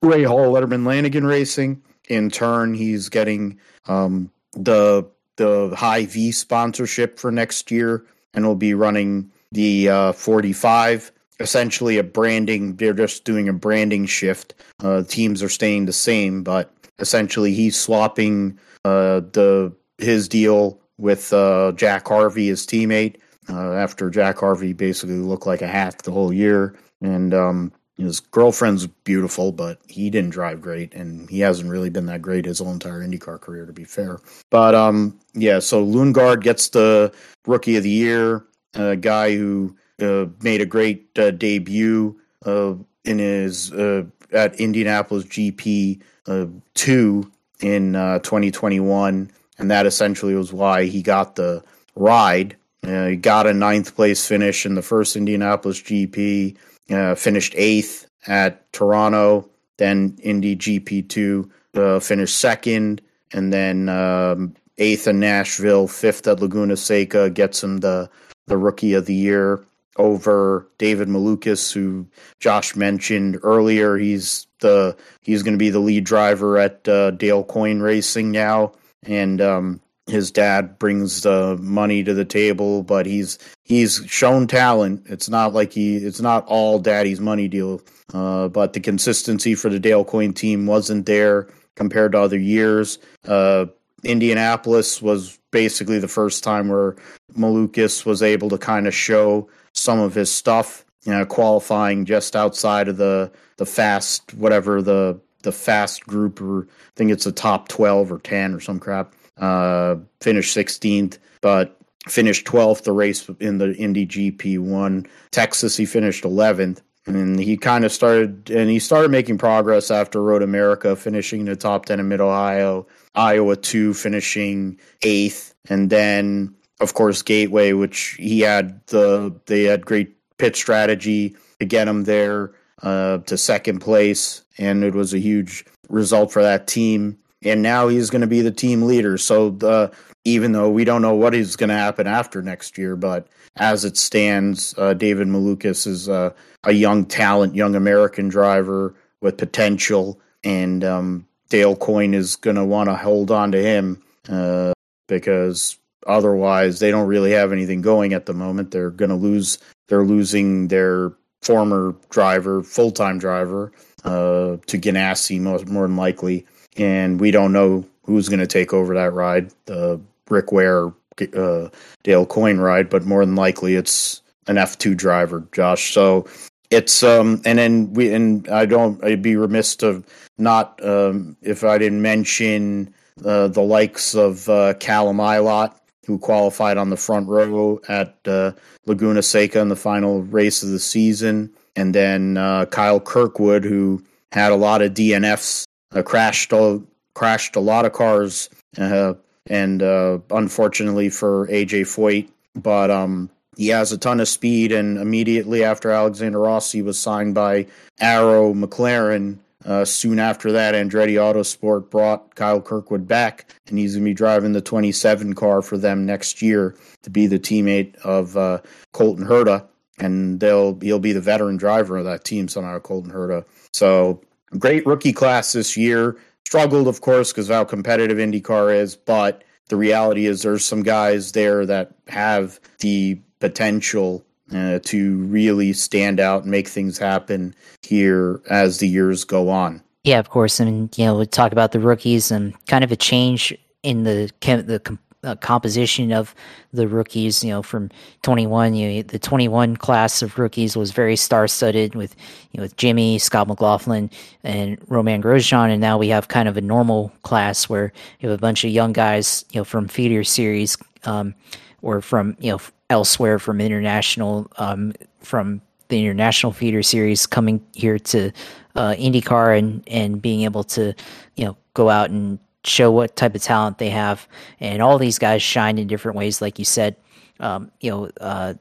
Rahal 0.03 0.51
Letterman 0.51 0.85
Lanigan 0.85 1.25
Racing. 1.25 1.81
In 2.09 2.29
turn, 2.29 2.73
he's 2.73 3.09
getting 3.09 3.59
um, 3.87 4.31
the 4.53 5.09
the 5.39 5.73
Hy-Vee 5.75 6.31
sponsorship 6.31 7.17
for 7.17 7.31
next 7.31 7.71
year, 7.71 8.05
and 8.33 8.45
we'll 8.45 8.55
be 8.55 8.75
running 8.75 9.31
the 9.51 9.89
uh, 9.89 10.11
45. 10.11 11.11
Essentially, 11.39 11.97
a 11.97 12.03
branding. 12.03 12.75
They're 12.75 12.93
just 12.93 13.23
doing 13.23 13.47
a 13.47 13.53
branding 13.53 14.05
shift. 14.05 14.53
Uh, 14.83 15.03
teams 15.03 15.41
are 15.41 15.49
staying 15.49 15.85
the 15.85 15.93
same, 15.93 16.43
but 16.43 16.71
essentially, 16.99 17.53
he's 17.53 17.79
swapping 17.79 18.59
uh, 18.83 19.21
the 19.31 19.73
his 19.97 20.27
deal 20.27 20.79
with 20.97 21.31
uh, 21.31 21.71
Jack 21.77 22.07
Harvey, 22.07 22.47
his 22.47 22.67
teammate. 22.67 23.15
Uh, 23.49 23.73
after 23.73 24.09
Jack 24.09 24.37
Harvey 24.37 24.73
basically 24.73 25.15
looked 25.15 25.47
like 25.47 25.61
a 25.61 25.67
hack 25.67 26.01
the 26.01 26.11
whole 26.11 26.33
year, 26.33 26.75
and 27.01 27.33
um, 27.33 27.71
His 27.99 28.21
girlfriend's 28.21 28.87
beautiful, 28.87 29.51
but 29.51 29.79
he 29.87 30.09
didn't 30.09 30.29
drive 30.29 30.61
great, 30.61 30.93
and 30.93 31.29
he 31.29 31.41
hasn't 31.41 31.69
really 31.69 31.89
been 31.89 32.05
that 32.05 32.21
great 32.21 32.45
his 32.45 32.59
whole 32.59 32.71
entire 32.71 33.05
IndyCar 33.05 33.41
career, 33.41 33.65
to 33.65 33.73
be 33.73 33.83
fair. 33.83 34.19
But 34.49 34.73
um, 34.73 35.19
yeah, 35.33 35.59
so 35.59 35.85
Lundgaard 35.85 36.41
gets 36.41 36.69
the 36.69 37.13
Rookie 37.45 37.75
of 37.75 37.83
the 37.83 37.89
Year, 37.89 38.45
a 38.73 38.95
guy 38.95 39.35
who 39.35 39.75
uh, 40.01 40.27
made 40.41 40.61
a 40.61 40.65
great 40.65 41.17
uh, 41.19 41.31
debut 41.31 42.17
uh, 42.45 42.75
in 43.03 43.19
his 43.19 43.73
uh, 43.73 44.05
at 44.31 44.59
Indianapolis 44.59 45.25
GP 45.25 45.99
uh, 46.27 46.45
two 46.75 47.29
in 47.59 47.95
uh, 47.97 48.19
2021, 48.19 49.29
and 49.57 49.71
that 49.71 49.85
essentially 49.85 50.35
was 50.35 50.53
why 50.53 50.85
he 50.85 51.01
got 51.01 51.35
the 51.35 51.61
ride. 51.95 52.55
he 52.85 53.17
got 53.17 53.45
a 53.45 53.53
ninth 53.53 53.93
place 53.93 54.25
finish 54.25 54.65
in 54.65 54.75
the 54.75 54.81
first 54.81 55.17
Indianapolis 55.17 55.81
GP 55.81 56.55
uh, 56.91 57.15
finished 57.15 57.53
eighth 57.55 58.07
at 58.27 58.71
Toronto, 58.73 59.49
then 59.77 60.17
Indy 60.21 60.55
GP2 60.55 61.49
uh, 61.75 61.99
finished 61.99 62.37
second, 62.37 63.01
and 63.31 63.53
then 63.53 63.89
um, 63.89 64.55
eighth 64.77 65.07
in 65.07 65.19
Nashville, 65.19 65.87
fifth 65.87 66.27
at 66.27 66.39
Laguna 66.39 66.75
Seca 66.75 67.29
gets 67.29 67.63
him 67.63 67.77
the 67.77 68.09
the 68.47 68.57
Rookie 68.57 68.93
of 68.93 69.05
the 69.05 69.13
Year 69.13 69.63
over 69.97 70.67
David 70.77 71.07
Malukas, 71.07 71.71
who 71.71 72.07
Josh 72.39 72.75
mentioned 72.75 73.37
earlier. 73.43 73.97
He's 73.97 74.47
the 74.59 74.95
he's 75.21 75.43
going 75.43 75.53
to 75.53 75.59
be 75.59 75.69
the 75.69 75.79
lead 75.79 76.03
driver 76.03 76.57
at 76.57 76.87
uh, 76.87 77.11
Dale 77.11 77.43
Coyne 77.43 77.81
Racing 77.81 78.31
now, 78.31 78.71
and 79.03 79.41
um, 79.41 79.81
his 80.09 80.31
dad 80.31 80.79
brings 80.79 81.21
the 81.21 81.57
money 81.61 82.03
to 82.03 82.13
the 82.13 82.25
table, 82.25 82.83
but 82.83 83.05
he's 83.05 83.37
he's 83.63 84.03
shown 84.07 84.47
talent. 84.47 85.03
It's 85.07 85.29
not 85.29 85.53
like 85.53 85.71
he 85.71 85.97
it's 85.97 86.21
not 86.21 86.45
all 86.47 86.79
daddy's 86.79 87.19
money 87.19 87.47
deal. 87.47 87.81
Uh, 88.13 88.47
but 88.47 88.73
the 88.73 88.79
consistency 88.79 89.55
for 89.55 89.69
the 89.69 89.79
Dale 89.79 90.03
Coyne 90.03 90.33
team 90.33 90.65
wasn't 90.65 91.05
there 91.05 91.47
compared 91.75 92.13
to 92.13 92.19
other 92.19 92.39
years. 92.39 92.97
Uh, 93.27 93.67
Indianapolis 94.03 95.01
was 95.01 95.37
basically 95.51 95.99
the 95.99 96.07
first 96.07 96.43
time 96.43 96.69
where 96.69 96.95
Malukas 97.37 98.05
was 98.05 98.23
able 98.23 98.49
to 98.49 98.57
kind 98.57 98.87
of 98.87 98.93
show 98.93 99.49
some 99.73 99.99
of 99.99 100.15
his 100.15 100.31
stuff. 100.31 100.85
You 101.03 101.13
know, 101.13 101.25
qualifying 101.25 102.05
just 102.05 102.35
outside 102.35 102.87
of 102.87 102.97
the 102.97 103.31
the 103.57 103.65
fast 103.65 104.33
whatever 104.33 104.81
the 104.81 105.19
the 105.43 105.51
fast 105.51 106.05
group 106.05 106.41
or 106.41 106.63
I 106.63 106.91
think 106.95 107.11
it's 107.11 107.25
a 107.25 107.31
top 107.31 107.67
twelve 107.67 108.11
or 108.11 108.19
ten 108.19 108.53
or 108.53 108.59
some 108.59 108.79
crap 108.79 109.13
uh, 109.39 109.95
finished 110.21 110.55
16th, 110.55 111.17
but 111.41 111.79
finished 112.07 112.45
12th 112.45 112.83
the 112.83 112.91
race 112.91 113.29
in 113.39 113.57
the 113.57 113.75
Indy 113.75 114.05
GP1. 114.05 115.07
Texas, 115.31 115.77
he 115.77 115.85
finished 115.85 116.23
11th. 116.23 116.81
And 117.05 117.39
he 117.39 117.57
kind 117.57 117.85
of 117.85 117.91
started, 117.91 118.51
and 118.51 118.69
he 118.69 118.77
started 118.77 119.09
making 119.09 119.39
progress 119.39 119.89
after 119.89 120.21
Road 120.21 120.43
America, 120.43 120.95
finishing 120.95 121.39
in 121.39 121.45
the 121.47 121.55
top 121.55 121.85
10 121.85 121.99
in 121.99 122.07
Mid 122.07 122.21
Ohio, 122.21 122.85
Iowa 123.15 123.55
2 123.55 123.95
finishing 123.95 124.79
eighth, 125.01 125.55
and 125.69 125.89
then, 125.89 126.53
of 126.79 126.93
course, 126.93 127.23
Gateway, 127.23 127.73
which 127.73 128.15
he 128.19 128.41
had 128.41 128.85
the, 128.87 129.33
they 129.47 129.63
had 129.63 129.85
great 129.85 130.15
pit 130.37 130.55
strategy 130.55 131.35
to 131.59 131.65
get 131.65 131.87
him 131.87 132.03
there 132.03 132.51
uh, 132.83 133.19
to 133.19 133.37
second 133.37 133.79
place, 133.79 134.43
and 134.59 134.83
it 134.83 134.93
was 134.93 135.13
a 135.13 135.19
huge 135.19 135.65
result 135.89 136.31
for 136.31 136.43
that 136.43 136.67
team 136.67 137.17
and 137.43 137.61
now 137.61 137.87
he's 137.87 138.09
going 138.09 138.21
to 138.21 138.27
be 138.27 138.41
the 138.41 138.51
team 138.51 138.83
leader. 138.83 139.17
So 139.17 139.51
the 139.51 139.91
even 140.25 140.51
though 140.51 140.69
we 140.69 140.83
don't 140.83 141.01
know 141.01 141.15
what 141.15 141.33
is 141.33 141.55
going 141.55 141.69
to 141.69 141.75
happen 141.75 142.05
after 142.05 142.41
next 142.41 142.77
year, 142.77 142.95
but 142.95 143.27
as 143.55 143.85
it 143.85 143.97
stands, 143.97 144.75
uh, 144.77 144.93
David 144.93 145.27
Malukas 145.27 145.87
is 145.87 146.09
uh, 146.09 146.31
a 146.63 146.73
young 146.73 147.05
talent, 147.05 147.55
young 147.55 147.75
American 147.75 148.29
driver 148.29 148.93
with 149.21 149.37
potential, 149.37 150.19
and 150.43 150.83
um, 150.83 151.25
Dale 151.49 151.75
Coyne 151.75 152.13
is 152.13 152.35
going 152.35 152.57
to 152.57 152.65
want 152.65 152.89
to 152.89 152.95
hold 152.95 153.31
on 153.31 153.51
to 153.51 153.61
him 153.61 154.01
uh, 154.27 154.73
because 155.07 155.77
otherwise 156.05 156.79
they 156.79 156.91
don't 156.91 157.07
really 157.07 157.31
have 157.31 157.51
anything 157.51 157.81
going 157.81 158.13
at 158.13 158.25
the 158.25 158.33
moment. 158.33 158.71
They're 158.71 158.91
going 158.91 159.09
to 159.09 159.15
lose. 159.15 159.57
They're 159.87 160.05
losing 160.05 160.67
their 160.67 161.13
former 161.41 161.95
driver, 162.09 162.61
full 162.61 162.91
time 162.91 163.17
driver, 163.19 163.71
uh, 164.03 164.57
to 164.67 164.77
Ganassi 164.77 165.39
more, 165.39 165.59
more 165.65 165.87
than 165.87 165.95
likely 165.95 166.45
and 166.77 167.19
we 167.19 167.31
don't 167.31 167.53
know 167.53 167.85
who's 168.03 168.29
going 168.29 168.39
to 168.39 168.47
take 168.47 168.73
over 168.73 168.93
that 168.93 169.13
ride, 169.13 169.51
the 169.65 169.99
Rick 170.29 170.51
Ware, 170.51 170.91
uh, 171.35 171.69
Dale 172.03 172.25
Coyne 172.25 172.59
ride, 172.59 172.89
but 172.89 173.05
more 173.05 173.25
than 173.25 173.35
likely 173.35 173.75
it's 173.75 174.21
an 174.47 174.55
F2 174.55 174.95
driver, 174.95 175.47
Josh. 175.51 175.93
So 175.93 176.27
it's 176.69 177.01
um 177.01 177.41
and 177.45 177.57
then 177.57 177.93
we 177.93 178.13
and 178.13 178.47
I 178.47 178.65
don't 178.65 179.03
I'd 179.03 179.23
be 179.23 179.35
remiss 179.35 179.75
to 179.77 180.03
not 180.37 180.83
um 180.85 181.35
if 181.41 181.63
I 181.63 181.79
didn't 181.79 182.03
mention 182.03 182.93
uh, 183.25 183.47
the 183.47 183.61
likes 183.61 184.15
of 184.15 184.47
uh, 184.47 184.73
Callum 184.75 185.17
Ilott 185.17 185.73
who 186.05 186.17
qualified 186.17 186.77
on 186.77 186.89
the 186.89 186.97
front 186.97 187.27
row 187.27 187.79
at 187.87 188.17
uh, 188.25 188.51
Laguna 188.87 189.21
Seca 189.21 189.59
in 189.59 189.67
the 189.67 189.75
final 189.75 190.23
race 190.23 190.63
of 190.63 190.69
the 190.69 190.79
season, 190.79 191.51
and 191.75 191.93
then 191.93 192.35
uh, 192.35 192.65
Kyle 192.65 192.99
Kirkwood 192.99 193.63
who 193.63 194.03
had 194.31 194.51
a 194.51 194.55
lot 194.55 194.81
of 194.81 194.93
DNFs 194.93 195.65
uh, 195.93 196.01
crashed 196.01 196.51
a, 196.53 196.81
crashed 197.13 197.55
a 197.55 197.59
lot 197.59 197.85
of 197.85 197.93
cars, 197.93 198.49
uh, 198.77 199.13
and 199.47 199.81
uh, 199.81 200.19
unfortunately 200.31 201.09
for 201.09 201.47
AJ 201.47 201.81
Foyt, 201.81 202.29
but 202.55 202.91
um, 202.91 203.29
he 203.57 203.67
has 203.69 203.91
a 203.91 203.97
ton 203.97 204.19
of 204.19 204.27
speed. 204.27 204.71
And 204.71 204.97
immediately 204.97 205.63
after 205.63 205.91
Alexander 205.91 206.39
Rossi 206.39 206.81
was 206.81 206.99
signed 206.99 207.35
by 207.35 207.67
Arrow 207.99 208.53
McLaren, 208.53 209.39
uh, 209.65 209.83
soon 209.83 210.19
after 210.19 210.53
that, 210.53 210.73
Andretti 210.73 211.15
Autosport 211.15 211.89
brought 211.89 212.35
Kyle 212.35 212.61
Kirkwood 212.61 213.07
back, 213.07 213.53
and 213.67 213.77
he's 213.77 213.93
going 213.93 214.05
to 214.05 214.09
be 214.09 214.13
driving 214.13 214.53
the 214.53 214.61
27 214.61 215.33
car 215.33 215.61
for 215.61 215.77
them 215.77 216.05
next 216.05 216.41
year 216.41 216.75
to 217.03 217.09
be 217.09 217.27
the 217.27 217.39
teammate 217.39 217.95
of 217.97 218.37
uh, 218.37 218.59
Colton 218.93 219.25
Herta, 219.25 219.67
and 219.99 220.39
they'll 220.39 220.79
he'll 220.79 220.99
be 220.99 221.11
the 221.11 221.19
veteran 221.19 221.57
driver 221.57 221.97
of 221.97 222.05
that 222.05 222.23
team 222.23 222.47
somehow, 222.47 222.79
Colton 222.79 223.11
Herta. 223.11 223.43
So 223.73 224.21
Great 224.57 224.85
rookie 224.85 225.13
class 225.13 225.53
this 225.53 225.77
year. 225.77 226.17
Struggled, 226.45 226.87
of 226.87 227.01
course, 227.01 227.31
because 227.31 227.49
of 227.49 227.55
how 227.55 227.63
competitive 227.63 228.17
IndyCar 228.17 228.75
is, 228.75 228.95
but 228.95 229.43
the 229.67 229.75
reality 229.75 230.25
is 230.25 230.41
there's 230.41 230.65
some 230.65 230.81
guys 230.81 231.33
there 231.33 231.65
that 231.65 231.91
have 232.07 232.59
the 232.79 233.19
potential 233.39 234.25
uh, 234.53 234.79
to 234.83 235.17
really 235.25 235.73
stand 235.73 236.19
out 236.19 236.43
and 236.43 236.51
make 236.51 236.67
things 236.67 236.97
happen 236.97 237.53
here 237.83 238.41
as 238.49 238.79
the 238.79 238.87
years 238.87 239.23
go 239.23 239.49
on. 239.49 239.81
Yeah, 240.03 240.19
of 240.19 240.29
course. 240.29 240.59
I 240.59 240.65
mean, 240.65 240.89
you 240.95 241.05
know, 241.05 241.15
we 241.15 241.25
talk 241.27 241.51
about 241.51 241.71
the 241.71 241.79
rookies 241.79 242.31
and 242.31 242.53
kind 242.65 242.83
of 242.83 242.91
a 242.91 242.95
change 242.95 243.55
in 243.83 244.03
the 244.03 244.31
the 244.41 244.97
uh, 245.23 245.35
composition 245.35 246.11
of 246.11 246.33
the 246.73 246.87
rookies. 246.87 247.43
You 247.43 247.51
know, 247.51 247.61
from 247.61 247.89
21, 248.21 248.73
you 248.73 248.89
know, 248.89 249.01
the 249.03 249.19
21 249.19 249.77
class 249.77 250.21
of 250.21 250.37
rookies 250.37 250.75
was 250.75 250.91
very 250.91 251.15
star-studded 251.15 251.95
with 251.95 252.15
you 252.51 252.57
know 252.57 252.63
with 252.63 252.77
Jimmy, 252.77 253.19
Scott 253.19 253.47
McLaughlin, 253.47 254.09
and 254.43 254.77
Romain 254.87 255.21
Grosjean, 255.21 255.71
and 255.71 255.81
now 255.81 255.97
we 255.97 256.09
have 256.09 256.27
kind 256.27 256.47
of 256.47 256.57
a 256.57 256.61
normal 256.61 257.11
class 257.23 257.69
where 257.69 257.91
you 258.19 258.29
have 258.29 258.37
a 258.37 258.41
bunch 258.41 258.63
of 258.63 258.71
young 258.71 258.93
guys, 258.93 259.45
you 259.51 259.59
know, 259.59 259.65
from 259.65 259.87
feeder 259.87 260.23
series 260.23 260.77
um, 261.05 261.33
or 261.81 262.01
from 262.01 262.35
you 262.39 262.51
know 262.51 262.59
elsewhere 262.89 263.39
from 263.39 263.61
international 263.61 264.51
um, 264.57 264.93
from 265.21 265.61
the 265.89 265.99
international 265.99 266.51
feeder 266.51 266.83
series 266.83 267.25
coming 267.25 267.61
here 267.73 267.99
to 267.99 268.31
uh, 268.75 268.93
IndyCar 268.93 269.57
and 269.57 269.83
and 269.87 270.21
being 270.21 270.43
able 270.43 270.63
to 270.63 270.93
you 271.35 271.45
know 271.45 271.57
go 271.73 271.89
out 271.89 272.09
and 272.09 272.39
show 272.63 272.91
what 272.91 273.15
type 273.15 273.35
of 273.35 273.41
talent 273.41 273.77
they 273.77 273.89
have. 273.89 274.27
And 274.59 274.81
all 274.81 274.97
these 274.97 275.19
guys 275.19 275.41
shine 275.41 275.77
in 275.77 275.87
different 275.87 276.17
ways, 276.17 276.41
like 276.41 276.59
you 276.59 276.65
said. 276.65 276.95
Um, 277.39 277.71
you 277.79 277.91
know, 277.91 278.09
uh, 278.19 278.53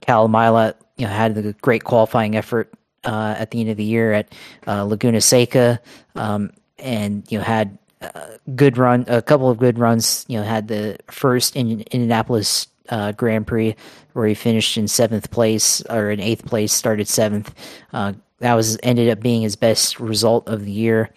Callum 0.00 0.32
Ilott, 0.32 0.74
you 0.96 1.06
know, 1.06 1.12
had 1.12 1.36
a 1.36 1.52
great 1.54 1.84
qualifying 1.84 2.36
effort 2.36 2.72
uh, 3.04 3.34
at 3.38 3.50
the 3.50 3.60
end 3.60 3.70
of 3.70 3.76
the 3.76 3.84
year 3.84 4.12
at 4.12 4.32
uh, 4.66 4.84
Laguna 4.84 5.20
Seca, 5.20 5.80
um, 6.16 6.50
and 6.78 7.24
you 7.30 7.38
know 7.38 7.44
had 7.44 7.78
a 8.00 8.38
good 8.54 8.76
run, 8.76 9.04
a 9.08 9.22
couple 9.22 9.48
of 9.48 9.58
good 9.58 9.78
runs. 9.78 10.24
You 10.28 10.38
know, 10.38 10.44
had 10.44 10.68
the 10.68 10.98
first 11.08 11.54
in 11.54 11.82
Indianapolis 11.92 12.66
uh, 12.88 13.12
Grand 13.12 13.46
Prix 13.46 13.74
where 14.12 14.26
he 14.26 14.34
finished 14.34 14.76
in 14.76 14.88
seventh 14.88 15.30
place 15.30 15.80
or 15.88 16.10
in 16.10 16.20
eighth 16.20 16.44
place, 16.44 16.72
started 16.72 17.06
seventh. 17.06 17.54
Uh, 17.92 18.14
that 18.40 18.54
was 18.54 18.78
ended 18.82 19.08
up 19.08 19.20
being 19.20 19.42
his 19.42 19.56
best 19.56 20.00
result 20.00 20.48
of 20.48 20.64
the 20.64 20.72
year. 20.72 21.10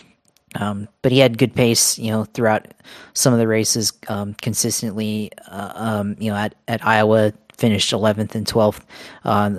Um, 0.55 0.87
but 1.01 1.11
he 1.11 1.19
had 1.19 1.37
good 1.37 1.55
pace, 1.55 1.97
you 1.97 2.11
know, 2.11 2.25
throughout 2.25 2.73
some 3.13 3.31
of 3.33 3.39
the 3.39 3.47
races 3.47 3.93
um, 4.09 4.33
consistently. 4.35 5.31
Uh, 5.47 5.71
um, 5.75 6.15
you 6.19 6.29
know, 6.29 6.35
at, 6.35 6.55
at 6.67 6.85
Iowa, 6.85 7.33
finished 7.57 7.93
11th 7.93 8.35
and 8.35 8.45
12th 8.45 8.81
uh, 9.23 9.49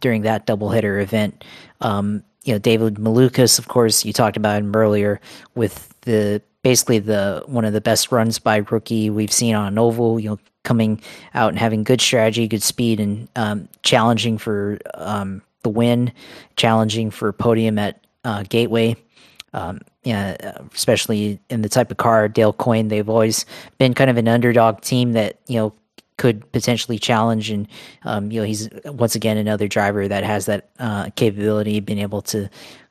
during 0.00 0.22
that 0.22 0.44
double 0.44 0.68
doubleheader 0.68 1.02
event. 1.02 1.44
Um, 1.80 2.24
you 2.42 2.52
know, 2.52 2.58
David 2.58 2.96
Malukas, 2.96 3.58
of 3.58 3.68
course, 3.68 4.04
you 4.04 4.12
talked 4.12 4.36
about 4.36 4.60
him 4.60 4.74
earlier 4.74 5.20
with 5.54 5.94
the 6.02 6.42
basically 6.62 6.98
the 6.98 7.42
one 7.46 7.64
of 7.64 7.72
the 7.72 7.80
best 7.80 8.12
runs 8.12 8.38
by 8.38 8.56
rookie 8.56 9.08
we've 9.10 9.32
seen 9.32 9.54
on 9.54 9.68
an 9.68 9.78
oval. 9.78 10.20
You 10.20 10.30
know, 10.30 10.38
coming 10.62 11.00
out 11.34 11.50
and 11.50 11.58
having 11.58 11.84
good 11.84 12.00
strategy, 12.00 12.48
good 12.48 12.62
speed, 12.62 13.00
and 13.00 13.28
um, 13.36 13.68
challenging 13.82 14.36
for 14.36 14.78
um, 14.94 15.40
the 15.62 15.68
win, 15.70 16.12
challenging 16.56 17.10
for 17.10 17.32
podium 17.32 17.78
at 17.78 18.04
uh, 18.24 18.42
Gateway. 18.48 18.96
Um, 19.52 19.80
yeah, 20.04 20.36
especially 20.74 21.40
in 21.48 21.62
the 21.62 21.68
type 21.68 21.90
of 21.90 21.96
car 21.96 22.28
Dale 22.28 22.52
Coyne, 22.52 22.88
they've 22.88 23.08
always 23.08 23.46
been 23.78 23.94
kind 23.94 24.10
of 24.10 24.18
an 24.18 24.28
underdog 24.28 24.82
team 24.82 25.12
that 25.12 25.38
you 25.46 25.56
know 25.56 25.72
could 26.18 26.50
potentially 26.52 26.98
challenge. 26.98 27.50
And 27.50 27.66
um, 28.04 28.30
you 28.30 28.40
know, 28.40 28.46
he's 28.46 28.68
once 28.84 29.14
again 29.14 29.38
another 29.38 29.66
driver 29.66 30.06
that 30.06 30.22
has 30.22 30.46
that 30.46 30.68
uh, 30.78 31.10
capability, 31.16 31.80
being 31.80 31.98
able 31.98 32.22
to 32.22 32.48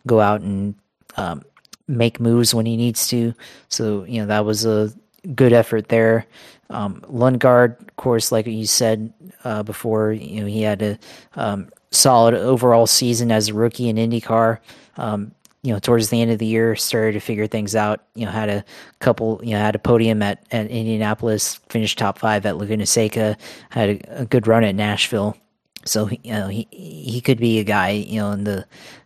go 0.07 0.19
out 0.19 0.41
and 0.41 0.75
um, 1.15 1.43
make 1.87 2.19
moves 2.19 2.53
when 2.53 2.65
he 2.65 2.75
needs 2.75 3.07
to. 3.09 3.33
So 3.69 4.05
you 4.05 4.19
know, 4.19 4.27
that 4.27 4.43
was 4.43 4.65
a 4.65 4.91
good 5.35 5.53
effort 5.53 5.89
there. 5.89 6.25
Um, 6.71 7.01
Lundgaard, 7.01 7.79
of 7.79 7.95
course, 7.97 8.31
like 8.31 8.47
you 8.47 8.65
said 8.65 9.13
uh, 9.43 9.61
before, 9.61 10.11
you 10.13 10.41
know, 10.41 10.47
he 10.47 10.63
had 10.63 10.81
a 10.81 10.99
um, 11.35 11.69
solid 11.91 12.33
overall 12.33 12.87
season 12.87 13.31
as 13.31 13.49
a 13.49 13.53
rookie 13.53 13.87
in 13.87 13.97
IndyCar. 13.97 14.57
Um, 14.97 15.33
you 15.63 15.71
know, 15.71 15.79
towards 15.79 16.09
the 16.09 16.21
end 16.21 16.29
of 16.29 16.39
the 16.39 16.45
year, 16.45 16.75
started 16.75 17.13
to 17.13 17.21
figure 17.21 17.47
things 17.47 17.73
out. 17.73 18.03
You 18.15 18.25
know, 18.25 18.31
had 18.31 18.49
a 18.49 18.65
couple, 18.99 19.39
you 19.41 19.51
know, 19.51 19.59
had 19.59 19.75
a 19.75 19.79
podium 19.79 20.21
at, 20.21 20.43
at 20.51 20.67
Indianapolis, 20.67 21.55
finished 21.69 21.97
top 21.97 22.19
five 22.19 22.45
at 22.45 22.57
Laguna 22.57 22.85
Seca, 22.85 23.37
had 23.69 23.89
a, 23.89 24.21
a 24.21 24.25
good 24.25 24.45
run 24.45 24.65
at 24.65 24.75
Nashville. 24.75 25.37
So, 25.85 26.09
you 26.09 26.33
know, 26.33 26.47
he 26.47 26.67
he 26.69 27.21
could 27.21 27.39
be 27.39 27.59
a 27.59 27.63
guy, 27.63 27.91
you 27.91 28.19
know, 28.19 28.31
in 28.31 28.43
the 28.43 28.65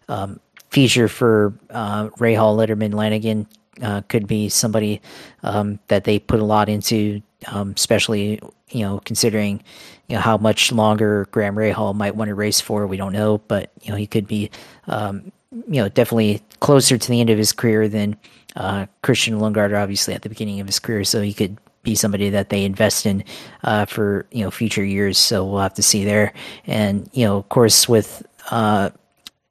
um, 0.09 0.39
feature 0.71 1.07
for 1.07 1.53
uh, 1.69 2.09
Hall, 2.09 2.57
Letterman, 2.57 2.93
Lanigan 2.93 3.47
uh, 3.83 4.01
could 4.09 4.25
be 4.25 4.49
somebody 4.49 4.99
um, 5.43 5.79
that 5.89 6.05
they 6.05 6.17
put 6.17 6.39
a 6.39 6.45
lot 6.45 6.69
into, 6.69 7.21
um, 7.47 7.73
especially 7.77 8.41
you 8.69 8.81
know 8.81 8.99
considering 9.05 9.63
you 10.07 10.15
know 10.15 10.21
how 10.21 10.37
much 10.37 10.71
longer 10.71 11.27
Graham 11.29 11.55
Rahal 11.55 11.93
might 11.93 12.15
want 12.15 12.29
to 12.29 12.35
race 12.35 12.59
for. 12.59 12.87
We 12.87 12.97
don't 12.97 13.13
know, 13.13 13.37
but 13.47 13.71
you 13.83 13.91
know 13.91 13.97
he 13.97 14.07
could 14.07 14.27
be 14.27 14.49
um, 14.87 15.31
you 15.51 15.81
know, 15.81 15.89
definitely 15.89 16.41
closer 16.59 16.97
to 16.97 17.09
the 17.09 17.21
end 17.21 17.29
of 17.29 17.37
his 17.37 17.51
career 17.53 17.87
than 17.87 18.17
uh, 18.55 18.87
Christian 19.01 19.39
Lundgaard, 19.39 19.77
obviously 19.77 20.13
at 20.13 20.21
the 20.21 20.29
beginning 20.29 20.59
of 20.59 20.67
his 20.67 20.79
career. 20.79 21.03
So 21.03 21.21
he 21.21 21.33
could 21.33 21.57
be 21.83 21.95
somebody 21.95 22.29
that 22.29 22.49
they 22.49 22.65
invest 22.65 23.05
in 23.05 23.23
uh, 23.63 23.85
for 23.85 24.25
you 24.31 24.43
know 24.43 24.51
future 24.51 24.83
years. 24.83 25.17
So 25.17 25.45
we'll 25.45 25.61
have 25.61 25.75
to 25.75 25.83
see 25.83 26.03
there. 26.03 26.33
And 26.65 27.09
you 27.13 27.25
know, 27.25 27.37
of 27.37 27.49
course, 27.49 27.87
with 27.87 28.25
uh, 28.51 28.89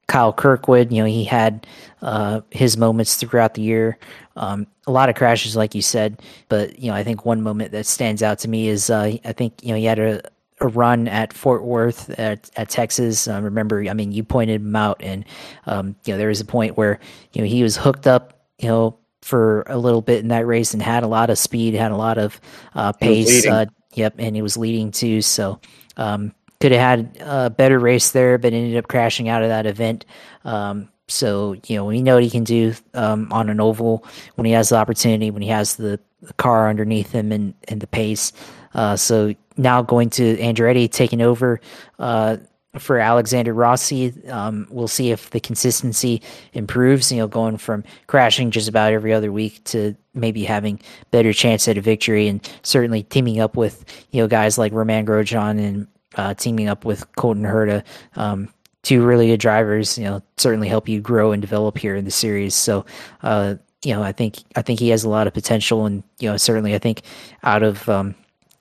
Kyle 0.07 0.33
Kirkwood, 0.33 0.91
you 0.91 1.01
know, 1.01 1.07
he 1.07 1.23
had 1.23 1.65
uh, 2.01 2.41
his 2.51 2.77
moments 2.77 3.15
throughout 3.15 3.55
the 3.55 3.61
year. 3.61 3.97
Um, 4.35 4.67
a 4.85 4.91
lot 4.91 5.09
of 5.09 5.15
crashes, 5.15 5.55
like 5.55 5.73
you 5.73 5.81
said, 5.81 6.21
but 6.47 6.77
you 6.79 6.91
know, 6.91 6.95
I 6.95 7.03
think 7.03 7.25
one 7.25 7.41
moment 7.41 7.71
that 7.71 7.87
stands 7.87 8.21
out 8.21 8.39
to 8.39 8.47
me 8.47 8.67
is 8.67 8.89
uh, 8.89 9.17
I 9.25 9.33
think 9.33 9.63
you 9.63 9.69
know 9.69 9.75
he 9.75 9.85
had 9.85 9.99
a 9.99 10.21
a 10.59 10.67
run 10.67 11.07
at 11.07 11.33
Fort 11.33 11.63
Worth 11.63 12.09
at, 12.19 12.49
at 12.55 12.69
Texas. 12.69 13.27
I 13.27 13.39
remember, 13.39 13.83
I 13.87 13.93
mean, 13.93 14.11
you 14.11 14.23
pointed 14.23 14.61
him 14.61 14.75
out, 14.75 14.97
and 15.01 15.25
um, 15.65 15.95
you 16.05 16.13
know 16.13 16.17
there 16.17 16.29
was 16.29 16.41
a 16.41 16.45
point 16.45 16.77
where 16.77 16.99
you 17.33 17.41
know 17.41 17.47
he 17.47 17.63
was 17.63 17.77
hooked 17.77 18.07
up, 18.07 18.41
you 18.57 18.69
know, 18.69 18.97
for 19.21 19.63
a 19.67 19.77
little 19.77 20.01
bit 20.01 20.19
in 20.19 20.29
that 20.29 20.47
race 20.47 20.73
and 20.73 20.81
had 20.81 21.03
a 21.03 21.07
lot 21.07 21.29
of 21.29 21.37
speed, 21.37 21.73
had 21.73 21.91
a 21.91 21.97
lot 21.97 22.17
of 22.17 22.39
uh, 22.75 22.91
pace. 22.93 23.45
Uh, 23.45 23.65
yep, 23.93 24.15
and 24.17 24.35
he 24.35 24.41
was 24.41 24.57
leading 24.57 24.91
too. 24.91 25.21
So 25.21 25.59
um, 25.95 26.33
could 26.59 26.71
have 26.71 26.81
had 26.81 27.17
a 27.21 27.49
better 27.49 27.77
race 27.77 28.11
there, 28.11 28.37
but 28.37 28.53
ended 28.53 28.77
up 28.77 28.87
crashing 28.87 29.29
out 29.29 29.43
of 29.43 29.49
that 29.49 29.65
event. 29.65 30.05
Um, 30.43 30.89
so 31.07 31.55
you 31.67 31.77
know 31.77 31.85
we 31.85 32.01
know 32.01 32.15
what 32.15 32.23
he 32.23 32.29
can 32.29 32.43
do 32.43 32.73
um, 32.93 33.31
on 33.31 33.49
an 33.49 33.61
oval 33.61 34.05
when 34.35 34.45
he 34.45 34.51
has 34.53 34.69
the 34.69 34.75
opportunity, 34.75 35.31
when 35.31 35.41
he 35.41 35.49
has 35.49 35.75
the, 35.75 35.99
the 36.21 36.33
car 36.33 36.69
underneath 36.69 37.11
him 37.11 37.31
and, 37.31 37.53
and 37.67 37.79
the 37.79 37.87
pace. 37.87 38.33
Uh, 38.73 38.95
so 38.95 39.33
now 39.57 39.81
going 39.81 40.09
to 40.11 40.37
Andretti 40.37 40.89
taking 40.89 41.21
over 41.21 41.59
uh, 41.99 42.37
for 42.77 42.99
Alexander 42.99 43.53
Rossi. 43.53 44.13
Um, 44.29 44.67
we'll 44.69 44.87
see 44.87 45.11
if 45.11 45.29
the 45.31 45.39
consistency 45.39 46.21
improves. 46.53 47.11
You 47.11 47.19
know, 47.19 47.27
going 47.27 47.57
from 47.57 47.83
crashing 48.07 48.51
just 48.51 48.69
about 48.69 48.93
every 48.93 49.13
other 49.13 49.31
week 49.31 49.63
to 49.65 49.95
maybe 50.13 50.43
having 50.43 50.79
better 51.11 51.33
chance 51.33 51.67
at 51.67 51.77
a 51.77 51.81
victory, 51.81 52.27
and 52.27 52.47
certainly 52.63 53.03
teaming 53.03 53.39
up 53.39 53.57
with 53.57 53.85
you 54.11 54.21
know 54.21 54.27
guys 54.27 54.57
like 54.57 54.73
Romain 54.73 55.05
Grosjean 55.05 55.59
and 55.59 55.87
uh, 56.15 56.33
teaming 56.33 56.67
up 56.67 56.85
with 56.85 57.11
Colton 57.15 57.43
Herta. 57.43 57.83
Um, 58.15 58.49
two 58.83 59.03
really 59.03 59.27
good 59.27 59.39
drivers, 59.39 59.97
you 59.97 60.05
know, 60.05 60.21
certainly 60.37 60.69
help 60.69 60.87
you 60.87 61.01
grow 61.01 61.33
and 61.33 61.41
develop 61.41 61.77
here 61.77 61.95
in 61.95 62.05
the 62.05 62.11
series. 62.11 62.55
So, 62.55 62.85
uh, 63.21 63.55
you 63.83 63.93
know, 63.93 64.01
I 64.01 64.13
think 64.13 64.37
I 64.55 64.61
think 64.61 64.79
he 64.79 64.89
has 64.89 65.03
a 65.03 65.09
lot 65.09 65.27
of 65.27 65.33
potential, 65.33 65.85
and 65.85 66.03
you 66.19 66.29
know, 66.29 66.37
certainly 66.37 66.73
I 66.73 66.79
think 66.79 67.01
out 67.43 67.63
of 67.63 67.87
um, 67.89 68.15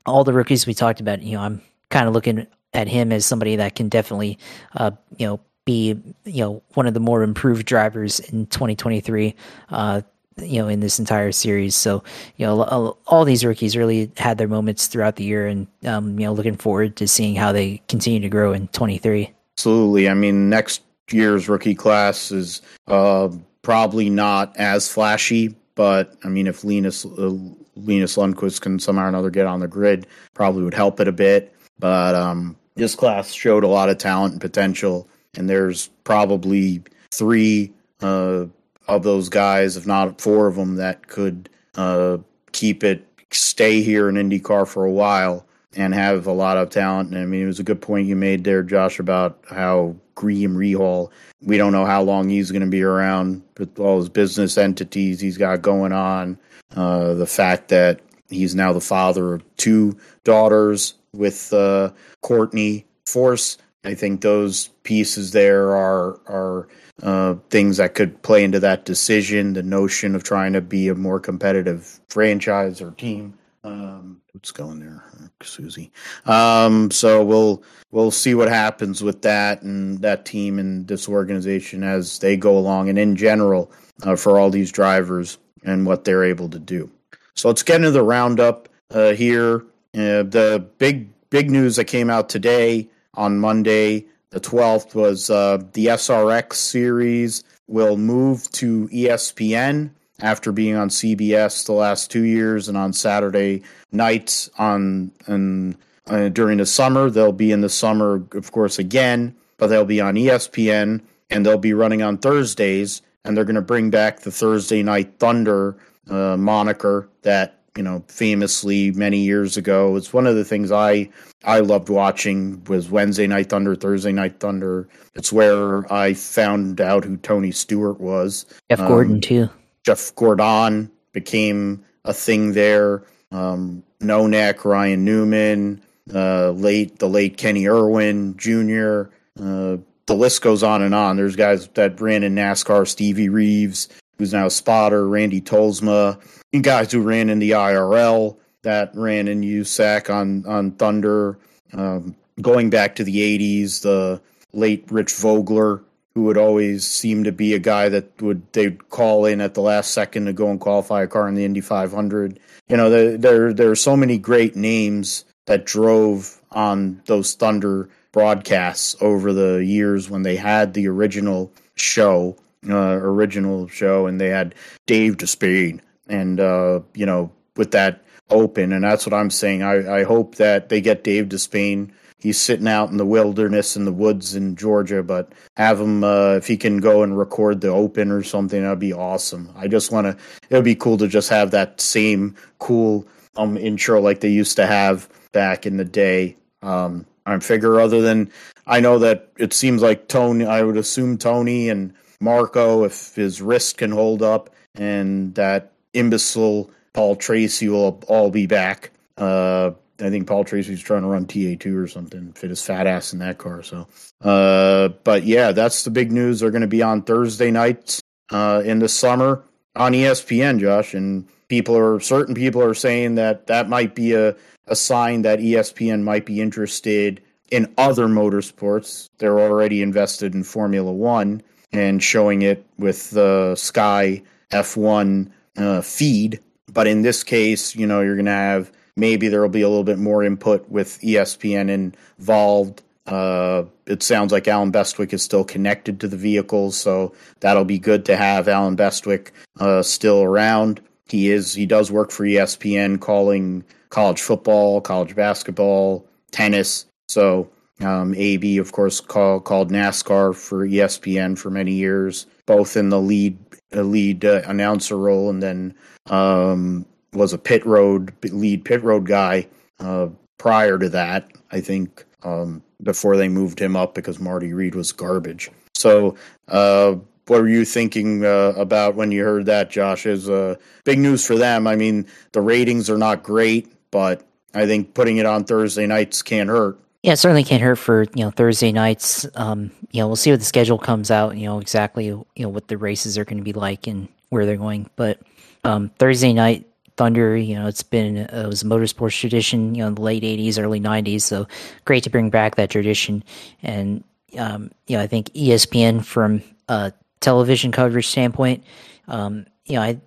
all 0.07 0.25
the 0.25 0.33
rookies 0.33 0.67
we 0.67 0.75
talked 0.75 1.01
about, 1.01 1.23
you 1.23 1.37
know, 1.37 1.43
I'm 1.43 1.61
kind 1.91 2.09
of 2.09 2.15
looking 2.15 2.47
at 2.73 2.89
him 2.89 3.13
as 3.13 3.27
somebody 3.27 3.57
that 3.57 3.75
can 3.75 3.89
definitely, 3.89 4.39
uh, 4.75 4.93
you 5.17 5.27
know, 5.27 5.41
be 5.65 6.01
you 6.25 6.45
know 6.45 6.63
one 6.75 6.87
of 6.87 6.95
the 6.95 7.01
more 7.01 7.23
improved 7.23 7.67
drivers 7.67 8.21
in 8.21 8.47
2023. 8.47 9.35
Uh, 9.69 10.03
you 10.39 10.61
know, 10.61 10.69
in 10.69 10.81
this 10.81 10.99
entire 10.99 11.33
series. 11.33 11.75
So, 11.75 12.05
you 12.37 12.45
know, 12.45 12.99
all 13.07 13.25
these 13.25 13.43
rookies 13.43 13.75
really 13.75 14.11
had 14.19 14.37
their 14.37 14.49
moments 14.49 14.87
throughout 14.87 15.17
the 15.17 15.25
year, 15.25 15.47
and 15.47 15.67
um, 15.87 16.19
you 16.19 16.27
know, 16.27 16.35
looking 16.35 16.59
forward 16.59 16.97
to 16.97 17.09
seeing 17.09 17.35
how 17.35 17.53
they 17.53 17.81
continue 17.89 18.21
to 18.21 18.29
grow 18.29 18.53
in 18.53 18.69
23. 18.69 19.33
Absolutely. 19.55 20.11
I 20.11 20.15
mean, 20.15 20.51
next 20.51 20.83
year's 21.11 21.49
rookie 21.49 21.75
class 21.75 22.31
is 22.31 22.61
uh, 22.87 23.31
probably 23.63 24.11
not 24.11 24.55
as 24.59 24.93
flashy, 24.93 25.57
but 25.75 26.15
I 26.23 26.29
mean, 26.29 26.47
if 26.47 26.65
Linus 26.65 27.07
uh, 27.07 27.33
Linus 27.77 28.17
Lundqvist 28.17 28.61
can 28.61 28.79
somehow 28.79 29.05
or 29.05 29.09
another 29.09 29.31
get 29.31 29.47
on 29.47 29.61
the 29.61 29.69
grid, 29.69 30.07
probably 30.35 30.63
would 30.63 30.75
help 30.75 31.01
it 31.01 31.09
a 31.09 31.13
bit. 31.13 31.55
But 31.79 32.15
um, 32.15 32.57
this 32.75 32.95
class 32.95 33.33
showed 33.33 33.65
a 33.65 33.69
lot 33.69 33.89
of 33.89 33.99
talent 33.99 34.33
and 34.33 34.41
potential, 34.41 35.09
and 35.37 35.49
there's 35.49 35.89
probably 36.05 36.83
three 37.13 37.73
uh, 38.01 38.47
of 38.89 39.03
those 39.03 39.29
guys, 39.29 39.77
if 39.77 39.87
not 39.87 40.21
four 40.21 40.47
of 40.47 40.57
them, 40.57 40.77
that 40.77 41.09
could 41.09 41.49
uh, 41.77 42.19
keep 42.53 42.83
it, 42.85 43.07
stay 43.31 43.83
here 43.83 44.09
in 44.09 44.15
IndyCar 44.15 44.67
for 44.67 44.85
a 44.85 44.93
while 44.93 45.47
and 45.77 45.95
have 45.95 46.27
a 46.27 46.33
lot 46.33 46.57
of 46.57 46.71
talent. 46.71 47.11
And 47.11 47.19
I 47.19 47.27
mean, 47.27 47.43
it 47.43 47.47
was 47.47 47.61
a 47.61 47.65
good 47.65 47.83
point 47.83 48.07
you 48.07 48.17
made 48.17 48.45
there, 48.45 48.63
Josh, 48.63 48.99
about 48.99 49.39
how 49.51 49.97
Graham 50.15 50.57
Rahal, 50.57 51.11
we 51.43 51.59
don't 51.59 51.73
know 51.73 51.85
how 51.85 52.03
long 52.03 52.29
he's 52.29 52.51
going 52.51 52.63
to 52.63 52.69
be 52.69 52.83
around 52.83 53.43
with 53.59 53.79
all 53.79 53.99
his 53.99 54.09
business 54.09 54.57
entities 54.57 55.21
he's 55.21 55.37
got 55.37 55.63
going 55.63 55.93
on. 55.93 56.39
Uh, 56.75 57.15
the 57.15 57.27
fact 57.27 57.69
that 57.69 58.01
he's 58.29 58.55
now 58.55 58.73
the 58.73 58.81
father 58.81 59.35
of 59.35 59.57
two 59.57 59.97
daughters 60.25 60.95
with 61.13 61.53
uh, 61.53 61.91
Courtney 62.23 62.87
Force. 63.07 63.59
I 63.85 63.95
think 63.95 64.21
those 64.21 64.69
pieces 64.83 65.31
there 65.31 65.77
are 65.77 66.21
are 66.27 66.69
uh, 67.03 67.35
things 67.51 67.77
that 67.77 67.95
could 67.95 68.21
play 68.23 68.43
into 68.43 68.61
that 68.61 68.85
decision. 68.85 69.53
The 69.53 69.63
notion 69.63 70.15
of 70.15 70.25
trying 70.25 70.55
to 70.55 70.61
be 70.61 70.89
a 70.89 70.95
more 70.95 71.21
competitive 71.21 72.01
franchise 72.09 72.81
or 72.81 72.91
team. 72.93 73.35
Um, 73.63 74.21
what's 74.33 74.51
going 74.51 74.81
there, 74.81 75.05
Susie? 75.43 75.93
Um, 76.25 76.91
so 76.91 77.25
we'll 77.25 77.63
we'll 77.93 78.11
see 78.11 78.35
what 78.35 78.49
happens 78.49 79.03
with 79.03 79.23
that 79.23 79.63
and 79.63 80.01
that 80.03 80.25
team 80.25 80.59
and 80.59 80.87
this 80.89 81.09
organization 81.09 81.85
as 81.85 82.19
they 82.19 82.37
go 82.37 82.59
along, 82.59 82.89
and 82.89 82.99
in 82.99 83.15
general 83.15 83.71
uh, 84.03 84.17
for 84.17 84.39
all 84.39 84.51
these 84.51 84.73
drivers 84.73 85.39
and 85.67 85.85
what 85.85 86.05
they're 86.05 86.25
able 86.25 86.49
to 86.49 86.59
do. 86.59 86.91
So 87.35 87.49
let's 87.49 87.63
get 87.63 87.77
into 87.77 87.91
the 87.91 88.03
roundup 88.03 88.69
uh, 88.91 89.13
here. 89.13 89.65
Uh, 89.95 90.23
the 90.23 90.67
big 90.79 91.09
big 91.29 91.51
news 91.51 91.77
that 91.77 91.85
came 91.85 92.09
out 92.09 92.29
today 92.31 92.89
on 93.15 93.39
Monday, 93.39 94.07
the 94.31 94.41
12th, 94.41 94.95
was 94.95 95.29
uh, 95.29 95.59
the 95.73 95.87
SRX 95.87 96.55
series 96.55 97.45
will 97.67 97.97
move 97.97 98.51
to 98.53 98.89
ESPN 98.89 99.91
after 100.21 100.53
being 100.53 100.77
on 100.77 100.89
CBS 100.89 101.67
the 101.67 101.73
last 101.73 102.11
two 102.11 102.23
years 102.23 102.69
and 102.69 102.79
on 102.79 102.93
Saturday 102.93 103.63
nights 103.93 104.49
on 104.59 105.11
and 105.27 105.77
uh, 106.07 106.29
during 106.29 106.59
the 106.59 106.67
summer. 106.67 107.11
They'll 107.11 107.33
be 107.33 107.53
in 107.53 107.61
the 107.61 107.69
summer, 107.69 108.23
of 108.33 108.53
course, 108.53 108.79
again, 108.79 109.35
but 109.59 109.67
they'll 109.67 109.85
be 109.85 110.01
on 110.01 110.15
ESPN 110.15 111.03
and 111.29 111.45
they'll 111.45 111.59
be 111.59 111.75
running 111.75 112.03
on 112.03 112.19
Thursdays 112.19 113.03
and 113.27 113.37
they're 113.37 113.45
going 113.45 113.57
to 113.57 113.63
bring 113.63 113.91
back 113.91 114.21
the 114.21 114.31
Thursday 114.31 114.83
Night 114.83 115.19
Thunder 115.19 115.77
uh, 116.09 116.37
moniker 116.37 117.09
that 117.23 117.61
you 117.77 117.83
know 117.83 118.03
famously 118.09 118.93
many 118.93 119.19
years 119.19 119.57
ago. 119.57 119.97
It's 119.97 120.13
one 120.13 120.27
of 120.27 120.37
the 120.37 120.45
things 120.45 120.73
I 120.73 121.11
I 121.45 121.61
loved 121.61 121.89
watching 121.89 122.63
was 122.65 122.91
Wednesday 122.91 123.27
Night 123.27 123.51
Thunder, 123.51 123.75
Thursday 123.75 124.13
Night 124.13 124.41
Thunder. 124.41 124.89
It's 125.15 125.33
where 125.33 125.93
I 125.93 126.15
found 126.15 126.81
out 126.81 127.05
who 127.05 127.17
Tony 127.19 127.51
Stewart 127.51 128.01
was. 128.01 128.47
Jeff 128.71 128.81
um, 128.81 128.89
Gordon 128.89 129.21
too. 129.21 129.51
Jeff 129.85 130.15
Gordon 130.15 130.91
became 131.13 131.85
a 132.05 132.13
thing 132.13 132.53
there. 132.53 133.03
Um, 133.33 133.83
no 134.01 134.27
neck 134.27 134.65
Ryan 134.65 135.05
Newman, 135.05 135.83
uh, 136.15 136.51
late 136.51 136.99
the 136.99 137.09
late 137.09 137.37
Kenny 137.37 137.67
Irwin 137.67 138.37
Jr. 138.37 139.11
Uh, 139.41 139.79
the 140.07 140.15
list 140.15 140.43
goes 140.43 140.63
on 140.63 140.83
and 140.83 140.95
on. 140.95 141.17
There's 141.17 141.37
guys 141.37 141.69
that 141.75 142.01
ran 142.01 142.23
in 142.23 142.35
NASCAR, 142.35 142.87
Stevie 142.87 143.29
Reeves, 143.29 143.89
who's 144.19 144.33
now 144.33 144.47
a 144.47 144.51
spotter, 144.51 145.07
Randy 145.09 145.41
Tolsma, 145.41 146.21
and 146.53 146.65
guys 146.65 146.93
who 146.93 147.03
ran 147.03 147.29
in 147.29 147.39
the 147.39 147.51
IRL 147.53 148.37
that 148.63 148.91
ran 148.95 149.29
in 149.29 149.43
USAC 149.43 150.13
on 150.13 150.45
on 150.47 150.73
Thunder. 150.73 151.39
Um, 151.73 152.17
going 152.41 152.71
back 152.71 152.97
to 152.97 153.05
the 153.05 153.17
'80s, 153.17 153.83
the 153.83 154.21
late 154.53 154.85
Rich 154.91 155.13
Vogler, 155.13 155.83
who 156.15 156.23
would 156.23 156.39
always 156.39 156.87
seem 156.87 157.25
to 157.25 157.33
be 157.33 157.55
a 157.55 157.59
guy 157.59 157.89
that 157.89 158.23
would 158.23 158.43
they'd 158.53 158.89
call 158.89 159.27
in 159.27 159.41
at 159.41 159.55
the 159.55 159.61
last 159.61 159.91
second 159.91 160.27
to 160.27 160.33
go 160.33 160.51
and 160.51 160.61
qualify 160.61 161.03
a 161.03 161.07
car 161.07 161.29
in 161.29 161.35
the 161.35 161.45
Indy 161.45 161.61
500. 161.61 162.41
You 162.69 162.77
know, 162.77 162.91
there 162.91 163.17
there, 163.17 163.53
there 163.53 163.71
are 163.71 163.77
so 163.77 163.97
many 163.97 164.19
great 164.19 164.57
names 164.57 165.25
that 165.47 165.67
drove 165.67 166.41
on 166.51 167.03
those 167.07 167.35
Thunder 167.35 167.89
broadcasts 168.17 168.97
over 169.03 169.31
the 169.35 169.63
years 169.63 170.09
when 170.09 170.23
they 170.23 170.37
had 170.37 170.73
the 170.73 170.89
original 170.89 171.53
show, 171.75 172.35
uh, 172.67 172.75
original 172.75 173.69
show, 173.69 174.07
and 174.07 174.19
they 174.19 174.31
had 174.31 174.55
Dave 174.87 175.19
to 175.19 175.27
Despain, 175.27 175.81
and 176.09 176.41
uh, 176.41 176.81
you 176.95 177.05
know, 177.05 177.31
with 177.57 177.73
that 177.73 178.03
open, 178.31 178.73
and 178.73 178.83
that's 178.83 179.05
what 179.05 179.13
I'm 179.13 179.29
saying. 179.29 179.63
I, 179.63 179.99
I 179.99 180.03
hope 180.05 180.37
that 180.37 180.71
they 180.71 180.81
get 180.81 181.05
Dave 181.05 181.27
Despain. 181.27 181.91
He's 182.19 182.41
sitting 182.41 182.67
out 182.67 182.89
in 182.89 182.97
the 182.97 183.05
wilderness 183.05 183.77
in 183.77 183.85
the 183.85 183.93
woods 183.93 184.35
in 184.35 184.57
Georgia, 184.57 185.03
but 185.03 185.35
have 185.59 185.79
him 185.79 186.03
uh, 186.03 186.37
if 186.37 186.47
he 186.47 186.57
can 186.57 186.79
go 186.79 187.03
and 187.03 187.19
record 187.19 187.61
the 187.61 187.69
open 187.69 188.11
or 188.11 188.23
something, 188.23 188.63
that'd 188.63 188.79
be 188.79 188.95
awesome. 188.95 189.53
I 189.55 189.69
just 189.69 189.93
want 189.93 190.07
to. 190.07 190.17
It 190.49 190.55
would 190.55 190.65
be 190.65 190.75
cool 190.75 190.97
to 190.97 191.07
just 191.07 191.29
have 191.29 191.51
that 191.51 191.83
same 191.83 192.35
cool 192.61 193.07
um 193.37 193.59
intro 193.59 194.01
like 194.01 194.21
they 194.21 194.31
used 194.31 194.57
to 194.57 194.67
have 194.67 195.07
back 195.33 195.67
in 195.67 195.77
the 195.77 195.85
day. 195.85 196.35
Um, 196.63 197.05
I 197.27 197.39
figure 197.41 197.81
other 197.81 198.01
than 198.01 198.31
I 198.67 198.81
know 198.81 198.99
that 199.01 199.31
it 199.39 199.53
seems 199.53 199.83
like 199.83 200.09
Tony. 200.09 200.47
I 200.47 200.63
would 200.63 200.77
assume 200.77 201.19
Tony 201.19 201.69
and 201.69 201.93
Marco, 202.21 202.85
if 202.85 203.15
his 203.15 203.43
wrist 203.43 203.79
can 203.79 203.91
hold 203.91 204.23
up, 204.23 204.51
and 204.75 205.35
that 205.35 205.73
imbecile 205.93 206.71
Paul 206.93 207.17
Tracy 207.17 207.69
will 207.69 208.03
all 208.09 208.31
be 208.31 208.47
back. 208.47 208.91
Uh, 209.19 209.73
I 210.01 210.11
think 210.11 210.27
Paul 210.27 210.45
Tracy's 210.45 210.81
trying 210.81 211.03
to 211.03 211.09
run 211.09 211.27
TA2 211.27 211.75
or 211.75 211.89
something, 211.89 212.33
fit 212.33 212.51
his 212.51 212.63
fat 212.63 212.87
ass 212.87 213.13
in 213.13 213.19
that 213.21 213.39
car. 213.39 213.63
So, 213.63 213.87
uh, 214.23 214.89
but 215.05 215.25
yeah, 215.25 215.53
that's 215.53 215.85
the 215.85 215.91
big 215.91 216.13
news. 216.13 216.41
They're 216.41 216.51
going 216.51 216.63
to 216.63 216.67
be 216.67 216.83
on 216.83 217.03
Thursday 217.03 217.51
nights 217.51 218.03
uh, 218.31 218.63
in 218.65 218.79
the 218.79 218.89
summer 218.89 219.43
on 219.75 219.93
ESPN, 219.93 220.61
Josh. 220.61 220.95
And 220.95 221.29
people 221.49 221.77
are, 221.77 222.01
certain 222.01 222.35
people 222.35 222.63
are 222.63 222.75
saying 222.75 223.17
that 223.17 223.47
that 223.47 223.69
might 223.69 223.95
be 223.95 224.13
a, 224.13 224.35
a 224.67 224.77
sign 224.77 225.23
that 225.23 225.39
ESPN 225.39 226.03
might 226.03 226.27
be 226.27 226.41
interested 226.41 227.23
in 227.51 227.73
other 227.79 228.07
motorsports. 228.07 229.09
They're 229.19 229.39
already 229.39 229.83
invested 229.83 230.35
in 230.35 230.43
Formula 230.43 230.93
One 230.93 231.43
and 231.73 232.03
showing 232.03 232.43
it 232.43 232.65
with 232.79 233.11
the 233.11 233.55
Sky 233.57 234.23
F1 234.51 235.31
uh, 235.57 235.81
feed 235.81 236.41
but 236.77 236.87
in 236.87 237.01
this 237.01 237.23
case, 237.25 237.75
you 237.75 237.87
know, 237.87 238.03
you're 238.03 238.17
going 238.17 238.27
to 238.27 238.33
have 238.33 238.71
maybe 238.97 239.29
there 239.29 239.41
will 239.41 239.49
be 239.49 239.63
a 239.63 239.69
little 239.69 239.83
bit 239.83 239.99
more 239.99 240.23
input 240.23 240.69
with 240.69 241.01
ESPN 241.01 241.71
involved. 242.19 242.83
Uh, 243.07 243.65
it 243.87 244.03
sounds 244.03 244.31
like 244.31 244.47
Allen 244.47 244.73
Bestwick 244.73 245.13
is 245.13 245.23
still 245.23 245.43
connected 245.43 246.01
to 246.01 246.09
the 246.09 246.19
vehicles, 246.19 246.77
so 246.77 247.15
that'll 247.41 247.65
be 247.65 247.79
good 247.79 248.05
to 248.05 248.17
have 248.17 248.47
Allen 248.47 248.77
Bestwick 248.77 249.33
uh, 249.59 249.83
still 249.83 250.23
around. 250.23 250.83
He 251.07 251.31
is 251.31 251.55
he 251.55 251.67
does 251.67 251.91
work 251.91 252.11
for 252.11 252.25
ESPN, 252.25 253.01
calling 253.01 253.65
college 253.91 254.21
football, 254.21 254.81
college 254.81 255.15
basketball, 255.15 256.07
tennis. 256.33 256.87
So 257.09 257.49
um, 257.81 258.15
AB, 258.15 258.59
of 258.59 258.73
course, 258.73 259.01
call, 259.01 259.41
called 259.41 259.71
NASCAR 259.71 260.35
for 260.35 260.67
ESPN 260.67 261.39
for 261.39 261.51
many 261.51 261.73
years, 261.73 262.27
both 262.47 262.77
in 262.77 262.89
the 262.89 263.01
lead 263.01 263.39
lead 263.73 264.25
uh, 264.25 264.43
announcer 264.47 264.97
role 264.97 265.29
and 265.29 265.43
then 265.43 265.75
um, 266.09 266.87
was 267.13 267.33
a 267.33 267.39
pit 267.39 267.65
road 267.67 268.13
lead 268.23 268.65
pit 268.65 268.83
road 268.83 269.07
guy 269.07 269.47
uh, 269.81 270.09
prior 270.39 270.79
to 270.79 270.89
that. 270.89 271.31
I 271.53 271.61
think 271.61 272.05
um, 272.23 272.63
before 272.83 273.17
they 273.17 273.29
moved 273.29 273.61
him 273.61 273.77
up 273.77 273.95
because 273.95 274.19
Marty 274.19 274.53
Reid 274.53 274.75
was 274.75 274.93
garbage. 274.93 275.51
So, 275.75 276.17
uh, 276.49 276.97
what 277.27 277.41
were 277.41 277.49
you 277.49 277.65
thinking 277.65 278.25
uh, 278.25 278.53
about 278.57 278.95
when 278.95 279.11
you 279.13 279.25
heard 279.25 279.47
that, 279.47 279.71
Josh? 279.71 280.07
Is 280.07 280.29
uh, 280.29 280.57
big 280.85 280.99
news 280.99 281.27
for 281.27 281.37
them. 281.37 281.67
I 281.67 281.77
mean, 281.77 282.07
the 282.33 282.41
ratings 282.41 282.89
are 282.89 282.99
not 282.99 283.23
great, 283.23 283.73
but 283.91 284.23
I 284.55 284.67
think 284.67 284.95
putting 284.95 285.19
it 285.19 285.27
on 285.27 285.45
Thursday 285.45 285.87
nights 285.87 286.23
can't 286.23 286.49
hurt. 286.49 286.79
Yeah, 287.03 287.13
it 287.13 287.19
certainly 287.19 287.45
can't 287.45 287.63
hurt 287.63 287.77
for 287.77 288.03
you 288.15 288.25
know 288.25 288.31
Thursday 288.31 288.73
nights. 288.73 289.27
Um, 289.35 289.71
you 289.91 290.01
know, 290.01 290.07
we'll 290.07 290.17
see 290.17 290.31
what 290.31 290.41
the 290.41 290.47
schedule 290.47 290.79
comes 290.79 291.11
out. 291.11 291.37
You 291.37 291.47
know 291.47 291.59
exactly 291.59 292.07
you 292.07 292.27
know 292.39 292.49
what 292.49 292.69
the 292.69 292.79
races 292.79 293.19
are 293.19 293.25
going 293.25 293.39
to 293.39 293.45
be 293.45 293.53
like 293.53 293.87
and 293.87 294.09
where 294.29 294.47
they're 294.47 294.57
going. 294.57 294.91
But 294.97 295.21
um, 295.65 295.91
Thursday 295.99 296.33
night 296.33 296.67
Thunder, 296.97 297.37
you 297.37 297.55
know, 297.55 297.67
it's 297.67 297.83
been 297.83 298.19
uh, 298.19 298.43
it 298.45 298.47
was 298.47 298.63
a 298.63 298.67
motorsports 298.67 299.21
tradition, 299.21 299.75
you 299.75 299.83
know, 299.83 299.89
in 299.89 299.95
the 299.95 300.03
late 300.03 300.23
'80s, 300.23 300.59
early 300.59 300.81
'90s. 300.81 301.23
So 301.23 301.47
great 301.85 302.05
to 302.05 302.11
bring 302.11 302.31
back 302.31 302.57
that 302.57 302.71
tradition. 302.71 303.23
And 303.63 304.03
um, 304.39 304.71
you 304.87 304.97
know, 304.97 305.03
I 305.03 305.07
think 305.07 305.29
ESPN 305.31 306.05
from 306.05 306.43
a 306.69 306.93
television 307.27 307.73
coverage 307.73 308.07
standpoint, 308.07 308.63
um, 309.09 309.47
you 309.65 309.75
know, 309.75 309.83
I 309.83 310.01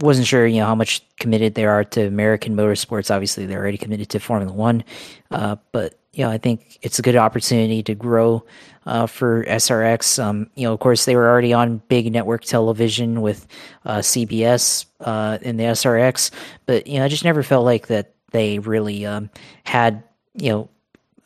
wasn't 0.00 0.28
sure, 0.28 0.46
you 0.46 0.60
know, 0.60 0.66
how 0.66 0.76
much 0.76 1.04
committed 1.18 1.56
they 1.56 1.64
are 1.64 1.82
to 1.82 2.06
American 2.06 2.54
motorsports. 2.54 3.12
Obviously, 3.12 3.46
they're 3.46 3.58
already 3.58 3.78
committed 3.78 4.10
to 4.10 4.20
Formula 4.20 4.52
One, 4.52 4.84
uh, 5.32 5.56
but 5.72 5.98
you 6.12 6.24
know, 6.24 6.30
I 6.30 6.38
think 6.38 6.78
it's 6.82 7.00
a 7.00 7.02
good 7.02 7.16
opportunity 7.16 7.82
to 7.82 7.96
grow 7.96 8.44
uh, 8.86 9.06
for 9.08 9.44
SRX. 9.44 10.22
Um, 10.22 10.50
you 10.54 10.68
know, 10.68 10.72
of 10.72 10.78
course, 10.78 11.04
they 11.04 11.16
were 11.16 11.28
already 11.28 11.52
on 11.52 11.82
big 11.88 12.12
network 12.12 12.44
television 12.44 13.22
with 13.22 13.44
uh, 13.84 13.98
CBS 13.98 14.84
uh, 15.00 15.38
in 15.42 15.56
the 15.56 15.64
SRX, 15.64 16.30
but 16.66 16.86
you 16.86 17.00
know, 17.00 17.04
I 17.04 17.08
just 17.08 17.24
never 17.24 17.42
felt 17.42 17.64
like 17.64 17.88
that 17.88 18.14
they 18.30 18.60
really 18.60 19.04
um, 19.04 19.30
had 19.64 20.04
you 20.36 20.50
know 20.50 20.68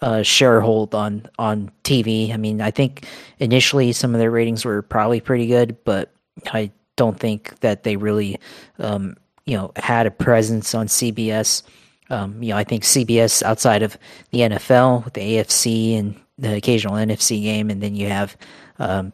a 0.01 0.20
sharehold 0.20 0.94
on 0.94 1.27
on 1.39 1.70
TV. 1.85 2.32
I 2.32 2.36
mean, 2.36 2.60
I 2.60 2.70
think 2.70 3.06
initially 3.39 3.93
some 3.93 4.14
of 4.14 4.18
their 4.18 4.31
ratings 4.31 4.64
were 4.64 4.82
probably 4.82 5.20
pretty 5.20 5.47
good, 5.47 5.77
but 5.85 6.12
I 6.52 6.70
don't 6.97 7.18
think 7.18 7.59
that 7.60 7.82
they 7.82 7.97
really 7.97 8.39
um, 8.78 9.16
you 9.47 9.56
know 9.56 9.73
had 9.77 10.06
a 10.06 10.10
presence 10.10 10.74
on 10.74 10.86
CBS. 10.86 11.62
Um, 12.09 12.43
you 12.43 12.51
know, 12.51 12.56
I 12.56 12.64
think 12.64 12.85
CBS 12.85 13.43
outside 13.43 13.82
of 13.82 13.97
the 14.31 14.40
NFL 14.40 15.12
the 15.12 15.20
AFC 15.20 15.98
and 15.98 16.20
the 16.39 16.55
occasional 16.56 16.94
NFC 16.94 17.43
game, 17.43 17.70
and 17.70 17.82
then 17.82 17.94
you 17.94 18.09
have 18.09 18.36
um, 18.78 19.12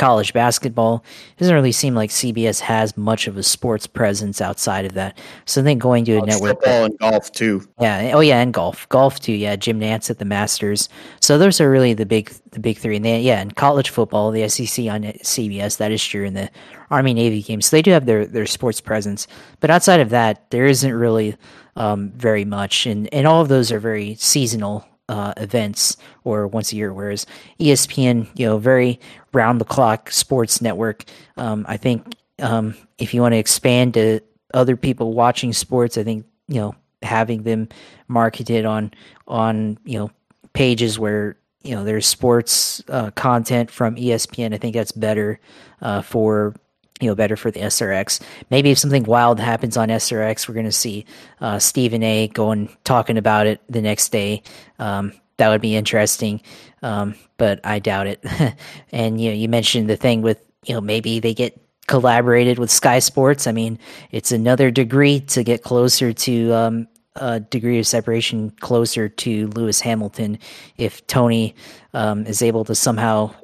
college 0.00 0.32
basketball. 0.32 1.04
It 1.36 1.40
doesn't 1.40 1.54
really 1.54 1.72
seem 1.72 1.94
like 1.94 2.08
CBS 2.08 2.60
has 2.60 2.96
much 2.96 3.26
of 3.26 3.36
a 3.36 3.42
sports 3.42 3.86
presence 3.86 4.40
outside 4.40 4.86
of 4.86 4.94
that. 4.94 5.18
So 5.44 5.60
I 5.60 5.64
think 5.64 5.82
going 5.82 6.06
to 6.06 6.12
a 6.12 6.20
college 6.20 6.32
network 6.32 6.50
football 6.56 6.84
and 6.86 6.98
golf 6.98 7.30
too. 7.32 7.68
Yeah. 7.78 8.12
Oh 8.14 8.20
yeah, 8.20 8.40
and 8.40 8.52
golf, 8.54 8.88
golf 8.88 9.20
too. 9.20 9.34
Yeah, 9.34 9.56
Jim 9.56 9.78
Nantz 9.78 10.08
at 10.08 10.18
the 10.18 10.24
Masters. 10.24 10.88
So 11.20 11.36
those 11.36 11.60
are 11.60 11.70
really 11.70 11.92
the 11.92 12.06
big 12.06 12.32
the 12.52 12.60
big 12.60 12.78
three. 12.78 12.96
And 12.96 13.04
they, 13.04 13.20
yeah, 13.20 13.40
and 13.40 13.54
college 13.54 13.90
football, 13.90 14.30
the 14.30 14.48
SEC 14.48 14.86
on 14.86 15.02
CBS. 15.02 15.76
That 15.76 15.92
is 15.92 16.02
true. 16.02 16.24
And 16.24 16.36
the 16.36 16.50
Army 16.90 17.12
Navy 17.12 17.42
games. 17.42 17.66
So 17.66 17.76
they 17.76 17.82
do 17.82 17.90
have 17.90 18.06
their 18.06 18.24
their 18.24 18.46
sports 18.46 18.80
presence. 18.80 19.26
But 19.60 19.70
outside 19.70 20.00
of 20.00 20.08
that, 20.10 20.50
there 20.50 20.64
isn't 20.64 20.94
really 20.94 21.36
um, 21.76 22.10
very 22.12 22.46
much, 22.46 22.86
and 22.86 23.12
and 23.12 23.26
all 23.26 23.42
of 23.42 23.48
those 23.48 23.70
are 23.70 23.78
very 23.78 24.14
seasonal 24.14 24.86
uh, 25.10 25.34
events 25.38 25.96
or 26.22 26.46
once 26.46 26.72
a 26.72 26.76
year, 26.76 26.94
whereas 26.94 27.26
ESPN, 27.58 28.28
you 28.38 28.46
know, 28.46 28.58
very 28.58 29.00
round 29.32 29.60
the 29.60 29.64
clock 29.64 30.08
sports 30.12 30.62
network. 30.62 31.04
Um, 31.36 31.66
I 31.68 31.76
think 31.76 32.14
um, 32.38 32.76
if 32.96 33.12
you 33.12 33.20
want 33.20 33.32
to 33.32 33.38
expand 33.38 33.94
to 33.94 34.20
other 34.54 34.76
people 34.76 35.12
watching 35.12 35.52
sports, 35.52 35.98
I 35.98 36.04
think 36.04 36.26
you 36.46 36.60
know 36.60 36.74
having 37.02 37.42
them 37.42 37.68
marketed 38.06 38.64
on 38.64 38.92
on 39.26 39.78
you 39.84 39.98
know 39.98 40.10
pages 40.52 40.96
where 40.96 41.36
you 41.64 41.74
know 41.74 41.82
there's 41.82 42.06
sports 42.06 42.80
uh, 42.88 43.10
content 43.10 43.68
from 43.68 43.96
ESPN. 43.96 44.54
I 44.54 44.58
think 44.58 44.74
that's 44.74 44.92
better 44.92 45.40
uh, 45.82 46.02
for 46.02 46.54
you 47.00 47.08
know, 47.08 47.14
better 47.14 47.36
for 47.36 47.50
the 47.50 47.60
SRX. 47.60 48.20
Maybe 48.50 48.70
if 48.70 48.78
something 48.78 49.04
wild 49.04 49.40
happens 49.40 49.76
on 49.76 49.88
SRX, 49.88 50.48
we're 50.48 50.54
going 50.54 50.66
to 50.66 50.72
see 50.72 51.06
uh, 51.40 51.58
Stephen 51.58 52.02
A. 52.02 52.28
going 52.28 52.68
talking 52.84 53.16
about 53.16 53.46
it 53.46 53.60
the 53.68 53.82
next 53.82 54.10
day. 54.10 54.42
Um, 54.78 55.12
that 55.38 55.48
would 55.48 55.62
be 55.62 55.74
interesting, 55.74 56.42
um, 56.82 57.14
but 57.38 57.60
I 57.64 57.78
doubt 57.78 58.06
it. 58.06 58.24
and 58.92 59.20
you 59.20 59.30
know, 59.30 59.36
you 59.36 59.48
mentioned 59.48 59.88
the 59.88 59.96
thing 59.96 60.22
with 60.22 60.42
you 60.66 60.74
know 60.74 60.80
maybe 60.80 61.18
they 61.18 61.32
get 61.32 61.58
collaborated 61.86 62.58
with 62.58 62.70
Sky 62.70 62.98
Sports. 62.98 63.46
I 63.46 63.52
mean, 63.52 63.78
it's 64.10 64.32
another 64.32 64.70
degree 64.70 65.20
to 65.20 65.42
get 65.42 65.62
closer 65.62 66.12
to 66.12 66.52
um, 66.52 66.88
a 67.16 67.40
degree 67.40 67.78
of 67.78 67.86
separation 67.86 68.50
closer 68.60 69.08
to 69.08 69.48
Lewis 69.48 69.80
Hamilton 69.80 70.38
if 70.76 71.04
Tony 71.06 71.54
um, 71.94 72.26
is 72.26 72.42
able 72.42 72.64
to 72.64 72.74
somehow 72.74 73.34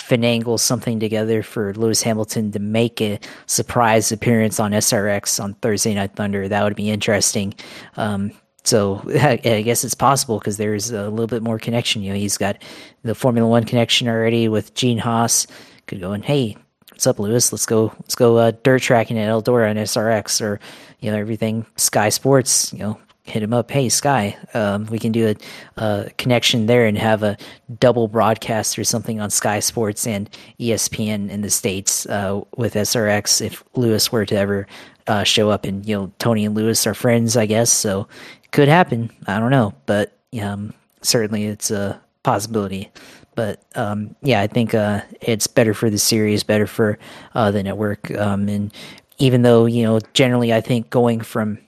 finagle 0.00 0.58
something 0.58 0.98
together 1.00 1.42
for 1.42 1.74
Lewis 1.74 2.02
Hamilton 2.02 2.52
to 2.52 2.58
make 2.58 3.00
a 3.00 3.18
surprise 3.46 4.12
appearance 4.12 4.58
on 4.58 4.72
SRX 4.72 5.42
on 5.42 5.54
Thursday 5.54 5.94
Night 5.94 6.16
Thunder. 6.16 6.48
That 6.48 6.64
would 6.64 6.76
be 6.76 6.90
interesting. 6.90 7.54
Um, 7.96 8.32
so 8.64 9.02
I 9.20 9.36
guess 9.36 9.84
it's 9.84 9.94
possible 9.94 10.38
because 10.38 10.56
there's 10.56 10.90
a 10.90 11.08
little 11.10 11.26
bit 11.26 11.42
more 11.42 11.58
connection. 11.58 12.02
You 12.02 12.12
know, 12.12 12.18
he's 12.18 12.38
got 12.38 12.62
the 13.02 13.14
Formula 13.14 13.48
One 13.48 13.64
connection 13.64 14.08
already 14.08 14.48
with 14.48 14.74
Gene 14.74 14.98
Haas. 14.98 15.46
Could 15.86 16.00
go 16.00 16.12
and 16.12 16.24
hey, 16.24 16.56
what's 16.90 17.06
up, 17.06 17.18
Lewis? 17.18 17.52
Let's 17.52 17.66
go, 17.66 17.92
let's 18.00 18.14
go 18.14 18.36
uh, 18.36 18.52
dirt 18.62 18.82
tracking 18.82 19.18
at 19.18 19.28
Eldora 19.28 19.70
on 19.70 19.76
SRX 19.76 20.40
or 20.40 20.60
you 21.00 21.10
know 21.10 21.18
everything 21.18 21.66
Sky 21.76 22.10
Sports. 22.10 22.72
You 22.72 22.80
know, 22.80 23.00
hit 23.30 23.42
him 23.42 23.52
up. 23.52 23.70
Hey, 23.70 23.88
Sky, 23.88 24.36
um, 24.54 24.86
we 24.86 24.98
can 24.98 25.12
do 25.12 25.28
a, 25.28 25.82
a, 25.82 26.10
connection 26.18 26.66
there 26.66 26.86
and 26.86 26.98
have 26.98 27.22
a 27.22 27.36
double 27.78 28.08
broadcast 28.08 28.78
or 28.78 28.84
something 28.84 29.20
on 29.20 29.30
Sky 29.30 29.60
Sports 29.60 30.06
and 30.06 30.28
ESPN 30.58 31.30
in 31.30 31.40
the 31.40 31.50
states 31.50 32.06
uh, 32.06 32.42
with 32.56 32.74
SRX 32.74 33.40
if 33.44 33.64
Lewis 33.74 34.12
were 34.12 34.26
to 34.26 34.36
ever 34.36 34.66
uh, 35.06 35.22
show 35.24 35.50
up. 35.50 35.64
And 35.64 35.86
you 35.86 35.96
know, 35.96 36.12
Tony 36.18 36.44
and 36.44 36.54
Lewis 36.54 36.86
are 36.86 36.94
friends, 36.94 37.36
I 37.36 37.46
guess, 37.46 37.70
so 37.70 38.08
it 38.42 38.50
could 38.52 38.68
happen. 38.68 39.10
I 39.26 39.38
don't 39.38 39.50
know, 39.50 39.74
but 39.86 40.16
um, 40.40 40.74
certainly 41.02 41.44
it's 41.44 41.70
a 41.70 42.00
possibility. 42.22 42.90
But 43.34 43.62
um, 43.74 44.16
yeah, 44.22 44.40
I 44.40 44.46
think 44.48 44.74
uh, 44.74 45.02
it's 45.20 45.46
better 45.46 45.72
for 45.72 45.88
the 45.88 45.98
series, 45.98 46.42
better 46.42 46.66
for 46.66 46.98
uh, 47.34 47.50
the 47.50 47.62
network, 47.62 48.10
um, 48.12 48.48
and 48.48 48.72
even 49.18 49.42
though 49.42 49.66
you 49.66 49.82
know 49.84 50.00
generally 50.14 50.52
I 50.52 50.60
think 50.60 50.90
going 50.90 51.20
from 51.20 51.58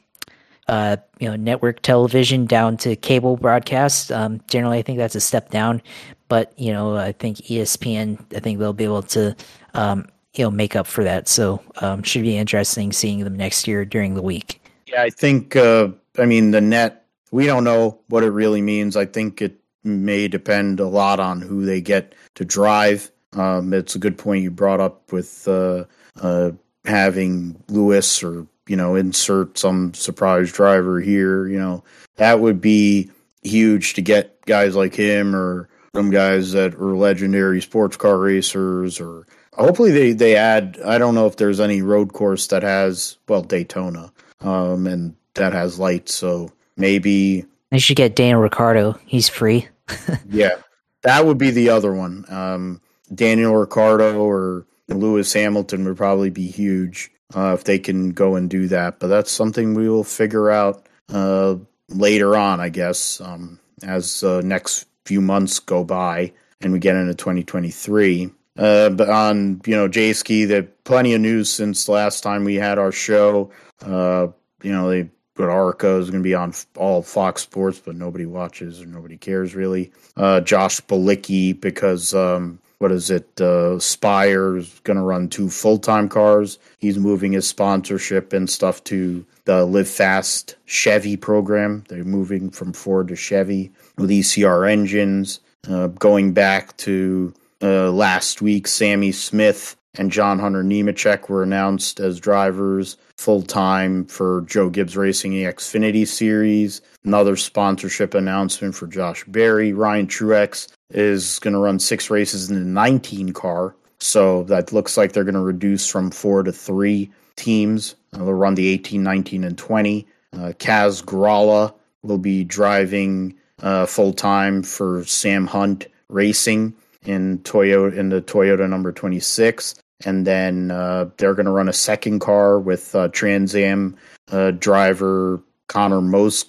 uh, 0.68 0.96
you 1.18 1.28
know 1.28 1.36
network 1.36 1.82
television 1.82 2.46
down 2.46 2.76
to 2.78 2.96
cable 2.96 3.36
broadcast. 3.36 4.12
Um, 4.12 4.40
generally, 4.48 4.78
I 4.78 4.82
think 4.82 4.98
that's 4.98 5.14
a 5.14 5.20
step 5.20 5.50
down, 5.50 5.82
but 6.28 6.52
you 6.58 6.72
know 6.72 6.96
I 6.96 7.12
think 7.12 7.38
ESPN. 7.38 8.24
I 8.34 8.40
think 8.40 8.58
they'll 8.58 8.72
be 8.72 8.84
able 8.84 9.02
to 9.02 9.34
um, 9.74 10.06
you 10.34 10.44
know 10.44 10.50
make 10.50 10.76
up 10.76 10.86
for 10.86 11.04
that. 11.04 11.28
So 11.28 11.62
um, 11.80 12.02
should 12.02 12.22
be 12.22 12.36
interesting 12.36 12.92
seeing 12.92 13.24
them 13.24 13.36
next 13.36 13.66
year 13.66 13.84
during 13.84 14.14
the 14.14 14.22
week. 14.22 14.62
Yeah, 14.86 15.02
I 15.02 15.10
think. 15.10 15.56
Uh, 15.56 15.88
I 16.18 16.26
mean, 16.26 16.50
the 16.50 16.60
net. 16.60 17.06
We 17.30 17.46
don't 17.46 17.64
know 17.64 17.98
what 18.08 18.24
it 18.24 18.30
really 18.30 18.60
means. 18.60 18.94
I 18.94 19.06
think 19.06 19.40
it 19.40 19.58
may 19.84 20.28
depend 20.28 20.80
a 20.80 20.86
lot 20.86 21.18
on 21.18 21.40
who 21.40 21.64
they 21.64 21.80
get 21.80 22.14
to 22.34 22.44
drive. 22.44 23.10
Um, 23.32 23.72
it's 23.72 23.94
a 23.94 23.98
good 23.98 24.18
point 24.18 24.42
you 24.42 24.50
brought 24.50 24.80
up 24.80 25.10
with 25.12 25.48
uh, 25.48 25.84
uh, 26.20 26.50
having 26.84 27.62
Lewis 27.68 28.22
or 28.22 28.46
you 28.68 28.76
know 28.76 28.94
insert 28.94 29.58
some 29.58 29.94
surprise 29.94 30.52
driver 30.52 31.00
here. 31.00 31.46
You 31.46 31.58
know 31.58 31.84
that 32.16 32.40
would 32.40 32.60
be 32.60 33.10
huge 33.42 33.94
to 33.94 34.02
get 34.02 34.44
guys 34.46 34.76
like 34.76 34.94
him 34.94 35.34
or 35.34 35.68
some 35.94 36.10
guys 36.10 36.52
that 36.52 36.74
are 36.74 36.96
legendary 36.96 37.60
sports 37.60 37.96
car 37.96 38.18
racers 38.18 39.00
or 39.00 39.26
hopefully 39.54 39.90
they 39.90 40.12
they 40.12 40.36
add 40.36 40.78
i 40.86 40.96
don't 40.96 41.14
know 41.14 41.26
if 41.26 41.36
there's 41.36 41.60
any 41.60 41.82
road 41.82 42.12
course 42.12 42.46
that 42.46 42.62
has 42.62 43.18
well 43.28 43.42
daytona 43.42 44.12
um 44.40 44.86
and 44.86 45.14
that 45.34 45.52
has 45.52 45.78
lights 45.78 46.14
so 46.14 46.50
maybe 46.76 47.44
they 47.70 47.78
should 47.78 47.96
get 47.96 48.16
daniel 48.16 48.40
Ricciardo. 48.40 48.98
he's 49.04 49.28
free 49.28 49.68
yeah 50.28 50.54
that 51.02 51.26
would 51.26 51.38
be 51.38 51.50
the 51.50 51.68
other 51.68 51.92
one 51.92 52.24
um 52.28 52.80
daniel 53.14 53.54
Ricciardo 53.54 54.18
or 54.18 54.66
Lewis 54.88 55.32
Hamilton 55.32 55.84
would 55.86 55.96
probably 55.96 56.28
be 56.28 56.46
huge 56.48 57.10
uh, 57.34 57.54
if 57.54 57.64
they 57.64 57.78
can 57.78 58.10
go 58.10 58.36
and 58.36 58.48
do 58.50 58.68
that. 58.68 58.98
But 58.98 59.08
that's 59.08 59.30
something 59.30 59.74
we 59.74 59.88
will 59.88 60.04
figure 60.04 60.50
out 60.50 60.86
uh, 61.12 61.56
later 61.88 62.36
on, 62.36 62.60
I 62.60 62.68
guess, 62.68 63.20
um, 63.20 63.58
as 63.82 64.20
the 64.20 64.38
uh, 64.38 64.40
next 64.42 64.86
few 65.04 65.20
months 65.20 65.58
go 65.58 65.84
by 65.84 66.32
and 66.60 66.72
we 66.72 66.78
get 66.78 66.96
into 66.96 67.14
2023. 67.14 68.30
Uh, 68.58 68.90
but 68.90 69.08
on 69.08 69.60
you 69.66 69.74
know 69.74 69.88
Jayski, 69.88 70.46
there 70.46 70.62
plenty 70.84 71.14
of 71.14 71.20
news 71.20 71.50
since 71.50 71.88
last 71.88 72.22
time 72.22 72.44
we 72.44 72.56
had 72.56 72.78
our 72.78 72.92
show. 72.92 73.50
Uh, 73.80 74.28
you 74.62 74.72
know 74.72 74.90
they 74.90 75.08
but 75.34 75.48
ARCA 75.48 75.96
is 75.96 76.10
going 76.10 76.22
to 76.22 76.28
be 76.28 76.34
on 76.34 76.52
all 76.76 77.02
Fox 77.02 77.42
Sports, 77.42 77.80
but 77.82 77.96
nobody 77.96 78.26
watches 78.26 78.82
or 78.82 78.86
nobody 78.86 79.16
cares 79.16 79.54
really. 79.54 79.90
Uh, 80.16 80.40
Josh 80.40 80.80
Bilicki 80.82 81.58
because 81.58 82.14
um, 82.14 82.60
what 82.82 82.90
is 82.90 83.10
it? 83.10 83.40
Uh, 83.40 83.78
Spire 83.78 84.56
is 84.56 84.80
going 84.82 84.96
to 84.96 85.04
run 85.04 85.28
two 85.28 85.48
full 85.48 85.78
time 85.78 86.08
cars. 86.08 86.58
He's 86.78 86.98
moving 86.98 87.30
his 87.32 87.46
sponsorship 87.46 88.32
and 88.32 88.50
stuff 88.50 88.82
to 88.84 89.24
the 89.44 89.64
Live 89.64 89.88
Fast 89.88 90.56
Chevy 90.66 91.16
program. 91.16 91.84
They're 91.88 92.02
moving 92.02 92.50
from 92.50 92.72
Ford 92.72 93.06
to 93.08 93.16
Chevy 93.16 93.70
with 93.96 94.10
ECR 94.10 94.68
engines. 94.68 95.38
Uh, 95.68 95.86
going 95.86 96.32
back 96.32 96.76
to 96.78 97.32
uh, 97.62 97.92
last 97.92 98.42
week, 98.42 98.66
Sammy 98.66 99.12
Smith 99.12 99.76
and 99.98 100.10
John 100.10 100.38
Hunter 100.38 100.62
Nemechek 100.62 101.28
were 101.28 101.42
announced 101.42 102.00
as 102.00 102.18
drivers 102.18 102.96
full 103.16 103.42
time 103.42 104.06
for 104.06 104.42
Joe 104.46 104.70
Gibbs 104.70 104.96
Racing 104.96 105.32
the 105.32 105.44
Xfinity 105.44 106.06
Series. 106.06 106.80
Another 107.04 107.36
sponsorship 107.36 108.14
announcement 108.14 108.74
for 108.74 108.86
Josh 108.86 109.24
Berry. 109.24 109.72
Ryan 109.72 110.06
Truex 110.06 110.68
is 110.90 111.38
going 111.40 111.52
to 111.52 111.60
run 111.60 111.78
six 111.78 112.10
races 112.10 112.50
in 112.50 112.58
the 112.58 112.64
19 112.64 113.32
car. 113.32 113.74
So 113.98 114.44
that 114.44 114.72
looks 114.72 114.96
like 114.96 115.12
they're 115.12 115.24
going 115.24 115.34
to 115.34 115.40
reduce 115.40 115.88
from 115.88 116.10
four 116.10 116.42
to 116.42 116.52
three 116.52 117.10
teams. 117.36 117.94
Uh, 118.14 118.18
they'll 118.18 118.34
run 118.34 118.54
the 118.54 118.68
18, 118.68 119.02
19, 119.02 119.44
and 119.44 119.58
20. 119.58 120.06
Uh, 120.32 120.36
Kaz 120.58 121.04
Grala 121.04 121.74
will 122.02 122.18
be 122.18 122.44
driving 122.44 123.34
uh, 123.62 123.86
full 123.86 124.12
time 124.12 124.62
for 124.62 125.04
Sam 125.04 125.46
Hunt 125.46 125.86
Racing 126.08 126.74
in 127.04 127.38
Toyota 127.40 127.96
in 127.96 128.08
the 128.08 128.22
Toyota 128.22 128.68
number 128.68 128.92
26 128.92 129.74
and 130.04 130.26
then 130.26 130.70
uh, 130.70 131.08
they're 131.16 131.34
going 131.34 131.46
to 131.46 131.52
run 131.52 131.68
a 131.68 131.72
second 131.72 132.20
car 132.20 132.58
with 132.58 132.94
uh, 132.94 133.08
Trans 133.08 133.54
Am 133.54 133.96
uh, 134.30 134.50
driver 134.52 135.42
Connor 135.68 136.00
Mos- 136.00 136.46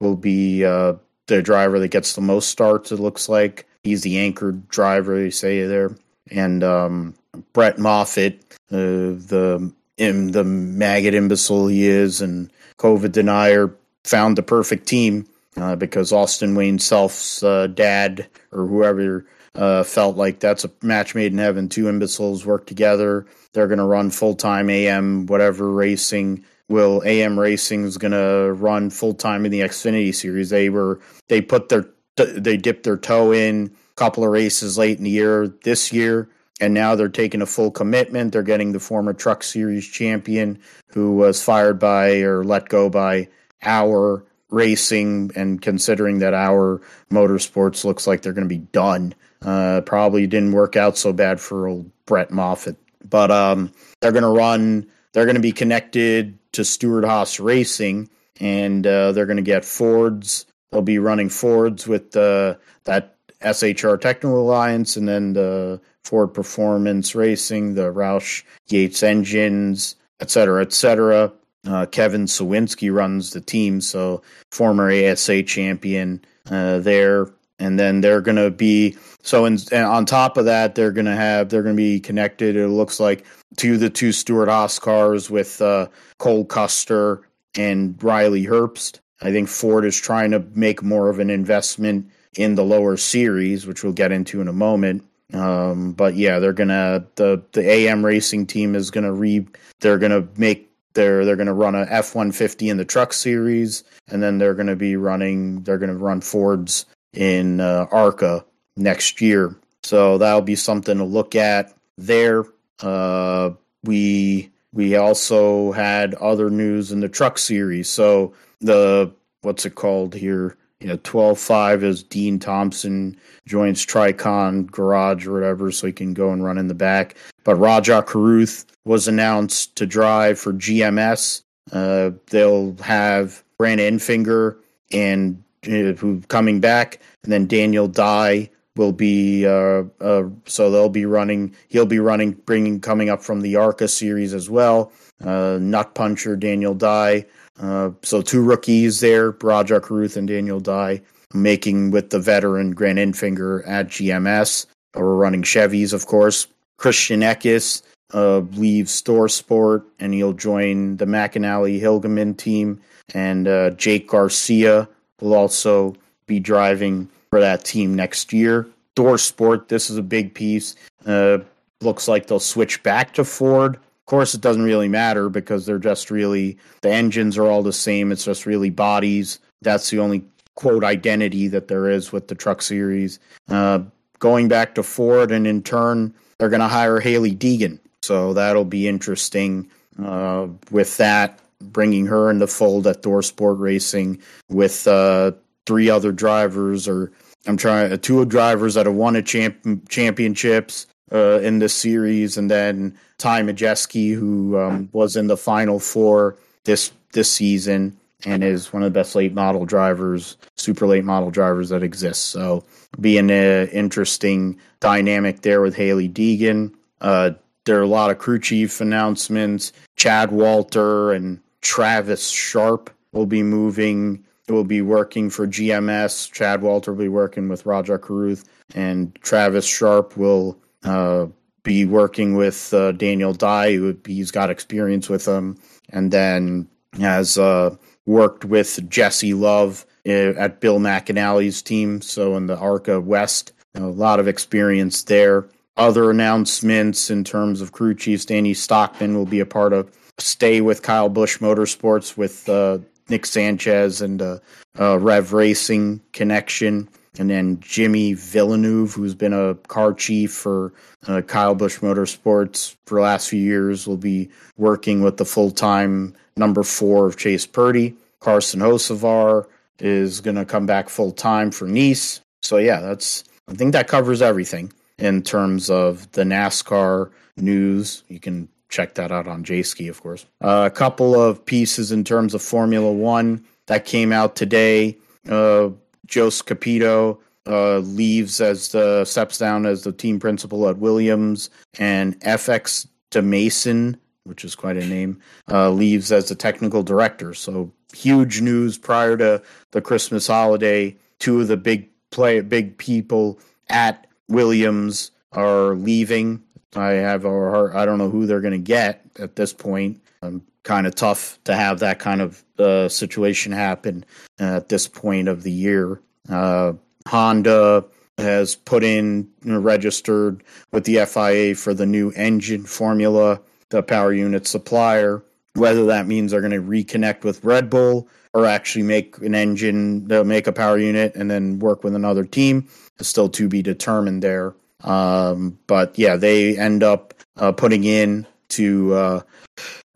will 0.00 0.16
be 0.16 0.64
uh, 0.64 0.94
the 1.26 1.42
driver 1.42 1.78
that 1.78 1.88
gets 1.88 2.14
the 2.14 2.20
most 2.20 2.48
starts. 2.48 2.92
It 2.92 3.00
looks 3.00 3.28
like 3.28 3.66
he's 3.82 4.02
the 4.02 4.18
anchored 4.18 4.68
driver. 4.68 5.18
They 5.18 5.30
say 5.30 5.66
there, 5.66 5.96
and 6.30 6.64
um, 6.64 7.14
Brett 7.52 7.78
Moffitt, 7.78 8.42
uh, 8.70 8.76
the 8.76 9.72
in 9.96 10.32
the 10.32 10.44
maggot 10.44 11.14
imbecile 11.14 11.68
he 11.68 11.86
is, 11.86 12.20
and 12.20 12.50
COVID 12.78 13.12
denier, 13.12 13.74
found 14.04 14.36
the 14.36 14.42
perfect 14.42 14.86
team 14.86 15.26
uh, 15.56 15.76
because 15.76 16.12
Austin 16.12 16.54
Wayne 16.54 16.78
Self's 16.78 17.40
dad 17.40 18.26
or 18.52 18.66
whoever 18.66 19.24
uh, 19.54 19.84
felt 19.84 20.16
like 20.16 20.40
that's 20.40 20.64
a 20.64 20.70
match 20.82 21.14
made 21.14 21.32
in 21.32 21.38
heaven. 21.38 21.68
Two 21.68 21.88
imbeciles 21.88 22.44
work 22.44 22.66
together. 22.66 23.26
They're 23.52 23.68
going 23.68 23.78
to 23.78 23.84
run 23.84 24.10
full 24.10 24.34
time 24.34 24.68
AM, 24.68 25.26
whatever 25.26 25.70
racing. 25.70 26.44
Will 26.68 27.02
AM 27.04 27.38
Racing 27.38 27.84
is 27.84 27.98
going 27.98 28.12
to 28.12 28.52
run 28.52 28.88
full 28.88 29.12
time 29.12 29.44
in 29.44 29.52
the 29.52 29.60
Xfinity 29.60 30.14
Series? 30.14 30.48
They 30.50 30.70
were 30.70 30.98
they 31.28 31.42
put 31.42 31.68
their 31.68 31.86
they 32.16 32.56
dipped 32.56 32.84
their 32.84 32.96
toe 32.96 33.32
in 33.32 33.66
a 33.66 33.94
couple 33.96 34.24
of 34.24 34.30
races 34.30 34.78
late 34.78 34.96
in 34.98 35.04
the 35.04 35.10
year 35.10 35.48
this 35.64 35.92
year, 35.92 36.30
and 36.60 36.72
now 36.72 36.94
they're 36.94 37.08
taking 37.08 37.42
a 37.42 37.46
full 37.46 37.70
commitment. 37.70 38.32
They're 38.32 38.42
getting 38.42 38.72
the 38.72 38.80
former 38.80 39.12
Truck 39.12 39.42
Series 39.42 39.86
champion 39.86 40.58
who 40.88 41.14
was 41.16 41.42
fired 41.42 41.78
by 41.78 42.20
or 42.20 42.44
let 42.44 42.70
go 42.70 42.88
by 42.88 43.28
our 43.62 44.24
racing, 44.48 45.32
and 45.36 45.60
considering 45.60 46.20
that 46.20 46.32
our 46.32 46.80
motorsports 47.10 47.84
looks 47.84 48.06
like 48.06 48.22
they're 48.22 48.32
going 48.32 48.48
to 48.48 48.54
be 48.54 48.58
done 48.58 49.14
uh, 49.44 49.82
probably 49.82 50.26
didn't 50.26 50.52
work 50.52 50.76
out 50.76 50.96
so 50.96 51.12
bad 51.12 51.40
for 51.40 51.68
old 51.68 51.90
Brett 52.06 52.30
Moffitt, 52.30 52.76
but 53.08 53.30
um, 53.30 53.72
they're 54.00 54.12
going 54.12 54.22
to 54.22 54.28
run. 54.28 54.86
They're 55.12 55.26
going 55.26 55.36
to 55.36 55.42
be 55.42 55.52
connected 55.52 56.38
to 56.52 56.64
Stewart 56.64 57.04
Haas 57.04 57.38
Racing, 57.38 58.08
and 58.40 58.86
uh, 58.86 59.12
they're 59.12 59.26
going 59.26 59.36
to 59.36 59.42
get 59.42 59.64
Fords. 59.64 60.46
They'll 60.70 60.82
be 60.82 60.98
running 60.98 61.28
Fords 61.28 61.86
with 61.86 62.16
uh, 62.16 62.54
that 62.84 63.16
SHR 63.42 64.00
Technical 64.00 64.40
Alliance, 64.40 64.96
and 64.96 65.08
then 65.08 65.34
the 65.34 65.80
Ford 66.02 66.34
Performance 66.34 67.14
Racing, 67.14 67.74
the 67.74 67.92
Roush 67.92 68.42
Yates 68.68 69.02
engines, 69.02 69.96
et 70.20 70.30
cetera, 70.30 70.62
et 70.62 70.72
cetera. 70.72 71.32
Uh, 71.66 71.86
Kevin 71.86 72.26
Cywinski 72.26 72.92
runs 72.92 73.30
the 73.30 73.40
team, 73.40 73.80
so 73.80 74.22
former 74.50 74.90
ASA 74.90 75.42
champion 75.44 76.22
uh, 76.50 76.78
there 76.80 77.28
and 77.58 77.78
then 77.78 78.00
they're 78.00 78.20
going 78.20 78.36
to 78.36 78.50
be 78.50 78.96
so 79.24 79.44
in, 79.46 79.58
on 79.72 80.06
top 80.06 80.36
of 80.36 80.44
that 80.44 80.74
they're 80.74 80.92
going 80.92 81.04
to 81.06 81.16
have 81.16 81.48
they're 81.48 81.62
going 81.62 81.74
to 81.74 81.82
be 81.82 81.98
connected 81.98 82.56
it 82.56 82.68
looks 82.68 83.00
like 83.00 83.24
to 83.56 83.76
the 83.76 83.90
two 83.90 84.12
Stewart 84.12 84.48
Haas 84.48 84.78
cars 84.78 85.30
with 85.30 85.60
uh, 85.60 85.88
Cole 86.18 86.44
Custer 86.44 87.26
and 87.56 88.00
Riley 88.02 88.46
Herbst. 88.46 89.00
I 89.22 89.30
think 89.30 89.48
Ford 89.48 89.84
is 89.84 89.96
trying 89.96 90.32
to 90.32 90.40
make 90.54 90.82
more 90.82 91.08
of 91.08 91.18
an 91.18 91.30
investment 91.30 92.10
in 92.36 92.56
the 92.56 92.64
lower 92.64 92.96
series, 92.96 93.66
which 93.66 93.82
we'll 93.82 93.92
get 93.92 94.12
into 94.12 94.40
in 94.40 94.48
a 94.48 94.52
moment. 94.52 95.04
Um, 95.32 95.92
but 95.92 96.16
yeah, 96.16 96.38
they're 96.38 96.52
gonna 96.52 97.06
the 97.14 97.42
the 97.52 97.68
AM 97.68 98.04
racing 98.04 98.46
team 98.46 98.74
is 98.74 98.90
gonna 98.90 99.12
re 99.12 99.46
they're 99.80 99.98
gonna 99.98 100.26
make 100.36 100.70
they're 100.94 101.24
they're 101.24 101.36
gonna 101.36 101.54
run 101.54 101.74
a 101.74 101.86
F 101.88 102.14
one 102.14 102.32
fifty 102.32 102.68
in 102.68 102.76
the 102.76 102.84
truck 102.84 103.12
series, 103.12 103.84
and 104.08 104.22
then 104.22 104.38
they're 104.38 104.54
gonna 104.54 104.76
be 104.76 104.96
running 104.96 105.62
they're 105.62 105.78
gonna 105.78 105.94
run 105.94 106.20
Ford's 106.20 106.86
in 107.14 107.60
uh, 107.60 107.86
ARCA 107.90 108.44
next 108.76 109.20
year. 109.20 109.54
So 109.82 110.18
that'll 110.18 110.40
be 110.40 110.56
something 110.56 110.98
to 110.98 111.04
look 111.04 111.34
at 111.34 111.74
there. 111.98 112.44
Uh, 112.80 113.50
we 113.84 114.50
we 114.72 114.96
also 114.96 115.72
had 115.72 116.14
other 116.14 116.50
news 116.50 116.90
in 116.90 117.00
the 117.00 117.08
truck 117.08 117.38
series. 117.38 117.88
So 117.88 118.34
the 118.60 119.12
what's 119.42 119.66
it 119.66 119.74
called 119.74 120.14
here? 120.14 120.56
You 120.80 120.88
know, 120.88 120.98
twelve 121.02 121.38
five 121.38 121.84
is 121.84 122.02
Dean 122.02 122.38
Thompson 122.38 123.16
joins 123.46 123.84
Tricon 123.84 124.70
Garage 124.70 125.26
or 125.26 125.32
whatever, 125.32 125.70
so 125.70 125.86
he 125.86 125.92
can 125.92 126.14
go 126.14 126.30
and 126.30 126.44
run 126.44 126.58
in 126.58 126.68
the 126.68 126.74
back. 126.74 127.16
But 127.44 127.56
Rajah 127.56 128.02
Caruth 128.02 128.66
was 128.84 129.06
announced 129.06 129.76
to 129.76 129.86
drive 129.86 130.38
for 130.38 130.52
GMS. 130.52 131.42
Uh, 131.72 132.10
they'll 132.30 132.76
have 132.78 133.42
Grant 133.58 133.80
Enfinger 133.80 134.56
and 134.92 135.42
uh, 135.66 135.92
who 135.92 136.20
coming 136.28 136.60
back, 136.60 137.00
and 137.22 137.32
then 137.32 137.46
Daniel 137.46 137.88
Dye 137.88 138.50
will 138.76 138.92
be 138.92 139.46
uh, 139.46 139.84
uh, 140.00 140.24
so 140.46 140.70
they'll 140.70 140.88
be 140.88 141.06
running. 141.06 141.54
He'll 141.68 141.86
be 141.86 141.98
running, 141.98 142.32
bringing 142.32 142.80
coming 142.80 143.08
up 143.08 143.22
from 143.22 143.40
the 143.40 143.56
ARCA 143.56 143.88
series 143.88 144.34
as 144.34 144.50
well. 144.50 144.92
Uh, 145.24 145.58
Nut 145.60 145.94
Puncher 145.94 146.36
Daniel 146.36 146.74
Dye. 146.74 147.26
Uh, 147.60 147.90
so 148.02 148.20
two 148.20 148.42
rookies 148.42 149.00
there, 149.00 149.30
Rajah 149.30 149.80
Caruth 149.80 150.16
and 150.16 150.26
Daniel 150.26 150.60
Dye, 150.60 151.02
making 151.32 151.92
with 151.92 152.10
the 152.10 152.18
veteran 152.18 152.72
Grant 152.72 152.98
Enfinger 152.98 153.66
at 153.66 153.88
GMS. 153.88 154.66
We're 154.94 155.14
running 155.14 155.42
Chevys, 155.42 155.92
of 155.92 156.06
course. 156.06 156.46
Christian 156.76 157.20
Eckes 157.20 157.82
uh, 158.12 158.38
leaves 158.38 159.00
Thor 159.00 159.28
Sport 159.28 159.86
and 159.98 160.12
he'll 160.12 160.32
join 160.32 160.96
the 160.96 161.06
McAnally 161.06 161.80
Hilgemann 161.80 162.36
team. 162.36 162.80
And 163.12 163.46
uh, 163.46 163.70
Jake 163.70 164.08
Garcia 164.08 164.88
will 165.20 165.34
also 165.34 165.94
be 166.26 166.40
driving 166.40 167.08
for 167.34 167.40
that 167.40 167.64
team 167.64 167.92
next 167.92 168.32
year. 168.32 168.64
Thor 168.94 169.18
Sport, 169.18 169.68
this 169.68 169.90
is 169.90 169.96
a 169.96 170.02
big 170.02 170.34
piece. 170.34 170.76
Uh, 171.04 171.38
looks 171.80 172.06
like 172.06 172.28
they'll 172.28 172.38
switch 172.38 172.80
back 172.84 173.12
to 173.14 173.24
Ford. 173.24 173.74
Of 173.74 174.06
course, 174.06 174.34
it 174.34 174.40
doesn't 174.40 174.62
really 174.62 174.86
matter 174.86 175.28
because 175.28 175.66
they're 175.66 175.80
just 175.80 176.12
really, 176.12 176.56
the 176.82 176.92
engines 176.92 177.36
are 177.36 177.46
all 177.46 177.64
the 177.64 177.72
same. 177.72 178.12
It's 178.12 178.24
just 178.24 178.46
really 178.46 178.70
bodies. 178.70 179.40
That's 179.62 179.90
the 179.90 179.98
only 179.98 180.22
quote 180.54 180.84
identity 180.84 181.48
that 181.48 181.66
there 181.66 181.90
is 181.90 182.12
with 182.12 182.28
the 182.28 182.36
truck 182.36 182.62
series. 182.62 183.18
Uh, 183.48 183.80
going 184.20 184.46
back 184.46 184.76
to 184.76 184.84
Ford, 184.84 185.32
and 185.32 185.44
in 185.44 185.60
turn, 185.60 186.14
they're 186.38 186.48
going 186.48 186.60
to 186.60 186.68
hire 186.68 187.00
Hailie 187.00 187.34
Deegan. 187.34 187.80
So 188.04 188.32
that'll 188.32 188.64
be 188.64 188.86
interesting 188.86 189.68
uh, 190.00 190.46
with 190.70 190.98
that, 190.98 191.40
bringing 191.60 192.06
her 192.06 192.30
in 192.30 192.38
the 192.38 192.46
fold 192.46 192.86
at 192.86 193.02
Thor 193.02 193.22
Sport 193.24 193.58
Racing 193.58 194.20
with 194.48 194.86
uh, 194.86 195.32
three 195.66 195.88
other 195.88 196.12
drivers, 196.12 196.86
or 196.86 197.10
I'm 197.46 197.56
trying 197.56 197.92
uh, 197.92 197.96
two 197.96 198.24
drivers 198.24 198.74
that 198.74 198.86
have 198.86 198.94
won 198.94 199.16
a 199.16 199.22
champ- 199.22 199.88
championships 199.88 200.86
uh, 201.12 201.40
in 201.40 201.58
this 201.58 201.74
series, 201.74 202.36
and 202.36 202.50
then 202.50 202.96
Ty 203.18 203.42
Majeski, 203.42 204.14
who 204.14 204.58
um, 204.58 204.88
was 204.92 205.16
in 205.16 205.26
the 205.26 205.36
final 205.36 205.78
four 205.78 206.36
this 206.64 206.92
this 207.12 207.30
season 207.30 207.96
and 208.26 208.42
is 208.42 208.72
one 208.72 208.82
of 208.82 208.92
the 208.92 208.98
best 208.98 209.14
late 209.14 209.34
model 209.34 209.66
drivers, 209.66 210.36
super 210.56 210.86
late 210.86 211.04
model 211.04 211.30
drivers 211.30 211.68
that 211.68 211.82
exists. 211.82 212.24
So, 212.24 212.64
being 213.00 213.30
an 213.30 213.68
interesting 213.68 214.58
dynamic 214.80 215.42
there 215.42 215.60
with 215.60 215.76
Hailie 215.76 216.08
Deegan. 216.08 216.72
Uh, 217.00 217.32
there 217.64 217.78
are 217.78 217.82
a 217.82 217.86
lot 217.86 218.10
of 218.10 218.18
crew 218.18 218.38
chief 218.38 218.80
announcements. 218.80 219.72
Chad 219.96 220.32
Walter 220.32 221.12
and 221.12 221.40
Travis 221.60 222.28
Sharp 222.28 222.90
will 223.12 223.26
be 223.26 223.42
moving. 223.42 224.24
Will 224.48 224.64
be 224.64 224.82
working 224.82 225.30
for 225.30 225.46
GMS. 225.46 226.30
Chad 226.30 226.60
Walter 226.60 226.92
will 226.92 227.04
be 227.04 227.08
working 227.08 227.48
with 227.48 227.64
Rajah 227.64 227.98
Caruth, 227.98 228.44
and 228.74 229.14
Travis 229.22 229.64
Sharp 229.64 230.16
will 230.18 230.58
uh, 230.84 231.26
be 231.62 231.86
working 231.86 232.34
with 232.34 232.74
uh, 232.74 232.92
Daniel 232.92 233.32
Dye, 233.32 233.72
who 233.74 233.96
he's 234.06 234.30
got 234.30 234.50
experience 234.50 235.08
with 235.08 235.26
him, 235.26 235.56
and 235.88 236.10
then 236.10 236.68
has 237.00 237.38
uh, 237.38 237.74
worked 238.04 238.44
with 238.44 238.86
Jesse 238.90 239.32
Love 239.32 239.86
uh, 240.06 240.34
at 240.36 240.60
Bill 240.60 240.78
McAnally's 240.78 241.62
team, 241.62 242.02
so 242.02 242.36
in 242.36 242.46
the 242.46 242.58
ARCA 242.58 243.00
West, 243.00 243.52
a 243.74 243.80
lot 243.80 244.20
of 244.20 244.28
experience 244.28 245.04
there 245.04 245.48
other 245.76 246.10
announcements 246.10 247.10
in 247.10 247.24
terms 247.24 247.60
of 247.60 247.72
crew 247.72 247.94
chiefs. 247.94 248.24
Danny 248.24 248.54
Stockman 248.54 249.16
will 249.16 249.26
be 249.26 249.40
a 249.40 249.46
part 249.46 249.72
of 249.72 249.90
Stay 250.18 250.60
with 250.60 250.82
Kyle 250.82 251.08
Busch 251.08 251.38
Motorsports 251.38 252.16
with 252.16 252.48
uh, 252.48 252.78
Nick 253.08 253.26
Sanchez 253.26 254.00
and 254.00 254.20
uh, 254.20 254.38
uh, 254.78 254.98
Rev 254.98 255.32
Racing 255.32 256.00
connection. 256.12 256.88
And 257.16 257.30
then 257.30 257.60
Jimmy 257.60 258.14
Villeneuve, 258.14 258.92
who's 258.92 259.14
been 259.14 259.32
a 259.32 259.54
car 259.54 259.94
chief 259.94 260.32
for 260.32 260.72
uh, 261.06 261.22
Kyle 261.22 261.54
Busch 261.54 261.78
Motorsports 261.78 262.74
for 262.86 262.96
the 262.96 263.02
last 263.02 263.28
few 263.28 263.40
years, 263.40 263.86
will 263.86 263.96
be 263.96 264.28
working 264.56 265.00
with 265.00 265.18
the 265.18 265.24
full 265.24 265.52
time 265.52 266.14
number 266.36 266.64
four 266.64 267.06
of 267.06 267.16
Chase 267.16 267.46
Purdy. 267.46 267.94
Carson 268.18 268.60
Hocevar 268.60 269.46
is 269.78 270.20
going 270.20 270.36
to 270.36 270.44
come 270.44 270.66
back 270.66 270.88
full 270.88 271.12
time 271.12 271.50
for 271.50 271.68
Niece. 271.68 272.20
So, 272.42 272.56
yeah, 272.56 272.80
that's, 272.80 273.22
I 273.48 273.54
think 273.54 273.72
that 273.74 273.86
covers 273.86 274.20
everything 274.20 274.72
in 274.98 275.22
terms 275.22 275.70
of 275.70 276.10
the 276.12 276.24
NASCAR 276.24 277.10
news. 277.36 278.02
You 278.08 278.18
can 278.18 278.48
check 278.74 278.94
that 278.94 279.12
out 279.12 279.28
on 279.28 279.44
Jayski, 279.44 279.88
of 279.88 280.02
course. 280.02 280.26
Uh, 280.42 280.68
a 280.70 280.74
couple 280.74 281.20
of 281.20 281.44
pieces 281.46 281.92
in 281.92 282.02
terms 282.02 282.34
of 282.34 282.42
Formula 282.42 282.90
One 282.90 283.44
that 283.66 283.84
came 283.84 284.12
out 284.12 284.34
today. 284.34 284.98
Uh, 285.28 285.70
Jost 286.06 286.46
Capito 286.46 287.20
uh, 287.46 287.78
leaves 287.78 288.40
as 288.40 288.68
the 288.70 289.04
steps 289.04 289.38
down 289.38 289.64
as 289.64 289.84
the 289.84 289.92
team 289.92 290.18
principal 290.18 290.68
at 290.68 290.78
Williams, 290.78 291.50
and 291.78 292.18
FX 292.20 292.86
Demaison, 293.10 293.96
which 294.24 294.44
is 294.44 294.54
quite 294.54 294.76
a 294.76 294.86
name, 294.86 295.20
uh, 295.50 295.70
leaves 295.70 296.10
as 296.10 296.28
the 296.28 296.34
technical 296.34 296.82
director. 296.82 297.32
So 297.32 297.72
huge 297.94 298.40
news 298.40 298.76
prior 298.76 299.16
to 299.18 299.40
the 299.70 299.80
Christmas 299.80 300.26
holiday. 300.26 300.96
Two 301.20 301.40
of 301.40 301.48
the 301.48 301.56
big 301.56 301.88
play, 302.10 302.40
big 302.40 302.76
people 302.76 303.38
at 303.68 304.06
Williams 304.28 305.12
are 305.32 305.74
leaving. 305.74 306.42
I 306.76 306.92
have 306.92 307.24
a 307.24 307.72
I 307.74 307.84
don't 307.84 307.98
know 307.98 308.10
who 308.10 308.26
they're 308.26 308.40
going 308.40 308.52
to 308.52 308.58
get 308.58 309.04
at 309.18 309.36
this 309.36 309.52
point. 309.52 310.00
Um, 310.22 310.42
kind 310.62 310.86
of 310.86 310.94
tough 310.94 311.38
to 311.44 311.54
have 311.54 311.80
that 311.80 311.98
kind 311.98 312.20
of 312.20 312.42
uh, 312.58 312.88
situation 312.88 313.52
happen 313.52 314.04
at 314.38 314.68
this 314.68 314.88
point 314.88 315.28
of 315.28 315.42
the 315.42 315.52
year. 315.52 316.00
Uh, 316.28 316.72
Honda 317.06 317.84
has 318.18 318.56
put 318.56 318.82
in 318.82 319.28
you 319.44 319.52
know, 319.52 319.60
registered 319.60 320.42
with 320.72 320.84
the 320.84 321.04
FIA 321.04 321.54
for 321.54 321.74
the 321.74 321.86
new 321.86 322.10
engine 322.12 322.64
formula, 322.64 323.40
the 323.68 323.82
power 323.82 324.12
unit 324.12 324.46
supplier. 324.46 325.22
Whether 325.54 325.84
that 325.86 326.06
means 326.06 326.32
they're 326.32 326.40
going 326.40 326.52
to 326.52 326.62
reconnect 326.62 327.22
with 327.22 327.44
Red 327.44 327.70
Bull 327.70 328.08
or 328.32 328.46
actually 328.46 328.82
make 328.82 329.18
an 329.18 329.34
engine, 329.34 330.08
they'll 330.08 330.24
make 330.24 330.46
a 330.46 330.52
power 330.52 330.78
unit 330.78 331.14
and 331.14 331.30
then 331.30 331.60
work 331.60 331.84
with 331.84 331.94
another 331.94 332.24
team 332.24 332.68
is 332.98 333.06
still 333.06 333.28
to 333.28 333.48
be 333.48 333.62
determined 333.62 334.22
there. 334.22 334.54
Um, 334.84 335.58
but 335.66 335.98
yeah, 335.98 336.16
they 336.16 336.56
end 336.56 336.82
up 336.82 337.14
uh, 337.36 337.52
putting 337.52 337.84
in 337.84 338.26
to 338.50 338.94
uh, 338.94 339.20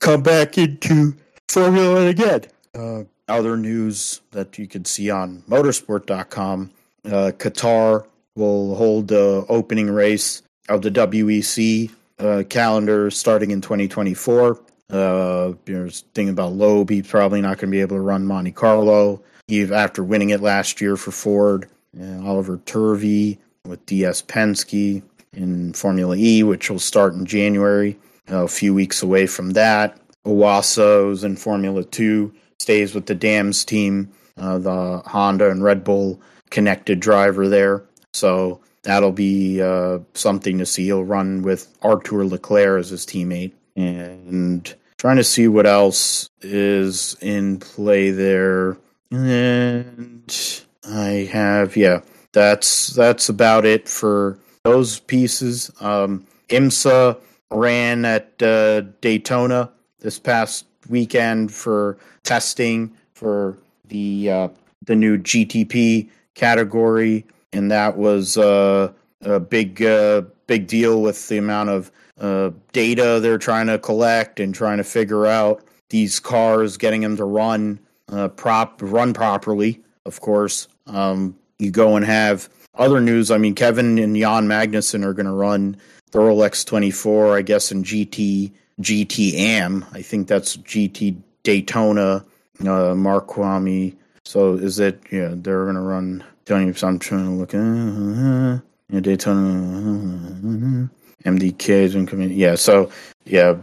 come 0.01 0.23
back 0.23 0.59
into 0.59 1.15
Formula 1.48 1.94
One 1.94 2.06
again. 2.09 2.44
Uh, 2.74 3.05
other 3.28 3.56
news 3.56 4.23
that 4.31 4.59
you 4.59 4.66
can 4.66 4.85
see 4.85 5.10
on 5.10 5.43
motorsport.com 5.48 6.70
uh, 7.05 7.32
Qatar 7.36 8.06
will 8.35 8.74
hold 8.74 9.09
the 9.09 9.44
opening 9.48 9.90
race 9.90 10.43
of 10.69 10.82
the 10.82 10.90
WEC 10.90 11.90
uh, 12.19 12.43
calendar 12.48 13.10
starting 13.10 13.51
in 13.51 13.60
2024. 13.60 14.60
Uh, 14.90 15.52
there's 15.65 16.05
thinking 16.15 16.32
about 16.32 16.52
Loeb. 16.52 16.90
He's 16.90 17.06
probably 17.06 17.40
not 17.40 17.59
going 17.59 17.70
to 17.70 17.77
be 17.77 17.81
able 17.81 17.97
to 17.97 18.02
run 18.02 18.27
Monte 18.27 18.52
Carlo. 18.52 19.23
He, 19.47 19.62
after 19.73 20.02
winning 20.02 20.31
it 20.31 20.40
last 20.40 20.81
year 20.81 20.97
for 20.97 21.10
Ford, 21.10 21.69
uh, 21.98 22.27
Oliver 22.27 22.60
Turvey 22.65 23.39
with 23.68 23.84
DS 23.86 24.22
Penske 24.22 25.02
in 25.32 25.72
Formula 25.72 26.16
E, 26.16 26.42
which 26.42 26.70
will 26.70 26.78
start 26.78 27.14
in 27.14 27.26
January. 27.26 27.98
A 28.28 28.48
few 28.48 28.74
weeks 28.74 29.02
away 29.02 29.26
from 29.26 29.50
that. 29.50 29.98
Iwasa 30.26 31.24
in 31.24 31.36
Formula 31.36 31.84
2, 31.84 32.32
stays 32.58 32.94
with 32.94 33.06
the 33.06 33.14
Dams 33.14 33.64
team, 33.64 34.12
uh, 34.36 34.58
the 34.58 35.02
Honda 35.06 35.50
and 35.50 35.62
Red 35.62 35.84
Bull 35.84 36.20
connected 36.50 37.00
driver 37.00 37.48
there. 37.48 37.84
So 38.12 38.60
that'll 38.82 39.12
be 39.12 39.62
uh, 39.62 40.00
something 40.14 40.58
to 40.58 40.66
see. 40.66 40.84
He'll 40.86 41.04
run 41.04 41.42
with 41.42 41.68
Arthur 41.82 42.24
Leclerc 42.24 42.80
as 42.80 42.90
his 42.90 43.06
teammate. 43.06 43.52
And 43.76 44.74
trying 44.98 45.16
to 45.16 45.24
see 45.24 45.46
what 45.48 45.66
else 45.66 46.28
is 46.42 47.16
in 47.20 47.58
play 47.58 48.10
there. 48.10 48.76
And 49.10 50.62
I 50.84 51.28
have, 51.32 51.76
yeah, 51.76 52.00
that's 52.39 52.90
that's 52.90 53.28
about 53.28 53.66
it 53.66 53.89
for 53.89 54.39
those 54.62 55.01
pieces. 55.01 55.73
Um, 55.81 56.24
IMSA 56.48 57.19
ran 57.51 58.05
at 58.05 58.40
uh, 58.40 58.82
Daytona 59.01 59.70
this 59.98 60.20
past 60.20 60.65
weekend 60.89 61.52
for 61.52 61.98
testing 62.23 62.93
for 63.15 63.59
the 63.89 64.31
uh, 64.31 64.48
the 64.86 64.94
new 64.94 65.19
GTP 65.19 66.09
category, 66.35 67.27
and 67.52 67.73
that 67.73 67.97
was 67.97 68.39
uh, 68.39 68.93
a 69.23 69.40
big 69.40 69.82
uh, 69.82 70.23
big 70.47 70.69
deal 70.69 71.02
with 71.02 71.28
the 71.28 71.39
amount 71.39 71.70
of 71.70 71.90
uh, 72.20 72.51
data 72.73 73.19
they're 73.20 73.39
trying 73.39 73.66
to 73.66 73.78
collect 73.81 74.39
and 74.39 74.55
trying 74.55 74.78
to 74.78 74.85
figure 74.85 75.27
out 75.27 75.65
these 75.90 76.20
cars, 76.20 76.77
getting 76.77 77.01
them 77.01 77.16
to 77.16 77.24
run 77.24 77.81
uh, 78.12 78.28
prop 78.28 78.81
run 78.81 79.12
properly. 79.12 79.82
Of 80.06 80.20
course, 80.20 80.69
um, 80.86 81.38
you 81.59 81.70
go 81.70 81.97
and 81.97 82.05
have 82.05 82.48
other 82.74 83.01
news. 83.01 83.30
I 83.30 83.39
mean, 83.39 83.55
Kevin 83.55 83.98
and 83.98 84.16
Jan 84.16 84.47
Magnussen 84.47 85.05
are 85.05 85.12
going 85.12 85.26
to 85.26 85.32
run 85.32 85.76
the 86.12 86.20
Rolex 86.20 86.64
24, 86.64 87.36
I 87.36 87.43
guess, 87.43 87.72
in 87.72 87.82
GT 87.85 88.52
GT 88.80 89.35
Am. 89.35 89.85
I 89.93 90.02
think 90.02 90.28
that's 90.28 90.56
GT 90.59 91.20
Daytona 91.43 92.24
uh, 92.66 92.94
Mark 92.94 93.28
Kvamme. 93.28 93.94
So 94.24 94.55
is 94.55 94.78
it? 94.78 95.01
Yeah, 95.10 95.35
they're 95.35 95.66
gonna 95.66 95.82
run. 95.82 96.24
Tony, 96.44 96.72
I'm 96.82 96.98
trying 96.98 97.24
to 97.24 97.30
look 97.30 97.55
at 97.55 97.60
uh, 97.60 98.60
yeah, 98.90 99.01
Daytona. 99.01 100.90
Uh, 100.90 101.28
MDK's 101.28 101.94
been 101.94 102.06
coming. 102.06 102.30
Yeah, 102.30 102.55
so 102.55 102.90
yeah, 103.24 103.56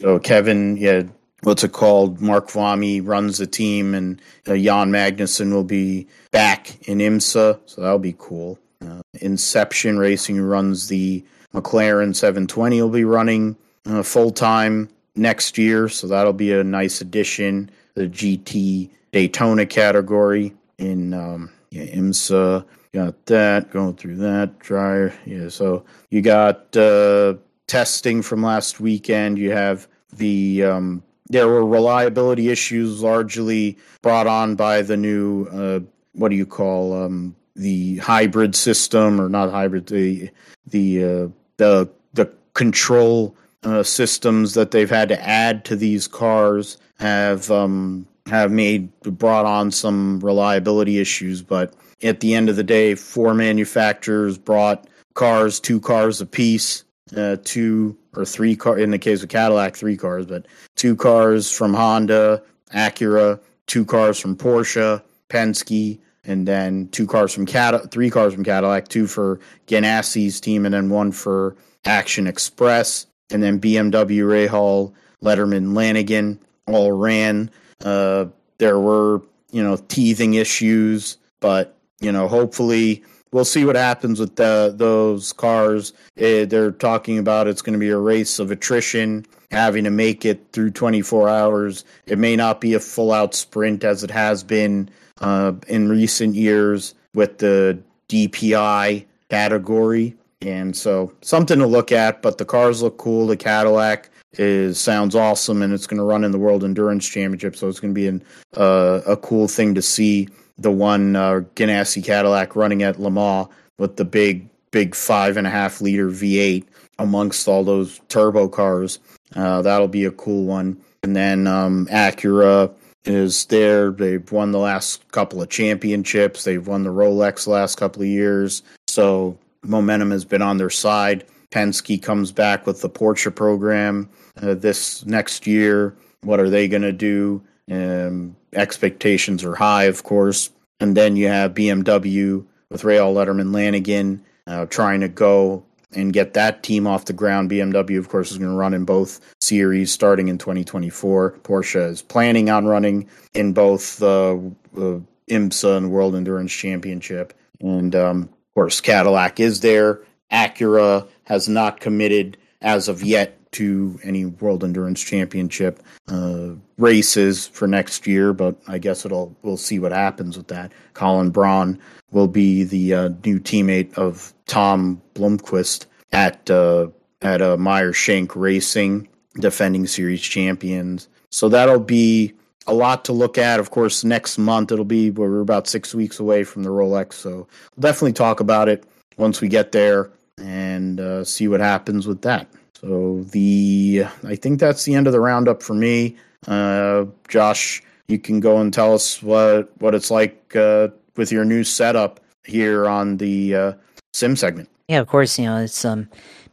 so 0.00 0.18
Kevin. 0.18 0.76
Yeah, 0.76 1.04
what's 1.42 1.64
it 1.64 1.72
called? 1.72 2.20
Mark 2.20 2.48
Kvamme 2.48 3.06
runs 3.06 3.38
the 3.38 3.46
team, 3.46 3.94
and 3.94 4.20
uh, 4.46 4.56
Jan 4.56 4.90
Magnussen 4.90 5.52
will 5.52 5.64
be 5.64 6.06
back 6.30 6.76
in 6.88 6.98
IMSA, 6.98 7.60
so 7.66 7.80
that'll 7.80 7.98
be 7.98 8.16
cool. 8.18 8.58
Uh, 8.84 9.02
Inception 9.20 9.98
Racing 9.98 10.40
runs 10.40 10.88
the 10.88 11.24
McLaren 11.54 12.14
720. 12.14 12.80
Will 12.80 12.88
be 12.88 13.04
running 13.04 13.56
uh, 13.86 14.02
full 14.02 14.30
time 14.30 14.88
next 15.14 15.58
year, 15.58 15.88
so 15.88 16.06
that'll 16.06 16.32
be 16.32 16.52
a 16.52 16.64
nice 16.64 17.00
addition. 17.00 17.70
The 17.94 18.08
GT 18.08 18.90
Daytona 19.12 19.66
category 19.66 20.54
in 20.78 21.12
um, 21.12 21.50
yeah, 21.70 21.86
IMSA. 21.86 22.64
Got 22.92 23.26
that 23.26 23.70
going 23.70 23.94
through 23.94 24.16
that 24.16 24.58
dryer. 24.58 25.14
Yeah, 25.24 25.48
so 25.48 25.84
you 26.10 26.22
got 26.22 26.76
uh, 26.76 27.34
testing 27.66 28.22
from 28.22 28.42
last 28.42 28.80
weekend. 28.80 29.38
You 29.38 29.52
have 29.52 29.86
the 30.12 30.64
um, 30.64 31.02
there 31.30 31.48
were 31.48 31.64
reliability 31.64 32.50
issues 32.50 33.02
largely 33.02 33.78
brought 34.02 34.26
on 34.26 34.56
by 34.56 34.82
the 34.82 34.96
new 34.96 35.46
uh, 35.46 35.80
what 36.12 36.28
do 36.28 36.36
you 36.36 36.46
call 36.46 37.04
um, 37.04 37.34
the 37.56 37.96
hybrid 37.98 38.54
system 38.54 39.20
or 39.20 39.28
not 39.28 39.50
hybrid 39.50 39.86
the 39.86 40.30
the 40.66 41.04
uh, 41.04 41.28
the 41.56 41.88
the 42.12 42.30
control 42.54 43.34
uh, 43.62 43.82
systems 43.82 44.54
that 44.54 44.70
they've 44.70 44.90
had 44.90 45.08
to 45.08 45.26
add 45.26 45.64
to 45.64 45.76
these 45.76 46.08
cars 46.08 46.78
have 46.98 47.50
um, 47.50 48.06
have 48.26 48.50
made 48.50 48.90
brought 49.00 49.46
on 49.46 49.70
some 49.70 50.20
reliability 50.20 50.98
issues. 50.98 51.42
But 51.42 51.74
at 52.02 52.20
the 52.20 52.34
end 52.34 52.48
of 52.48 52.56
the 52.56 52.64
day, 52.64 52.94
four 52.94 53.34
manufacturers 53.34 54.38
brought 54.38 54.88
cars, 55.14 55.60
two 55.60 55.80
cars 55.80 56.20
apiece, 56.20 56.84
uh, 57.16 57.36
two 57.44 57.96
or 58.16 58.24
three 58.24 58.56
car 58.56 58.78
in 58.78 58.90
the 58.90 58.98
case 58.98 59.22
of 59.22 59.28
Cadillac, 59.28 59.76
three 59.76 59.96
cars, 59.96 60.26
but 60.26 60.46
two 60.76 60.96
cars 60.96 61.50
from 61.50 61.74
Honda, 61.74 62.42
Acura, 62.74 63.40
two 63.66 63.84
cars 63.84 64.18
from 64.18 64.36
Porsche, 64.36 65.02
Penske, 65.28 65.98
and 66.24 66.46
then 66.46 66.88
two 66.88 67.06
cars 67.06 67.32
from 67.32 67.46
Cad, 67.46 67.90
three 67.90 68.10
cars 68.10 68.34
from 68.34 68.44
Cadillac, 68.44 68.88
two 68.88 69.06
for 69.06 69.40
Ganassi's 69.66 70.40
team, 70.40 70.64
and 70.64 70.74
then 70.74 70.90
one 70.90 71.12
for 71.12 71.56
Action 71.84 72.26
Express 72.26 73.06
and 73.30 73.42
then 73.42 73.60
BMW, 73.60 74.24
Rahal, 74.24 74.92
Letterman, 75.22 75.74
Lanigan 75.74 76.38
all 76.66 76.92
ran. 76.92 77.50
Uh, 77.84 78.26
there 78.58 78.78
were, 78.78 79.22
you 79.50 79.62
know, 79.62 79.76
teething 79.76 80.34
issues, 80.34 81.16
but 81.40 81.76
you 82.00 82.12
know, 82.12 82.28
hopefully 82.28 83.02
we'll 83.32 83.44
see 83.44 83.64
what 83.64 83.76
happens 83.76 84.20
with 84.20 84.36
the, 84.36 84.72
those 84.76 85.32
cars. 85.32 85.92
Uh, 86.18 86.44
they're 86.44 86.72
talking 86.72 87.18
about 87.18 87.46
it's 87.46 87.62
going 87.62 87.74
to 87.74 87.78
be 87.78 87.90
a 87.90 87.98
race 87.98 88.38
of 88.38 88.50
attrition, 88.50 89.26
having 89.50 89.84
to 89.84 89.90
make 89.90 90.24
it 90.24 90.44
through 90.52 90.70
24 90.70 91.28
hours. 91.28 91.84
It 92.06 92.18
may 92.18 92.36
not 92.36 92.60
be 92.60 92.74
a 92.74 92.80
full 92.80 93.12
out 93.12 93.34
sprint 93.34 93.84
as 93.84 94.04
it 94.04 94.10
has 94.10 94.42
been 94.42 94.88
uh, 95.20 95.52
in 95.68 95.88
recent 95.88 96.34
years 96.34 96.94
with 97.14 97.38
the 97.38 97.78
DPI 98.08 99.04
category. 99.28 100.16
And 100.42 100.74
so 100.74 101.12
something 101.20 101.58
to 101.58 101.66
look 101.66 101.92
at, 101.92 102.22
but 102.22 102.38
the 102.38 102.44
cars 102.44 102.82
look 102.82 102.96
cool. 102.96 103.26
The 103.26 103.36
Cadillac 103.36 104.08
is 104.34 104.78
sounds 104.78 105.14
awesome, 105.14 105.60
and 105.60 105.72
it's 105.72 105.86
going 105.86 105.98
to 105.98 106.04
run 106.04 106.24
in 106.24 106.30
the 106.30 106.38
World 106.38 106.64
Endurance 106.64 107.06
Championship. 107.06 107.56
So 107.56 107.68
it's 107.68 107.80
going 107.80 107.92
to 107.92 108.00
be 108.00 108.06
an, 108.06 108.22
uh, 108.56 109.00
a 109.06 109.16
cool 109.16 109.48
thing 109.48 109.74
to 109.74 109.82
see 109.82 110.28
the 110.60 110.70
one 110.70 111.16
uh, 111.16 111.40
Ganassi 111.56 112.04
Cadillac 112.04 112.54
running 112.54 112.82
at 112.82 113.00
Le 113.00 113.10
Mans 113.10 113.48
with 113.78 113.96
the 113.96 114.04
big, 114.04 114.48
big 114.70 114.94
five 114.94 115.36
and 115.36 115.46
a 115.46 115.50
half 115.50 115.80
liter 115.80 116.08
V8 116.08 116.64
amongst 116.98 117.48
all 117.48 117.64
those 117.64 118.00
turbo 118.08 118.46
cars. 118.48 118.98
Uh, 119.34 119.62
that'll 119.62 119.88
be 119.88 120.04
a 120.04 120.10
cool 120.10 120.44
one. 120.44 120.80
And 121.02 121.16
then 121.16 121.46
um, 121.46 121.86
Acura 121.86 122.72
is 123.04 123.46
there. 123.46 123.90
They've 123.90 124.30
won 124.30 124.52
the 124.52 124.58
last 124.58 125.10
couple 125.12 125.40
of 125.40 125.48
championships. 125.48 126.44
They've 126.44 126.66
won 126.66 126.82
the 126.82 126.90
Rolex 126.90 127.46
last 127.46 127.76
couple 127.76 128.02
of 128.02 128.08
years. 128.08 128.62
So 128.86 129.38
momentum 129.62 130.10
has 130.10 130.26
been 130.26 130.42
on 130.42 130.58
their 130.58 130.70
side. 130.70 131.24
Penske 131.50 132.02
comes 132.02 132.32
back 132.32 132.66
with 132.66 132.82
the 132.82 132.90
Porsche 132.90 133.34
program 133.34 134.08
uh, 134.42 134.54
this 134.54 135.04
next 135.06 135.46
year. 135.46 135.96
What 136.22 136.38
are 136.38 136.50
they 136.50 136.68
going 136.68 136.82
to 136.82 136.92
do? 136.92 137.42
Um, 137.70 138.36
expectations 138.52 139.44
are 139.44 139.54
high, 139.54 139.84
of 139.84 140.02
course. 140.02 140.50
And 140.80 140.96
then 140.96 141.16
you 141.16 141.28
have 141.28 141.54
BMW 141.54 142.44
with 142.70 142.82
Rahal 142.82 143.14
Letterman 143.14 143.54
Lanigan 143.54 144.24
uh, 144.46 144.66
trying 144.66 145.00
to 145.00 145.08
go 145.08 145.64
and 145.92 146.12
get 146.12 146.34
that 146.34 146.62
team 146.62 146.86
off 146.86 147.06
the 147.06 147.12
ground. 147.12 147.50
BMW, 147.50 147.98
of 147.98 148.08
course, 148.08 148.30
is 148.30 148.38
going 148.38 148.50
to 148.50 148.56
run 148.56 148.74
in 148.74 148.84
both 148.84 149.20
series 149.40 149.92
starting 149.92 150.28
in 150.28 150.38
2024. 150.38 151.38
Porsche 151.42 151.88
is 151.88 152.02
planning 152.02 152.48
on 152.48 152.66
running 152.66 153.08
in 153.34 153.52
both 153.52 153.98
the 153.98 154.52
uh, 154.76 155.00
IMSA 155.28 155.76
and 155.76 155.90
World 155.90 156.14
Endurance 156.14 156.52
Championship. 156.52 157.34
And 157.60 157.94
um, 157.94 158.22
of 158.22 158.54
course, 158.54 158.80
Cadillac 158.80 159.40
is 159.40 159.60
there. 159.60 160.00
Acura 160.32 161.06
has 161.24 161.48
not 161.48 161.80
committed 161.80 162.36
as 162.62 162.88
of 162.88 163.02
yet 163.02 163.39
to 163.52 163.98
any 164.02 164.26
World 164.26 164.62
Endurance 164.62 165.02
Championship 165.02 165.82
uh, 166.08 166.50
races 166.78 167.46
for 167.46 167.66
next 167.66 168.06
year, 168.06 168.32
but 168.32 168.56
I 168.68 168.78
guess 168.78 169.04
it'll 169.04 169.36
we'll 169.42 169.56
see 169.56 169.78
what 169.78 169.92
happens 169.92 170.36
with 170.36 170.48
that. 170.48 170.72
Colin 170.94 171.30
Braun 171.30 171.78
will 172.10 172.28
be 172.28 172.64
the 172.64 172.94
uh, 172.94 173.08
new 173.24 173.40
teammate 173.40 173.92
of 173.94 174.32
Tom 174.46 175.00
Blomqvist 175.14 175.86
at 176.12 176.50
uh, 176.50 176.88
at 177.22 177.42
uh, 177.42 177.56
Meyer 177.56 177.92
Shank 177.92 178.34
Racing, 178.36 179.08
defending 179.34 179.86
series 179.86 180.20
champions. 180.20 181.08
So 181.30 181.48
that'll 181.48 181.80
be 181.80 182.34
a 182.66 182.74
lot 182.74 183.04
to 183.06 183.12
look 183.12 183.38
at. 183.38 183.60
Of 183.60 183.70
course, 183.70 184.04
next 184.04 184.38
month 184.38 184.72
it'll 184.72 184.84
be 184.84 185.10
we're 185.10 185.40
about 185.40 185.66
six 185.66 185.94
weeks 185.94 186.20
away 186.20 186.44
from 186.44 186.62
the 186.62 186.70
Rolex, 186.70 187.14
so 187.14 187.30
we'll 187.30 187.80
definitely 187.80 188.12
talk 188.12 188.40
about 188.40 188.68
it 188.68 188.84
once 189.16 189.40
we 189.40 189.48
get 189.48 189.72
there 189.72 190.10
and 190.38 191.00
uh, 191.00 191.24
see 191.24 191.48
what 191.48 191.60
happens 191.60 192.06
with 192.06 192.22
that. 192.22 192.48
So 192.80 193.24
the 193.30 194.06
I 194.24 194.36
think 194.36 194.58
that's 194.58 194.84
the 194.84 194.94
end 194.94 195.06
of 195.06 195.12
the 195.12 195.20
roundup 195.20 195.62
for 195.62 195.74
me. 195.74 196.16
Uh, 196.48 197.06
Josh, 197.28 197.82
you 198.08 198.18
can 198.18 198.40
go 198.40 198.58
and 198.58 198.72
tell 198.72 198.94
us 198.94 199.22
what 199.22 199.70
what 199.80 199.94
it's 199.94 200.10
like 200.10 200.56
uh, 200.56 200.88
with 201.16 201.30
your 201.30 201.44
new 201.44 201.62
setup 201.62 202.20
here 202.44 202.88
on 202.88 203.18
the 203.18 203.54
uh, 203.54 203.72
sim 204.14 204.34
segment. 204.34 204.70
Yeah, 204.88 205.00
of 205.00 205.08
course. 205.08 205.38
You 205.38 205.44
know, 205.44 205.58
it's 205.58 205.84
um 205.84 206.08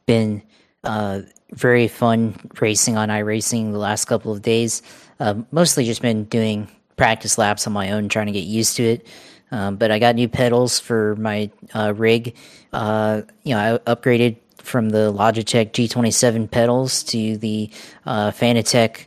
been 0.05 0.43
uh, 0.83 1.21
very 1.51 1.87
fun 1.87 2.35
racing 2.59 2.97
on 2.97 3.07
iRacing 3.07 3.71
the 3.71 3.79
last 3.79 4.05
couple 4.05 4.33
of 4.33 4.41
days. 4.41 4.81
Uh, 5.21 5.35
mostly 5.51 5.85
just 5.85 6.01
been 6.01 6.25
doing 6.25 6.67
practice 6.97 7.37
laps 7.37 7.65
on 7.67 7.73
my 7.73 7.91
own, 7.91 8.09
trying 8.09 8.25
to 8.25 8.33
get 8.33 8.43
used 8.43 8.75
to 8.77 8.83
it. 8.83 9.07
Um, 9.49 9.77
but 9.77 9.91
I 9.91 9.99
got 9.99 10.15
new 10.15 10.27
pedals 10.27 10.77
for 10.77 11.15
my 11.15 11.49
uh, 11.73 11.93
rig. 11.95 12.35
You 12.73 12.73
know, 12.73 13.23
I 13.45 13.79
upgraded 13.87 14.35
from 14.67 14.89
the 14.89 15.11
Logitech 15.13 15.71
G27 15.71 16.51
pedals 16.51 17.03
to 17.03 17.37
the 17.37 17.69
uh, 18.05 18.31
Fanatec 18.31 19.05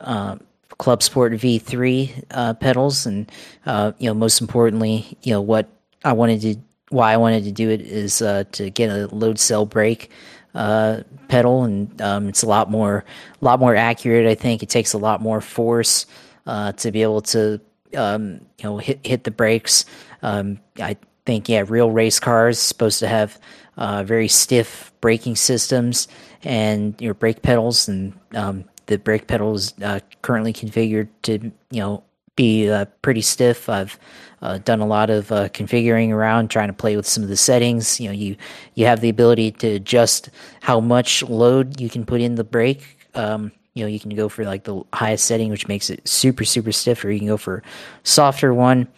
uh, 0.00 0.36
Club 0.78 1.02
Sport 1.02 1.32
V3 1.32 2.24
uh, 2.30 2.54
pedals, 2.54 3.06
and 3.06 3.30
uh, 3.66 3.92
you 3.98 4.08
know, 4.08 4.14
most 4.14 4.40
importantly, 4.40 5.18
you 5.22 5.32
know 5.32 5.40
what 5.40 5.68
I 6.04 6.12
wanted 6.12 6.40
to, 6.42 6.56
why 6.90 7.12
I 7.12 7.16
wanted 7.16 7.44
to 7.44 7.52
do 7.52 7.70
it 7.70 7.80
is 7.80 8.18
to 8.18 8.70
get 8.70 8.90
a 8.90 9.06
load 9.14 9.38
cell 9.38 9.66
brake 9.66 10.10
uh, 10.56 11.02
pedal, 11.28 11.64
and 11.64 12.00
um, 12.00 12.28
it's 12.28 12.42
a 12.42 12.48
lot 12.48 12.70
more, 12.70 13.04
a 13.40 13.44
lot 13.44 13.60
more 13.60 13.76
accurate. 13.76 14.26
I 14.26 14.34
think 14.34 14.62
it 14.62 14.68
takes 14.68 14.94
a 14.94 14.98
lot 14.98 15.20
more 15.20 15.40
force 15.40 16.06
uh, 16.46 16.72
to 16.72 16.90
be 16.90 17.02
able 17.02 17.20
to, 17.22 17.60
um, 17.94 18.40
you 18.58 18.64
know, 18.64 18.78
hit 18.78 19.00
hit 19.06 19.24
the 19.24 19.30
brakes. 19.30 19.84
Um, 20.22 20.58
I 20.80 20.96
think, 21.26 21.48
yeah, 21.48 21.64
real 21.68 21.90
race 21.90 22.18
cars 22.18 22.58
supposed 22.58 23.00
to 23.00 23.08
have 23.08 23.38
uh, 23.76 24.02
very 24.04 24.28
stiff 24.28 24.92
braking 25.00 25.36
systems 25.36 26.08
and 26.42 27.00
your 27.00 27.14
brake 27.14 27.42
pedals, 27.42 27.88
and 27.88 28.12
um, 28.34 28.64
the 28.86 28.98
brake 28.98 29.26
pedal 29.26 29.54
is 29.54 29.74
uh, 29.82 30.00
currently 30.22 30.52
configured 30.52 31.08
to, 31.22 31.52
you 31.70 31.80
know, 31.80 32.02
be 32.36 32.68
uh, 32.70 32.84
pretty 33.02 33.22
stiff. 33.22 33.68
I've 33.68 33.98
uh, 34.42 34.58
done 34.58 34.80
a 34.80 34.86
lot 34.86 35.10
of 35.10 35.32
uh, 35.32 35.48
configuring 35.48 36.10
around, 36.10 36.50
trying 36.50 36.68
to 36.68 36.74
play 36.74 36.96
with 36.96 37.06
some 37.06 37.22
of 37.22 37.28
the 37.28 37.36
settings. 37.36 37.98
You 37.98 38.08
know, 38.08 38.12
you 38.12 38.36
you 38.74 38.86
have 38.86 39.00
the 39.00 39.08
ability 39.08 39.52
to 39.52 39.68
adjust 39.68 40.30
how 40.60 40.80
much 40.80 41.22
load 41.22 41.80
you 41.80 41.88
can 41.88 42.04
put 42.04 42.20
in 42.20 42.34
the 42.34 42.44
brake. 42.44 42.98
Um, 43.14 43.52
you 43.74 43.82
know, 43.82 43.88
you 43.88 43.98
can 43.98 44.14
go 44.14 44.28
for 44.28 44.44
like 44.44 44.64
the 44.64 44.82
highest 44.92 45.24
setting, 45.24 45.50
which 45.50 45.68
makes 45.68 45.90
it 45.90 46.06
super 46.06 46.44
super 46.44 46.72
stiff, 46.72 47.04
or 47.04 47.10
you 47.10 47.18
can 47.18 47.28
go 47.28 47.36
for 47.36 47.62
softer 48.04 48.52
one. 48.54 48.88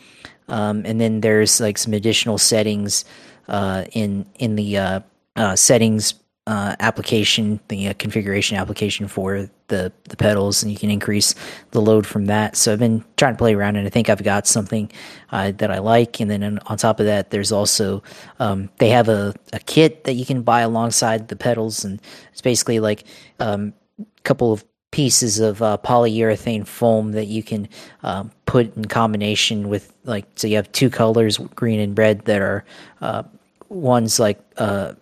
Um, 0.49 0.83
and 0.87 1.01
then 1.01 1.21
there's 1.21 1.61
like 1.61 1.79
some 1.79 1.93
additional 1.93 2.39
settings 2.39 3.05
uh, 3.49 3.85
in 3.93 4.27
in 4.39 4.57
the 4.57 4.79
uh, 4.79 5.01
uh, 5.37 5.57
settings 5.57 6.15
application, 6.47 7.61
the 7.69 7.93
configuration 7.95 8.57
application 8.57 9.07
for 9.07 9.51
the 9.67 9.93
the 10.05 10.17
pedals, 10.17 10.63
and 10.63 10.73
you 10.73 10.79
can 10.79 10.91
increase 10.91 11.35
the 11.73 11.81
load 11.81 12.07
from 12.07 12.25
that. 12.27 12.57
So 12.57 12.73
I've 12.73 12.79
been 12.79 13.05
trying 13.19 13.35
to 13.35 13.39
play 13.39 13.55
around, 13.55 13.77
and 13.77 13.87
I 13.87 13.91
think 13.91 14.09
I've 14.09 14.23
got 14.23 14.47
something 14.47 14.91
that 15.31 15.71
I 15.71 15.79
like. 15.79 16.21
And 16.21 16.31
then 16.31 16.59
on 16.59 16.79
top 16.79 17.01
of 17.01 17.07
that, 17.07 17.31
there's 17.31 17.53
also 17.53 18.03
um, 18.39 18.71
they 18.79 18.89
have 18.89 19.11
a, 19.11 19.35
a 19.53 19.59
kit 19.59 20.05
that 20.05 20.15
you 20.15 20.25
can 20.25 20.43
buy 20.43 20.63
alongside 20.63 21.29
the 21.29 21.37
pedals, 21.37 21.85
and 21.85 22.01
it's 22.33 22.41
basically 22.41 22.81
like 22.81 23.05
um, 23.41 23.75
a 24.01 24.23
couple 24.23 24.51
of 24.51 24.65
pieces 24.91 25.39
of 25.39 25.61
uh, 25.63 25.77
polyurethane 25.85 26.67
foam 26.67 27.13
that 27.13 27.27
you 27.27 27.43
can 27.43 27.69
um, 28.03 28.31
put 28.47 28.75
in 28.77 28.87
combination 28.87 29.69
with 29.69 29.93
like 30.05 30.25
so 30.37 30.47
you 30.47 30.57
have 30.57 30.71
two 30.73 30.89
colors 30.89 31.37
green 31.55 31.79
and 31.79 31.99
red 31.99 32.25
that 32.25 32.41
are 32.41 32.65
uh, 33.03 33.23
one's 33.69 34.19
like 34.19 34.41
a 34.57 34.97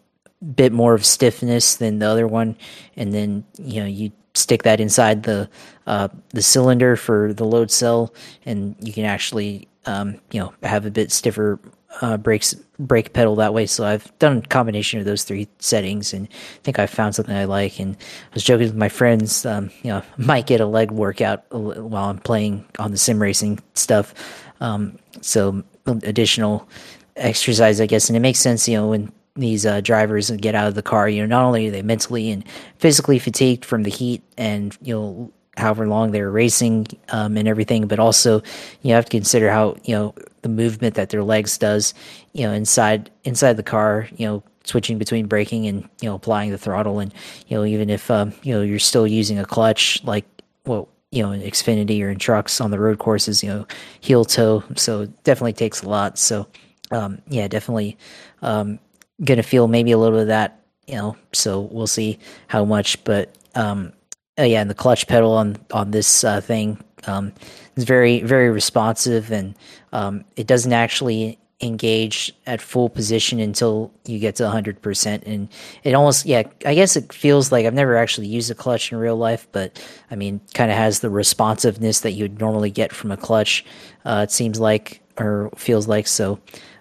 bit 0.55 0.73
more 0.73 0.95
of 0.95 1.05
stiffness 1.05 1.77
than 1.77 1.99
the 1.99 2.07
other 2.07 2.27
one 2.27 2.57
and 2.97 3.15
then 3.15 3.45
you 3.59 3.81
know 3.81 3.87
you 3.87 4.13
stick 4.35 4.65
that 4.65 4.81
inside 4.81 5.23
the 5.23 5.49
uh, 5.87 6.09
the 6.31 6.43
cylinder 6.43 6.97
for 6.97 7.33
the 7.33 7.45
load 7.45 7.71
cell 7.71 8.13
and 8.45 8.77
you 8.81 8.93
can 8.93 9.05
actually 9.05 9.67
um, 9.87 10.21
you 10.31 10.41
know 10.41 10.53
have 10.63 10.85
a 10.85 10.91
bit 10.91 11.11
stiffer 11.11 11.59
uh, 12.03 12.17
brakes 12.17 12.55
brake 12.79 13.13
pedal 13.13 13.37
that 13.37 13.55
way. 13.55 13.67
So 13.67 13.85
I've 13.85 14.17
done 14.19 14.39
a 14.39 14.43
combination 14.43 14.99
of 14.99 15.07
those 15.07 15.25
three 15.25 15.49
settings, 15.59 16.13
and 16.13 16.29
I 16.29 16.61
think 16.63 16.79
I 16.79 16.87
found 16.87 17.15
something 17.15 17.35
I 17.35 17.45
like. 17.45 17.79
And 17.79 17.97
I 17.97 18.35
was 18.35 18.45
joking 18.45 18.67
with 18.67 18.77
my 18.77 18.89
friends, 18.89 19.47
um, 19.47 19.71
you 19.83 19.91
know, 19.91 20.03
might 20.19 20.47
get 20.47 20.61
a 20.61 20.67
leg 20.67 20.91
workout 20.91 21.45
while 21.51 22.11
I'm 22.11 22.19
playing 22.19 22.65
on 22.79 22.91
the 22.91 22.99
sim 22.99 23.21
racing 23.21 23.61
stuff. 23.75 24.15
Um, 24.61 24.99
so 25.21 25.63
additional 25.87 26.69
exercise, 27.17 27.81
I 27.81 27.87
guess, 27.87 28.09
and 28.09 28.17
it 28.17 28.21
makes 28.21 28.39
sense, 28.39 28.69
you 28.69 28.77
know, 28.77 28.89
when 28.89 29.13
these 29.35 29.67
uh, 29.67 29.81
drivers 29.81 30.31
get 30.31 30.55
out 30.55 30.69
of 30.69 30.75
the 30.75 30.83
car, 30.83 31.09
you 31.09 31.21
know, 31.21 31.27
not 31.27 31.45
only 31.45 31.69
are 31.69 31.71
they 31.71 31.83
mentally 31.83 32.31
and 32.31 32.45
physically 32.79 33.19
fatigued 33.19 33.65
from 33.65 33.83
the 33.83 33.91
heat 33.91 34.23
and 34.37 34.77
you 34.83 34.95
know 34.95 35.33
however 35.57 35.89
long 35.89 36.11
they're 36.11 36.31
racing 36.31 36.87
um, 37.11 37.37
and 37.37 37.49
everything, 37.49 37.87
but 37.87 37.99
also 37.99 38.43
you 38.83 38.93
have 38.93 39.05
to 39.05 39.11
consider 39.11 39.51
how 39.51 39.77
you 39.85 39.95
know 39.95 40.15
the 40.43 40.49
movement 40.49 40.95
that 40.95 41.11
their 41.11 41.23
legs 41.23 41.59
does, 41.59 41.95
you 42.33 42.47
know, 42.47 42.53
inside 42.53 43.11
inside 43.25 43.55
the 43.55 43.63
car, 43.63 44.09
you 44.17 44.27
know, 44.27 44.43
switching 44.65 44.99
between 44.99 45.27
braking 45.27 45.67
and 45.67 45.89
you 46.01 46.09
know 46.09 46.15
applying 46.15 46.51
the 46.51 46.59
throttle, 46.59 46.99
and 46.99 47.13
you 47.49 47.57
know 47.57 47.65
even 47.65 47.91
if 47.91 48.11
um, 48.11 48.33
you 48.43 48.55
know 48.55 48.63
you're 48.63 48.79
still 48.79 49.07
using 49.07 49.39
a 49.39 49.45
clutch 49.45 50.03
like 50.05 50.25
well 50.65 50.89
you 51.11 51.23
know 51.23 51.33
in 51.33 51.41
Xfinity 51.41 52.03
or 52.03 52.11
in 52.11 52.19
trucks 52.19 52.61
on 52.61 52.71
the 52.71 52.79
road 52.79 52.99
courses, 52.99 53.43
you 53.43 53.49
know 53.49 53.67
heel 54.01 54.25
toe, 54.25 54.63
so 54.77 55.07
definitely 55.25 55.53
takes 55.55 55.83
a 55.83 55.89
lot. 55.89 56.19
So 56.19 56.47
um, 56.91 57.21
yeah, 57.29 57.49
definitely 57.49 57.97
um, 58.43 58.79
gonna 59.25 59.43
feel 59.43 59.69
maybe 59.69 59.93
a 59.93 59.99
little 59.99 60.17
bit 60.17 60.23
of 60.23 60.29
that, 60.29 60.61
you 60.87 60.97
know. 60.97 61.17
So 61.33 61.61
we'll 61.61 61.87
see 61.87 62.19
how 62.49 62.65
much, 62.65 63.03
but 63.05 63.35
um, 63.55 63.93
uh, 64.39 64.43
yeah, 64.43 64.61
and 64.61 64.71
the 64.71 64.75
clutch 64.75 65.07
pedal 65.07 65.33
on 65.33 65.57
on 65.73 65.91
this 65.91 66.25
uh, 66.25 66.41
thing 66.41 66.79
um, 67.07 67.33
is 67.77 67.85
very 67.85 68.21
very 68.21 68.51
responsive, 68.51 69.31
and 69.31 69.55
um, 69.93 70.25
it 70.37 70.47
doesn't 70.47 70.73
actually 70.73 71.39
engage 71.63 72.35
at 72.47 72.61
full 72.61 72.91
position 72.91 73.41
until 73.41 73.91
you 74.05 74.19
get 74.19 74.37
to 74.37 74.43
100% 74.43 75.23
and 75.25 75.49
it 75.85 75.95
almost 75.95 76.27
yeah 76.27 76.43
i 76.67 76.75
guess 76.75 76.97
it 76.97 77.11
feels 77.11 77.51
like 77.51 77.65
i've 77.65 77.73
never 77.73 77.97
actually 77.97 78.27
used 78.27 78.51
a 78.51 78.55
clutch 78.55 78.93
in 78.93 78.99
real 78.99 79.17
life 79.17 79.49
but 79.53 79.83
i 80.11 80.15
mean 80.15 80.39
kind 80.53 80.71
of 80.71 80.77
has 80.77 81.01
the 81.01 81.09
responsiveness 81.09 82.01
that 82.01 82.13
you'd 82.13 82.39
normally 82.39 82.71
get 82.71 82.93
from 82.93 83.11
a 83.11 83.17
clutch 83.17 83.65
uh, 84.05 84.21
it 84.23 84.31
seems 84.31 84.61
like 84.61 85.01
or 85.19 85.51
feels 85.57 85.89
like 85.89 86.07
so 86.07 86.39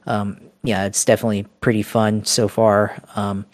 um, 0.08 0.40
yeah 0.64 0.86
it's 0.86 1.06
definitely 1.06 1.44
pretty 1.62 1.84
fun 1.84 2.24
so 2.26 2.48
far 2.48 2.98
um, 3.16 3.46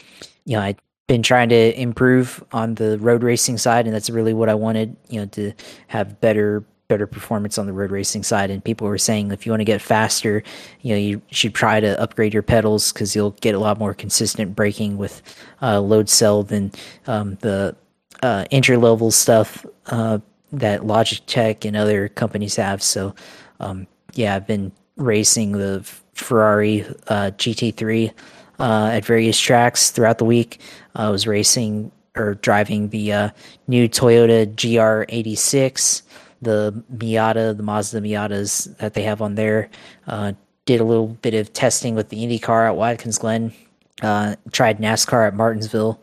you 0.46 0.56
know 0.56 0.62
i 0.62 0.76
been 1.12 1.22
trying 1.22 1.50
to 1.50 1.78
improve 1.78 2.42
on 2.54 2.76
the 2.76 2.98
road 3.00 3.22
racing 3.22 3.58
side, 3.58 3.86
and 3.86 3.94
that's 3.94 4.10
really 4.10 4.34
what 4.34 4.48
I 4.48 4.54
wanted. 4.54 4.96
You 5.10 5.20
know, 5.20 5.26
to 5.26 5.52
have 5.88 6.22
better 6.22 6.64
better 6.88 7.06
performance 7.06 7.58
on 7.58 7.66
the 7.66 7.74
road 7.74 7.92
racing 7.92 8.24
side. 8.24 8.50
And 8.50 8.64
people 8.64 8.88
were 8.88 8.98
saying 8.98 9.32
if 9.32 9.46
you 9.46 9.52
want 9.52 9.60
to 9.60 9.66
get 9.66 9.82
faster, 9.82 10.42
you 10.82 10.94
know, 10.94 10.98
you 10.98 11.22
should 11.30 11.54
try 11.54 11.82
to 11.82 12.00
upgrade 12.02 12.34
your 12.34 12.44
pedals 12.44 12.94
because 12.94 13.14
you'll 13.14 13.32
get 13.42 13.56
a 13.56 13.60
lot 13.60 13.78
more 13.78 13.94
consistent 13.94 14.56
braking 14.56 14.98
with 14.98 15.22
uh, 15.62 15.82
load 15.82 16.08
cell 16.08 16.44
than 16.44 16.72
um, 17.08 17.36
the 17.42 17.76
uh, 18.24 18.46
entry 18.52 18.78
level 18.78 19.12
stuff 19.12 19.66
uh, 19.88 20.20
that 20.54 20.82
Logitech 20.82 21.66
and 21.66 21.76
other 21.76 22.08
companies 22.08 22.56
have. 22.56 22.82
So, 22.82 23.16
um, 23.60 23.86
yeah, 24.14 24.36
I've 24.36 24.48
been 24.48 24.72
racing 24.96 25.54
the 25.54 25.86
Ferrari 26.14 26.86
uh, 27.08 27.32
GT3 27.38 28.12
uh, 28.60 28.90
at 28.94 29.06
various 29.06 29.40
tracks 29.40 29.92
throughout 29.92 30.18
the 30.18 30.26
week. 30.26 30.60
I 30.96 31.10
was 31.10 31.28
racing 31.28 31.92
or 32.16 32.36
driving 32.36 32.90
the 32.90 33.14
uh, 33.14 33.30
new 33.68 33.88
Toyota 33.88 34.46
GR86, 34.54 36.02
the 36.42 36.84
Miata, 36.94 37.56
the 37.56 37.64
Mazda 37.64 38.02
Miatas 38.02 38.76
that 38.78 38.94
they 38.94 39.04
have 39.04 39.22
on 39.22 39.36
there. 39.36 39.70
Uh, 40.08 40.34
did 40.66 40.82
a 40.82 40.84
little 40.84 41.08
bit 41.08 41.34
of 41.34 41.52
testing 41.54 41.96
with 41.96 42.10
the 42.10 42.18
IndyCar 42.18 42.68
at 42.68 42.76
Watkins 42.76 43.18
Glen. 43.18 43.54
Uh, 44.02 44.36
tried 44.52 44.80
NASCAR 44.80 45.28
at 45.28 45.36
Martinsville, 45.36 46.02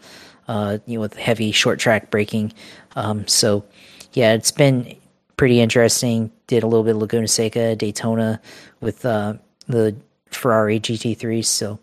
you 0.48 0.80
know, 0.86 1.00
with 1.00 1.14
heavy 1.14 1.52
short 1.52 1.78
track 1.78 2.10
braking. 2.10 2.52
Um, 2.96 3.26
so, 3.26 3.64
yeah, 4.12 4.32
it's 4.32 4.50
been 4.50 4.96
pretty 5.36 5.60
interesting. 5.60 6.30
Did 6.46 6.62
a 6.62 6.66
little 6.66 6.84
bit 6.84 6.96
of 6.96 6.98
Laguna 6.98 7.28
Seca, 7.28 7.76
Daytona 7.76 8.40
with 8.80 9.06
uh, 9.06 9.34
the 9.68 9.96
Ferrari 10.30 10.80
GT3. 10.80 11.44
So, 11.44 11.78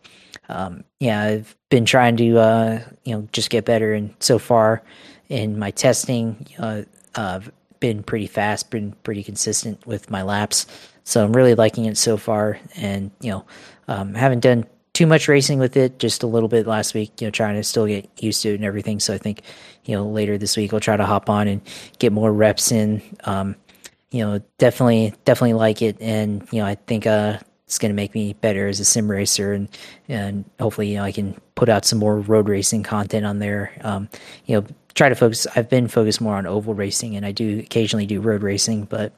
um, 0.49 0.83
yeah, 0.99 1.21
I've 1.21 1.55
been 1.69 1.85
trying 1.85 2.17
to 2.17 2.37
uh, 2.37 2.79
you 3.03 3.15
know 3.15 3.27
just 3.31 3.49
get 3.49 3.65
better, 3.65 3.93
and 3.93 4.13
so 4.19 4.39
far 4.39 4.83
in 5.29 5.57
my 5.57 5.71
testing, 5.71 6.45
uh, 6.59 6.83
I've 7.15 7.51
been 7.79 8.03
pretty 8.03 8.27
fast, 8.27 8.69
been 8.69 8.93
pretty 9.03 9.23
consistent 9.23 9.85
with 9.85 10.09
my 10.09 10.21
laps. 10.21 10.65
So 11.03 11.23
I'm 11.23 11.33
really 11.33 11.55
liking 11.55 11.85
it 11.85 11.97
so 11.97 12.17
far, 12.17 12.59
and 12.75 13.11
you 13.21 13.31
know, 13.31 13.45
um, 13.87 14.13
haven't 14.13 14.39
done 14.39 14.65
too 14.93 15.05
much 15.05 15.27
racing 15.27 15.59
with 15.59 15.75
it, 15.77 15.99
just 15.99 16.23
a 16.23 16.27
little 16.27 16.49
bit 16.49 16.65
last 16.65 16.93
week. 16.93 17.21
You 17.21 17.27
know, 17.27 17.31
trying 17.31 17.55
to 17.55 17.63
still 17.63 17.85
get 17.85 18.09
used 18.21 18.41
to 18.43 18.49
it 18.49 18.55
and 18.55 18.65
everything. 18.65 18.99
So 18.99 19.13
I 19.13 19.17
think 19.17 19.41
you 19.85 19.95
know 19.95 20.07
later 20.07 20.37
this 20.37 20.57
week 20.57 20.73
I'll 20.73 20.79
try 20.79 20.97
to 20.97 21.05
hop 21.05 21.29
on 21.29 21.47
and 21.47 21.61
get 21.99 22.11
more 22.11 22.33
reps 22.33 22.71
in. 22.71 23.01
Um, 23.25 23.55
you 24.11 24.25
know, 24.25 24.39
definitely, 24.57 25.13
definitely 25.25 25.53
like 25.53 25.81
it, 25.81 25.97
and 26.01 26.47
you 26.51 26.61
know, 26.61 26.65
I 26.65 26.75
think 26.75 27.05
uh, 27.05 27.39
it's 27.65 27.79
going 27.79 27.89
to 27.89 27.95
make 27.95 28.13
me 28.13 28.33
better 28.33 28.67
as 28.67 28.79
a 28.79 28.85
sim 28.85 29.09
racer 29.09 29.53
and 29.53 29.69
and 30.07 30.45
hopefully 30.59 30.89
you 30.89 30.97
know 30.97 31.03
I 31.03 31.11
can 31.11 31.39
put 31.55 31.69
out 31.69 31.85
some 31.85 31.99
more 31.99 32.19
road 32.19 32.47
racing 32.47 32.83
content 32.83 33.25
on 33.25 33.39
there. 33.39 33.71
Um, 33.81 34.09
you 34.45 34.55
know 34.55 34.67
try 34.93 35.09
to 35.09 35.15
focus 35.15 35.45
I've 35.55 35.69
been 35.69 35.87
focused 35.87 36.21
more 36.21 36.35
on 36.35 36.47
oval 36.47 36.73
racing 36.73 37.15
and 37.15 37.25
I 37.25 37.31
do 37.31 37.59
occasionally 37.59 38.05
do 38.05 38.21
road 38.21 38.43
racing 38.43 38.85
but 38.85 39.11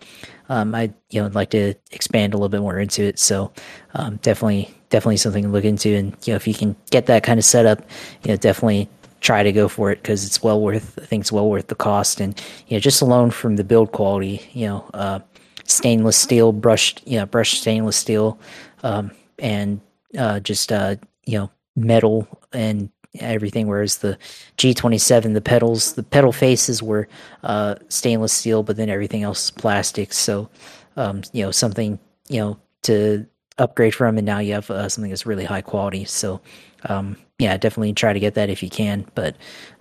um, 0.49 0.73
I 0.73 0.93
you 1.09 1.21
know 1.21 1.27
like 1.27 1.51
to 1.51 1.75
expand 1.91 2.33
a 2.33 2.37
little 2.37 2.49
bit 2.49 2.61
more 2.61 2.79
into 2.79 3.03
it. 3.03 3.19
So 3.19 3.51
um, 3.93 4.17
definitely 4.17 4.73
definitely 4.89 5.17
something 5.17 5.43
to 5.43 5.49
look 5.49 5.65
into 5.65 5.95
and 5.95 6.15
you 6.25 6.33
know 6.33 6.37
if 6.37 6.47
you 6.47 6.53
can 6.53 6.75
get 6.89 7.05
that 7.07 7.23
kind 7.23 7.37
of 7.37 7.45
setup 7.45 7.79
you 8.23 8.31
know 8.31 8.37
definitely 8.37 8.89
try 9.19 9.43
to 9.43 9.51
go 9.51 9.67
for 9.67 9.91
it 9.91 10.01
because 10.01 10.25
it's 10.25 10.41
well 10.41 10.61
worth 10.61 10.97
I 11.01 11.05
think 11.05 11.21
it's 11.21 11.31
well 11.31 11.49
worth 11.49 11.67
the 11.67 11.75
cost 11.75 12.21
and 12.21 12.39
you 12.67 12.77
know 12.77 12.79
just 12.79 13.01
alone 13.01 13.31
from 13.31 13.55
the 13.55 13.63
build 13.63 13.91
quality 13.91 14.47
you 14.53 14.67
know 14.67 14.89
uh, 14.93 15.19
stainless 15.67 16.17
steel 16.17 16.51
brushed, 16.51 17.05
know, 17.19 17.25
brushed 17.25 17.61
stainless 17.61 17.95
steel, 17.95 18.39
um, 18.83 19.11
and 19.37 19.79
uh, 20.17 20.39
just 20.39 20.71
uh, 20.71 20.95
you 21.25 21.37
know 21.37 21.51
metal 21.75 22.27
and 22.51 22.89
everything. 23.19 23.67
Whereas 23.67 23.99
the 23.99 24.17
G27, 24.57 25.33
the 25.33 25.41
pedals, 25.41 25.93
the 25.93 26.03
pedal 26.03 26.31
faces 26.31 26.81
were 26.81 27.07
uh, 27.43 27.75
stainless 27.89 28.33
steel, 28.33 28.63
but 28.63 28.77
then 28.77 28.89
everything 28.89 29.23
else 29.23 29.45
is 29.45 29.51
plastic. 29.51 30.13
So 30.13 30.49
um, 30.95 31.21
you 31.33 31.43
know 31.43 31.51
something 31.51 31.99
you 32.29 32.39
know 32.39 32.59
to 32.83 33.27
upgrade 33.57 33.93
from, 33.93 34.17
and 34.17 34.25
now 34.25 34.39
you 34.39 34.53
have 34.53 34.71
uh, 34.71 34.89
something 34.89 35.11
that's 35.11 35.25
really 35.25 35.45
high 35.45 35.61
quality. 35.61 36.05
So 36.05 36.41
um, 36.85 37.17
yeah, 37.39 37.57
definitely 37.57 37.93
try 37.93 38.13
to 38.13 38.19
get 38.19 38.33
that 38.35 38.49
if 38.49 38.63
you 38.63 38.69
can, 38.69 39.05
but 39.13 39.35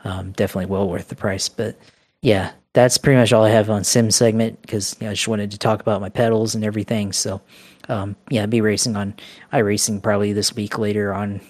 um, 0.05 0.33
definitely 0.33 0.67
well 0.67 0.89
worth 0.89 1.09
the 1.09 1.17
price. 1.17 1.49
But 1.49 1.77
yeah, 2.23 2.53
that's 2.77 2.99
pretty 2.99 3.19
much 3.19 3.33
all 3.33 3.43
I 3.43 3.49
have 3.49 3.71
on 3.71 3.85
sim 3.85 4.11
segment 4.11 4.61
because 4.61 4.97
you 5.01 5.07
know, 5.07 5.13
I 5.13 5.15
just 5.15 5.29
wanted 5.29 5.51
to 5.53 5.59
talk 5.59 5.81
about 5.81 6.03
my 6.03 6.11
pedals 6.11 6.55
and 6.55 6.63
everything. 6.63 7.11
So, 7.11 7.41
um, 7.89 8.17
yeah, 8.29 8.43
I'll 8.43 8.49
be 8.49 8.61
racing 8.61 8.97
on 8.97 9.15
iRacing 9.51 10.03
probably 10.03 10.35
this 10.35 10.55
week 10.55 10.79
later 10.79 11.15
on 11.15 11.41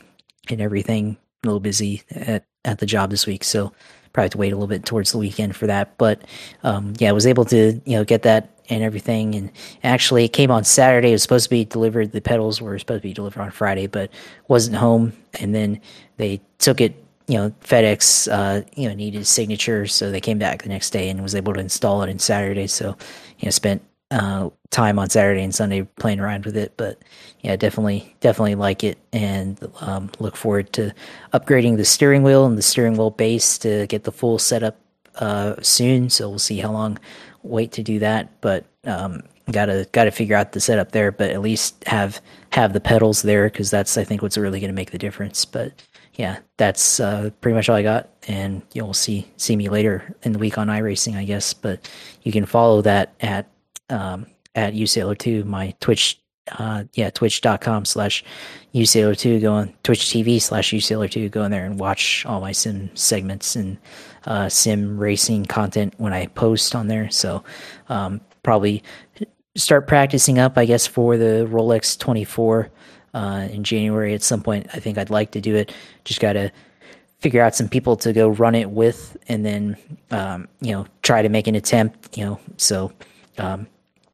and 0.49 0.61
everything. 0.61 1.17
A 1.43 1.49
little 1.49 1.59
busy 1.59 2.03
at, 2.13 2.45
at 2.65 2.79
the 2.79 2.87
job 2.87 3.11
this 3.11 3.27
week, 3.27 3.43
so 3.43 3.73
probably 4.13 4.27
have 4.27 4.31
to 4.31 4.39
wait 4.39 4.53
a 4.53 4.57
little 4.57 4.69
bit 4.69 4.85
towards 4.85 5.11
the 5.11 5.19
weekend 5.19 5.57
for 5.57 5.67
that. 5.67 5.99
But 5.99 6.23
um, 6.63 6.95
yeah, 6.99 7.09
I 7.09 7.13
was 7.13 7.27
able 7.27 7.45
to 7.47 7.81
you 7.85 7.97
know 7.97 8.05
get 8.05 8.23
that 8.23 8.51
and 8.69 8.85
everything, 8.85 9.35
and 9.35 9.51
actually 9.83 10.27
it 10.27 10.33
came 10.33 10.53
on 10.53 10.63
Saturday. 10.63 11.09
It 11.09 11.13
was 11.13 11.23
supposed 11.23 11.47
to 11.47 11.51
be 11.51 11.65
delivered. 11.65 12.13
The 12.13 12.21
pedals 12.21 12.61
were 12.61 12.79
supposed 12.79 13.03
to 13.03 13.09
be 13.09 13.15
delivered 13.15 13.43
on 13.43 13.51
Friday, 13.51 13.89
but 13.89 14.11
wasn't 14.47 14.77
home, 14.77 15.13
and 15.41 15.53
then 15.53 15.81
they 16.19 16.41
took 16.59 16.81
it 16.81 16.95
you 17.29 17.37
know, 17.37 17.51
FedEx, 17.63 18.31
uh, 18.31 18.63
you 18.77 18.89
know, 18.89 18.95
needed 18.95 19.23
a 19.23 19.25
signature, 19.25 19.87
so 19.87 20.11
they 20.11 20.21
came 20.21 20.39
back 20.39 20.63
the 20.63 20.69
next 20.69 20.91
day 20.91 21.09
and 21.09 21.23
was 21.23 21.35
able 21.35 21.55
to 21.55 21.61
install 21.61 22.03
it 22.03 22.09
in 22.09 22.19
Saturday. 22.19 22.67
So, 22.67 22.97
you 23.39 23.47
know, 23.47 23.51
spent 23.51 23.83
uh, 24.11 24.51
time 24.71 24.99
on 24.99 25.11
Saturday 25.11 25.43
and 25.43 25.55
Sunday 25.55 25.83
playing 25.99 26.21
around 26.21 26.45
with 26.45 26.57
it. 26.57 26.75
But 26.77 27.03
yeah, 27.41 27.57
definitely, 27.57 28.15
definitely 28.21 28.55
like 28.55 28.85
it, 28.85 28.99
and 29.13 29.59
um, 29.81 30.11
look 30.19 30.37
forward 30.37 30.73
to 30.75 30.93
upgrading 31.33 31.77
the 31.77 31.85
steering 31.85 32.23
wheel 32.23 32.47
and 32.47 32.57
the 32.57 32.63
steering 32.63 32.97
wheel 32.97 33.11
base 33.11 33.59
to 33.59 33.87
get 33.89 34.05
the 34.05 34.13
full 34.13 34.39
setup 34.39 34.79
uh, 35.17 35.57
soon. 35.63 36.11
So 36.11 36.29
we'll 36.29 36.39
see 36.39 36.59
how 36.59 36.71
long 36.71 36.99
wait 37.43 37.73
to 37.73 37.83
do 37.83 37.99
that, 38.01 38.41
but 38.41 38.65
um, 38.85 39.23
gotta 39.51 39.89
gotta 39.93 40.11
figure 40.11 40.37
out 40.37 40.53
the 40.53 40.61
setup 40.61 40.93
there. 40.93 41.11
But 41.11 41.31
at 41.31 41.41
least 41.41 41.83
have 41.87 42.21
have 42.51 42.73
the 42.73 42.81
pedals 42.81 43.23
there 43.23 43.49
because 43.49 43.71
that's 43.71 43.97
I 43.99 44.05
think 44.05 44.23
what's 44.23 44.39
really 44.39 44.61
going 44.61 44.71
to 44.71 44.75
make 44.75 44.91
the 44.93 44.99
difference. 44.99 45.45
But 45.45 45.73
yeah, 46.17 46.39
that's 46.57 46.99
uh, 46.99 47.31
pretty 47.41 47.55
much 47.55 47.69
all 47.69 47.77
I 47.77 47.83
got, 47.83 48.09
and 48.27 48.63
you'll 48.73 48.95
see 48.95 49.31
see 49.37 49.55
me 49.55 49.69
later 49.69 50.15
in 50.23 50.33
the 50.33 50.39
week 50.39 50.57
on 50.59 50.69
iRacing, 50.69 51.17
I 51.17 51.25
guess. 51.25 51.53
But 51.53 51.91
you 52.23 52.33
can 52.33 52.47
follow 52.47 52.83
that 52.83 53.15
at 53.21 53.51
um, 53.91 54.27
at 54.55 54.73
UCLO2, 54.73 55.45
my 55.45 55.75
Twitch, 55.81 56.19
uh, 56.53 56.85
yeah, 56.95 57.11
twitch.com 57.11 57.85
slash 57.85 58.25
UCLO2. 58.75 59.43
Go 59.43 59.53
on 59.53 59.75
Twitch 59.83 60.01
TV 60.01 60.41
slash 60.41 60.73
UCLO2. 60.73 61.31
Go 61.31 61.45
in 61.45 61.51
there 61.51 61.67
and 61.67 61.79
watch 61.79 62.25
all 62.25 62.41
my 62.41 62.53
sim 62.53 62.91
segments 62.95 63.55
and 63.55 63.77
uh, 64.25 64.49
sim 64.49 64.99
racing 64.99 65.45
content 65.45 65.95
when 65.99 66.15
I 66.15 66.27
post 66.27 66.75
on 66.75 66.89
there. 66.89 67.11
So 67.11 67.45
um, 67.91 68.23
probably 68.43 68.83
start 69.55 69.87
practicing 69.87 70.39
up, 70.39 70.57
I 70.57 70.65
guess, 70.65 70.87
for 70.87 71.19
the 71.19 71.47
Rolex 71.51 71.99
24 71.99 72.71
uh, 73.17 73.49
in 73.51 73.65
January 73.65 74.13
at 74.15 74.23
some 74.23 74.43
point. 74.43 74.69
I 74.75 74.79
think 74.79 74.99
I'd 74.99 75.11
like 75.11 75.31
to 75.33 75.41
do 75.41 75.57
it. 75.57 75.73
Just 76.05 76.21
got 76.21 76.35
to 76.35 76.53
figure 77.21 77.43
out 77.43 77.55
some 77.55 77.69
people 77.69 77.97
to 77.97 78.13
go 78.13 78.29
run 78.29 78.55
it 78.55 78.71
with 78.71 79.17
and 79.27 79.45
then, 79.45 79.77
um, 80.11 80.47
you 80.61 80.73
know, 80.73 80.87
try 81.03 81.23
to 81.23 81.31
make 81.31 81.47
an 81.47 81.55
attempt, 81.55 82.17
you 82.17 82.25
know, 82.25 82.41
so. 82.59 82.93
Um, 83.39 83.67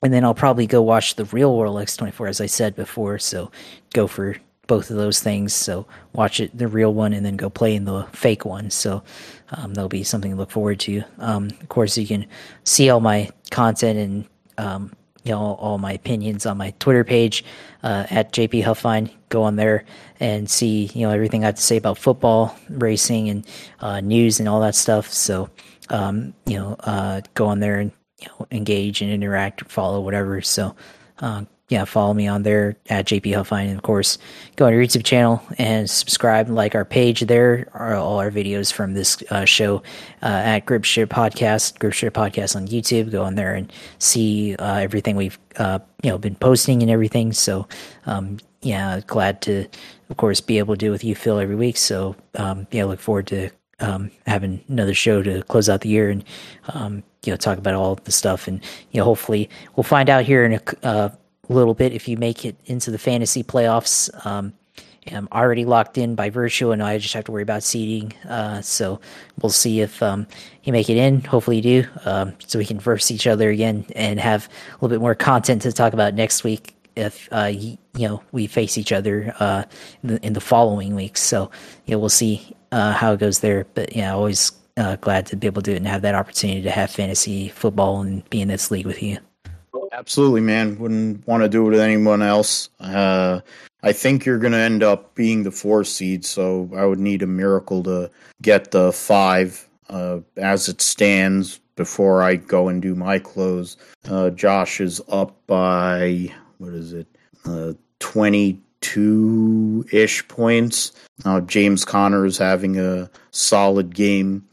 and 0.05 0.13
then 0.13 0.25
I'll 0.25 0.35
probably 0.35 0.67
go 0.67 0.83
watch 0.83 1.17
the 1.17 1.25
real 1.27 1.53
Rolex 1.57 1.97
24, 1.97 2.29
as 2.29 2.41
I 2.41 2.47
said 2.47 2.75
before. 2.75 3.19
So 3.19 3.51
go 3.93 4.07
for 4.07 4.37
both 4.69 4.91
of 4.91 4.97
those 4.97 5.21
things. 5.21 5.53
So 5.53 5.87
watch 6.13 6.41
it, 6.41 6.57
the 6.57 6.69
real 6.69 6.95
one, 6.95 7.13
and 7.13 7.27
then 7.27 7.37
go 7.37 7.51
play 7.51 7.75
in 7.75 7.85
the 7.85 8.05
fake 8.13 8.45
one. 8.45 8.71
So 8.71 9.03
um, 9.51 9.75
that'll 9.75 9.89
be 9.89 10.05
something 10.05 10.31
to 10.33 10.37
look 10.37 10.51
forward 10.51 10.81
to. 10.81 11.03
Um, 11.19 11.51
of 11.61 11.69
course, 11.69 11.99
you 11.99 12.07
can 12.07 12.27
see 12.65 12.89
all 12.89 13.01
my 13.01 13.31
content 13.51 13.99
and 13.99 14.25
um, 14.59 14.93
you 15.25 15.33
know 15.33 15.55
all 15.55 15.79
my 15.79 15.93
opinions 15.93 16.47
on 16.47 16.57
my 16.57 16.73
Twitter 16.79 17.05
page 17.05 17.45
uh, 17.83 18.07
at 18.11 18.33
JP 18.33 18.65
Huffine. 18.65 19.11
Go 19.29 19.43
on 19.43 19.57
there 19.57 19.85
and 20.21 20.49
see 20.49 20.91
you 20.95 21.07
know 21.07 21.13
everything 21.13 21.45
I 21.45 21.47
have 21.47 21.57
to 21.57 21.63
say 21.63 21.77
about 21.77 21.99
football, 21.99 22.57
racing, 22.69 23.29
and 23.29 23.47
uh, 23.81 24.01
news 24.01 24.41
and 24.41 24.49
all 24.49 24.61
that 24.61 24.75
stuff. 24.75 25.13
So 25.13 25.51
um, 25.89 26.35
you 26.47 26.57
know, 26.59 26.77
uh, 26.81 27.21
go 27.35 27.47
on 27.47 27.61
there 27.61 27.79
and 27.79 27.93
you 28.21 28.29
know 28.29 28.47
engage 28.51 29.03
and 29.03 29.11
interact, 29.11 29.71
follow 29.71 30.01
whatever. 30.01 30.41
So 30.41 30.75
uh, 31.19 31.45
yeah, 31.69 31.85
follow 31.85 32.13
me 32.13 32.27
on 32.27 32.43
there 32.43 32.77
at 32.91 33.07
JP 33.07 33.35
Huffine. 33.35 33.69
And 33.69 33.77
of 33.77 33.83
course, 33.83 34.19
go 34.57 34.67
on 34.67 34.75
our 34.75 34.79
YouTube 34.79 35.05
channel 35.05 35.43
and 35.57 35.89
subscribe 35.89 36.47
and 36.47 36.55
like 36.55 36.75
our 36.75 36.85
page. 36.85 37.21
There 37.21 37.69
are 37.73 37.95
all 37.95 38.19
our 38.19 38.31
videos 38.31 38.73
from 38.73 38.95
this 38.95 39.23
uh, 39.31 39.45
show 39.45 39.79
uh, 40.23 40.27
at 40.27 40.67
Gripstrip 40.67 41.07
Podcast, 41.07 41.79
Gripstrip 41.79 42.11
Podcast 42.11 42.57
on 42.57 42.69
YouTube. 42.69 43.11
Go 43.11 43.23
on 43.23 43.37
there 43.37 43.55
and 43.55 43.73
see 43.99 44.55
uh, 44.57 44.77
everything 44.77 45.17
we've 45.17 45.39
uh, 45.57 45.79
you 46.03 46.11
know 46.11 46.19
been 46.19 46.35
posting 46.37 46.83
and 46.83 46.91
everything. 46.91 47.33
So 47.33 47.67
um, 48.07 48.39
yeah, 48.63 49.01
glad 49.07 49.43
to 49.43 49.67
of 50.11 50.17
course 50.17 50.41
be 50.41 50.59
able 50.59 50.75
to 50.75 50.79
do 50.79 50.91
with 50.91 51.05
you, 51.05 51.15
Phil, 51.15 51.39
every 51.39 51.57
week. 51.57 51.77
So 51.77 52.17
um, 52.37 52.67
yeah, 52.71 52.85
look 52.85 53.01
forward 53.01 53.27
to 53.29 53.51
um, 53.81 54.11
having 54.27 54.63
another 54.69 54.95
show 54.95 55.23
to 55.23 55.43
close 55.45 55.69
out 55.69 55.81
the 55.81 55.89
year 55.89 56.11
and 56.11 56.25
um, 56.69 57.03
you 57.25 57.33
know 57.33 57.37
talk 57.37 57.59
about 57.59 57.75
all 57.75 57.97
the 57.97 58.13
stuff 58.13 58.47
and 58.47 58.63
you 58.93 58.99
know 58.99 59.05
hopefully 59.05 59.51
we'll 59.77 59.85
find 59.85 60.09
out 60.09 60.25
here 60.25 60.45
in 60.45 60.55
a 60.55 60.87
uh, 60.87 61.09
little 61.49 61.75
bit 61.75 61.93
if 61.93 62.09
you 62.09 62.17
make 62.17 62.45
it 62.45 62.57
into 62.67 62.91
the 62.91 62.99
fantasy 62.99 63.43
playoffs. 63.43 64.11
Um, 64.27 64.53
I'm 65.11 65.29
already 65.33 65.65
locked 65.65 65.99
in 65.99 66.15
by 66.15 66.31
virtue, 66.31 66.71
and 66.71 66.83
I 66.83 66.99
just 66.99 67.15
have 67.15 67.25
to 67.25 67.33
worry 67.33 67.43
about 67.43 67.63
seeding. 67.63 68.13
Uh, 68.29 68.61
so 68.61 69.01
we'll 69.41 69.51
see 69.51 69.81
if 69.81 70.03
um, 70.03 70.27
you 70.63 70.73
make 70.73 70.89
it 70.89 70.97
in. 70.97 71.23
Hopefully, 71.23 71.57
you 71.57 71.63
do, 71.63 71.89
um, 72.05 72.35
so 72.47 72.59
we 72.59 72.65
can 72.65 72.79
verse 72.79 73.11
each 73.11 73.27
other 73.27 73.51
again 73.51 73.85
and 73.97 74.21
have 74.21 74.49
a 74.49 74.75
little 74.75 74.89
bit 74.89 75.01
more 75.01 75.15
content 75.15 75.63
to 75.63 75.73
talk 75.73 75.93
about 75.93 76.15
next 76.15 76.45
week. 76.45 76.77
If 76.95 77.29
uh, 77.33 77.47
you, 77.47 77.79
know 77.97 78.23
we 78.33 78.47
face 78.47 78.77
each 78.79 78.93
other 78.93 79.35
uh, 79.41 79.65
in, 80.03 80.09
the, 80.09 80.27
in, 80.27 80.33
the, 80.35 80.41
following 80.41 80.95
weeks, 80.95 81.21
so 81.21 81.51
yeah, 81.87 81.97
we'll 81.97 82.09
see 82.09 82.55
uh, 82.71 82.93
how 82.93 83.15
it 83.15 83.21
goes 83.21 83.41
there. 83.41 83.67
But 83.75 83.97
yeah, 83.97 84.13
always 84.13 84.53
uh, 84.77 84.97
glad 84.97 85.27
to 85.27 85.37
be 85.37 85.47
able 85.47 85.63
to 85.63 85.71
do 85.71 85.75
it 85.75 85.79
and 85.79 85.87
have 85.87 86.03
that 86.03 86.15
opportunity 86.15 86.63
to 86.63 86.71
have 86.71 86.91
fantasy 86.91 87.49
football 87.49 88.03
and 88.03 88.29
be 88.31 88.41
in 88.41 88.49
this 88.49 88.71
league 88.71 88.87
with 88.87 89.03
you. 89.03 89.19
Absolutely, 89.93 90.41
man. 90.41 90.79
Wouldn't 90.79 91.27
want 91.27 91.43
to 91.43 91.49
do 91.49 91.67
it 91.67 91.71
with 91.71 91.81
anyone 91.81 92.23
else. 92.23 92.71
Uh, 92.81 93.41
I 93.83 93.93
think 93.93 94.25
you're 94.25 94.39
going 94.39 94.53
to 94.53 94.59
end 94.59 94.83
up 94.83 95.15
being 95.15 95.43
the 95.43 95.51
four 95.51 95.85
seed, 95.85 96.25
so 96.25 96.71
I 96.75 96.85
would 96.85 97.01
need 97.01 97.23
a 97.23 97.27
miracle 97.27 97.83
to 97.85 98.11
get 98.41 98.71
the 98.71 98.93
five 98.93 99.69
uh, 99.91 100.21
as 100.37 100.69
it 100.69 100.81
stands 100.81 101.59
before 101.75 102.23
I 102.23 102.37
go 102.37 102.69
and 102.69 102.81
do 102.81 102.95
my 102.95 103.19
close. 103.19 103.77
Uh, 104.09 104.31
Josh 104.31 104.81
is 104.81 105.01
up 105.09 105.37
by, 105.47 106.33
what 106.59 106.73
is 106.75 106.93
it, 106.93 107.09
uh, 107.45 107.73
22 107.99 109.87
ish 109.91 110.29
points. 110.29 110.93
Uh, 111.25 111.41
James 111.41 111.85
Conner 111.85 112.25
is 112.25 112.39
having 112.39 112.79
a 112.79 113.11
solid 113.31 113.95
game. 113.95 114.47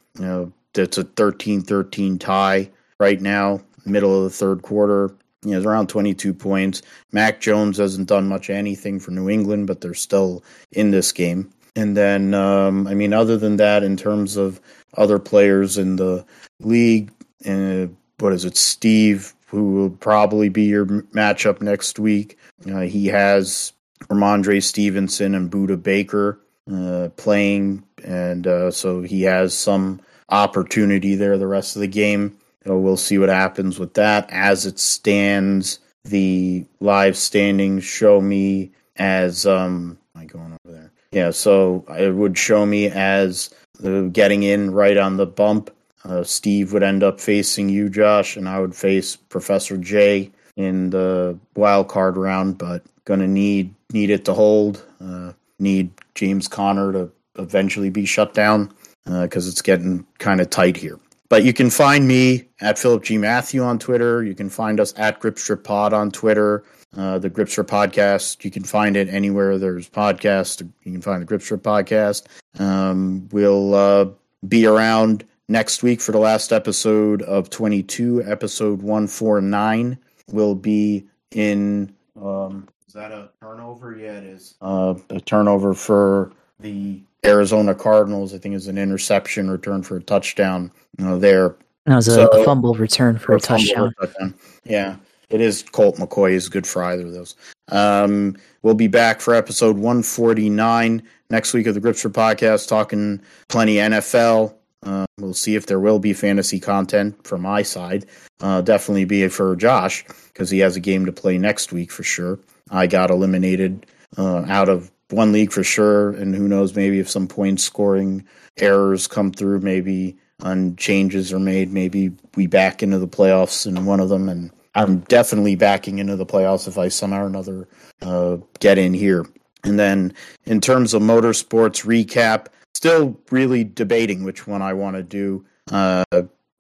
It's 0.76 0.97
a 0.97 1.03
13 1.03 1.61
13 1.61 2.19
tie 2.19 2.69
right 2.99 3.22
now, 3.22 3.61
middle 3.85 4.18
of 4.18 4.23
the 4.23 4.30
third 4.30 4.61
quarter. 4.61 5.11
He 5.43 5.51
has 5.51 5.65
around 5.65 5.87
22 5.87 6.33
points. 6.33 6.81
Mac 7.11 7.39
Jones 7.39 7.77
hasn't 7.77 8.09
done 8.09 8.27
much 8.27 8.49
anything 8.49 8.99
for 8.99 9.11
New 9.11 9.29
England, 9.29 9.67
but 9.67 9.81
they're 9.81 9.93
still 9.93 10.43
in 10.71 10.91
this 10.91 11.11
game. 11.11 11.51
And 11.75 11.95
then, 11.95 12.33
um, 12.33 12.87
I 12.87 12.93
mean, 12.93 13.13
other 13.13 13.37
than 13.37 13.57
that, 13.57 13.83
in 13.83 13.95
terms 13.95 14.35
of 14.35 14.59
other 14.97 15.19
players 15.19 15.77
in 15.77 15.95
the 15.95 16.25
league, 16.59 17.11
uh, 17.45 17.87
what 18.17 18.33
is 18.33 18.43
it, 18.43 18.57
Steve, 18.57 19.33
who 19.47 19.71
will 19.73 19.89
probably 19.89 20.49
be 20.49 20.63
your 20.63 20.85
matchup 20.85 21.61
next 21.61 21.99
week. 21.99 22.37
Uh, 22.69 22.81
he 22.81 23.07
has 23.07 23.71
Rhamondre 24.09 24.61
Stevenson 24.61 25.35
and 25.35 25.49
Budda 25.49 25.81
Baker 25.81 26.39
uh, 26.71 27.09
playing, 27.15 27.83
and 28.03 28.45
uh, 28.45 28.71
so 28.71 29.01
he 29.01 29.23
has 29.23 29.57
some 29.57 30.01
opportunity 30.29 31.15
there 31.15 31.37
the 31.37 31.47
rest 31.47 31.75
of 31.75 31.79
the 31.79 31.87
game. 31.87 32.37
So 32.65 32.77
we'll 32.77 32.98
see 32.98 33.18
what 33.18 33.30
happens 33.30 33.80
with 33.80 33.94
that. 33.95 34.30
As 34.30 34.65
it 34.65 34.80
stands, 34.80 35.80
the 36.03 36.65
live 36.80 37.15
standings 37.18 37.84
show 37.84 38.22
me 38.22 38.72
as 38.98 39.45
um 39.45 39.98
am 40.15 40.22
I 40.22 40.26
going 40.26 40.57
over 40.64 40.76
there? 40.76 40.91
Yeah, 41.11 41.31
so 41.31 41.86
it 41.98 42.14
would 42.14 42.38
show 42.38 42.65
me 42.65 42.88
as 42.88 43.49
the 43.80 44.10
getting 44.11 44.44
in 44.44 44.72
right 44.72 44.98
on 44.98 45.18
the 45.18 45.26
bump. 45.26 45.72
Uh, 46.03 46.23
Steve 46.23 46.72
would 46.73 46.84
end 46.84 47.03
up 47.03 47.19
facing 47.19 47.69
you, 47.69 47.90
Josh, 47.90 48.38
and 48.38 48.48
I 48.48 48.60
would 48.60 48.76
face 48.76 49.15
Professor 49.15 49.77
J 49.77 50.31
in 50.56 50.90
the 50.91 51.38
wild 51.56 51.88
card 51.88 52.18
round, 52.18 52.57
but 52.57 52.84
gonna 53.06 53.27
need 53.27 53.73
need 53.91 54.10
it 54.10 54.26
to 54.26 54.34
hold. 54.34 54.86
Uh, 55.02 55.34
need 55.57 55.91
James 56.15 56.48
Conner 56.48 56.91
to 56.91 57.11
eventually 57.38 57.90
be 57.90 58.06
shut 58.06 58.34
down 58.34 58.72
because 59.06 59.48
uh, 59.48 59.49
it's 59.49 59.61
getting 59.61 60.06
kind 60.19 60.41
of 60.41 60.49
tight 60.49 60.77
here. 60.77 60.99
But 61.30 61.43
you 61.43 61.53
can 61.53 61.69
find 61.69 62.07
me 62.07 62.49
at 62.60 62.80
Philip 62.80 63.03
G. 63.03 63.18
Matthew 63.18 63.61
on 63.61 63.77
Twitter. 63.77 64.23
You 64.23 64.34
can 64.34 64.49
find 64.49 64.80
us 64.80 64.93
at 64.97 65.19
Gripstrip 65.19 65.64
Pod 65.64 65.93
on 65.93 66.10
Twitter. 66.10 66.64
Uh, 66.97 67.19
the 67.19 67.30
Gripstrip 67.30 67.68
Podcast, 67.68 68.43
you 68.43 68.49
can 68.49 68.64
find 68.64 68.97
it 68.97 69.07
anywhere 69.10 69.60
there's 69.60 69.88
podcasts. 69.88 70.60
You 70.84 70.91
can 70.91 71.01
find 71.01 71.22
the 71.22 71.27
Gripstrip 71.27 71.60
Podcast. 71.60 72.26
Um, 72.60 73.30
we'll 73.31 73.76
uh, 73.76 74.06
be 74.47 74.65
around 74.65 75.23
next 75.47 75.84
week 75.84 76.01
for 76.01 76.11
the 76.11 76.18
last 76.18 76.51
episode 76.51 77.22
of 77.22 77.51
22, 77.51 78.23
episode 78.26 78.81
149. 78.81 79.99
Will 80.31 80.56
be 80.56 81.06
in. 81.31 81.93
Um, 82.19 82.68
is 82.88 82.93
that 82.93 83.11
a 83.11 83.30
turnover? 83.39 83.95
Yeah, 83.95 84.18
it 84.18 84.23
is. 84.23 84.56
Uh, 84.60 84.95
a 85.11 85.22
turnover 85.22 85.76
for 85.76 86.31
the 86.60 87.03
Arizona 87.25 87.75
Cardinals. 87.75 88.33
I 88.33 88.37
think 88.37 88.55
is 88.55 88.67
an 88.67 88.77
interception 88.77 89.49
return 89.49 89.83
for 89.83 89.97
a 89.97 90.01
touchdown. 90.01 90.71
You 90.97 91.05
know, 91.05 91.19
there. 91.19 91.55
That 91.85 91.95
was 91.95 92.05
so, 92.05 92.27
a, 92.27 92.43
fumble 92.43 92.75
return 92.75 93.17
for 93.17 93.35
a, 93.35 93.39
touchdown. 93.39 93.93
touchdown. 93.99 94.35
Yeah, 94.63 94.97
it 95.29 95.41
is. 95.41 95.63
Colt 95.63 95.97
McCoy 95.97 96.31
is 96.31 96.49
good 96.49 96.67
for 96.67 96.83
either 96.83 97.05
of 97.05 97.13
those. 97.13 97.35
Um, 97.69 98.35
we'll 98.61 98.73
be 98.73 98.87
back 98.87 99.21
for 99.21 99.33
episode 99.33 99.77
149 99.77 101.03
next 101.29 101.53
week 101.53 101.67
of 101.67 101.75
the 101.75 101.81
Gripstrip 101.81 102.13
podcast, 102.13 102.67
talking 102.67 103.21
plenty 103.47 103.75
NFL. 103.75 104.53
Uh, 104.83 105.05
we'll 105.19 105.33
see 105.33 105.55
if 105.55 105.65
there 105.65 105.79
will 105.79 105.99
be 105.99 106.13
fantasy 106.13 106.59
content 106.59 107.25
from 107.25 107.41
my 107.41 107.61
side. 107.61 108.05
Uh, 108.39 108.61
definitely 108.61 109.05
be 109.05 109.23
it 109.23 109.33
for 109.33 109.55
Josh 109.55 110.05
because 110.27 110.49
he 110.49 110.59
has 110.59 110.75
a 110.75 110.79
game 110.79 111.05
to 111.05 111.11
play 111.11 111.37
next 111.37 111.73
week 111.73 111.91
for 111.91 112.03
sure. 112.03 112.39
I 112.71 112.87
got 112.87 113.11
eliminated 113.11 113.85
uh, 114.17 114.45
out 114.47 114.69
of 114.69 114.91
one 115.11 115.31
league 115.31 115.52
for 115.52 115.64
sure, 115.64 116.11
and 116.11 116.36
who 116.36 116.48
knows, 116.48 116.76
maybe 116.76 116.99
if 116.99 117.10
some 117.10 117.27
point 117.27 117.60
scoring 117.60 118.26
errors 118.57 119.07
come 119.07 119.31
through, 119.31 119.61
maybe 119.61 120.18
on 120.41 120.76
changes 120.76 121.34
are 121.34 121.40
made, 121.40 121.72
maybe 121.72 122.11
we 122.36 122.48
back 122.48 122.81
into 122.81 122.99
the 122.99 123.07
playoffs 123.07 123.65
in 123.65 123.86
one 123.86 123.99
of 123.99 124.10
them, 124.10 124.30
and 124.30 124.52
I'm 124.76 124.99
definitely 124.99 125.56
backing 125.56 125.99
into 125.99 126.15
the 126.15 126.26
playoffs 126.26 126.68
if 126.68 126.77
I 126.77 126.88
somehow 126.90 127.23
or 127.23 127.27
another 127.27 127.68
uh, 128.02 128.38
get 128.60 128.77
in 128.77 128.94
here. 128.94 129.26
And 129.64 129.77
then 129.77 130.14
in 130.45 130.61
terms 130.61 130.94
of 130.94 131.02
motorsports 131.02 131.86
recap, 131.86 132.48
still 132.73 133.19
really 133.30 133.64
debating 133.64 134.23
which 134.23 134.48
one 134.48 134.61
I 134.61 134.73
want 134.73 134.95
to 134.95 135.03
do 135.03 135.45
uh, 135.72 136.06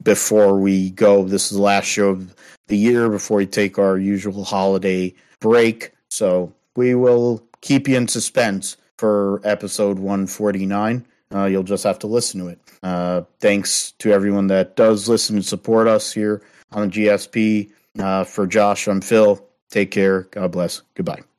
before 0.03 0.59
we 0.59 0.89
go. 0.91 1.23
This 1.23 1.51
is 1.51 1.57
the 1.57 1.63
last 1.63 1.85
show 1.85 2.09
of 2.09 2.35
the 2.67 2.77
year 2.77 3.09
before 3.09 3.37
we 3.37 3.45
take 3.45 3.79
our 3.79 3.97
usual 3.97 4.43
holiday 4.43 5.13
break. 5.39 5.93
So 6.09 6.53
we 6.75 6.95
will 6.95 7.41
keep 7.61 7.87
you 7.87 7.97
in 7.97 8.07
suspense 8.07 8.77
for 8.97 9.41
episode 9.43 9.99
149. 9.99 11.05
Uh, 11.33 11.45
you'll 11.45 11.63
just 11.63 11.83
have 11.83 11.99
to 11.99 12.07
listen 12.07 12.39
to 12.41 12.47
it. 12.47 12.59
Uh, 12.81 13.21
thanks 13.39 13.91
to 13.99 14.11
everyone 14.11 14.47
that 14.47 14.75
does 14.75 15.07
listen 15.07 15.35
and 15.35 15.45
support 15.45 15.87
us 15.87 16.11
here 16.11 16.41
on 16.71 16.89
the 16.89 17.05
GSP. 17.05 17.71
Uh, 17.97 18.23
for 18.23 18.47
Josh, 18.47 18.87
I'm 18.87 19.01
Phil. 19.01 19.45
Take 19.69 19.91
care. 19.91 20.23
God 20.31 20.51
bless. 20.51 20.81
Goodbye. 20.95 21.21